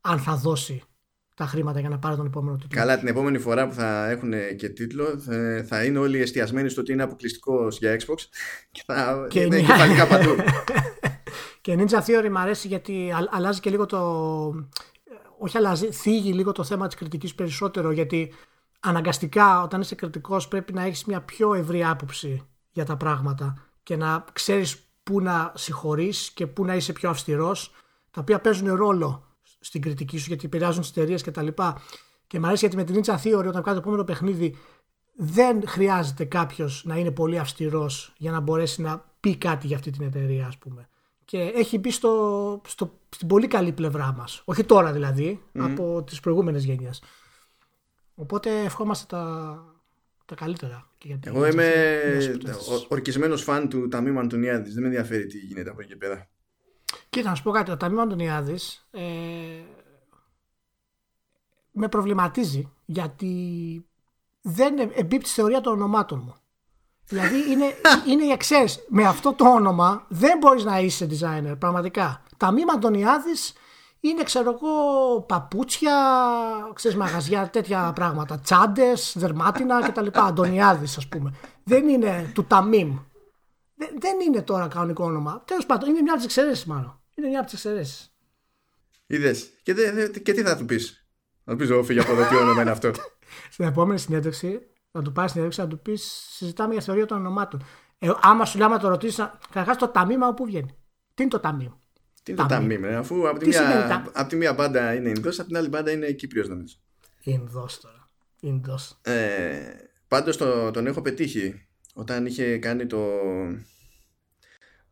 αν 0.00 0.18
θα 0.18 0.36
δώσει 0.36 0.82
τα 1.34 1.46
χρήματα 1.46 1.80
για 1.80 1.88
να 1.88 1.98
πάρει 1.98 2.16
τον 2.16 2.26
επόμενο 2.26 2.56
τίτλο. 2.56 2.80
Καλά, 2.80 2.98
την 2.98 3.08
επόμενη 3.08 3.38
φορά 3.38 3.68
που 3.68 3.74
θα 3.74 4.10
έχουν 4.10 4.32
και 4.56 4.68
τίτλο 4.68 5.04
θα 5.66 5.84
είναι 5.84 5.98
όλοι 5.98 6.20
εστιασμένοι 6.20 6.68
στο 6.68 6.80
ότι 6.80 6.92
είναι 6.92 7.02
αποκλειστικός 7.02 7.78
για 7.78 7.96
Xbox 7.96 8.16
και 8.72 8.82
θα 8.86 9.26
και 9.30 9.40
είναι 9.40 9.60
κεφαλικά 9.60 10.06
παντού. 10.06 10.34
και 11.60 11.76
Ninja 11.78 12.04
Theory 12.04 12.28
μου 12.30 12.38
αρέσει 12.38 12.68
γιατί 12.68 13.12
αλλάζει 13.30 13.60
και 13.60 13.70
λίγο 13.70 13.86
το... 13.86 14.00
Όχι 15.38 15.56
αλλάζει, 15.56 15.90
θίγει 15.90 16.32
λίγο 16.32 16.52
το 16.52 16.64
θέμα 16.64 16.86
της 16.86 16.96
κριτικής 16.96 17.34
περισσότερο 17.34 17.90
γιατί 17.90 18.32
αναγκαστικά 18.80 19.62
όταν 19.62 19.80
είσαι 19.80 19.94
κριτικός 19.94 20.48
πρέπει 20.48 20.72
να 20.72 20.82
έχεις 20.82 21.04
μια 21.04 21.20
πιο 21.20 21.54
ευρύ 21.54 21.84
άποψη 21.84 22.46
για 22.72 22.84
τα 22.84 22.96
πράγματα 22.96 23.73
και 23.84 23.96
να 23.96 24.24
ξέρεις 24.32 24.78
πού 25.02 25.20
να 25.20 25.52
συγχωρείς 25.56 26.30
και 26.30 26.46
πού 26.46 26.64
να 26.64 26.74
είσαι 26.74 26.92
πιο 26.92 27.10
αυστηρός 27.10 27.72
τα 28.10 28.20
οποία 28.20 28.40
παίζουν 28.40 28.74
ρόλο 28.74 29.36
στην 29.60 29.80
κριτική 29.80 30.18
σου 30.18 30.24
γιατί 30.28 30.46
επηρεάζουν 30.46 30.80
τις 30.80 30.90
εταιρείες 30.90 31.22
κτλ. 31.22 31.46
Και, 31.46 31.72
και 32.26 32.38
μου 32.38 32.46
αρέσει 32.46 32.66
γιατί 32.66 32.76
με 32.76 32.84
την 32.84 33.02
Ninja 33.02 33.14
Theory 33.14 33.46
όταν 33.48 33.62
κάνεις 33.62 33.64
το 33.64 33.76
επόμενο 33.76 34.04
παιχνίδι 34.04 34.56
δεν 35.16 35.68
χρειάζεται 35.68 36.24
κάποιος 36.24 36.82
να 36.84 36.96
είναι 36.96 37.10
πολύ 37.10 37.38
αυστηρός 37.38 38.12
για 38.16 38.30
να 38.30 38.40
μπορέσει 38.40 38.82
να 38.82 39.04
πει 39.20 39.36
κάτι 39.36 39.66
για 39.66 39.76
αυτή 39.76 39.90
την 39.90 40.06
εταιρεία, 40.06 40.46
ας 40.46 40.58
πούμε. 40.58 40.88
Και 41.24 41.38
έχει 41.38 41.78
μπει 41.78 41.90
στο, 41.90 42.60
στο, 42.66 42.98
στην 43.08 43.28
πολύ 43.28 43.46
καλή 43.46 43.72
πλευρά 43.72 44.14
μας. 44.18 44.42
Όχι 44.44 44.64
τώρα 44.64 44.92
δηλαδή, 44.92 45.42
από 45.58 46.02
τις 46.02 46.20
προηγούμενες 46.20 46.64
γενιές. 46.64 47.02
Οπότε 48.14 48.60
ευχόμαστε 48.64 49.06
τα, 49.08 49.73
τα 50.26 50.34
καλύτερα. 50.34 50.90
Και 50.98 51.06
για 51.08 51.18
Εγώ 51.22 51.46
είμαι 51.46 51.72
ορκισμένος 52.88 53.42
φαν 53.42 53.68
του 53.68 53.88
Ταμείου 53.88 54.18
Αντωνιάδης. 54.18 54.72
Δεν 54.72 54.82
με 54.82 54.88
ενδιαφέρει 54.88 55.26
τι 55.26 55.38
γίνεται 55.38 55.70
από 55.70 55.80
εκεί 55.80 55.88
και 55.88 55.96
πέρα. 55.96 56.28
Κοίτα, 57.10 57.28
να 57.28 57.34
σου 57.34 57.42
πω 57.42 57.50
κάτι. 57.50 57.70
Το 57.70 57.76
Ταμείο 57.76 58.00
Αντωνιάδης 58.00 58.88
ε, 58.90 59.02
με 61.70 61.88
προβληματίζει 61.88 62.72
γιατί 62.84 63.86
δεν 64.40 64.78
εμπίπτει 64.78 65.28
στη 65.28 65.40
θεωρία 65.40 65.60
των 65.60 65.72
ονομάτων 65.72 66.22
μου. 66.24 66.34
Δηλαδή 67.06 67.50
είναι, 67.50 67.64
είναι 68.10 68.24
η 68.24 68.30
εξαίρεση. 68.30 68.84
Με 68.88 69.04
αυτό 69.04 69.32
το 69.32 69.48
όνομα 69.48 70.06
δεν 70.08 70.38
μπορείς 70.38 70.64
να 70.64 70.78
είσαι 70.78 71.08
designer, 71.10 71.54
πραγματικά. 71.58 72.22
Ταμείο 72.36 72.64
Αντωνιάδης 72.74 73.52
είναι 74.08 74.22
ξέρω 74.22 74.50
εγώ 74.50 75.20
παπούτσια, 75.20 75.92
ξέρεις 76.74 76.96
μαγαζιά, 76.96 77.50
τέτοια 77.50 77.92
πράγματα. 77.94 78.38
Τσάντες, 78.38 79.14
δερμάτινα 79.16 79.88
κτλ. 79.88 80.06
Αντωνιάδης, 80.28 80.96
ας 80.96 81.08
πούμε. 81.08 81.34
Δεν 81.64 81.88
είναι 81.88 82.30
του 82.34 82.44
Ταμίμ. 82.44 82.98
Δεν, 83.74 83.88
δεν 83.98 84.20
είναι 84.20 84.42
τώρα 84.42 84.68
κανονικό 84.68 85.04
όνομα. 85.04 85.42
Τέλος 85.46 85.66
πάντων, 85.66 85.88
είναι 85.88 86.00
μια 86.00 86.12
από 86.12 86.22
τις 86.22 86.36
εξαιρέσεις 86.36 86.64
μάλλον. 86.64 87.02
Είναι 87.14 87.28
μια 87.28 87.38
από 87.40 87.50
τις 87.50 87.64
εξαιρέσεις. 87.64 88.16
Είδες. 89.06 89.50
Και, 89.62 89.74
και 90.22 90.32
τι 90.32 90.42
θα 90.42 90.56
του 90.56 90.64
πεις; 90.64 91.06
Να 91.44 91.56
πεις, 91.56 91.70
φύγει 91.84 92.00
από 92.00 92.12
εδώ 92.12 92.28
τι 92.28 92.36
όνομα 92.36 92.62
είναι 92.62 92.70
αυτό. 92.70 92.90
Στην 93.52 93.66
επόμενη 93.66 93.98
συνέντευξη, 93.98 94.60
να 94.90 95.02
του 95.02 95.12
πάρει 95.12 95.28
συνέντευξη, 95.28 95.60
να 95.60 95.66
του 95.66 95.78
πεις: 95.78 96.28
Συζητάμε 96.30 96.72
για 96.72 96.82
θεωρία 96.82 97.06
των 97.06 97.18
ονομάτων. 97.18 97.64
Ε, 97.98 98.10
άμα 98.20 98.44
σου 98.44 98.58
λέει, 98.58 98.66
άμα 98.66 98.78
το 98.78 98.88
ρωτήσεις, 98.88 99.28
καταρχάς 99.48 99.76
το 99.76 99.88
ταμείμα 99.88 100.28
όπου 100.28 100.44
βγαίνει. 100.44 100.76
Τι 101.14 101.22
είναι 101.22 101.30
το 101.30 101.40
ταμείο. 101.40 101.78
Τι 102.24 102.32
είναι 102.32 102.40
το 102.40 102.46
ταμείο, 102.46 102.86
ε, 102.86 102.96
αφού 102.96 103.28
από 103.28 103.38
τη, 103.38 103.46
μία, 103.46 104.10
από 104.12 104.28
τη 104.28 104.36
μία 104.36 104.52
μπάντα 104.52 104.94
είναι 104.94 105.08
Ινδός, 105.08 105.38
από 105.38 105.48
την 105.48 105.56
άλλη 105.56 105.68
μπάντα 105.68 105.90
είναι 105.90 106.12
Κύπριος 106.12 106.48
νομίζω. 106.48 106.76
Ινδός 107.22 107.80
τώρα. 107.80 108.08
Ινδός. 108.40 108.98
Ε, 109.02 109.84
Πάντως 110.14 110.36
το, 110.36 110.70
τον 110.70 110.86
έχω 110.86 111.02
πετύχει 111.02 111.66
όταν 111.94 112.26
είχε 112.26 112.58
κάνει 112.58 112.86
το, 112.86 113.06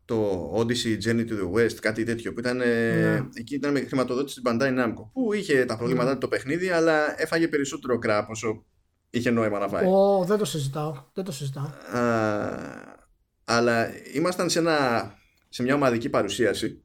το 0.04 0.50
Odyssey 0.56 0.98
Journey 1.04 1.28
to 1.28 1.32
the 1.32 1.52
West, 1.52 1.74
κάτι 1.74 2.04
τέτοιο 2.04 2.32
που 2.32 2.38
ήταν, 2.38 2.56
ναι. 2.56 3.28
εκεί 3.34 3.54
ήταν 3.54 3.72
με 3.72 3.80
χρηματοδότηση 3.80 4.40
της 4.40 4.52
Bandai 4.52 4.78
Namco 4.78 5.10
που 5.12 5.32
είχε 5.32 5.64
τα 5.64 5.76
προβλήματά 5.76 6.12
ναι. 6.12 6.18
το 6.18 6.28
παιχνίδι 6.28 6.68
αλλά 6.68 7.20
έφαγε 7.20 7.48
περισσότερο 7.48 7.98
κράπ 7.98 8.30
όσο 8.30 8.64
είχε 9.10 9.30
νόημα 9.30 9.58
να 9.58 9.68
φάει. 9.68 9.84
Oh, 9.86 10.26
δεν 10.26 10.38
το 10.38 10.44
συζητάω, 10.44 11.04
δεν 11.12 11.24
το 11.24 11.32
συζητάω. 11.32 11.70
Α, 11.98 13.00
αλλά 13.44 13.88
ήμασταν 14.12 14.50
σε, 14.50 14.58
ένα, 14.58 15.10
σε 15.48 15.62
μια 15.62 15.74
ομαδική 15.74 16.08
παρουσίαση 16.08 16.82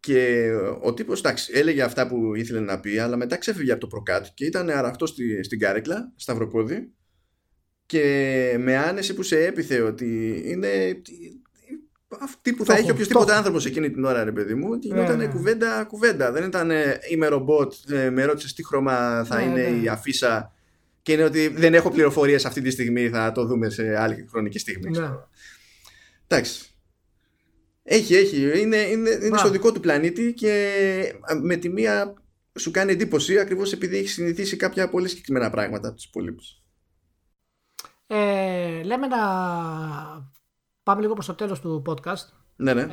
και 0.00 0.50
ο 0.80 0.94
τύπος 0.94 1.18
εντάξει, 1.18 1.52
έλεγε 1.54 1.82
αυτά 1.82 2.06
που 2.06 2.34
ήθελε 2.34 2.60
να 2.60 2.80
πει, 2.80 2.98
αλλά 2.98 3.16
μετά 3.16 3.36
ξέφυγε 3.36 3.72
από 3.72 3.80
το 3.80 3.86
προκάτ 3.86 4.26
και 4.34 4.44
ήταν 4.44 4.70
αραχτό 4.70 5.06
στη, 5.06 5.42
στην 5.42 5.58
κάρεκλα, 5.58 6.12
σταυροπόδι, 6.16 6.92
και 7.86 8.56
με 8.58 8.76
άνεση 8.76 9.14
που 9.14 9.22
σε 9.22 9.44
έπιθε 9.44 9.80
ότι 9.80 10.42
είναι 10.44 11.02
αυτή 12.20 12.52
που 12.52 12.64
θα 12.64 12.76
έχει 12.76 12.90
οποιοδήποτε 12.90 13.34
άνθρωπος 13.34 13.66
εκείνη 13.66 13.90
την 13.90 14.04
ώρα, 14.04 14.24
ρε 14.24 14.32
παιδί 14.32 14.54
μου, 14.54 14.68
ότι 14.70 14.86
γινόταν 14.86 15.18
ναι, 15.18 15.24
ναι. 15.24 15.30
κουβέντα, 15.30 15.84
κουβέντα. 15.84 16.32
Δεν 16.32 16.44
ήταν 16.44 16.70
είμαι 17.10 17.26
ρομπότ, 17.26 17.72
ε, 17.88 18.10
με 18.10 18.24
ρώτησες 18.24 18.52
τι 18.52 18.66
χρώμα 18.66 19.24
θα 19.24 19.36
ναι, 19.36 19.42
είναι 19.42 19.68
ναι. 19.68 19.82
η 19.82 19.88
αφίσα 19.88 20.52
και 21.02 21.12
είναι 21.12 21.24
ότι 21.24 21.48
δεν 21.48 21.74
έχω 21.74 21.90
πληροφορίες 21.90 22.44
αυτή 22.44 22.60
τη 22.60 22.70
στιγμή, 22.70 23.08
θα 23.08 23.32
το 23.32 23.44
δούμε 23.44 23.70
σε 23.70 23.96
άλλη 23.98 24.26
χρονική 24.30 24.58
στιγμή. 24.58 24.90
Ναι. 24.98 25.08
Εντάξει. 26.26 26.69
Έχει, 27.92 28.14
έχει. 28.14 28.60
Είναι, 28.60 28.76
είναι, 28.76 29.10
είναι 29.10 29.38
στο 29.38 29.50
δικό 29.50 29.72
του 29.72 29.80
πλανήτη 29.80 30.34
και 30.34 31.14
με 31.42 31.56
τη 31.56 31.68
μία 31.68 32.14
σου 32.58 32.70
κάνει 32.70 32.92
εντύπωση 32.92 33.38
ακριβώς 33.38 33.72
επειδή 33.72 33.96
έχει 33.96 34.08
συνηθίσει 34.08 34.56
κάποια 34.56 34.88
πολύ 34.88 35.08
συγκεκριμένα 35.08 35.50
πράγματα 35.50 35.86
από 35.88 35.96
τους 35.96 36.04
υπόλοιπους. 36.04 36.62
Ε, 38.06 38.82
λέμε 38.82 39.06
να 39.06 39.18
πάμε 40.82 41.00
λίγο 41.00 41.14
προς 41.14 41.26
το 41.26 41.34
τέλος 41.34 41.60
του 41.60 41.82
podcast. 41.86 42.28
Ναι, 42.56 42.74
ναι. 42.74 42.82
Ε, 42.82 42.88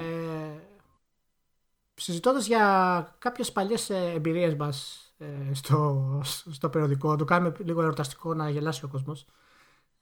συζητώντας 1.93 2.47
για 2.47 3.15
κάποιες 3.19 3.51
παλιές 3.51 3.89
ε, 3.89 4.11
εμπειρίες 4.15 4.55
μας 4.55 5.07
ε, 5.17 5.53
στο, 5.53 6.21
στο 6.51 6.69
περιοδικό, 6.69 7.15
το 7.15 7.25
κάνουμε 7.25 7.55
λίγο 7.63 7.81
ερωταστικό 7.81 8.33
να 8.33 8.49
γελάσει 8.49 8.85
ο 8.85 8.87
κόσμος. 8.87 9.27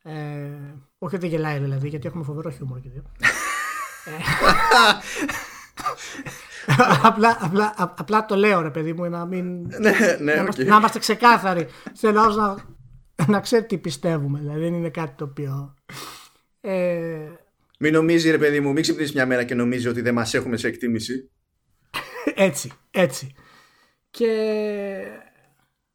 Ε, 0.04 0.50
όχι 0.98 1.16
ότι 1.16 1.28
γελάει 1.28 1.60
δηλαδή, 1.60 1.88
γιατί 1.88 2.08
έχουμε 2.08 2.24
φοβερό 2.24 2.50
χιούμορ 2.50 2.80
και 2.80 2.90
δύο. 2.90 3.04
Ε, 4.06 4.12
απλά, 7.04 7.38
απλά, 7.42 7.74
απλά 7.98 8.26
το 8.26 8.36
λέω 8.36 8.62
ρε 8.62 8.70
παιδί 8.70 8.94
μου 8.94 9.10
να 9.10 9.26
μην 9.26 9.62
ναι, 9.80 10.18
ναι, 10.20 10.34
να, 10.36 10.48
okay. 10.48 10.66
να 10.66 10.76
είμαστε 10.76 11.00
ξεκάθαροι. 11.00 11.68
Θέλω 11.94 12.24
να, 12.26 12.56
να 13.28 13.40
ξέρει 13.40 13.66
τι 13.66 13.78
πιστεύουμε 13.78 14.40
δηλαδή 14.40 14.60
δεν 14.60 14.74
είναι 14.74 14.90
κάτι 14.90 15.14
το 15.16 15.24
οποίο 15.24 15.76
ε... 16.62 17.30
μην 17.80 17.94
νομίζει 17.94 18.32
ρε 18.32 18.38
παιδί 18.38 18.60
μου 18.60 18.72
μην 18.72 18.82
ξυπνήσεις 18.82 19.14
μια 19.14 19.26
μέρα 19.26 19.44
και 19.44 19.56
νομίζει 19.56 19.88
ότι 19.88 20.02
δεν 20.02 20.14
μας 20.14 20.34
έχουμε 20.34 20.58
σε 20.58 20.68
εκτίμηση. 20.68 21.30
Έτσι 22.36 22.72
έτσι. 22.92 23.36
Και 24.10 24.28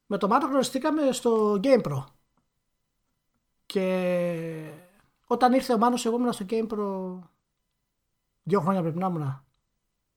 με 0.07 0.19
το 0.19 0.29
Μάτο 0.29 0.47
γνωριστήκαμε 0.47 1.13
στο 1.13 1.61
GamePro 1.65 2.05
και 3.67 4.13
όταν 5.27 5.53
ήρθε 5.53 5.73
ο 5.73 5.79
Μάνος 5.79 6.07
εγώ 6.07 6.17
ήμουν 6.17 6.33
στο 6.33 6.47
GamePro 6.51 7.19
Δύο 8.51 8.61
χρόνια 8.61 8.83
πρέπει 8.83 8.99
να 8.99 9.07
ήμουν. 9.07 9.45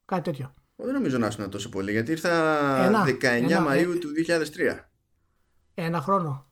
Κάτι 0.05 0.21
τέτοιο. 0.21 0.53
Δεν 0.75 0.93
νομίζω 0.93 1.17
να 1.17 1.27
ήσουν 1.27 1.49
τόσο 1.49 1.69
πολύ 1.69 1.91
γιατί 1.91 2.11
ήρθα 2.11 2.29
ένα, 2.85 3.05
19 3.05 3.23
ένα, 3.23 3.65
Μαΐου 3.67 3.95
ε, 3.95 3.97
του 3.97 4.09
2003. 4.27 4.79
Ένα 5.73 6.01
χρόνο. 6.01 6.51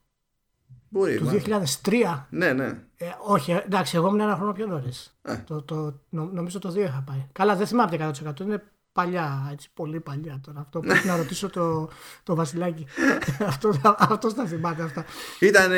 Μπορεί. 0.89 1.17
Του 1.17 1.41
2003. 1.83 2.25
Ναι, 2.29 2.53
ναι. 2.53 2.65
Ε, 2.97 3.05
όχι, 3.27 3.51
εντάξει, 3.51 3.95
εγώ 3.95 4.07
ήμουν 4.07 4.19
ένα 4.19 4.35
χρόνο 4.35 4.51
πιο 4.51 4.65
νωρίς. 4.65 5.17
Ε. 5.21 5.35
Το, 5.47 5.61
το, 5.61 6.01
νομίζω 6.09 6.59
το 6.59 6.69
2 6.69 6.75
είχα 6.75 7.03
πάει. 7.05 7.25
Καλά, 7.31 7.55
δεν 7.55 7.67
θυμάμαι 7.67 8.11
100%. 8.25 8.39
Είναι 8.39 8.63
παλιά, 8.91 9.49
έτσι, 9.51 9.69
πολύ 9.73 9.99
παλιά 9.99 10.39
τώρα. 10.45 10.59
Αυτό 10.59 10.79
πρέπει 10.79 11.07
να 11.07 11.15
ρωτήσω 11.15 11.49
το, 11.49 11.89
το 12.23 12.35
Βασιλάκι. 12.35 12.85
αυτό, 13.51 13.71
αυτός 13.97 14.33
θα 14.33 14.45
θυμάται 14.45 14.83
αυτά. 14.83 15.05
Ήταν, 15.39 15.71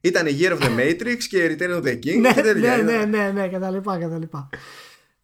ήταν 0.00 0.26
Year 0.26 0.58
of 0.58 0.60
the 0.60 0.78
Matrix 0.78 1.18
και 1.28 1.56
Return 1.58 1.76
of 1.76 1.82
the 1.82 1.98
King. 1.98 2.20
ναι, 2.20 2.52
ναι, 2.52 2.76
ναι, 2.76 3.04
ναι, 3.04 3.30
ναι, 3.30 3.48
κτλ. 3.48 3.76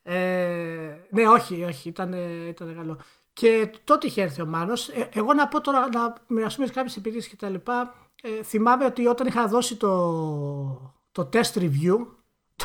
Ε, 0.03 0.96
ναι, 1.11 1.28
όχι, 1.28 1.64
όχι, 1.64 1.88
ήταν, 1.88 2.12
ήταν 2.48 2.74
καλό. 2.74 2.98
Και 3.32 3.70
τότε 3.84 4.07
είχε 4.07 4.22
έρθει 4.22 4.42
ο 4.42 4.46
Μάνος. 4.46 4.88
Ε, 4.88 5.09
εγώ 5.12 5.32
να 5.32 5.48
πω 5.48 5.61
τώρα, 5.61 5.88
να 5.88 6.14
μοιραστούμε 6.26 6.66
κάποιες 6.66 6.96
εμπειρίες 6.96 7.28
και 7.28 7.36
τα 7.36 7.48
λοιπά. 7.48 7.94
Ε, 8.22 8.42
θυμάμαι 8.42 8.84
ότι 8.84 9.07
όταν 9.07 9.26
είχα 9.26 9.46
δώσει 9.46 9.76
το, 9.76 10.94
το 11.12 11.28
test 11.32 11.59
review, 11.59 12.07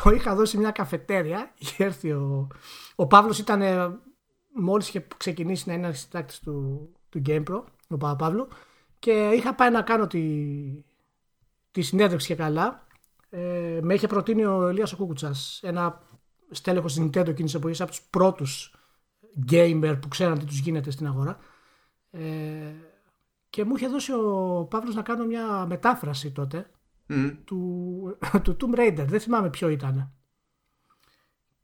το 0.02 0.10
είχα 0.10 0.34
δώσει 0.34 0.58
μια 0.58 0.70
καφετέρια. 0.70 1.52
Είχε 1.58 1.84
έρθει 1.84 2.10
ο, 2.10 2.48
ο 2.94 3.06
Παύλος 3.06 3.38
ήταν 3.38 3.62
μόλις 4.58 4.88
είχε 4.88 5.06
ξεκινήσει 5.16 5.68
να 5.68 5.74
είναι 5.74 5.92
συντάκτη 5.92 6.40
του, 6.40 6.88
του 7.08 7.22
GamePro, 7.26 7.62
ο 7.88 7.96
Παπαύλου, 7.96 8.48
και 8.98 9.30
είχα 9.34 9.54
πάει 9.54 9.70
να 9.70 9.82
κάνω 9.82 10.06
τη, 10.06 10.22
τη 11.70 11.82
συνέντευξη 11.82 12.26
και 12.26 12.34
καλά. 12.34 12.86
Ε, 13.30 13.78
με 13.82 13.94
είχε 13.94 14.06
προτείνει 14.06 14.44
ο 14.44 14.66
Ελίας 14.68 14.92
ο 14.92 14.96
Κούκουτσας, 14.96 15.60
ένα 15.62 16.02
στέλεχος 16.50 16.94
της 16.94 17.02
Nintendo 17.04 17.28
εκείνης 17.28 17.54
εποχής 17.54 17.80
από 17.80 17.90
τους 17.90 18.02
πρώτους 18.02 18.74
gamer 19.50 19.98
που 20.00 20.08
ξέραν 20.08 20.38
τι 20.38 20.44
τους 20.44 20.58
γίνεται 20.58 20.90
στην 20.90 21.06
αγορά. 21.06 21.38
Ε, 22.10 22.20
και 23.50 23.64
μου 23.64 23.76
είχε 23.76 23.88
δώσει 23.88 24.12
ο 24.12 24.66
Παύλος 24.70 24.94
να 24.94 25.02
κάνω 25.02 25.24
μια 25.24 25.66
μετάφραση 25.66 26.30
τότε 26.30 26.70
του, 27.44 28.18
του 28.42 28.56
Tomb 28.60 28.78
Raider. 28.78 29.04
Δεν 29.08 29.20
θυμάμαι 29.20 29.50
ποιο 29.50 29.68
ήταν. 29.68 30.12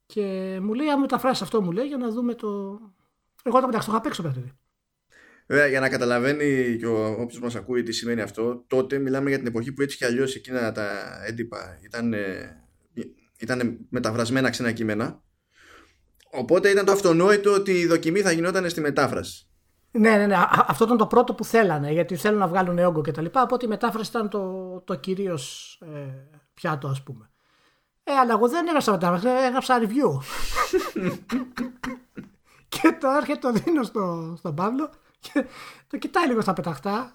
Και 0.05 0.57
μου 0.61 0.73
λέει 0.73 0.89
αν 0.89 0.99
μεταφράσει 0.99 1.43
αυτό 1.43 1.61
μου 1.61 1.71
λέει 1.71 1.87
για 1.87 1.97
να 1.97 2.09
δούμε 2.09 2.33
το 2.33 2.79
εγώ 3.43 3.59
το 3.59 3.65
μεταξύ 3.65 3.87
το 3.87 3.93
είχα 3.93 4.01
παίξει 4.01 4.21
το 4.21 4.27
παιχνίδι 4.27 4.51
Βέβαια, 5.47 5.67
για 5.67 5.79
να 5.79 5.89
καταλαβαίνει 5.89 6.77
και 6.79 6.85
όποιος 6.87 7.39
μας 7.39 7.55
ακούει 7.55 7.83
τι 7.83 7.91
σημαίνει 7.91 8.21
αυτό, 8.21 8.63
τότε 8.67 8.97
μιλάμε 8.97 9.29
για 9.29 9.37
την 9.37 9.47
εποχή 9.47 9.71
που 9.71 9.81
έτσι 9.81 9.97
κι 9.97 10.05
αλλιώς 10.05 10.35
εκείνα 10.35 10.71
τα 10.71 10.89
έντυπα 11.25 11.79
ήταν 11.83 12.13
ήταν 13.39 13.87
μεταφρασμένα 13.89 14.49
ξένα 14.49 14.71
κείμενα. 14.71 15.23
Οπότε 16.31 16.69
ήταν 16.69 16.85
το 16.85 16.91
αυτονόητο 16.91 17.53
ότι 17.53 17.71
η 17.71 17.85
δοκιμή 17.85 18.21
θα 18.21 18.31
γινόταν 18.31 18.69
στη 18.69 18.81
μετάφραση. 18.81 19.47
Ναι, 19.91 20.15
ναι, 20.15 20.25
ναι. 20.25 20.35
Αυτό 20.67 20.83
ήταν 20.83 20.97
το 20.97 21.07
πρώτο 21.07 21.33
που 21.33 21.45
θέλανε, 21.45 21.91
γιατί 21.91 22.15
θέλουν 22.15 22.39
να 22.39 22.47
βγάλουν 22.47 22.79
όγκο 22.79 23.01
και 23.01 23.11
τα 23.11 23.21
λοιπά. 23.21 23.41
Οπότε 23.41 23.65
η 23.65 23.69
μετάφραση 23.69 24.09
ήταν 24.09 24.29
το, 24.29 24.79
το 24.85 24.95
κυρίως 24.95 25.73
ε, 25.81 26.13
πιάτο, 26.53 26.87
ας 26.87 27.03
πούμε. 27.03 27.29
Ε, 28.03 28.13
αλλά 28.13 28.33
εγώ 28.33 28.49
δεν 28.49 28.67
έγραψα 28.67 28.91
μετάφραση, 28.91 29.27
έγραψα 29.45 29.79
review. 29.81 30.19
Και 32.67 32.97
το 32.99 33.07
έρχεται 33.07 33.39
το 33.39 33.51
δίνω 33.51 33.83
στο, 33.83 34.35
στον 34.37 34.55
Παύλο 34.55 34.89
και 35.19 35.45
το 35.87 35.97
κοιτάει 35.97 36.27
λίγο 36.27 36.41
στα 36.41 36.53
πεταχτά. 36.53 37.13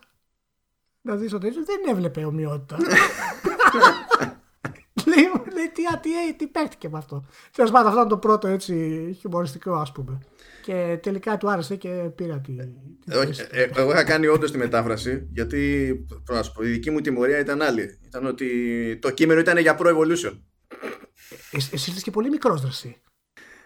Να 1.00 1.16
δεις 1.16 1.32
ότι 1.32 1.50
δεν 1.50 1.80
έβλεπε 1.88 2.24
ομοιότητα. 2.24 2.76
λέει, 5.06 5.24
λέει 5.54 5.70
τι, 5.72 5.82
τι, 6.00 6.34
τι 6.36 6.46
παίχτηκε 6.46 6.88
με 6.88 6.98
αυτό. 6.98 7.24
Τέλος 7.52 7.70
πάντων, 7.70 7.86
αυτό 7.86 7.98
ήταν 7.98 8.08
το 8.08 8.18
πρώτο 8.18 8.48
έτσι 8.48 8.74
χιουμοριστικό, 9.20 9.72
ας 9.74 9.92
πούμε. 9.92 10.18
Και 10.62 10.98
τελικά 11.02 11.36
του 11.36 11.50
άρεσε 11.50 11.76
και 11.76 11.88
πήρα 11.88 12.40
τη. 12.40 12.52
τη 13.04 13.16
Όχι, 13.16 13.40
ε, 13.50 13.62
ε, 13.62 13.70
εγώ 13.76 13.90
είχα 13.90 14.04
κάνει 14.04 14.26
όντως 14.26 14.50
τη 14.50 14.58
μετάφραση, 14.58 15.28
γιατί 15.32 15.90
να 16.28 16.42
σου 16.42 16.52
πω, 16.52 16.62
η 16.62 16.68
δική 16.68 16.90
μου 16.90 17.00
τιμωρία 17.00 17.38
ήταν 17.38 17.62
άλλη. 17.62 17.98
Ήταν 18.06 18.26
ότι 18.26 18.48
το 19.00 19.10
κείμενο 19.10 19.40
ήταν 19.40 19.58
για 19.58 19.78
Pro 19.80 19.86
Evolution. 19.86 20.38
Ε, 21.50 21.56
εσύ 21.56 21.90
είσαι 21.90 22.00
και 22.02 22.10
πολύ 22.10 22.30
μικρός 22.30 22.60
δρασί. 22.60 23.02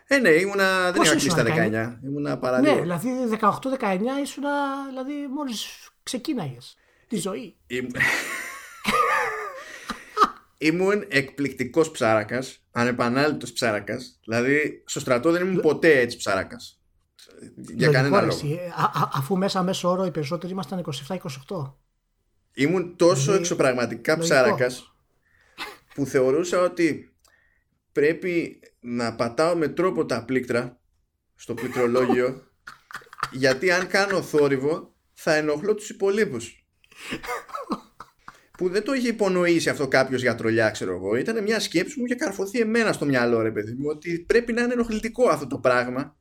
Ε, 0.06 0.18
ναι, 0.18 0.28
ήμουνα, 0.28 0.82
δεν 0.84 0.94
Πόσο 0.94 1.10
είχα 1.10 1.20
κλείσει 1.20 1.36
τα 1.36 1.42
ήσουν, 1.42 2.00
19. 2.00 2.04
Ήμουνα 2.04 2.38
παρά 2.38 2.60
Ναι, 2.60 2.68
λίγο. 2.68 2.80
δηλαδή 2.80 3.08
18-19 3.40 3.48
ήσουν 4.22 4.44
δηλαδή 4.88 5.12
μόλις 5.34 5.88
ξεκίναγες 6.02 6.76
τη 7.08 7.16
ζωή. 7.16 7.56
Ήμ- 10.66 10.74
Ήμουν 10.80 11.04
εκπληκτικός 11.08 11.90
ψάρακας, 11.90 12.64
ανεπανάληπτος 12.70 13.52
ψάρακας. 13.52 14.18
Δηλαδή, 14.24 14.82
στο 14.86 15.00
στρατό 15.00 15.30
δεν 15.30 15.46
ήμουν 15.46 15.60
ποτέ 15.60 15.98
έτσι 16.00 16.16
ψάρακας. 16.16 16.80
Για 17.54 17.74
Λογικό, 17.74 17.92
κανένα 17.92 18.20
ρε, 18.20 18.26
λόγο. 18.26 18.36
εσύ. 18.38 18.58
Α- 18.76 19.00
α- 19.02 19.08
αφού 19.14 19.36
μέσα 19.36 19.62
μέσω 19.62 19.88
όρο 19.90 20.04
οι 20.04 20.10
περισσότεροι 20.10 20.52
ήμασταν 20.52 20.78
27-28. 20.78 21.78
Ήμουν 22.54 22.96
τόσο 22.96 23.20
Δηλαδή, 23.22 23.38
εξωπραγματικά 23.38 24.16
λογικό. 24.16 24.34
ψάρακας 24.34 24.94
που 25.94 26.06
θεωρούσα 26.06 26.60
ότι 26.60 27.14
πρέπει 27.92 28.60
να 28.80 29.14
πατάω 29.14 29.56
με 29.56 29.68
τρόπο 29.68 30.06
τα 30.06 30.24
πλήκτρα 30.24 30.80
στο 31.34 31.54
πληκτρολόγιο 31.54 32.42
γιατί 33.32 33.70
αν 33.70 33.86
κάνω 33.86 34.22
θόρυβο 34.22 34.94
θα 35.12 35.34
ενοχλώ 35.34 35.74
τους 35.74 35.88
υπολείπους 35.90 36.66
που 38.58 38.68
δεν 38.68 38.84
το 38.84 38.92
είχε 38.92 39.08
υπονοήσει 39.08 39.68
αυτό 39.68 39.88
κάποιος 39.88 40.22
για 40.22 40.34
τρολιά 40.34 40.70
ξέρω 40.70 40.94
εγώ 40.94 41.16
ήταν 41.16 41.42
μια 41.42 41.60
σκέψη 41.60 42.00
μου 42.00 42.06
και 42.06 42.14
καρφωθεί 42.14 42.58
εμένα 42.60 42.92
στο 42.92 43.04
μυαλό 43.04 43.40
ρε 43.42 43.50
παιδί 43.50 43.72
μου 43.72 43.86
ότι 43.88 44.24
πρέπει 44.28 44.52
να 44.52 44.62
είναι 44.62 44.72
ενοχλητικό 44.72 45.28
αυτό 45.28 45.46
το 45.46 45.58
πράγμα 45.58 46.16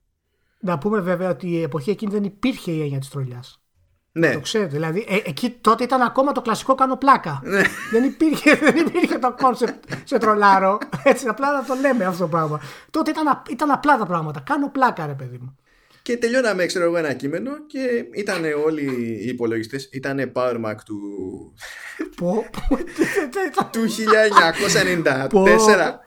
Να 0.59 0.77
πούμε 0.77 0.99
βέβαια 0.99 1.29
ότι 1.29 1.47
η 1.49 1.61
εποχή 1.61 1.89
εκείνη 1.89 2.11
δεν 2.11 2.23
υπήρχε 2.23 2.71
η 2.71 2.81
έννοια 2.81 2.99
της 2.99 3.09
τρολιάς. 3.09 3.63
ναι, 4.11 4.33
Το 4.33 4.39
ξέρετε. 4.39 4.71
Δηλαδή, 4.71 5.05
ε, 5.09 5.15
εκεί 5.25 5.49
τότε 5.61 5.83
ήταν 5.83 6.01
ακόμα 6.01 6.31
το 6.31 6.41
κλασικό 6.41 6.75
κάνω 6.75 6.97
πλάκα. 6.97 7.41
ναι. 7.43 7.61
δεν, 7.91 8.03
υπήρχε, 8.03 8.55
δεν 8.71 8.75
υπήρχε 8.77 9.17
το 9.19 9.35
concept 9.41 9.83
σε 10.03 10.17
τρολάρω. 10.17 10.77
Έτσι, 11.03 11.27
απλά 11.27 11.51
να 11.51 11.63
το 11.65 11.73
λέμε 11.81 12.05
αυτό 12.05 12.23
το 12.23 12.29
πράγμα. 12.29 12.59
Τότε 12.91 13.11
ήταν, 13.11 13.27
α- 13.27 13.41
ήταν 13.49 13.71
απλά 13.71 13.97
τα 13.97 14.05
πράγματα. 14.05 14.39
Κάνω 14.39 14.69
πλάκα, 14.69 15.05
ρε 15.05 15.13
παιδί 15.13 15.37
μου. 15.41 15.55
Και 16.03 16.17
τελειώναμε, 16.17 16.65
ξέρω 16.65 16.85
εγώ, 16.85 16.97
ένα 16.97 17.13
κείμενο 17.13 17.51
και 17.67 18.05
ήταν 18.13 18.43
όλοι 18.65 18.81
οι 19.21 19.27
υπολογιστές. 19.27 19.89
Ήταν 19.91 20.31
Power 20.35 20.55
Mac 20.65 20.75
του, 20.85 20.99
Πω, 22.15 22.45
πω, 22.51 22.77
ήταν- 22.77 23.69
του 23.71 23.89
1994. 23.89 25.99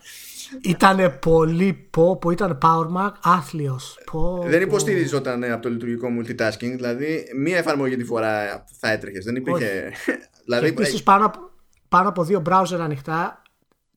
Ήτανε 0.62 1.08
πολύ 1.08 1.72
πω 1.90 2.16
που 2.16 2.30
ήταν 2.30 2.58
Power 2.62 2.86
Mac 2.96 3.10
άθλιος. 3.22 3.98
Πω, 4.12 4.42
Δεν 4.46 4.58
πω. 4.60 4.66
υποστηριζόταν 4.66 5.44
από 5.44 5.62
το 5.62 5.68
λειτουργικό 5.70 6.08
multitasking. 6.20 6.72
Δηλαδή, 6.74 7.24
μία 7.36 7.56
εφαρμογή 7.58 7.96
τη 7.96 8.04
φορά 8.04 8.64
θα 8.80 8.90
έτρεχες. 8.90 9.24
Δεν 9.24 9.36
υπήρχε. 9.36 9.64
Και 10.06 10.18
δηλαδή, 10.44 10.66
επίσης 10.66 11.02
πάνω, 11.02 11.26
από- 11.26 11.50
πάνω 11.88 12.08
από 12.08 12.24
δύο 12.24 12.42
browser 12.50 12.78
ανοιχτά 12.80 13.42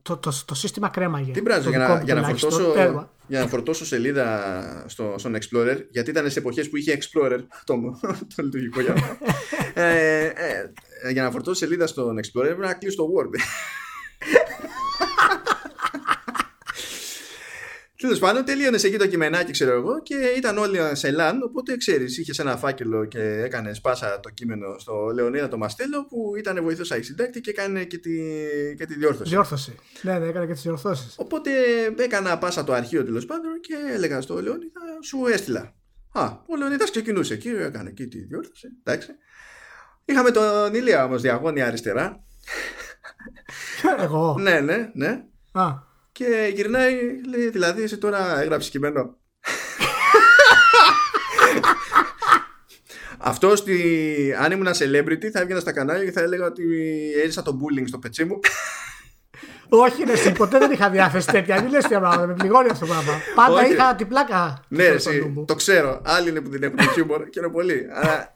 το, 0.02 0.18
το, 0.18 0.44
το 0.46 0.54
σύστημα 0.54 0.90
κρέμαγε. 0.90 1.32
τι 1.32 1.42
μπράζω 1.42 1.64
Το 1.64 1.70
για 1.70 1.80
δικό 1.80 1.92
να, 1.92 1.98
μου 2.00 2.06
για, 2.06 2.14
να 2.14 2.22
τουλάχιστον, 2.22 2.52
φορτώσω, 2.52 2.74
τέρμα. 2.74 3.12
για 3.28 3.40
να 3.40 3.48
φορτώσω 3.48 3.86
σελίδα 3.86 4.84
στο, 4.88 5.16
στον 5.18 5.36
Explorer, 5.36 5.78
γιατί 5.90 6.10
ήταν 6.10 6.32
σε 6.32 6.40
εποχές 6.40 6.70
που 6.70 6.78
είχε 6.78 6.98
Explorer 7.02 7.40
το, 7.64 8.00
το 8.36 8.44
λειτουργικό 8.44 8.82
για 8.82 8.94
μένα. 8.94 9.18
ε, 9.90 10.26
ε, 10.26 10.72
ε, 11.04 11.12
για 11.12 11.24
να 11.24 11.32
φορτώσω 11.32 11.58
σελίδα 11.58 11.88
στον 11.88 12.18
Explorer 12.18 12.44
πρέπει 12.44 12.60
να 12.60 12.74
κλείσω 12.74 12.98
το 12.98 13.08
Word. 13.16 13.40
Τέλος 18.10 18.24
πάντων, 18.24 18.46
τελείωνες 18.46 18.84
εκεί 18.84 18.98
το 18.98 19.08
κειμενάκι, 19.08 19.52
ξέρω 19.52 19.72
εγώ, 19.72 20.02
και 20.02 20.16
ήταν 20.38 20.58
όλοι 20.58 20.78
σε 20.92 21.16
LAN. 21.18 21.34
Οπότε 21.46 21.78
ξέρεις, 21.78 22.18
είχες 22.18 22.40
ένα 22.40 22.58
φάκελο 22.58 23.06
και 23.06 23.22
έκανες 23.22 23.78
σπάσα 23.78 24.20
το 24.20 24.30
κείμενο 24.30 24.78
στο 24.80 25.12
Λεωνίδα 25.14 25.48
το 25.48 25.58
Μαστέλο, 25.58 26.06
που 26.06 26.36
ήταν 26.38 26.64
βοηθός 26.64 26.92
αρχισυντάκτη 26.92 27.42
και 27.42 27.50
έκανε 27.50 27.84
και 27.84 27.98
τη, 27.98 28.20
και 28.78 28.86
τη 28.86 28.96
διόρθωση. 28.96 29.30
Διόρθωση. 29.30 29.76
Ναι, 30.02 30.20
ναι, 30.20 30.28
έκανε 30.28 30.46
και 30.46 30.54
τις 30.54 30.62
διορθώσεις. 30.62 31.14
Οπότε 31.18 31.52
έκανα 31.98 32.38
πάσα 32.38 32.64
το 32.64 32.74
αρχείο 32.74 33.04
τέλος 33.04 33.26
πάντων 33.26 33.60
και 33.60 33.76
έλεγα 33.94 34.22
στο 34.22 34.34
Λεωνίδα, 34.34 34.82
σου 35.04 35.26
έστειλα. 35.26 35.74
Α, 36.12 36.24
ο 36.48 36.56
Λεωνίδας 36.58 36.92
ξεκινούσε 36.92 37.34
εκεί, 37.34 37.50
έκανε 37.50 37.90
εκεί 37.90 38.08
τη 38.08 38.20
διόρθωση. 38.20 38.68
Εντάξει. 38.84 39.10
Είχαμε 40.06 40.32
τον 40.32 40.74
Ηλία 40.74 41.06
όμως 41.06 41.22
διαγώνια 41.22 41.66
αριστερά. 41.66 42.24
Εγώ; 44.00 44.36
ναι, 44.40 44.60
ναι, 44.60 44.92
ναι. 44.94 45.24
Α, 45.52 45.88
Και 46.20 46.52
γυρνάει, 46.56 46.94
λέει, 47.28 47.50
δηλαδή 47.50 47.84
εσύ 47.84 47.98
τώρα 47.98 48.42
έγραψες 48.42 48.72
κείμενο. 48.72 49.18
Αυτό 53.18 53.56
στη... 53.56 54.36
αν 54.40 54.52
ήμουν 54.52 54.68
celebrity 54.68 55.26
θα 55.34 55.40
έβγαινα 55.40 55.60
στα 55.60 55.72
κανάλια 55.72 56.06
και 56.06 56.12
θα 56.12 56.22
έλεγα 56.22 56.46
ότι 56.46 56.64
έζησα 57.24 57.42
το 57.42 57.52
bullying 57.52 57.84
στο 57.88 57.98
πετσί 57.98 58.24
μου. 58.24 58.40
όχι, 59.70 60.04
ρε, 60.04 60.12
εσύ, 60.12 60.32
ποτέ 60.32 60.58
δεν 60.58 60.72
είχα 60.72 60.90
διάθεση 60.90 61.28
τέτοια. 61.28 61.62
Μην 61.62 61.72
λες 61.72 61.82
τέτοια 61.82 62.00
πράγματα. 62.00 62.28
Με 62.28 62.34
πληγώνει 62.34 62.70
αυτό 62.70 62.86
το 62.86 62.92
πράγμα. 62.92 63.14
Πάντα 63.36 63.62
Όχι. 63.62 63.72
είχα 63.72 63.96
την 63.96 64.08
πλάκα. 64.08 64.66
ναι, 64.68 64.98
στο 64.98 65.10
εσύ, 65.10 65.20
νου 65.20 65.28
μου. 65.28 65.46
το 65.46 65.56
ξέρω. 65.56 66.02
Άλλοι 66.06 66.30
είναι 66.30 66.42
που 66.42 66.50
δεν 66.50 66.64
έχουν 66.64 66.80
χιούμορ 66.94 67.30
και 67.30 67.40
είναι 67.40 67.50
πολλοί. 67.50 67.88
Αλλά 67.94 68.34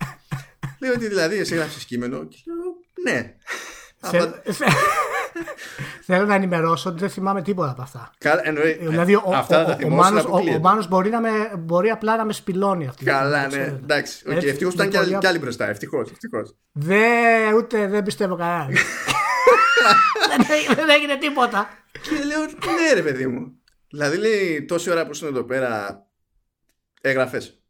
λέω 0.79 0.93
ότι 0.93 1.07
δηλαδή 1.07 1.37
εσύ 1.37 1.53
έγραψες 1.53 1.85
κείμενο 1.85 2.27
και 2.27 2.37
λέω 2.45 2.75
ναι. 3.03 3.35
Θε- 5.33 5.41
Απα- 5.41 5.53
θε- 5.55 6.03
Θέλω 6.05 6.25
να 6.25 6.35
ενημερώσω 6.35 6.89
ότι 6.89 6.99
δεν 6.99 7.09
θυμάμαι 7.09 7.41
τίποτα 7.41 7.71
από 7.71 7.81
αυτά. 7.81 8.11
Καλά, 8.17 8.41
εννοεί, 8.47 8.73
Δηλαδή, 8.81 9.15
ο, 9.15 9.31
αυτά 9.35 9.61
ο, 9.61 9.65
τα 9.65 9.71
ο, 9.71 9.73
ο, 9.73 9.77
θυμόσουν 9.77 9.97
Μάνος, 10.13 10.23
ο, 10.23 10.27
αποκλείεται. 10.27 10.57
ο 10.57 10.59
Μάνος 10.59 10.87
μπορεί, 10.87 11.09
να 11.09 11.19
με, 11.21 11.29
μπορεί 11.59 11.89
απλά 11.89 12.15
να 12.17 12.25
με 12.25 12.33
σπιλώνει 12.33 12.87
αυτή 12.87 13.03
τη 13.03 13.11
Καλά, 13.11 13.37
στιγμή, 13.39 13.55
ναι, 13.57 13.61
ξέρετε. 13.63 13.79
εντάξει. 13.83 14.23
οκ, 14.27 14.33
Έτσι, 14.35 14.47
Ευτυχώς 14.47 14.73
ήταν 14.73 14.85
με 14.85 14.91
κι 14.91 14.97
άλλοι- 14.97 15.07
πολύ 15.07 15.19
κι 15.19 15.27
άλλοι 15.27 15.39
μπροστά. 15.39 15.69
Ευτυχώς, 15.69 16.11
ευτυχώς. 16.11 16.55
Δεν, 16.71 17.53
ούτε 17.55 17.87
δεν 17.87 18.03
πιστεύω 18.03 18.35
κανένα. 18.35 18.65
δεν, 20.29 20.45
έγινε- 20.49 20.75
δεν 20.75 20.89
έγινε 20.89 21.17
τίποτα. 21.17 21.69
Και 21.91 22.23
λέω, 22.25 22.39
ναι, 22.41 22.93
ρε 22.93 23.01
παιδί 23.01 23.27
μου. 23.27 23.51
Δηλαδή, 23.89 24.17
λέει, 24.17 24.65
τόση 24.65 24.91
ώρα 24.91 25.05
που 25.05 25.11
ήσουν 25.11 25.27
εδώ 25.27 25.43
πέρα, 25.43 26.01
έγραφες. 27.01 27.61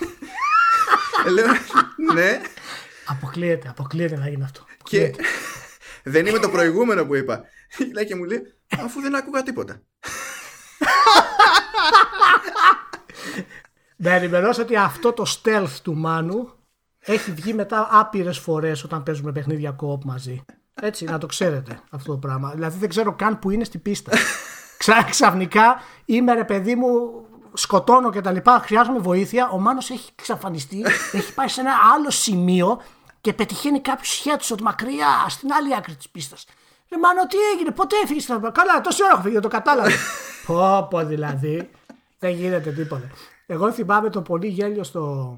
λέω, 1.34 1.46
ναι. 2.14 2.40
Αποκλείεται, 3.06 3.68
αποκλείεται 3.68 4.16
να 4.16 4.28
γίνει 4.28 4.42
αυτό. 4.44 4.64
Και 4.82 5.10
δεν 6.04 6.26
είμαι 6.26 6.38
το 6.38 6.48
προηγούμενο 6.48 7.04
που 7.06 7.14
είπα. 7.14 7.44
Λέει 7.94 8.06
και 8.06 8.14
μου 8.14 8.24
λέει, 8.24 8.42
αφού 8.84 9.00
δεν 9.00 9.16
άκουγα 9.16 9.42
τίποτα. 9.42 9.80
Να 13.96 14.10
ενημερώσω 14.10 14.62
ότι 14.62 14.76
αυτό 14.76 15.12
το 15.12 15.24
stealth 15.28 15.76
του 15.82 15.96
Μάνου 15.96 16.52
έχει 16.98 17.32
βγει 17.32 17.54
μετά 17.54 17.88
άπειρες 17.90 18.38
φορές 18.38 18.84
όταν 18.84 19.02
παίζουμε 19.02 19.32
παιχνίδια 19.32 19.76
co-op 19.80 20.04
μαζί. 20.04 20.44
Έτσι, 20.82 21.04
να 21.04 21.18
το 21.18 21.26
ξέρετε 21.26 21.80
αυτό 21.90 22.12
το 22.12 22.18
πράγμα. 22.18 22.50
Δηλαδή 22.54 22.78
δεν 22.78 22.88
ξέρω 22.88 23.12
καν 23.12 23.38
που 23.38 23.50
είναι 23.50 23.64
στην 23.64 23.82
πίστα. 23.82 24.12
Ξα, 24.78 25.06
ξαφνικά 25.10 25.80
είμαι 26.04 26.34
ρε 26.34 26.44
παιδί 26.44 26.74
μου, 26.74 26.88
σκοτώνω 27.52 28.10
και 28.10 28.20
τα 28.20 28.32
λοιπά, 28.32 28.62
χρειάζομαι 28.64 28.98
βοήθεια. 28.98 29.48
Ο 29.48 29.58
Μάνος 29.58 29.90
έχει 29.90 30.10
εξαφανιστεί, 30.18 30.84
έχει 31.12 31.34
πάει 31.34 31.48
σε 31.48 31.60
ένα 31.60 31.72
άλλο 31.94 32.10
σημείο 32.10 32.82
και 33.20 33.32
πετυχαίνει 33.32 33.80
κάποιου 33.80 34.10
headshot 34.24 34.60
μακριά 34.60 35.26
στην 35.28 35.52
άλλη 35.52 35.76
άκρη 35.76 35.96
της 35.96 36.08
πίστας. 36.10 36.44
Ρε 36.90 36.98
Μάνο, 36.98 37.26
τι 37.26 37.36
έγινε, 37.54 37.70
πότε 37.70 37.96
έφυγες 38.02 38.22
στην 38.22 38.40
Καλά, 38.52 38.80
τόση 38.80 39.02
ώρα 39.04 39.12
έχω 39.12 39.20
φύγει, 39.22 39.32
δεν 39.32 39.42
το 39.42 39.48
κατάλαβα. 39.48 39.90
πω, 40.46 40.86
πω 40.90 41.04
δηλαδή. 41.04 41.70
Δεν 42.18 42.30
γίνεται 42.30 42.72
τίποτα. 42.72 43.10
Εγώ 43.46 43.72
θυμάμαι 43.72 44.10
το 44.10 44.22
πολύ 44.22 44.46
γέλιο 44.48 44.84
στο. 44.84 45.36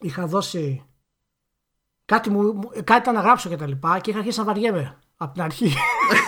Είχα 0.00 0.26
δώσει. 0.26 0.82
Κάτι, 2.04 2.30
μου, 2.30 2.42
μου- 2.42 2.70
κάτι 2.84 3.00
ήταν 3.00 3.14
να 3.14 3.20
γράψω 3.20 3.48
και 3.48 3.56
τα 3.56 3.66
λοιπά 3.66 3.98
και 3.98 4.10
είχα 4.10 4.18
αρχίσει 4.18 4.38
να 4.38 4.44
βαριέμαι 4.44 4.98
από 5.16 5.32
την 5.32 5.42
αρχή. 5.42 5.72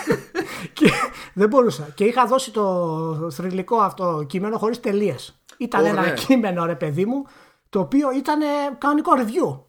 και 0.73 0.91
δεν 1.33 1.47
μπορούσα. 1.47 1.83
Και 1.95 2.03
είχα 2.03 2.25
δώσει 2.25 2.51
το 2.51 3.29
θρηλυκό 3.31 3.77
αυτό 3.77 4.23
κείμενο 4.27 4.57
χωρίς 4.57 4.79
τελείες. 4.79 5.41
Ήταν 5.57 5.85
ένα 5.85 6.01
Ωραία. 6.01 6.13
κείμενο, 6.13 6.65
ρε 6.65 6.75
παιδί 6.75 7.05
μου, 7.05 7.25
το 7.69 7.79
οποίο 7.79 8.11
ήταν 8.11 8.41
ε, 8.41 8.45
κανονικό 8.77 9.11
review. 9.17 9.59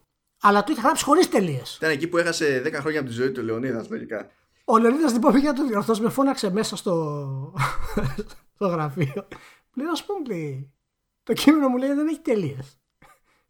Αλλά 0.43 0.64
το 0.64 0.73
είχα 0.73 0.81
γράψει 0.82 1.05
χωρίς 1.05 1.28
τελείες. 1.28 1.77
Ήταν 1.77 1.90
εκεί 1.90 2.09
που 2.09 2.19
έχασε 2.19 2.62
10 2.66 2.73
χρόνια 2.73 3.01
από 3.01 3.09
τη 3.09 3.14
ζωή 3.14 3.31
του 3.31 3.43
Λεωνίδας, 3.43 3.89
λογικά. 3.90 4.27
Ο 4.64 4.78
Λεωνίδας 4.78 5.12
λοιπόν 5.12 5.32
πήγε 5.32 5.47
να 5.47 5.52
το 5.55 5.66
διορθώσει, 5.66 6.02
με 6.02 6.09
φώναξε 6.09 6.51
μέσα 6.51 6.77
στο, 6.77 7.55
στο 8.55 8.66
γραφείο. 8.66 9.27
Λέει, 9.74 9.86
ας 9.93 10.05
πούμε, 10.05 10.27
λέει, 10.35 10.73
το 11.23 11.32
κείμενο 11.32 11.69
μου 11.69 11.77
λέει 11.77 11.93
δεν 11.93 12.06
έχει 12.06 12.20
τελείες. 12.20 12.78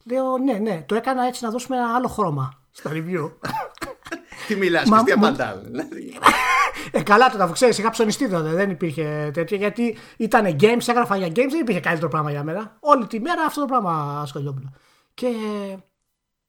Λέω, 0.04 0.38
ναι, 0.38 0.52
ναι, 0.52 0.84
το 0.88 0.94
έκανα 0.94 1.26
έτσι 1.26 1.44
να 1.44 1.50
δώσουμε 1.50 1.76
ένα 1.76 1.94
άλλο 1.94 2.08
χρώμα 2.08 2.52
στα 2.70 2.90
review. 2.94 3.32
Τι 4.46 4.56
μιλάς, 4.56 4.88
Μα- 4.88 4.96
Χριστία 4.96 5.16
μα- 5.16 5.30
Παντάλ. 5.30 5.58
δηλαδή. 5.64 6.18
Ε, 6.90 7.02
καλά 7.02 7.30
τότε, 7.30 7.42
αφού 7.42 7.52
ξέρεις, 7.52 7.78
είχα 7.78 7.90
ψωνιστεί 7.90 8.28
τότε. 8.28 8.48
Δεν 8.48 8.70
υπήρχε 8.70 9.30
τέτοιο. 9.32 9.56
Γιατί 9.56 9.96
ήταν 10.16 10.56
games, 10.60 10.88
έγραφα 10.88 11.16
για 11.16 11.26
games, 11.26 11.50
δεν 11.50 11.60
υπήρχε 11.60 11.80
καλύτερο 11.80 12.08
πράγμα 12.08 12.30
για 12.30 12.42
μένα. 12.44 12.76
Όλη 12.80 13.06
τη 13.06 13.20
μέρα 13.20 13.42
αυτό 13.44 13.60
το 13.60 13.66
πράγμα 13.66 14.20
ασχολιόμουν. 14.20 14.74
Και 15.14 15.28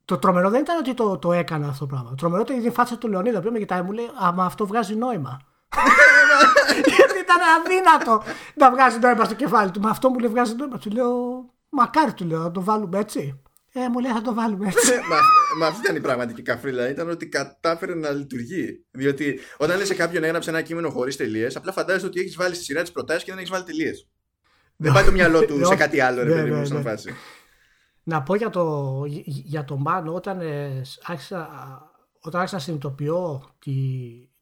το 0.06 0.18
τρομερό 0.18 0.50
δεν 0.50 0.62
ήταν 0.62 0.78
ότι 0.78 0.94
το, 0.94 1.18
το 1.18 1.32
έκανα 1.32 1.68
αυτό 1.68 1.80
το 1.80 1.86
πράγμα. 1.86 2.10
Το 2.10 2.16
τρομερό 2.16 2.42
ήταν 2.42 2.66
η 2.66 2.70
φάτσα 2.70 2.98
του 2.98 3.08
Λεωνίδα 3.08 3.42
που 3.42 3.52
με 3.52 3.60
κοιτάει 3.60 3.82
μου 3.82 3.92
λέει 3.92 4.10
Άμα 4.20 4.46
αυτό 4.46 4.68
βγάζει 4.68 4.96
νόημα. 4.96 5.42
Γιατί 6.96 7.20
ήταν 7.20 7.38
αδύνατο 7.58 8.24
να 8.56 8.72
βγάζει 8.72 9.00
νόημα 9.00 9.24
στο 9.24 9.36
κεφάλι 9.36 9.72
του. 9.72 9.80
Μα 9.80 9.90
αυτό 9.90 10.10
μου 10.10 10.20
λέει 10.20 10.30
βγάζει 10.30 10.56
νόημα. 10.56 10.78
Του 10.78 10.90
λέω 10.90 11.12
Μακάρι 11.76 12.14
του 12.14 12.26
λέω 12.26 12.40
να 12.40 12.52
το 12.52 12.64
βάλουμε 12.64 13.00
έτσι. 13.00 13.42
Ε, 13.74 13.88
μου 13.88 14.00
λέει 14.00 14.12
θα 14.12 14.22
το 14.22 14.34
βάλουμε 14.34 14.68
έτσι. 14.68 14.92
μα, 15.10 15.18
μα 15.60 15.68
αυτή 15.68 15.82
ήταν 15.84 15.96
η 15.96 16.00
πραγματική 16.00 16.42
καφρίλα. 16.42 16.90
Ήταν 16.90 17.10
ότι 17.10 17.28
κατάφερε 17.28 17.96
να 17.96 18.10
λειτουργεί. 18.12 18.86
Διότι 18.92 19.40
όταν 19.58 19.78
λες 19.78 19.88
σε 19.88 19.94
κάποιον 19.94 20.24
έγραψε 20.24 20.50
ένα 20.50 20.62
κείμενο 20.62 20.90
χωρίς 20.90 21.16
τελείες, 21.16 21.56
απλά 21.56 21.72
φαντάζεσαι 21.72 22.06
ότι 22.06 22.20
έχεις 22.20 22.36
βάλει 22.36 22.56
στη 22.56 22.64
σειρά 22.64 22.82
της 22.82 22.92
προτάσεις 22.92 23.24
και 23.24 23.30
δεν 23.30 23.40
έχεις 23.40 23.52
βάλει 23.52 23.64
τελείες. 23.64 24.08
δεν 24.76 24.94
πάει 24.94 25.04
το 25.04 25.12
μυαλό 25.12 25.46
του 25.46 25.66
σε 25.72 25.76
κάτι 25.76 26.00
άλλο, 26.00 26.24
ρε 26.24 26.34
παιδί 26.34 26.52
μου, 26.52 26.66
σαν 26.66 26.82
φάση. 26.82 27.16
Να 28.04 28.22
πω 28.24 28.36
για 28.36 28.50
το, 28.50 29.04
για 29.26 29.66
το 29.66 29.78
Μάνο, 29.78 30.14
όταν 30.14 30.40
ε, 30.40 30.82
άρχισα, 31.06 31.50
όταν 32.20 32.40
άρχισα 32.40 32.56
να 32.56 32.62
συνειδητοποιώ 32.62 33.44
τη, 33.60 33.74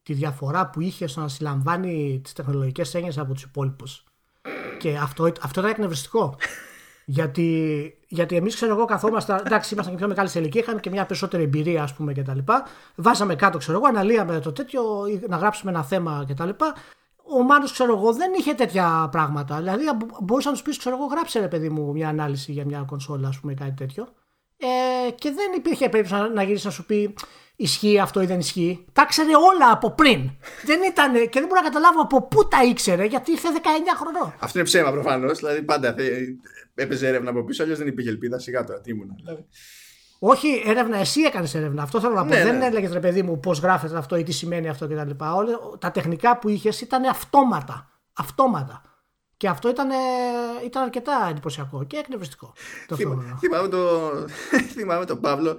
τη 0.02 0.12
διαφορά 0.12 0.70
που 0.70 0.80
είχε 0.80 1.06
στο 1.06 1.20
να 1.20 1.28
συλλαμβάνει 1.28 2.20
τις 2.22 2.32
τεχνολογικές 2.32 2.94
έννοιες 2.94 3.18
από 3.18 3.32
τους 3.32 3.42
υπόλοιπους. 3.42 4.04
Και 4.78 4.96
αυτό, 4.96 5.24
αυτό 5.24 5.60
ήταν 5.60 5.70
εκνευριστικό. 5.70 6.36
Γιατί, 7.04 7.98
γιατί 8.08 8.36
εμείς, 8.36 8.54
ξέρω 8.54 8.72
εγώ, 8.74 8.84
καθόμασταν. 8.84 9.42
Εντάξει, 9.46 9.74
ήμασταν 9.74 9.94
και 9.94 9.98
πιο 10.00 10.08
μεγάλης 10.08 10.30
σε 10.30 10.38
ηλικίας, 10.38 10.64
είχαμε 10.64 10.80
και 10.80 10.90
μια 10.90 11.06
περισσότερη 11.06 11.42
εμπειρία, 11.42 11.82
ας 11.82 11.94
πούμε, 11.94 12.12
κτλ. 12.12 12.38
Βάζαμε 12.94 13.34
κάτω, 13.34 13.58
ξέρω 13.58 13.78
εγώ, 13.78 13.86
αναλύαμε 13.86 14.40
το 14.40 14.52
τέτοιο, 14.52 14.82
να 15.28 15.36
γράψουμε 15.36 15.70
ένα 15.70 15.82
θέμα 15.82 16.24
κτλ. 16.28 16.48
Ο 17.24 17.42
Μάνος, 17.42 17.72
ξέρω 17.72 17.96
εγώ, 17.96 18.12
δεν 18.12 18.32
είχε 18.38 18.54
τέτοια 18.54 19.08
πράγματα. 19.10 19.56
Δηλαδή, 19.56 19.84
μπορούσα 20.22 20.48
να 20.48 20.54
τους 20.54 20.62
πεις, 20.62 20.78
ξέρω 20.78 20.96
εγώ, 20.96 21.04
γράψε 21.04 21.40
ρε 21.40 21.48
παιδί 21.48 21.68
μου 21.68 21.92
μια 21.92 22.08
ανάλυση 22.08 22.52
για 22.52 22.64
μια 22.64 22.84
κονσόλα, 22.86 23.28
ας 23.28 23.40
πούμε, 23.40 23.54
κάτι 23.54 23.74
τέτοιο. 23.76 24.08
Ε, 24.56 25.10
και 25.10 25.30
δεν 25.30 25.52
υπήρχε 25.56 25.88
περίπτωση 25.88 26.22
να, 26.22 26.28
να 26.28 26.42
γυρίσεις 26.42 26.64
να 26.64 26.70
σου 26.70 26.86
πει 26.86 27.14
ισχύει 27.56 27.98
αυτό 27.98 28.22
ή 28.22 28.26
δεν 28.26 28.38
ισχύει. 28.38 28.84
Τα 28.92 29.04
ξέρει 29.04 29.34
όλα 29.34 29.70
από 29.72 29.90
πριν. 29.90 30.30
δεν 30.64 30.80
ήταν, 30.90 31.12
και 31.12 31.38
δεν 31.40 31.48
μπορώ 31.48 31.60
να 31.60 31.68
καταλάβω 31.68 32.00
από 32.00 32.22
πού 32.22 32.48
τα 32.48 32.64
ήξερε, 32.64 33.04
γιατί 33.04 33.30
ήρθε 33.30 33.48
19 33.54 33.58
χρονών. 33.96 34.34
Αυτό 34.38 34.58
είναι 34.58 34.66
ψέμα 34.66 34.90
προφανώς. 34.90 35.38
Δηλαδή 35.38 35.62
πάντα 35.62 35.94
έπαιζε 36.74 37.08
έρευνα 37.08 37.30
από 37.30 37.44
πίσω, 37.44 37.62
αλλιώς 37.62 37.78
δεν 37.78 37.86
υπήρχε 37.86 38.10
ελπίδα. 38.10 38.38
Σιγά 38.38 38.64
τώρα, 38.64 38.80
τι 38.80 38.90
ήμουν. 38.90 39.14
Δηλαδή. 39.16 39.46
Όχι, 40.24 40.62
έρευνα, 40.66 40.96
εσύ 40.96 41.20
έκανες 41.20 41.54
έρευνα. 41.54 41.82
Αυτό 41.82 42.00
θέλω 42.00 42.14
να 42.14 42.24
πω. 42.24 42.28
Ναι, 42.28 42.42
δεν 42.42 42.58
ναι. 42.58 42.66
έλεγες 42.66 42.92
ρε 42.92 43.00
παιδί 43.00 43.22
μου 43.22 43.40
πώς 43.40 43.58
γράφεται 43.58 43.96
αυτό 43.96 44.16
ή 44.16 44.22
τι 44.22 44.32
σημαίνει 44.32 44.68
αυτό 44.68 44.86
κτλ. 44.86 45.10
Τα 45.78 45.90
τεχνικά 45.90 46.38
που 46.38 46.48
είχες 46.48 46.80
ήταν 46.80 47.04
αυτόματα. 47.04 47.90
Αυτόματα. 48.12 48.82
Και 49.36 49.48
αυτό 49.48 49.68
ήταν, 49.68 49.88
ήταν 50.64 50.82
αρκετά 50.82 51.26
εντυπωσιακό 51.30 51.84
και 51.84 51.96
εκνευριστικό. 51.96 52.52
Το 52.86 52.96
θυμάμαι, 53.38 53.68
το, 53.68 54.10
θυμάμαι 54.74 55.04
τον 55.04 55.20
Παύλο 55.20 55.58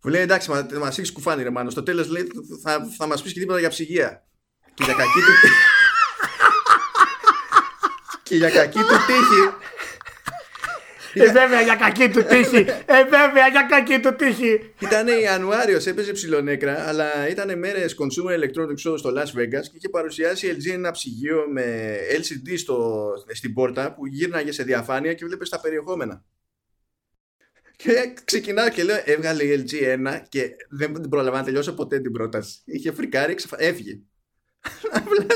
που 0.00 0.08
λέει 0.08 0.22
εντάξει, 0.22 0.50
μα, 0.50 0.66
μας 0.78 0.98
έχεις 0.98 1.12
κουφάνει 1.12 1.42
ρε 1.42 1.50
μάνο. 1.50 1.70
Στο 1.70 1.82
τέλος 1.82 2.08
λέει 2.08 2.30
θα, 2.62 2.86
θα 2.98 3.06
μας 3.06 3.22
πεις 3.22 3.32
και 3.32 3.40
τίποτα 3.40 3.58
για 3.58 3.68
ψυγεία. 3.68 4.24
Και 4.74 4.84
για 4.84 4.94
κακή 4.94 5.20
του. 5.20 5.32
και 8.22 8.36
για 8.36 8.50
κακή 8.50 8.78
του 8.78 8.96
τύχη 9.06 9.70
ε, 11.14 11.32
βέβαια 11.32 11.60
για 11.60 11.74
κακή 11.74 12.08
του 12.08 12.24
τύχη. 12.24 12.66
Ε, 12.86 13.04
βέβαια 13.04 13.48
για 13.50 13.66
κακή 13.68 14.00
του 14.00 14.14
τύχη. 14.16 14.74
Ήταν 14.78 15.06
Ιανουάριος, 15.06 15.86
έπαιζε 15.86 16.12
ψιλονέκρα, 16.12 16.88
αλλά 16.88 17.28
ήταν 17.28 17.58
μέρες 17.58 17.96
Consumer 17.98 18.38
Electronics 18.38 18.90
Show 18.90 18.98
στο 18.98 19.10
Las 19.16 19.38
Vegas 19.38 19.62
και 19.62 19.76
είχε 19.76 19.88
παρουσιάσει 19.90 20.46
η 20.46 20.56
LG 20.58 20.72
ένα 20.72 20.90
ψυγείο 20.90 21.46
με 21.52 21.96
LCD 22.16 22.58
στο, 22.58 23.08
στην 23.32 23.52
πόρτα 23.52 23.94
που 23.94 24.06
γύρναγε 24.06 24.52
σε 24.52 24.62
διαφάνεια 24.62 25.14
και 25.14 25.24
βλέπεις 25.24 25.48
τα 25.48 25.60
περιεχόμενα. 25.60 26.24
Και 27.76 28.14
ξεκινάω 28.24 28.68
και 28.68 28.82
λέω: 28.82 29.02
Έβγαλε 29.04 29.44
η 29.44 29.64
LG 29.64 29.82
ένα 29.82 30.26
και 30.28 30.50
δεν 30.70 30.92
την 30.92 31.08
προλαβα 31.08 31.36
να 31.38 31.44
τελειώσω 31.44 31.74
ποτέ 31.74 32.00
την 32.00 32.12
πρόταση. 32.12 32.58
Είχε 32.64 32.92
φρικάρει, 32.92 33.34
ξεφα... 33.34 33.56
έφυγε. 33.62 33.98
Απλά 34.98 35.26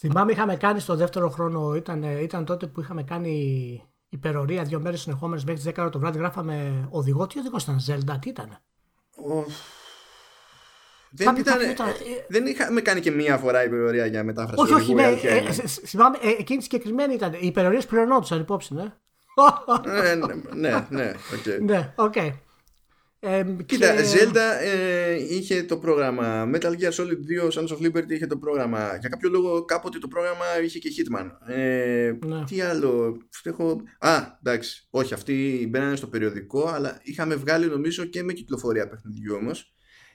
Θυμάμαι 0.00 0.32
είχαμε 0.32 0.56
κάνει 0.56 0.80
στο 0.80 0.96
δεύτερο 0.96 1.28
χρόνο, 1.28 1.74
ήταν, 1.74 2.02
ήταν 2.02 2.44
τότε 2.44 2.66
που 2.66 2.80
είχαμε 2.80 3.02
κάνει 3.02 3.82
υπερορία 4.08 4.62
δύο 4.62 4.80
μέρες 4.80 5.00
συνεχόμενες 5.00 5.44
μέχρι 5.44 5.62
τις 5.62 5.72
10 5.84 5.88
το 5.92 5.98
βράδυ. 5.98 6.18
Γράφαμε 6.18 6.86
οδηγό. 6.90 7.26
Τι 7.26 7.38
οδηγός 7.38 7.62
ήταν, 7.62 7.78
Zelda, 7.86 8.16
τι 8.20 8.28
ήταν; 8.28 8.58
Δεν, 11.10 11.36
ήταν, 11.36 11.70
ήταν, 11.70 11.86
δεν 12.28 12.46
είχαμε 12.46 12.80
κάνει 12.80 13.00
και 13.00 13.10
μία 13.10 13.36
φορά 13.36 13.64
υπερορία 13.64 14.06
για 14.06 14.24
μετάφραση. 14.24 14.62
Όχι, 14.62 14.72
όχι, 14.72 14.94
ναι. 14.94 15.06
Ε, 15.22 15.52
θυμάμαι, 15.66 16.18
ε, 16.20 16.28
εκείνη 16.28 16.62
συγκεκριμένη 16.62 17.14
ήταν. 17.14 17.32
Οι 17.32 17.46
υπερορίες 17.46 17.86
πληρωνόντουσαν 17.86 18.40
υπόψη, 18.40 18.74
ναι. 18.74 18.92
ναι, 19.86 20.14
ναι, 20.14 20.34
ναι, 20.54 20.86
ναι, 20.88 21.12
okay. 21.32 21.60
ναι, 21.60 21.94
okay. 21.96 22.32
Ε, 23.20 23.44
Κοίτα, 23.66 23.94
και... 23.94 24.02
Zelda 24.02 24.62
ε, 24.62 25.34
είχε 25.34 25.62
το 25.62 25.78
πρόγραμμα. 25.78 26.50
Metal 26.54 26.72
Gear 26.72 26.92
Solid 26.92 27.18
2 27.44 27.50
Sons 27.50 27.68
of 27.68 27.86
Liberty 27.86 28.10
είχε 28.10 28.26
το 28.26 28.36
πρόγραμμα. 28.36 28.96
Για 29.00 29.08
κάποιο 29.08 29.30
λόγο 29.30 29.64
κάποτε 29.64 29.98
το 29.98 30.08
πρόγραμμα 30.08 30.44
είχε 30.64 30.78
και 30.78 30.90
Hitman. 30.96 31.54
Ε, 31.54 32.12
ναι. 32.26 32.44
Τι 32.44 32.60
άλλο. 32.60 33.16
Έχω... 33.42 33.82
Α, 33.98 34.18
εντάξει. 34.42 34.86
Όχι, 34.90 35.14
αυτοί 35.14 35.66
μπαίνανε 35.70 35.96
στο 35.96 36.06
περιοδικό, 36.06 36.68
αλλά 36.68 37.00
είχαμε 37.02 37.34
βγάλει 37.34 37.66
νομίζω 37.66 38.04
και 38.04 38.22
με 38.22 38.32
κυκλοφορία 38.32 38.88
παιχνιδιού 38.88 39.34
όμως. 39.34 39.72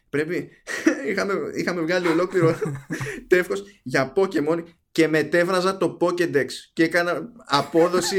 Πρέπει. 0.09 0.49
είχαμε, 1.09 1.33
είχαμε 1.55 1.81
βγάλει 1.81 2.07
ολόκληρο 2.07 2.55
τεύχος 3.27 3.63
για 3.83 4.13
Pokemon 4.15 4.63
και 4.91 5.07
μετέβραζα 5.07 5.77
το 5.77 5.97
Pokédex 6.01 6.47
και 6.73 6.83
έκανα 6.83 7.31
απόδοση. 7.45 8.17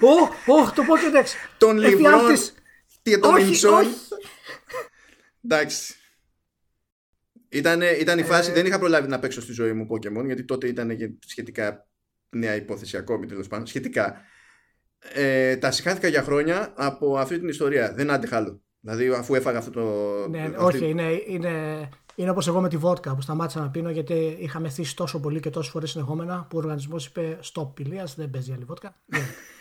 Ωχ, 0.46 0.72
το 0.72 0.82
Pokédex! 0.82 1.26
Των 1.58 1.78
λιβρών 1.78 2.36
τι 3.14 3.20
το 3.20 3.28
όχι, 3.28 3.66
Εντάξει. 5.44 5.94
Ήταν, 7.48 7.80
ήταν 8.00 8.18
η 8.18 8.22
φάση, 8.22 8.50
ε. 8.50 8.52
δεν 8.52 8.66
είχα 8.66 8.78
προλάβει 8.78 9.08
να 9.08 9.18
παίξω 9.18 9.40
στη 9.40 9.52
ζωή 9.52 9.72
μου 9.72 9.86
Pokemon 9.90 10.24
γιατί 10.24 10.44
τότε 10.44 10.68
ήταν 10.68 10.96
σχετικά 11.26 11.88
νέα 12.30 12.54
υπόθεση 12.54 12.96
ακόμη 12.96 13.26
τέλος 13.26 13.46
πάντων. 13.46 13.66
Σχετικά. 13.66 14.20
Ε, 15.14 15.56
τα 15.56 15.70
συγχάθηκα 15.70 16.08
για 16.08 16.22
χρόνια 16.22 16.72
από 16.76 17.16
αυτή 17.16 17.38
την 17.38 17.48
ιστορία. 17.48 17.92
Δεν 17.94 18.10
άντεχα 18.10 18.36
άλλο. 18.36 18.62
Δηλαδή 18.80 19.08
αφού 19.08 19.34
έφαγα 19.34 19.58
αυτό 19.58 19.70
το. 19.70 19.82
Ναι, 20.28 20.42
αυτή... 20.42 20.56
όχι, 20.58 20.88
είναι, 20.88 21.22
είναι, 21.26 21.88
είναι 22.14 22.30
όπως 22.30 22.48
εγώ 22.48 22.60
με 22.60 22.68
τη 22.68 22.76
βότκα 22.76 23.14
που 23.14 23.20
σταμάτησα 23.20 23.60
να 23.60 23.70
πίνω 23.70 23.90
γιατί 23.90 24.36
είχα 24.40 24.60
μεθύσει 24.60 24.96
τόσο 24.96 25.20
πολύ 25.20 25.40
και 25.40 25.50
τόσες 25.50 25.72
φορές 25.72 25.90
συνεχόμενα 25.90 26.46
που 26.50 26.56
ο 26.56 26.60
οργανισμός 26.60 27.06
είπε: 27.06 27.38
Stop, 27.52 27.74
πηλεία, 27.74 28.08
δεν 28.16 28.30
παίζει 28.30 28.52
άλλη 28.52 28.64
βότκα. 28.64 29.00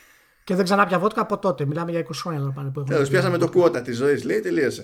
Και 0.48 0.56
δεν 0.56 0.64
ξανά 0.64 0.86
πια 0.86 0.99
βότκα 0.99 1.22
από 1.22 1.38
τότε. 1.38 1.65
Μιλάμε 1.65 1.91
για 1.91 1.99
20 1.99 2.10
χρόνια 2.14 2.40
τώρα 2.40 2.52
πάνε 2.52 2.69
που 2.69 2.80
έχουμε. 2.80 2.95
Τέλο, 2.95 3.07
πιάσαμε 3.07 3.38
το 3.38 3.49
κουότα 3.49 3.82
της 3.82 3.98
ζωής, 3.98 4.24
λέει, 4.24 4.40
τελείωσε. 4.40 4.84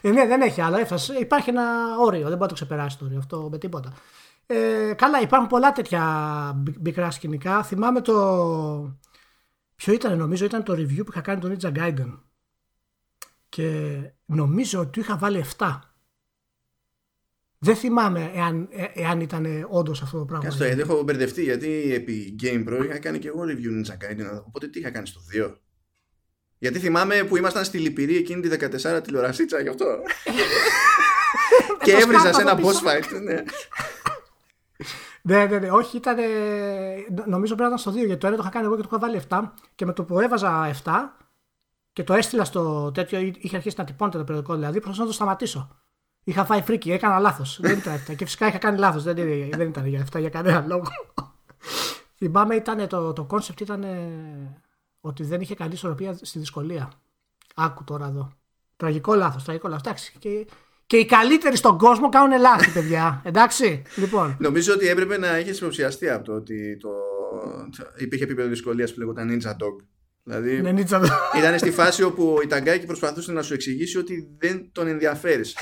ε, 0.00 0.10
ναι, 0.10 0.26
δεν 0.26 0.40
έχει 0.40 0.60
άλλο. 0.60 0.76
Έφτασε. 0.76 1.14
Υπάρχει 1.20 1.50
ένα 1.50 1.62
όριο. 1.98 2.18
Δεν 2.18 2.28
μπορεί 2.28 2.40
να 2.40 2.46
το 2.46 2.54
ξεπεράσει 2.54 2.98
το 2.98 3.04
όριο 3.04 3.18
αυτό 3.18 3.48
με 3.50 3.58
τίποτα. 3.58 3.92
Ε, 4.46 4.92
καλά, 4.96 5.20
υπάρχουν 5.20 5.48
πολλά 5.48 5.72
τέτοια 5.72 6.02
μικρά 6.80 7.10
σκηνικά. 7.10 7.62
Θυμάμαι 7.62 8.00
το. 8.00 8.96
Ποιο 9.76 9.92
ήταν, 9.92 10.18
νομίζω, 10.18 10.44
ήταν 10.44 10.62
το 10.62 10.72
review 10.72 11.04
που 11.04 11.10
είχα 11.10 11.20
κάνει 11.20 11.40
τον 11.40 11.56
Ninja 11.56 11.76
Gaiden. 11.76 12.18
Και 13.48 13.98
νομίζω 14.24 14.80
ότι 14.80 15.00
είχα 15.00 15.16
βάλει 15.16 15.44
7. 15.58 15.78
Δεν 17.58 17.76
θυμάμαι 17.76 18.30
εάν, 18.34 18.68
ε, 18.70 18.84
εάν 18.92 19.20
ήταν 19.20 19.66
όντως 19.68 20.02
αυτό 20.02 20.18
το 20.18 20.24
πράγμα. 20.24 20.44
Κάτσε 20.44 20.74
το, 20.74 20.80
έχω 20.80 21.02
μπερδευτεί 21.02 21.42
γιατί 21.42 21.92
επί 21.94 22.36
Game 22.42 22.68
Pro 22.68 22.84
είχα 22.84 22.98
κάνει 22.98 23.18
και 23.18 23.28
εγώ 23.28 23.42
review 23.42 23.84
Ninja 23.84 23.92
Gaiden. 23.92 24.42
Οπότε 24.46 24.68
τι 24.68 24.78
είχα 24.78 24.90
κάνει 24.90 25.06
στο 25.06 25.20
2. 25.34 25.54
Γιατί 26.58 26.78
θυμάμαι 26.78 27.24
που 27.24 27.36
ήμασταν 27.36 27.64
στη 27.64 27.78
Λυπηρή 27.78 28.16
εκείνη 28.16 28.48
τη 28.48 28.56
14 28.96 29.00
τηλεορασίτσα 29.02 29.60
γι' 29.60 29.68
αυτό. 29.68 29.86
και 31.84 31.92
έβριζα 31.92 32.32
σε 32.32 32.40
ένα 32.40 32.58
boss 32.58 32.88
fight. 32.88 33.20
Ναι. 33.22 33.42
ναι, 35.22 35.46
ναι, 35.46 35.58
ναι, 35.58 35.70
όχι, 35.70 35.96
ήταν. 35.96 36.16
Νομίζω 37.26 37.54
πρέπει 37.54 37.70
να 37.70 37.76
ήταν 37.76 37.78
στο 37.78 37.90
2 37.90 37.94
γιατί 37.94 38.16
το 38.16 38.26
ένα 38.26 38.36
το 38.36 38.42
είχα 38.42 38.50
κάνει 38.50 38.66
εγώ 38.66 38.76
και 38.76 38.82
το 38.82 38.88
είχα 38.90 38.98
βάλει 38.98 39.22
7 39.28 39.50
και 39.74 39.86
με 39.86 39.92
το 39.92 40.04
που 40.04 40.20
έβαζα 40.20 40.76
7 40.84 40.92
και 41.92 42.04
το 42.04 42.14
έστειλα 42.14 42.44
στο 42.44 42.90
τέτοιο, 42.94 43.18
είχε 43.38 43.56
αρχίσει 43.56 43.74
να 43.78 43.84
τυπώνεται 43.84 44.18
το 44.18 44.24
περιοδικό 44.24 44.54
δηλαδή, 44.54 44.80
προσπαθούσα 44.80 45.02
να 45.02 45.08
το 45.08 45.14
σταματήσω. 45.14 45.85
Είχα 46.28 46.44
φάει 46.44 46.62
φρίκι, 46.62 46.92
έκανα 46.92 47.18
λάθος. 47.18 47.58
δεν 47.60 47.78
ήταν 47.78 47.94
αυτά. 47.94 48.14
Και 48.14 48.24
φυσικά 48.24 48.46
είχα 48.46 48.58
κάνει 48.58 48.78
λάθος. 48.78 49.02
Δεν, 49.02 49.14
δεν 49.50 49.68
ήταν 49.68 49.86
για 49.86 50.00
αυτά 50.00 50.18
για 50.18 50.28
κανένα 50.28 50.64
λόγο. 50.66 50.84
Θυμάμαι 52.16 52.54
ήταν 52.54 52.88
το, 52.88 53.12
το 53.12 53.26
concept 53.30 53.60
ήταν 53.60 53.84
ότι 55.00 55.24
δεν 55.24 55.40
είχε 55.40 55.54
καλή 55.54 55.72
ισορροπία 55.72 56.18
στη 56.22 56.38
δυσκολία. 56.38 56.92
Άκου 57.54 57.84
τώρα 57.84 58.06
εδώ. 58.06 58.32
Τραγικό 58.76 59.14
λάθος, 59.14 59.44
τραγικό 59.44 59.68
λάθος. 59.68 59.86
Εντάξει. 59.86 60.12
Και, 60.18 60.46
και 60.86 60.96
οι 60.96 61.04
καλύτεροι 61.04 61.56
στον 61.56 61.78
κόσμο 61.78 62.08
κάνουν 62.08 62.40
λάθη, 62.40 62.70
παιδιά. 62.70 63.22
Εντάξει. 63.24 63.82
Λοιπόν. 63.96 64.36
Νομίζω 64.40 64.72
ότι 64.72 64.88
έπρεπε 64.88 65.18
να 65.18 65.38
είχες 65.38 65.58
υποψιαστεί 65.58 66.10
από 66.10 66.24
το 66.24 66.32
ότι 66.32 66.76
το... 66.76 66.90
υπήρχε 67.96 68.24
επίπεδο 68.24 68.48
δυσκολίας 68.48 68.92
που 68.94 68.98
λέγονταν 68.98 69.28
Ninja 69.30 69.50
Dog. 69.50 69.84
Δηλαδή 70.22 70.60
ναι, 70.60 70.70
ήταν 71.38 71.58
στη 71.58 71.70
φάση 71.70 72.02
όπου 72.02 72.38
η 72.42 72.46
Ταγκάκη 72.46 72.86
προσπαθούσε 72.86 73.32
να 73.32 73.42
σου 73.42 73.54
εξηγήσει 73.54 73.98
ότι 73.98 74.28
δεν 74.38 74.68
τον 74.72 74.86
ενδιαφέρεις. 74.86 75.56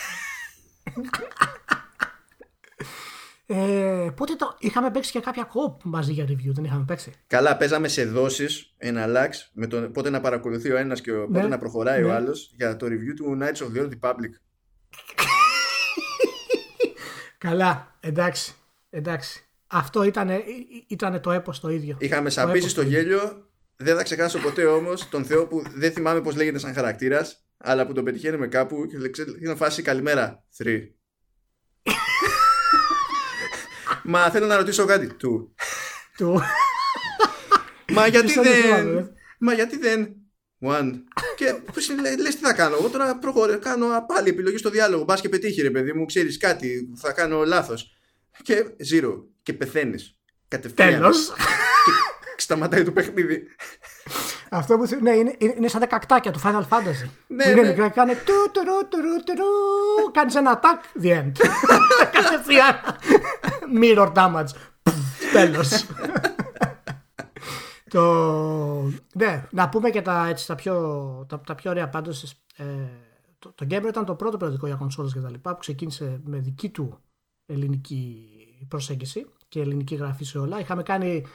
Ε, 3.46 4.10
πότε 4.16 4.34
το. 4.34 4.56
Είχαμε 4.58 4.90
παίξει 4.90 5.10
και 5.12 5.20
κάποια 5.20 5.42
κόπ 5.44 5.80
μαζί 5.84 6.12
για 6.12 6.24
review, 6.24 6.50
δεν 6.54 6.64
είχαμε 6.64 6.84
παίξει. 6.86 7.12
Καλά, 7.26 7.56
παίζαμε 7.56 7.88
σε 7.88 8.04
δόσεις 8.04 8.74
ένα 8.78 9.06
λάξ 9.06 9.50
με 9.54 9.66
το 9.66 9.80
πότε 9.80 10.10
να 10.10 10.20
παρακολουθεί 10.20 10.70
ο 10.72 10.76
ένας 10.76 11.00
και 11.00 11.12
ο, 11.12 11.26
πότε 11.26 11.40
Ναι. 11.42 11.48
να 11.48 11.58
προχωράει 11.58 12.02
ο 12.02 12.06
Ναι. 12.06 12.12
άλλος 12.14 12.52
για 12.56 12.76
το 12.76 12.86
review 12.86 13.14
του 13.16 13.38
Knights 13.40 13.66
of 13.66 13.76
the 13.76 13.82
Old 13.82 13.90
Republic. 14.00 14.30
Καλά, 17.38 17.96
εντάξει. 18.00 18.54
εντάξει. 18.90 19.44
Αυτό 19.66 20.02
ήταν, 20.02 20.30
ήταν 20.86 21.20
το 21.20 21.30
έπος 21.30 21.60
το 21.60 21.68
ίδιο. 21.68 21.96
Είχαμε 22.00 22.24
Το 22.28 22.34
σαπίσει 22.34 22.58
έπος 22.58 22.70
στο 22.70 22.80
το 22.82 22.86
ίδιο. 22.86 23.00
γέλιο. 23.00 23.48
Δεν 23.76 23.96
θα 23.96 24.02
ξεχάσω 24.02 24.38
ποτέ 24.38 24.64
όμως 24.64 25.08
τον 25.08 25.24
Θεό 25.24 25.46
που 25.46 25.62
δεν 25.74 25.92
θυμάμαι 25.92 26.20
πώς 26.20 26.36
λέγεται 26.36 26.58
σαν 26.58 26.74
χαρακτήρας, 26.74 27.43
αλλά 27.64 27.86
που 27.86 27.92
τον 27.92 28.04
πετυχαίνουμε 28.04 28.46
κάπου 28.46 28.86
και 28.86 28.98
λέει, 28.98 29.10
ξέρετε, 29.10 29.38
είναι 29.40 29.54
φάση 29.54 29.82
καλημέρα. 29.82 30.44
3. 30.62 30.78
Μα 34.02 34.30
θέλω 34.30 34.46
να 34.46 34.56
ρωτήσω 34.56 34.84
κάτι. 34.84 35.14
Του. 35.14 35.54
Του. 36.16 36.40
Μα 37.92 38.06
γιατί 38.06 38.28
Σαν 38.28 38.44
το 38.44 38.50
θυμάμαι, 38.50 38.82
δεν. 38.82 38.94
ρε. 38.94 39.06
Μα 39.38 39.52
γιατί 39.52 39.78
δεν. 39.78 40.14
One. 40.60 40.92
Και 41.36 41.54
λε, 42.00 42.16
λες 42.16 42.34
τι 42.34 42.40
θα 42.40 42.52
κάνω. 42.52 42.76
Εγώ 42.76 42.88
τώρα 42.88 43.18
προχωρώ, 43.18 43.58
κάνω 43.58 44.04
πάλι 44.08 44.28
επιλογή 44.28 44.56
στο 44.56 44.70
διάλογο. 44.70 45.04
Μπας 45.04 45.20
και 45.20 45.28
πετύχει, 45.28 45.62
ρε 45.62 45.70
παιδί 45.70 45.92
μου, 45.92 46.04
ξέρεις 46.04 46.36
κάτι. 46.38 46.92
Θα 46.96 47.12
κάνω 47.12 47.44
λάθος. 47.44 47.96
Και 48.42 48.64
zero. 48.92 49.22
Και 49.42 49.52
πεθαίνεις. 49.52 50.18
Κατευθείαν. 50.48 50.90
Τέλος. 50.90 51.32
Και 52.36 52.42
σταματάει 52.42 52.82
το 52.84 52.92
παιχνίδι. 52.92 53.46
Αυτό 54.50 54.76
που 54.76 54.86
θε- 54.86 55.00
ναι, 55.00 55.10
είναι, 55.10 55.34
είναι, 55.38 55.54
είναι 55.56 55.68
σαν 55.68 55.80
τα 55.80 55.86
κακτάκια 55.86 56.30
του 56.32 56.40
Final 56.40 56.62
Fantasy. 56.68 57.08
Ναι, 57.26 57.44
που 57.44 57.50
είναι 57.50 57.60
ναι. 57.60 57.68
μικρά 57.68 57.88
και 57.88 57.94
κάνε 57.94 58.12
του 58.14 58.50
του 58.52 58.60
του 58.60 58.88
του 58.88 59.22
του 59.24 59.34
του 59.34 60.10
κάνεις 60.12 60.34
ένα 60.34 60.60
attack, 60.60 61.02
the 61.04 61.08
end. 61.08 61.32
Κατευθείαν. 62.12 62.74
Mirror 63.82 64.12
damage. 64.12 64.48
Πφ, 64.82 65.32
Τέλος. 65.32 65.86
το... 67.90 68.02
Ναι, 69.14 69.46
να 69.50 69.68
πούμε 69.68 69.90
και 69.90 70.02
τα, 70.02 70.26
έτσι, 70.28 70.46
τα, 70.46 70.54
πιο, 70.54 70.74
τα, 71.28 71.40
τα 71.40 71.54
πιο 71.54 71.70
ωραία 71.70 71.88
πάντως. 71.88 72.22
Ε, 72.56 72.64
το, 73.38 73.52
το 73.52 73.66
Gamer 73.70 73.86
ήταν 73.88 74.04
το 74.04 74.14
πρώτο 74.14 74.36
περιοδικό 74.36 74.66
για 74.66 74.76
κονσόλες 74.76 75.12
και 75.12 75.20
τα 75.20 75.30
λοιπά 75.30 75.52
που 75.52 75.60
ξεκίνησε 75.60 76.20
με 76.24 76.38
δική 76.38 76.68
του 76.68 76.98
ελληνική 77.46 78.28
προσέγγιση 78.68 79.26
και 79.48 79.60
ελληνική 79.60 79.94
γραφή 79.94 80.24
σε 80.24 80.38
όλα. 80.38 80.60
Είχαμε 80.60 80.82
κάνει 80.82 81.26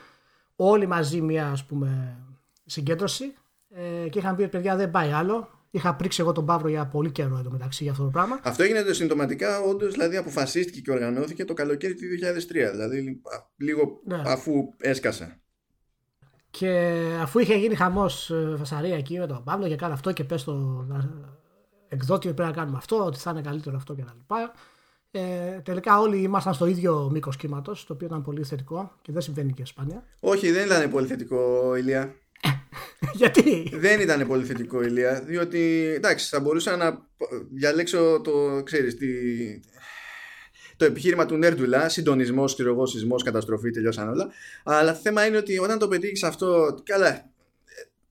όλοι 0.55 0.87
μαζί 0.87 1.21
μια 1.21 1.49
ας 1.51 1.65
πούμε 1.65 2.17
συγκέντρωση 2.69 3.33
ε, 3.69 4.09
και 4.09 4.19
είχαν 4.19 4.35
πει 4.35 4.47
παιδιά 4.47 4.75
δεν 4.75 4.91
πάει 4.91 5.11
άλλο. 5.11 5.49
Είχα 5.71 5.95
πρίξει 5.95 6.21
εγώ 6.21 6.31
τον 6.31 6.45
Παύρο 6.45 6.69
για 6.69 6.85
πολύ 6.87 7.11
καιρό 7.11 7.37
εδώ 7.37 7.51
μεταξύ 7.51 7.83
για 7.83 7.91
αυτό 7.91 8.03
το 8.03 8.09
πράγμα. 8.09 8.39
Αυτό 8.43 8.63
έγινε 8.63 8.93
συντοματικά, 8.93 9.59
όντως 9.59 9.91
δηλαδή 9.91 10.17
αποφασίστηκε 10.17 10.79
και 10.79 10.91
οργανώθηκε 10.91 11.45
το 11.45 11.53
καλοκαίρι 11.53 11.93
του 11.93 12.01
2003. 12.67 12.71
Δηλαδή 12.71 13.21
α, 13.23 13.37
λίγο 13.57 14.01
Ναι. 14.05 14.21
αφού 14.25 14.73
έσκασα. 14.77 15.39
Και 16.51 17.01
αφού 17.21 17.39
είχε 17.39 17.55
γίνει 17.55 17.75
χαμός 17.75 18.31
φασαρία 18.57 18.95
εκεί 18.95 19.19
με 19.19 19.27
τον 19.27 19.43
Παύλο 19.43 19.67
και 19.67 19.75
κάνει 19.75 19.93
αυτό 19.93 20.11
και 20.11 20.23
πες 20.23 20.41
στο 20.41 20.85
εκδότη 21.87 22.27
ότι 22.27 22.35
πρέπει 22.35 22.49
να 22.49 22.55
κάνουμε 22.55 22.77
αυτό, 22.77 23.05
ότι 23.05 23.19
θα 23.19 23.31
είναι 23.31 23.41
καλύτερο 23.41 23.75
αυτό 23.75 23.93
κτλ. 23.93 24.33
Ε, 25.11 25.59
τελικά 25.63 25.99
όλοι 25.99 26.17
ήμασταν 26.21 26.53
στο 26.53 26.65
ίδιο 26.65 27.09
μήκος 27.11 27.35
κύματος, 27.35 27.85
το 27.85 27.93
οποίο 27.93 28.07
ήταν 28.07 28.21
πολύ 28.23 28.43
θετικό 28.43 28.91
και 29.01 29.11
δεν 29.11 29.21
συμβαίνει 29.21 29.53
και 29.53 29.65
σπάνια. 29.65 30.03
Όχι, 30.19 30.51
δεν 30.51 30.65
ήταν 30.65 30.89
πολύ 30.89 31.07
θετικό, 31.07 31.75
Ηλία. 31.75 32.15
Γιατί; 33.13 33.69
Δεν 33.73 33.99
ήταν 33.99 34.27
πολύ 34.27 34.45
θετικό, 34.45 34.81
Ηλία, 34.83 35.21
διότι 35.21 35.91
εντάξει, 35.95 36.27
θα 36.29 36.39
μπορούσα 36.39 36.75
να 36.77 37.07
διαλέξω 37.51 38.21
το, 38.23 38.63
ξέρεις, 38.63 38.97
τη... 38.97 39.07
το 40.77 40.85
επιχείρημα 40.85 41.25
του 41.25 41.37
Νέρντουλα, 41.37 41.89
συντονισμός, 41.89 42.53
ξέρω 42.53 42.69
εγώ, 42.69 42.85
σεισμό, 42.85 43.15
καταστροφή, 43.15 43.71
τελειώσαν 43.71 44.09
όλα. 44.09 44.29
Αλλά 44.63 44.91
το 44.93 44.99
θέμα 44.99 45.25
είναι 45.25 45.37
ότι 45.37 45.57
όταν 45.59 45.79
το 45.79 45.87
πετύχεις 45.87 46.23
αυτό. 46.23 46.79
Καλά, 46.83 47.07
ε, 47.07 47.21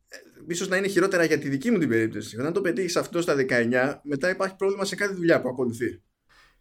ε, 0.08 0.16
ίσως 0.46 0.68
να 0.68 0.76
είναι 0.76 0.88
χειρότερα 0.88 1.24
για 1.24 1.38
τη 1.38 1.48
δική 1.48 1.70
μου 1.70 1.78
την 1.78 1.88
περίπτωση. 1.88 2.40
Όταν 2.40 2.52
το 2.52 2.60
πετύχεις 2.60 2.96
αυτό 2.96 3.20
στα 3.20 3.34
19, 3.34 4.00
μετά 4.02 4.30
υπάρχει 4.30 4.56
πρόβλημα 4.56 4.84
σε 4.84 4.94
κάθε 4.94 5.14
δουλειά 5.14 5.40
που 5.40 5.48
ακολουθεί. 5.48 6.02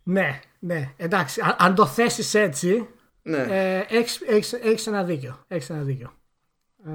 Ναι, 0.04 0.40
ναι, 0.60 0.94
εντάξει. 0.98 1.42
Α- 1.42 1.56
αν 1.60 1.76
το 1.76 1.86
θέσεις 1.86 2.34
έτσι, 2.34 2.88
Ναι. 3.22 3.46
ε, 3.50 3.86
έχεις, 3.98 4.22
έχεις, 4.28 4.54
έχεις 4.54 4.88
ένα 4.88 5.04
δίκιο. 5.04 5.44
Έχεις 5.48 5.70
ένα 5.70 5.82
δίκιο. 5.82 6.14
Ε, 6.86 6.92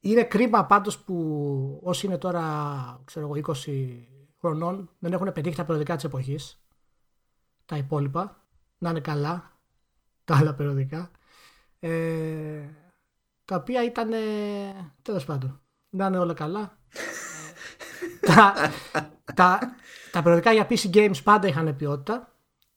είναι 0.00 0.24
κρίμα 0.24 0.66
πάντως 0.66 0.98
που 0.98 1.80
όσοι 1.82 2.06
είναι 2.06 2.18
τώρα 2.18 3.00
ξέρω 3.04 3.26
εγώ, 3.26 3.54
20 3.66 3.98
χρονών 4.40 4.90
δεν 4.98 5.12
έχουν 5.12 5.32
πετύχει 5.32 5.56
τα 5.56 5.64
περιοδικά 5.64 5.94
της 5.94 6.04
εποχής 6.04 6.62
τα 7.66 7.76
υπόλοιπα 7.76 8.44
να 8.78 8.90
είναι 8.90 9.00
καλά 9.00 9.52
τα 10.24 10.36
άλλα 10.36 10.54
περιοδικά 10.54 11.10
ε, 11.80 12.62
τα 13.44 13.56
οποία 13.56 13.84
ήταν 13.84 14.10
τέλος 15.02 15.24
πάντων 15.24 15.60
να 15.90 16.06
είναι 16.06 16.18
όλα 16.18 16.34
καλά. 16.34 16.78
Ε, 18.20 18.26
τα, 18.34 18.54
τα, 19.34 19.58
τα 20.12 20.22
περιοδικά 20.22 20.52
για 20.52 20.66
PC 20.70 20.94
Games 20.94 21.22
πάντα 21.24 21.48
είχαν 21.48 21.76
ποιότητα 21.76 22.32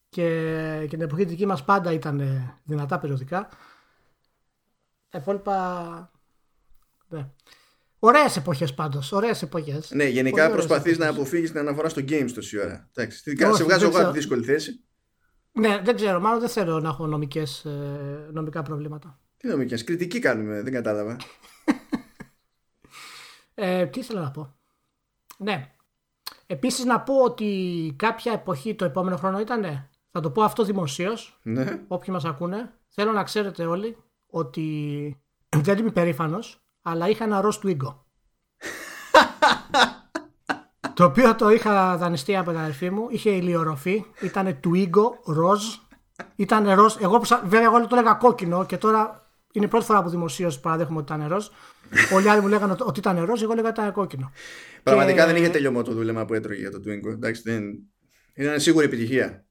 και, 0.10 0.78
και 0.82 0.88
την 0.98 1.02
εποχή 1.02 1.26
δική 1.26 1.46
μας 1.46 1.64
πάντα 1.64 1.92
ήταν 1.92 2.20
ε, 2.20 2.60
δυνατά 2.64 3.00
περιοδικά. 3.00 3.50
Τα 5.10 5.18
υπόλοιπα 5.18 6.12
ναι. 7.14 7.30
Ωραίες 8.00 8.38
εποχές 8.38 8.74
πάντως, 8.74 9.12
ωραίες 9.12 9.42
εποχές 9.42 9.92
Ναι, 9.92 10.04
γενικά 10.04 10.42
Πολύ 10.42 10.52
ωραίες 10.52 10.66
προσπαθείς 10.66 10.98
να 10.98 11.06
εποχές. 11.06 11.22
αποφύγεις 11.22 11.52
την 11.52 11.60
αναφορά 11.60 11.90
στο 11.90 12.02
games 12.08 12.32
τόση 12.34 12.60
ώρα. 12.60 12.90
Εντάξει, 12.94 13.30
Όχι, 13.30 13.56
σε 13.56 13.64
βγάζω 13.64 13.66
δεν 13.66 13.78
εγώ 13.80 13.88
από 13.88 13.96
ξέρω. 13.98 14.12
τη 14.12 14.18
δύσκολη 14.18 14.44
θέση. 14.44 14.84
Ναι, 15.52 15.82
δεν 15.84 15.96
ξέρω, 15.96 16.20
μάλλον 16.20 16.40
δεν 16.40 16.50
θέλω 16.50 16.80
να 16.80 16.90
έχω 16.90 17.08
νομικές, 17.08 17.66
ε, 17.66 18.30
νομικά 18.32 18.62
προβλήματα 18.62 19.20
Τι 19.38 19.48
νομικές, 19.48 19.84
κριτική 19.84 20.20
κάνουμε, 20.20 20.62
δεν 20.62 20.74
κατάλαβα. 20.74 21.18
Ε, 23.56 23.86
τι 23.86 24.00
ήθελα 24.00 24.22
να 24.22 24.32
πω. 24.32 24.56
Ναι. 25.38 25.72
Επίσης 26.46 26.86
να 26.86 27.02
πω 27.02 27.16
ότι 27.24 27.94
κάποια 27.98 28.32
εποχή 28.32 28.76
το 28.76 28.86
επόμενο 28.86 29.18
χρόνο 29.18 29.40
ήταν. 29.40 29.90
Θα 30.12 30.20
το 30.20 30.32
πω 30.32 30.42
αυτό 30.44 30.64
δημοσίως, 30.64 31.40
ναι. 31.44 31.84
όποιοι 31.88 32.08
μας 32.12 32.26
ακούνε. 32.26 32.74
Θέλω 32.88 33.12
να 33.12 33.24
ξέρετε 33.24 33.66
όλοι 33.66 33.98
ότι 34.28 34.64
δεν 35.66 35.78
είμαι 35.78 35.92
περήφανο, 35.92 36.40
αλλά 36.84 37.10
είχα 37.10 37.24
ένα 37.24 37.42
ροζ 37.42 37.58
Twingo. 37.64 37.94
το 40.94 41.04
οποίο 41.04 41.36
το 41.36 41.50
είχα 41.50 41.98
δανειστεί 41.98 42.36
από 42.38 42.50
την 42.52 42.60
αδερφή 42.60 42.90
μου. 42.90 43.08
Είχε 43.10 43.30
ηλιορροφή. 43.30 44.06
Ήταν 44.22 44.60
Twingo 44.64 45.04
ροζ. 45.26 45.64
Ήταν 46.36 46.74
ροζ. 46.74 46.96
Εγώ, 47.00 47.16
προσα- 47.18 47.42
βέβαια, 47.44 47.66
εγώ 47.66 47.88
το 47.88 47.96
έλεγα 47.96 48.14
κόκκινο 48.14 48.66
και 48.66 48.78
τώρα 48.78 49.28
είναι 49.52 49.66
η 49.66 49.68
πρώτη 49.68 49.86
φορά 49.86 50.04
που 50.04 50.10
δημοσίως 50.10 50.60
παραδέχομαι 50.60 50.98
ότι 51.00 51.14
ήταν 51.14 51.28
ροζ. 51.28 51.48
Όλοι 52.14 52.26
οι 52.26 52.30
άλλοι 52.30 52.42
μου 52.42 52.48
λέγανε 52.48 52.76
ότι 52.80 53.00
ήταν 53.00 53.26
ροζ, 53.26 53.42
εγώ 53.42 53.52
έλεγα 53.52 53.70
ότι 53.70 53.80
ήταν 53.80 53.94
κόκκινο. 53.94 54.32
Πραγματικά 54.84 55.26
Και- 55.26 55.32
δεν 55.32 55.42
είχε 55.42 55.52
τελειωμό 55.52 55.82
το 55.82 55.94
δούλεμα 55.94 56.26
που 56.26 56.34
έτρωγε 56.34 56.60
για 56.60 56.72
το 56.72 56.78
Twingo. 56.86 57.12
Εντάξει, 57.12 57.42
δεν... 57.46 57.64
Ήταν 58.34 58.60
σίγουρη 58.60 58.86
επιτυχία. 58.86 59.46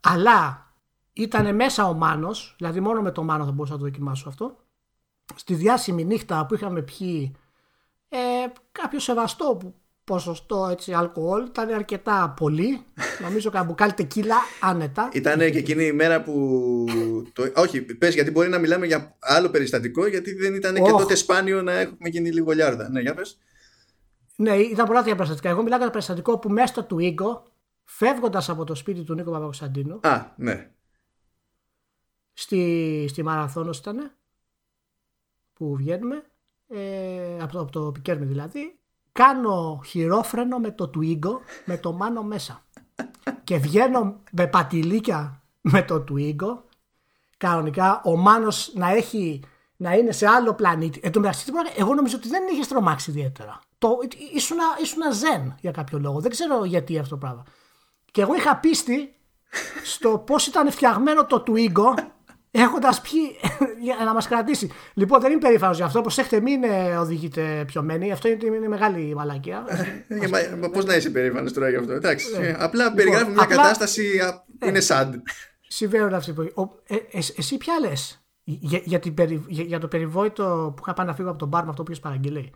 Αλλά 0.00 0.66
ήταν 1.12 1.54
μέσα 1.54 1.88
ο 1.88 1.94
Μάνος, 1.94 2.54
δηλαδή 2.58 2.80
μόνο 2.80 3.02
με 3.02 3.10
το 3.10 3.22
Μάνο 3.22 3.44
θα 3.44 3.50
μπορούσα 3.52 3.72
να 3.72 3.78
το 3.78 3.84
δοκιμάσω 3.84 4.28
αυτό. 4.28 4.61
Στη 5.34 5.54
διάσημη 5.54 6.04
νύχτα 6.04 6.46
που 6.46 6.54
είχαμε 6.54 6.82
πιει 6.82 7.32
ε, 8.08 8.18
κάποιο 8.72 8.98
σεβαστό 8.98 9.56
που- 9.60 9.74
ποσοστό 10.04 10.68
έτσι, 10.70 10.92
αλκοόλ, 10.92 11.44
ήταν 11.46 11.68
αρκετά 11.74 12.34
πολύ. 12.36 12.84
Νομίζω 13.22 13.50
κανένα 13.50 13.70
μπουκάλι 13.70 13.92
τεκίλα 13.92 14.36
άνετα. 14.60 15.08
Ήταν 15.12 15.38
και 15.38 15.58
εκείνη 15.58 15.84
η 15.84 15.92
μέρα 15.92 16.22
που. 16.22 16.86
Το... 17.32 17.52
Όχι, 17.56 17.82
πες 17.82 18.14
γιατί 18.14 18.30
μπορεί 18.30 18.48
να 18.48 18.58
μιλάμε 18.58 18.86
για 18.86 19.16
άλλο 19.20 19.50
περιστατικό, 19.50 20.06
γιατί 20.06 20.34
δεν 20.34 20.54
ήταν 20.54 20.74
και 20.74 20.80
Οχ. 20.92 21.00
τότε 21.00 21.14
σπάνιο 21.14 21.62
να 21.62 21.72
έχουμε 21.72 22.08
γίνει 22.08 22.30
λίγο 22.32 22.52
λιάρδα. 22.52 22.88
Ναι, 22.88 23.00
για 23.00 23.14
πες. 23.14 23.38
Ναι, 24.36 24.56
ήταν 24.56 24.86
πολλά 24.86 24.98
τέτοια 24.98 25.14
περιστατικά. 25.14 25.48
Εγώ 25.48 25.62
μιλάω 25.62 25.76
για 25.78 25.86
το 25.86 25.92
περιστατικό 25.92 26.38
που 26.38 26.48
μέσα 26.50 26.66
στο 26.66 26.86
Twingo, 26.90 27.40
φεύγοντας 27.84 28.48
από 28.48 28.64
το 28.64 28.74
σπίτι 28.74 29.02
του 29.02 29.14
Νίκο 29.14 29.30
Παπακοσταντίνου, 29.30 29.98
Α, 30.02 30.26
ναι. 30.36 30.70
στη, 32.32 33.06
στη 33.08 33.22
Μαραθώνος 33.22 33.78
ήταν 33.78 34.12
που 35.52 35.76
βγαίνουμε 35.76 36.22
ε, 36.68 37.38
από, 37.40 37.52
το, 37.52 37.60
από 37.60 37.72
το 37.72 37.92
Πικέρμι 37.92 38.24
δηλαδή 38.24 38.78
κάνω 39.12 39.80
χειρόφρενο 39.86 40.58
με 40.58 40.70
το 40.70 40.90
Twingo 40.94 41.38
με 41.64 41.76
το 41.78 41.92
μάνο 41.92 42.22
μέσα. 42.22 42.64
Και 43.44 43.56
βγαίνω 43.56 44.20
με 44.32 44.46
πατηλίκια 44.46 45.42
με 45.60 45.82
το 45.82 46.04
Twingo. 46.10 46.58
Κανονικά 47.36 48.00
ο 48.04 48.16
Μάνος 48.16 48.72
να 48.74 48.90
έχει 48.90 49.42
να 49.76 49.94
είναι 49.94 50.12
σε 50.12 50.26
άλλο 50.26 50.54
πλανήτη. 50.54 51.00
Εν 51.02 51.12
τω 51.12 51.20
μεταξύ 51.20 51.44
τι 51.44 51.52
πράγμα, 51.52 51.70
εγώ 51.76 51.94
νομίζω 51.94 52.16
ότι 52.16 52.28
δεν 52.28 52.42
είχε 52.52 52.64
τρομάξει 52.64 53.10
ιδιαίτερα. 53.10 53.60
Το, 53.78 53.98
ήσουνα, 54.34 54.64
ήσουνα 54.82 55.10
ζεν 55.10 55.54
για 55.60 55.70
κάποιο 55.70 55.98
λόγο. 55.98 56.20
Δεν 56.20 56.30
ξέρω 56.30 56.64
γιατί 56.64 56.98
αυτό 56.98 57.10
το 57.10 57.16
πράγμα. 57.16 57.44
Και 58.10 58.20
εγώ 58.20 58.34
είχα 58.34 58.56
πίστη 58.56 59.14
στο 59.84 60.18
πώς 60.18 60.46
ήταν 60.46 60.70
φτιαγμένο 60.70 61.26
το 61.26 61.42
Twingo 61.46 61.94
έχοντα 62.60 63.00
πιει 63.02 63.36
για 63.84 63.96
να 64.04 64.14
μας 64.14 64.28
κρατήσει. 64.28 64.70
Λοιπόν, 64.94 65.20
δεν 65.20 65.30
είμαι 65.30 65.40
περήφανος 65.40 65.76
γι' 65.76 65.82
αυτό. 65.82 66.00
Προσέχτε, 66.00 66.40
μην 66.40 66.62
ε, 66.64 66.96
οδηγείτε 66.96 67.64
πιωμένοι. 67.66 68.12
Αυτό 68.12 68.28
είναι, 68.28 68.56
είναι 68.56 68.68
μεγάλη 68.68 69.14
μαλακία. 69.14 69.64
Ε, 70.08 70.68
Πώς 70.72 70.84
να 70.84 70.94
είσαι 70.94 71.10
περήφανος 71.10 71.52
τώρα 71.52 71.68
γι' 71.68 71.76
αυτό. 71.76 71.92
Εντάξει. 71.92 72.38
Ναι. 72.38 72.54
Απλά 72.58 72.82
λοιπόν, 72.82 72.96
περιγράφουμε 72.96 73.32
μια 73.32 73.44
κατάσταση. 73.44 74.20
Είναι 74.64 74.80
sad. 74.88 75.08
Συμβαίνουν 75.68 76.14
αυτοί 76.14 76.32
που. 76.32 76.70
Εσύ 77.36 77.56
ποια 77.56 77.74
λες; 77.80 78.24
Για, 78.44 78.80
για, 79.44 79.78
το 79.78 79.88
περιβόητο 79.88 80.72
που 80.76 80.82
είχα 80.82 80.92
πάει 80.92 81.06
να 81.06 81.14
φύγω 81.14 81.28
από 81.28 81.38
τον 81.38 81.48
μπαρ 81.48 81.64
με 81.64 81.70
αυτό 81.70 81.82
που 81.82 81.92
είχε 81.92 82.00
παραγγείλει. 82.00 82.52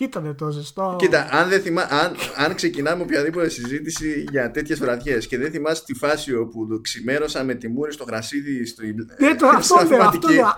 Τι 0.00 0.06
ήταν 0.06 0.34
το 0.36 0.50
ζεστό. 0.50 0.96
Κοίτα, 0.98 1.28
αν, 1.30 1.48
δεν 1.48 1.60
θυμά, 1.60 1.82
αν, 1.82 2.16
αν 2.36 2.54
ξεκινάμε 2.54 3.02
οποιαδήποτε 3.02 3.48
συζήτηση 3.48 4.24
για 4.30 4.50
τέτοιες 4.50 4.78
βραδιές 4.78 5.26
και 5.26 5.38
δεν 5.38 5.50
θυμάσαι 5.50 5.84
τη 5.84 5.94
φάση 5.94 6.34
όπου 6.34 6.66
το 6.66 6.78
ξημέρωσα 6.80 7.44
με 7.44 7.54
τη 7.54 7.68
μούρη 7.68 7.92
στο 7.92 8.04
γρασίδι. 8.04 8.66
Στο, 8.66 8.82
ναι, 9.18 9.34
το, 9.34 9.46
αυτό, 9.56 9.76
λέω, 9.88 10.02
αυτό, 10.02 10.28
λέω, 10.28 10.56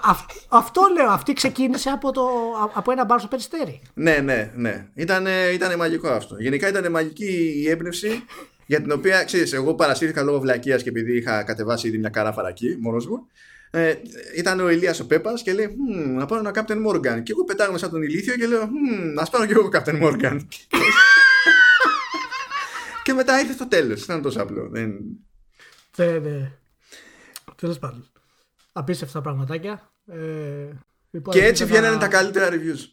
αυτό 0.49 0.81
λέω. 0.97 1.11
Αυτή 1.11 1.33
ξεκίνησε 1.33 1.91
από, 1.91 2.13
το, 2.13 2.23
από 2.75 2.93
ένα 2.93 3.05
μπαρ 3.05 3.19
στο 3.19 3.29
περιστέρι. 3.29 3.83
Ναι, 3.95 4.17
ναι, 4.17 4.53
ναι. 4.55 4.87
Ήταν 4.95 5.27
ήτανε 5.53 5.77
μαγικό 5.77 6.09
αυτό. 6.09 6.37
Γενικά 6.39 6.69
ήταν 6.69 6.91
μαγική 6.91 7.55
η 7.57 7.71
έμπνευση 7.71 8.25
για 8.67 8.81
την 8.81 8.93
οποία 8.93 9.25
ξέρεις, 9.25 9.53
εγώ 9.53 9.75
παρασύρθηκα 9.75 10.23
λόγω 10.23 10.41
βλακεία 10.41 10.77
και 10.77 10.89
επειδή 10.89 11.17
είχα 11.17 11.43
κατεβάσει 11.43 11.89
ήδη 11.89 11.99
μια 11.99 12.09
καράφαρα 12.09 12.49
εκεί 12.49 12.77
μόνος 12.81 13.07
μου. 13.07 13.27
Ε, 13.75 13.95
ήταν 14.37 14.61
ο 14.61 14.69
Ηλίας 14.69 15.01
ο 15.01 15.07
Πέπας 15.07 15.43
και 15.43 15.53
λέει 15.53 15.77
να 16.07 16.27
πάρω 16.27 16.41
ένα 16.41 16.51
Captain 16.55 16.87
Morgan 16.87 17.23
και 17.23 17.33
εγώ 17.33 17.45
πετάγομαι 17.45 17.79
σαν 17.79 17.91
τον 17.91 18.03
ηλίθιο 18.03 18.37
και 18.37 18.47
λέω 18.47 18.69
να 19.15 19.25
πάρω 19.25 19.47
και 19.47 19.53
εγώ 19.53 19.69
Captain 19.73 20.03
Morgan 20.03 20.41
και 23.05 23.13
μετά 23.13 23.41
ήρθε 23.41 23.55
το 23.55 23.69
τέλος 23.69 24.03
ήταν 24.03 24.23
τόσο 24.23 24.43
απλό 24.43 24.69
δεν... 24.69 24.95
Ναι, 25.97 26.07
ναι. 26.07 26.53
Τέλος 27.57 27.79
πάντων. 27.79 28.11
Απίστευτα 28.73 29.21
πραγματάκια. 29.21 29.91
Ε, 30.07 30.69
λοιπόν, 31.11 31.35
και 31.35 31.45
έτσι 31.45 31.65
βγαίνανε 31.65 31.97
τα 31.97 32.09
καλύτερα 32.09 32.49
reviews. 32.51 32.89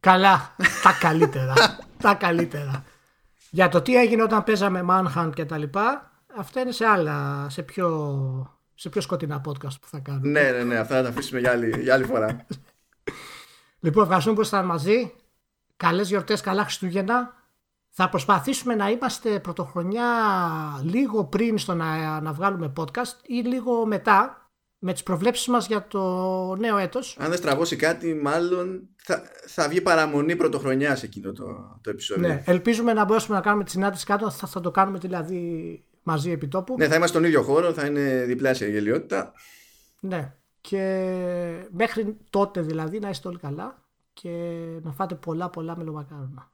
Καλά. 0.00 0.56
Τα 0.82 0.96
καλύτερα. 1.00 1.54
Τα 2.02 2.14
καλύτερα. 2.14 2.84
Για 3.50 3.68
το 3.68 3.82
τι 3.82 3.96
έγινε 3.96 4.22
όταν 4.22 4.44
παίζαμε 4.44 4.84
Manhunt 4.88 5.30
και 5.34 5.44
τα 5.44 5.58
λοιπά 5.58 6.12
αυτά 6.36 6.60
είναι 6.60 6.72
σε 6.72 6.84
άλλα 6.84 7.46
σε 7.50 7.62
πιο 7.62 7.88
σε 8.74 8.88
πιο 8.88 9.00
σκοτεινά 9.00 9.40
podcast 9.46 9.80
που 9.80 9.88
θα 9.88 9.98
κάνουμε. 9.98 10.28
Ναι, 10.28 10.50
ναι, 10.50 10.64
ναι, 10.64 10.76
αυτά 10.76 10.94
θα 10.96 11.02
τα 11.02 11.08
αφήσουμε 11.08 11.40
για 11.40 11.50
άλλη, 11.50 11.80
για 11.80 11.94
άλλη 11.94 12.04
φορά. 12.04 12.46
λοιπόν, 13.84 14.02
ευχαριστούμε 14.02 14.36
που 14.36 14.40
ήσασταν 14.42 14.66
μαζί. 14.66 15.12
Καλές 15.76 16.08
γιορτές, 16.08 16.40
καλά 16.40 16.62
Χριστούγεννα. 16.62 17.42
Θα 17.96 18.08
προσπαθήσουμε 18.08 18.74
να 18.74 18.90
είμαστε 18.90 19.40
πρωτοχρονιά 19.40 20.06
λίγο 20.82 21.24
πριν 21.24 21.58
στο 21.58 21.74
να, 21.74 22.20
να 22.20 22.32
βγάλουμε 22.32 22.72
podcast 22.76 23.16
ή 23.26 23.34
λίγο 23.34 23.86
μετά 23.86 24.44
με 24.78 24.92
τις 24.92 25.02
προβλέψεις 25.02 25.46
μας 25.46 25.66
για 25.66 25.86
το 25.86 26.00
νέο 26.56 26.76
έτος. 26.76 27.16
Αν 27.20 27.28
δεν 27.28 27.38
στραβώσει 27.38 27.76
κάτι, 27.76 28.14
μάλλον 28.14 28.88
θα, 28.96 29.22
θα 29.46 29.68
βγει 29.68 29.80
παραμονή 29.80 30.36
πρωτοχρονιάς 30.36 30.98
σε 30.98 31.06
εκείνο 31.06 31.32
το, 31.32 31.78
το 31.80 31.90
επεισόδιο. 31.90 32.28
Ναι, 32.28 32.42
ελπίζουμε 32.46 32.92
να 32.92 33.04
μπορέσουμε 33.04 33.36
να 33.36 33.42
κάνουμε 33.42 33.64
τη 33.64 33.70
συνάντηση 33.70 34.04
κάτω. 34.04 34.30
Θα, 34.30 34.46
θα 34.46 34.60
το 34.60 34.70
κάνουμε 34.70 34.98
δηλαδή 34.98 35.84
μαζί 36.04 36.30
επί 36.30 36.48
τόπου. 36.48 36.74
Ναι, 36.78 36.88
θα 36.88 36.94
είμαστε 36.94 37.16
στον 37.16 37.28
ίδιο 37.28 37.42
χώρο, 37.42 37.72
θα 37.72 37.86
είναι 37.86 38.24
διπλάσια 38.24 38.66
η 38.66 38.70
γελιότητα. 38.70 39.32
Ναι. 40.00 40.34
Και 40.60 41.68
μέχρι 41.70 42.16
τότε 42.30 42.60
δηλαδή 42.60 42.98
να 42.98 43.08
είστε 43.08 43.28
όλοι 43.28 43.38
καλά 43.38 43.82
και 44.12 44.30
να 44.82 44.92
φάτε 44.92 45.14
πολλά 45.14 45.50
πολλά 45.50 45.76
μελομακάρονα. 45.76 46.52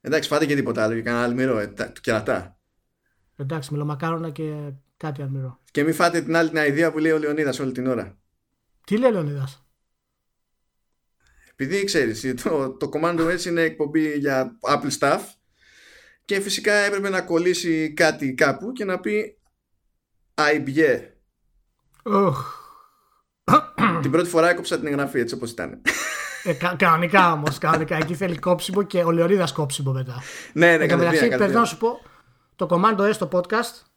Εντάξει, 0.00 0.28
φάτε 0.28 0.46
και 0.46 0.54
τίποτα 0.54 0.82
άλλο 0.82 0.94
και 0.94 1.02
κανένα 1.02 1.24
αλμυρό, 1.24 1.58
ε, 1.58 1.66
το 1.66 2.00
κερατά. 2.00 2.58
Εντάξει, 3.36 3.72
μελομακάρονα 3.72 4.30
και 4.30 4.72
κάτι 4.96 5.22
αλμυρό. 5.22 5.60
Και 5.70 5.84
μην 5.84 5.94
φάτε 5.94 6.20
την 6.20 6.36
άλλη 6.36 6.50
την 6.50 6.62
ιδέα 6.62 6.92
που 6.92 6.98
λέει 6.98 7.12
ο 7.12 7.18
Λεωνίδας 7.18 7.58
όλη 7.58 7.72
την 7.72 7.86
ώρα. 7.86 8.18
Τι 8.86 8.98
λέει 8.98 9.10
ο 9.10 9.12
Λεωνίδας; 9.12 9.66
Επειδή 11.50 11.84
ξέρεις, 11.84 12.34
το, 12.42 12.70
το 12.70 12.90
Commando 12.92 13.38
S 13.38 13.44
είναι 13.44 13.60
εκπομπή 13.60 14.18
για 14.18 14.58
Apple 14.60 14.98
Stuff 14.98 15.20
και 16.28 16.40
φυσικά 16.40 16.72
έπρεπε 16.72 17.08
να 17.08 17.20
κολλήσει 17.20 17.92
κάτι 17.92 18.34
κάπου 18.34 18.72
και 18.72 18.84
να 18.84 19.00
πει 19.00 19.38
IBE. 20.34 21.00
Oh. 22.02 22.32
την 24.02 24.10
πρώτη 24.10 24.28
φορά 24.28 24.48
έκοψα 24.48 24.78
την 24.78 24.86
εγγραφή 24.86 25.20
έτσι 25.20 25.34
όπως 25.34 25.50
ήταν. 25.50 25.82
Ε, 26.42 26.52
κα, 26.52 26.74
κανονικά 26.78 27.32
όμως. 27.32 27.58
Κανονικά. 27.58 27.96
Εκεί 27.96 28.14
θέλει 28.14 28.38
κόψιμο 28.38 28.82
και 28.82 29.02
ο 29.02 29.10
Λεωρίδας 29.10 29.52
κόψιμο 29.52 29.92
μετά. 29.92 30.22
Ναι, 30.52 30.76
ναι, 30.76 30.86
ναι. 30.86 31.46
να 31.46 31.64
σου 31.64 31.76
πω, 31.76 32.00
το 32.56 32.66
Commando 32.70 33.00
S 33.00 33.14
στο 33.14 33.28
podcast 33.32 33.87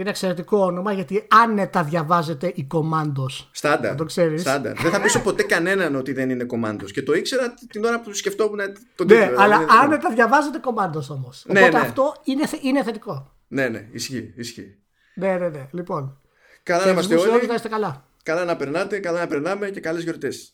είναι 0.00 0.10
εξαιρετικό 0.10 0.58
όνομα 0.58 0.92
γιατί 0.92 1.26
άνετα 1.44 1.84
διαβάζεται 1.84 2.52
η 2.54 2.64
κομμάντος. 2.64 3.50
Στάντα. 3.52 3.94
Το 3.94 4.04
ξέρεις. 4.04 4.42
δεν 4.42 4.90
θα 4.90 5.00
πείσω 5.00 5.20
ποτέ 5.20 5.42
κανέναν 5.42 5.94
ότι 5.94 6.12
δεν 6.12 6.30
είναι 6.30 6.44
κομμάντος. 6.44 6.92
Και 6.92 7.02
το 7.02 7.12
ήξερα 7.12 7.54
την 7.68 7.84
ώρα 7.84 8.00
που 8.00 8.12
σκεφτόμουν 8.12 8.58
τον 8.94 9.06
ναι, 9.06 9.14
τίτλο. 9.14 9.36
Ναι, 9.36 9.42
αλλά 9.42 9.66
άνετα 9.82 10.10
διαβάζεται 10.10 10.58
κομμάντος 10.58 11.10
όμως. 11.10 11.44
Ναι, 11.46 11.60
Οπότε 11.60 11.76
ναι. 11.76 11.84
αυτό 11.84 12.14
είναι, 12.24 12.42
είναι 12.62 12.82
θετικό. 12.82 13.34
Ναι, 13.48 13.68
ναι, 13.68 13.88
ισχύει. 13.92 14.32
ισχύει. 14.36 14.78
Ναι, 15.14 15.36
ναι, 15.36 15.48
ναι. 15.48 15.68
Λοιπόν. 15.70 16.20
Καλά 16.62 16.84
να 16.84 16.90
είμαστε 16.90 17.14
όλοι. 17.14 17.46
Να 17.46 17.54
είστε 17.54 17.68
καλά. 17.68 18.04
Καλά 18.22 18.44
να 18.44 18.56
περνάτε, 18.56 18.98
καλά 18.98 19.20
να 19.20 19.26
περνάμε 19.26 19.70
και 19.70 19.80
καλές 19.80 20.02
γιορτές. 20.02 20.52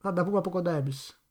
Θα 0.00 0.12
τα 0.12 0.24
πούμε 0.24 0.38
από 0.38 0.50
κοντά 0.50 0.76
εμείς. 0.76 1.21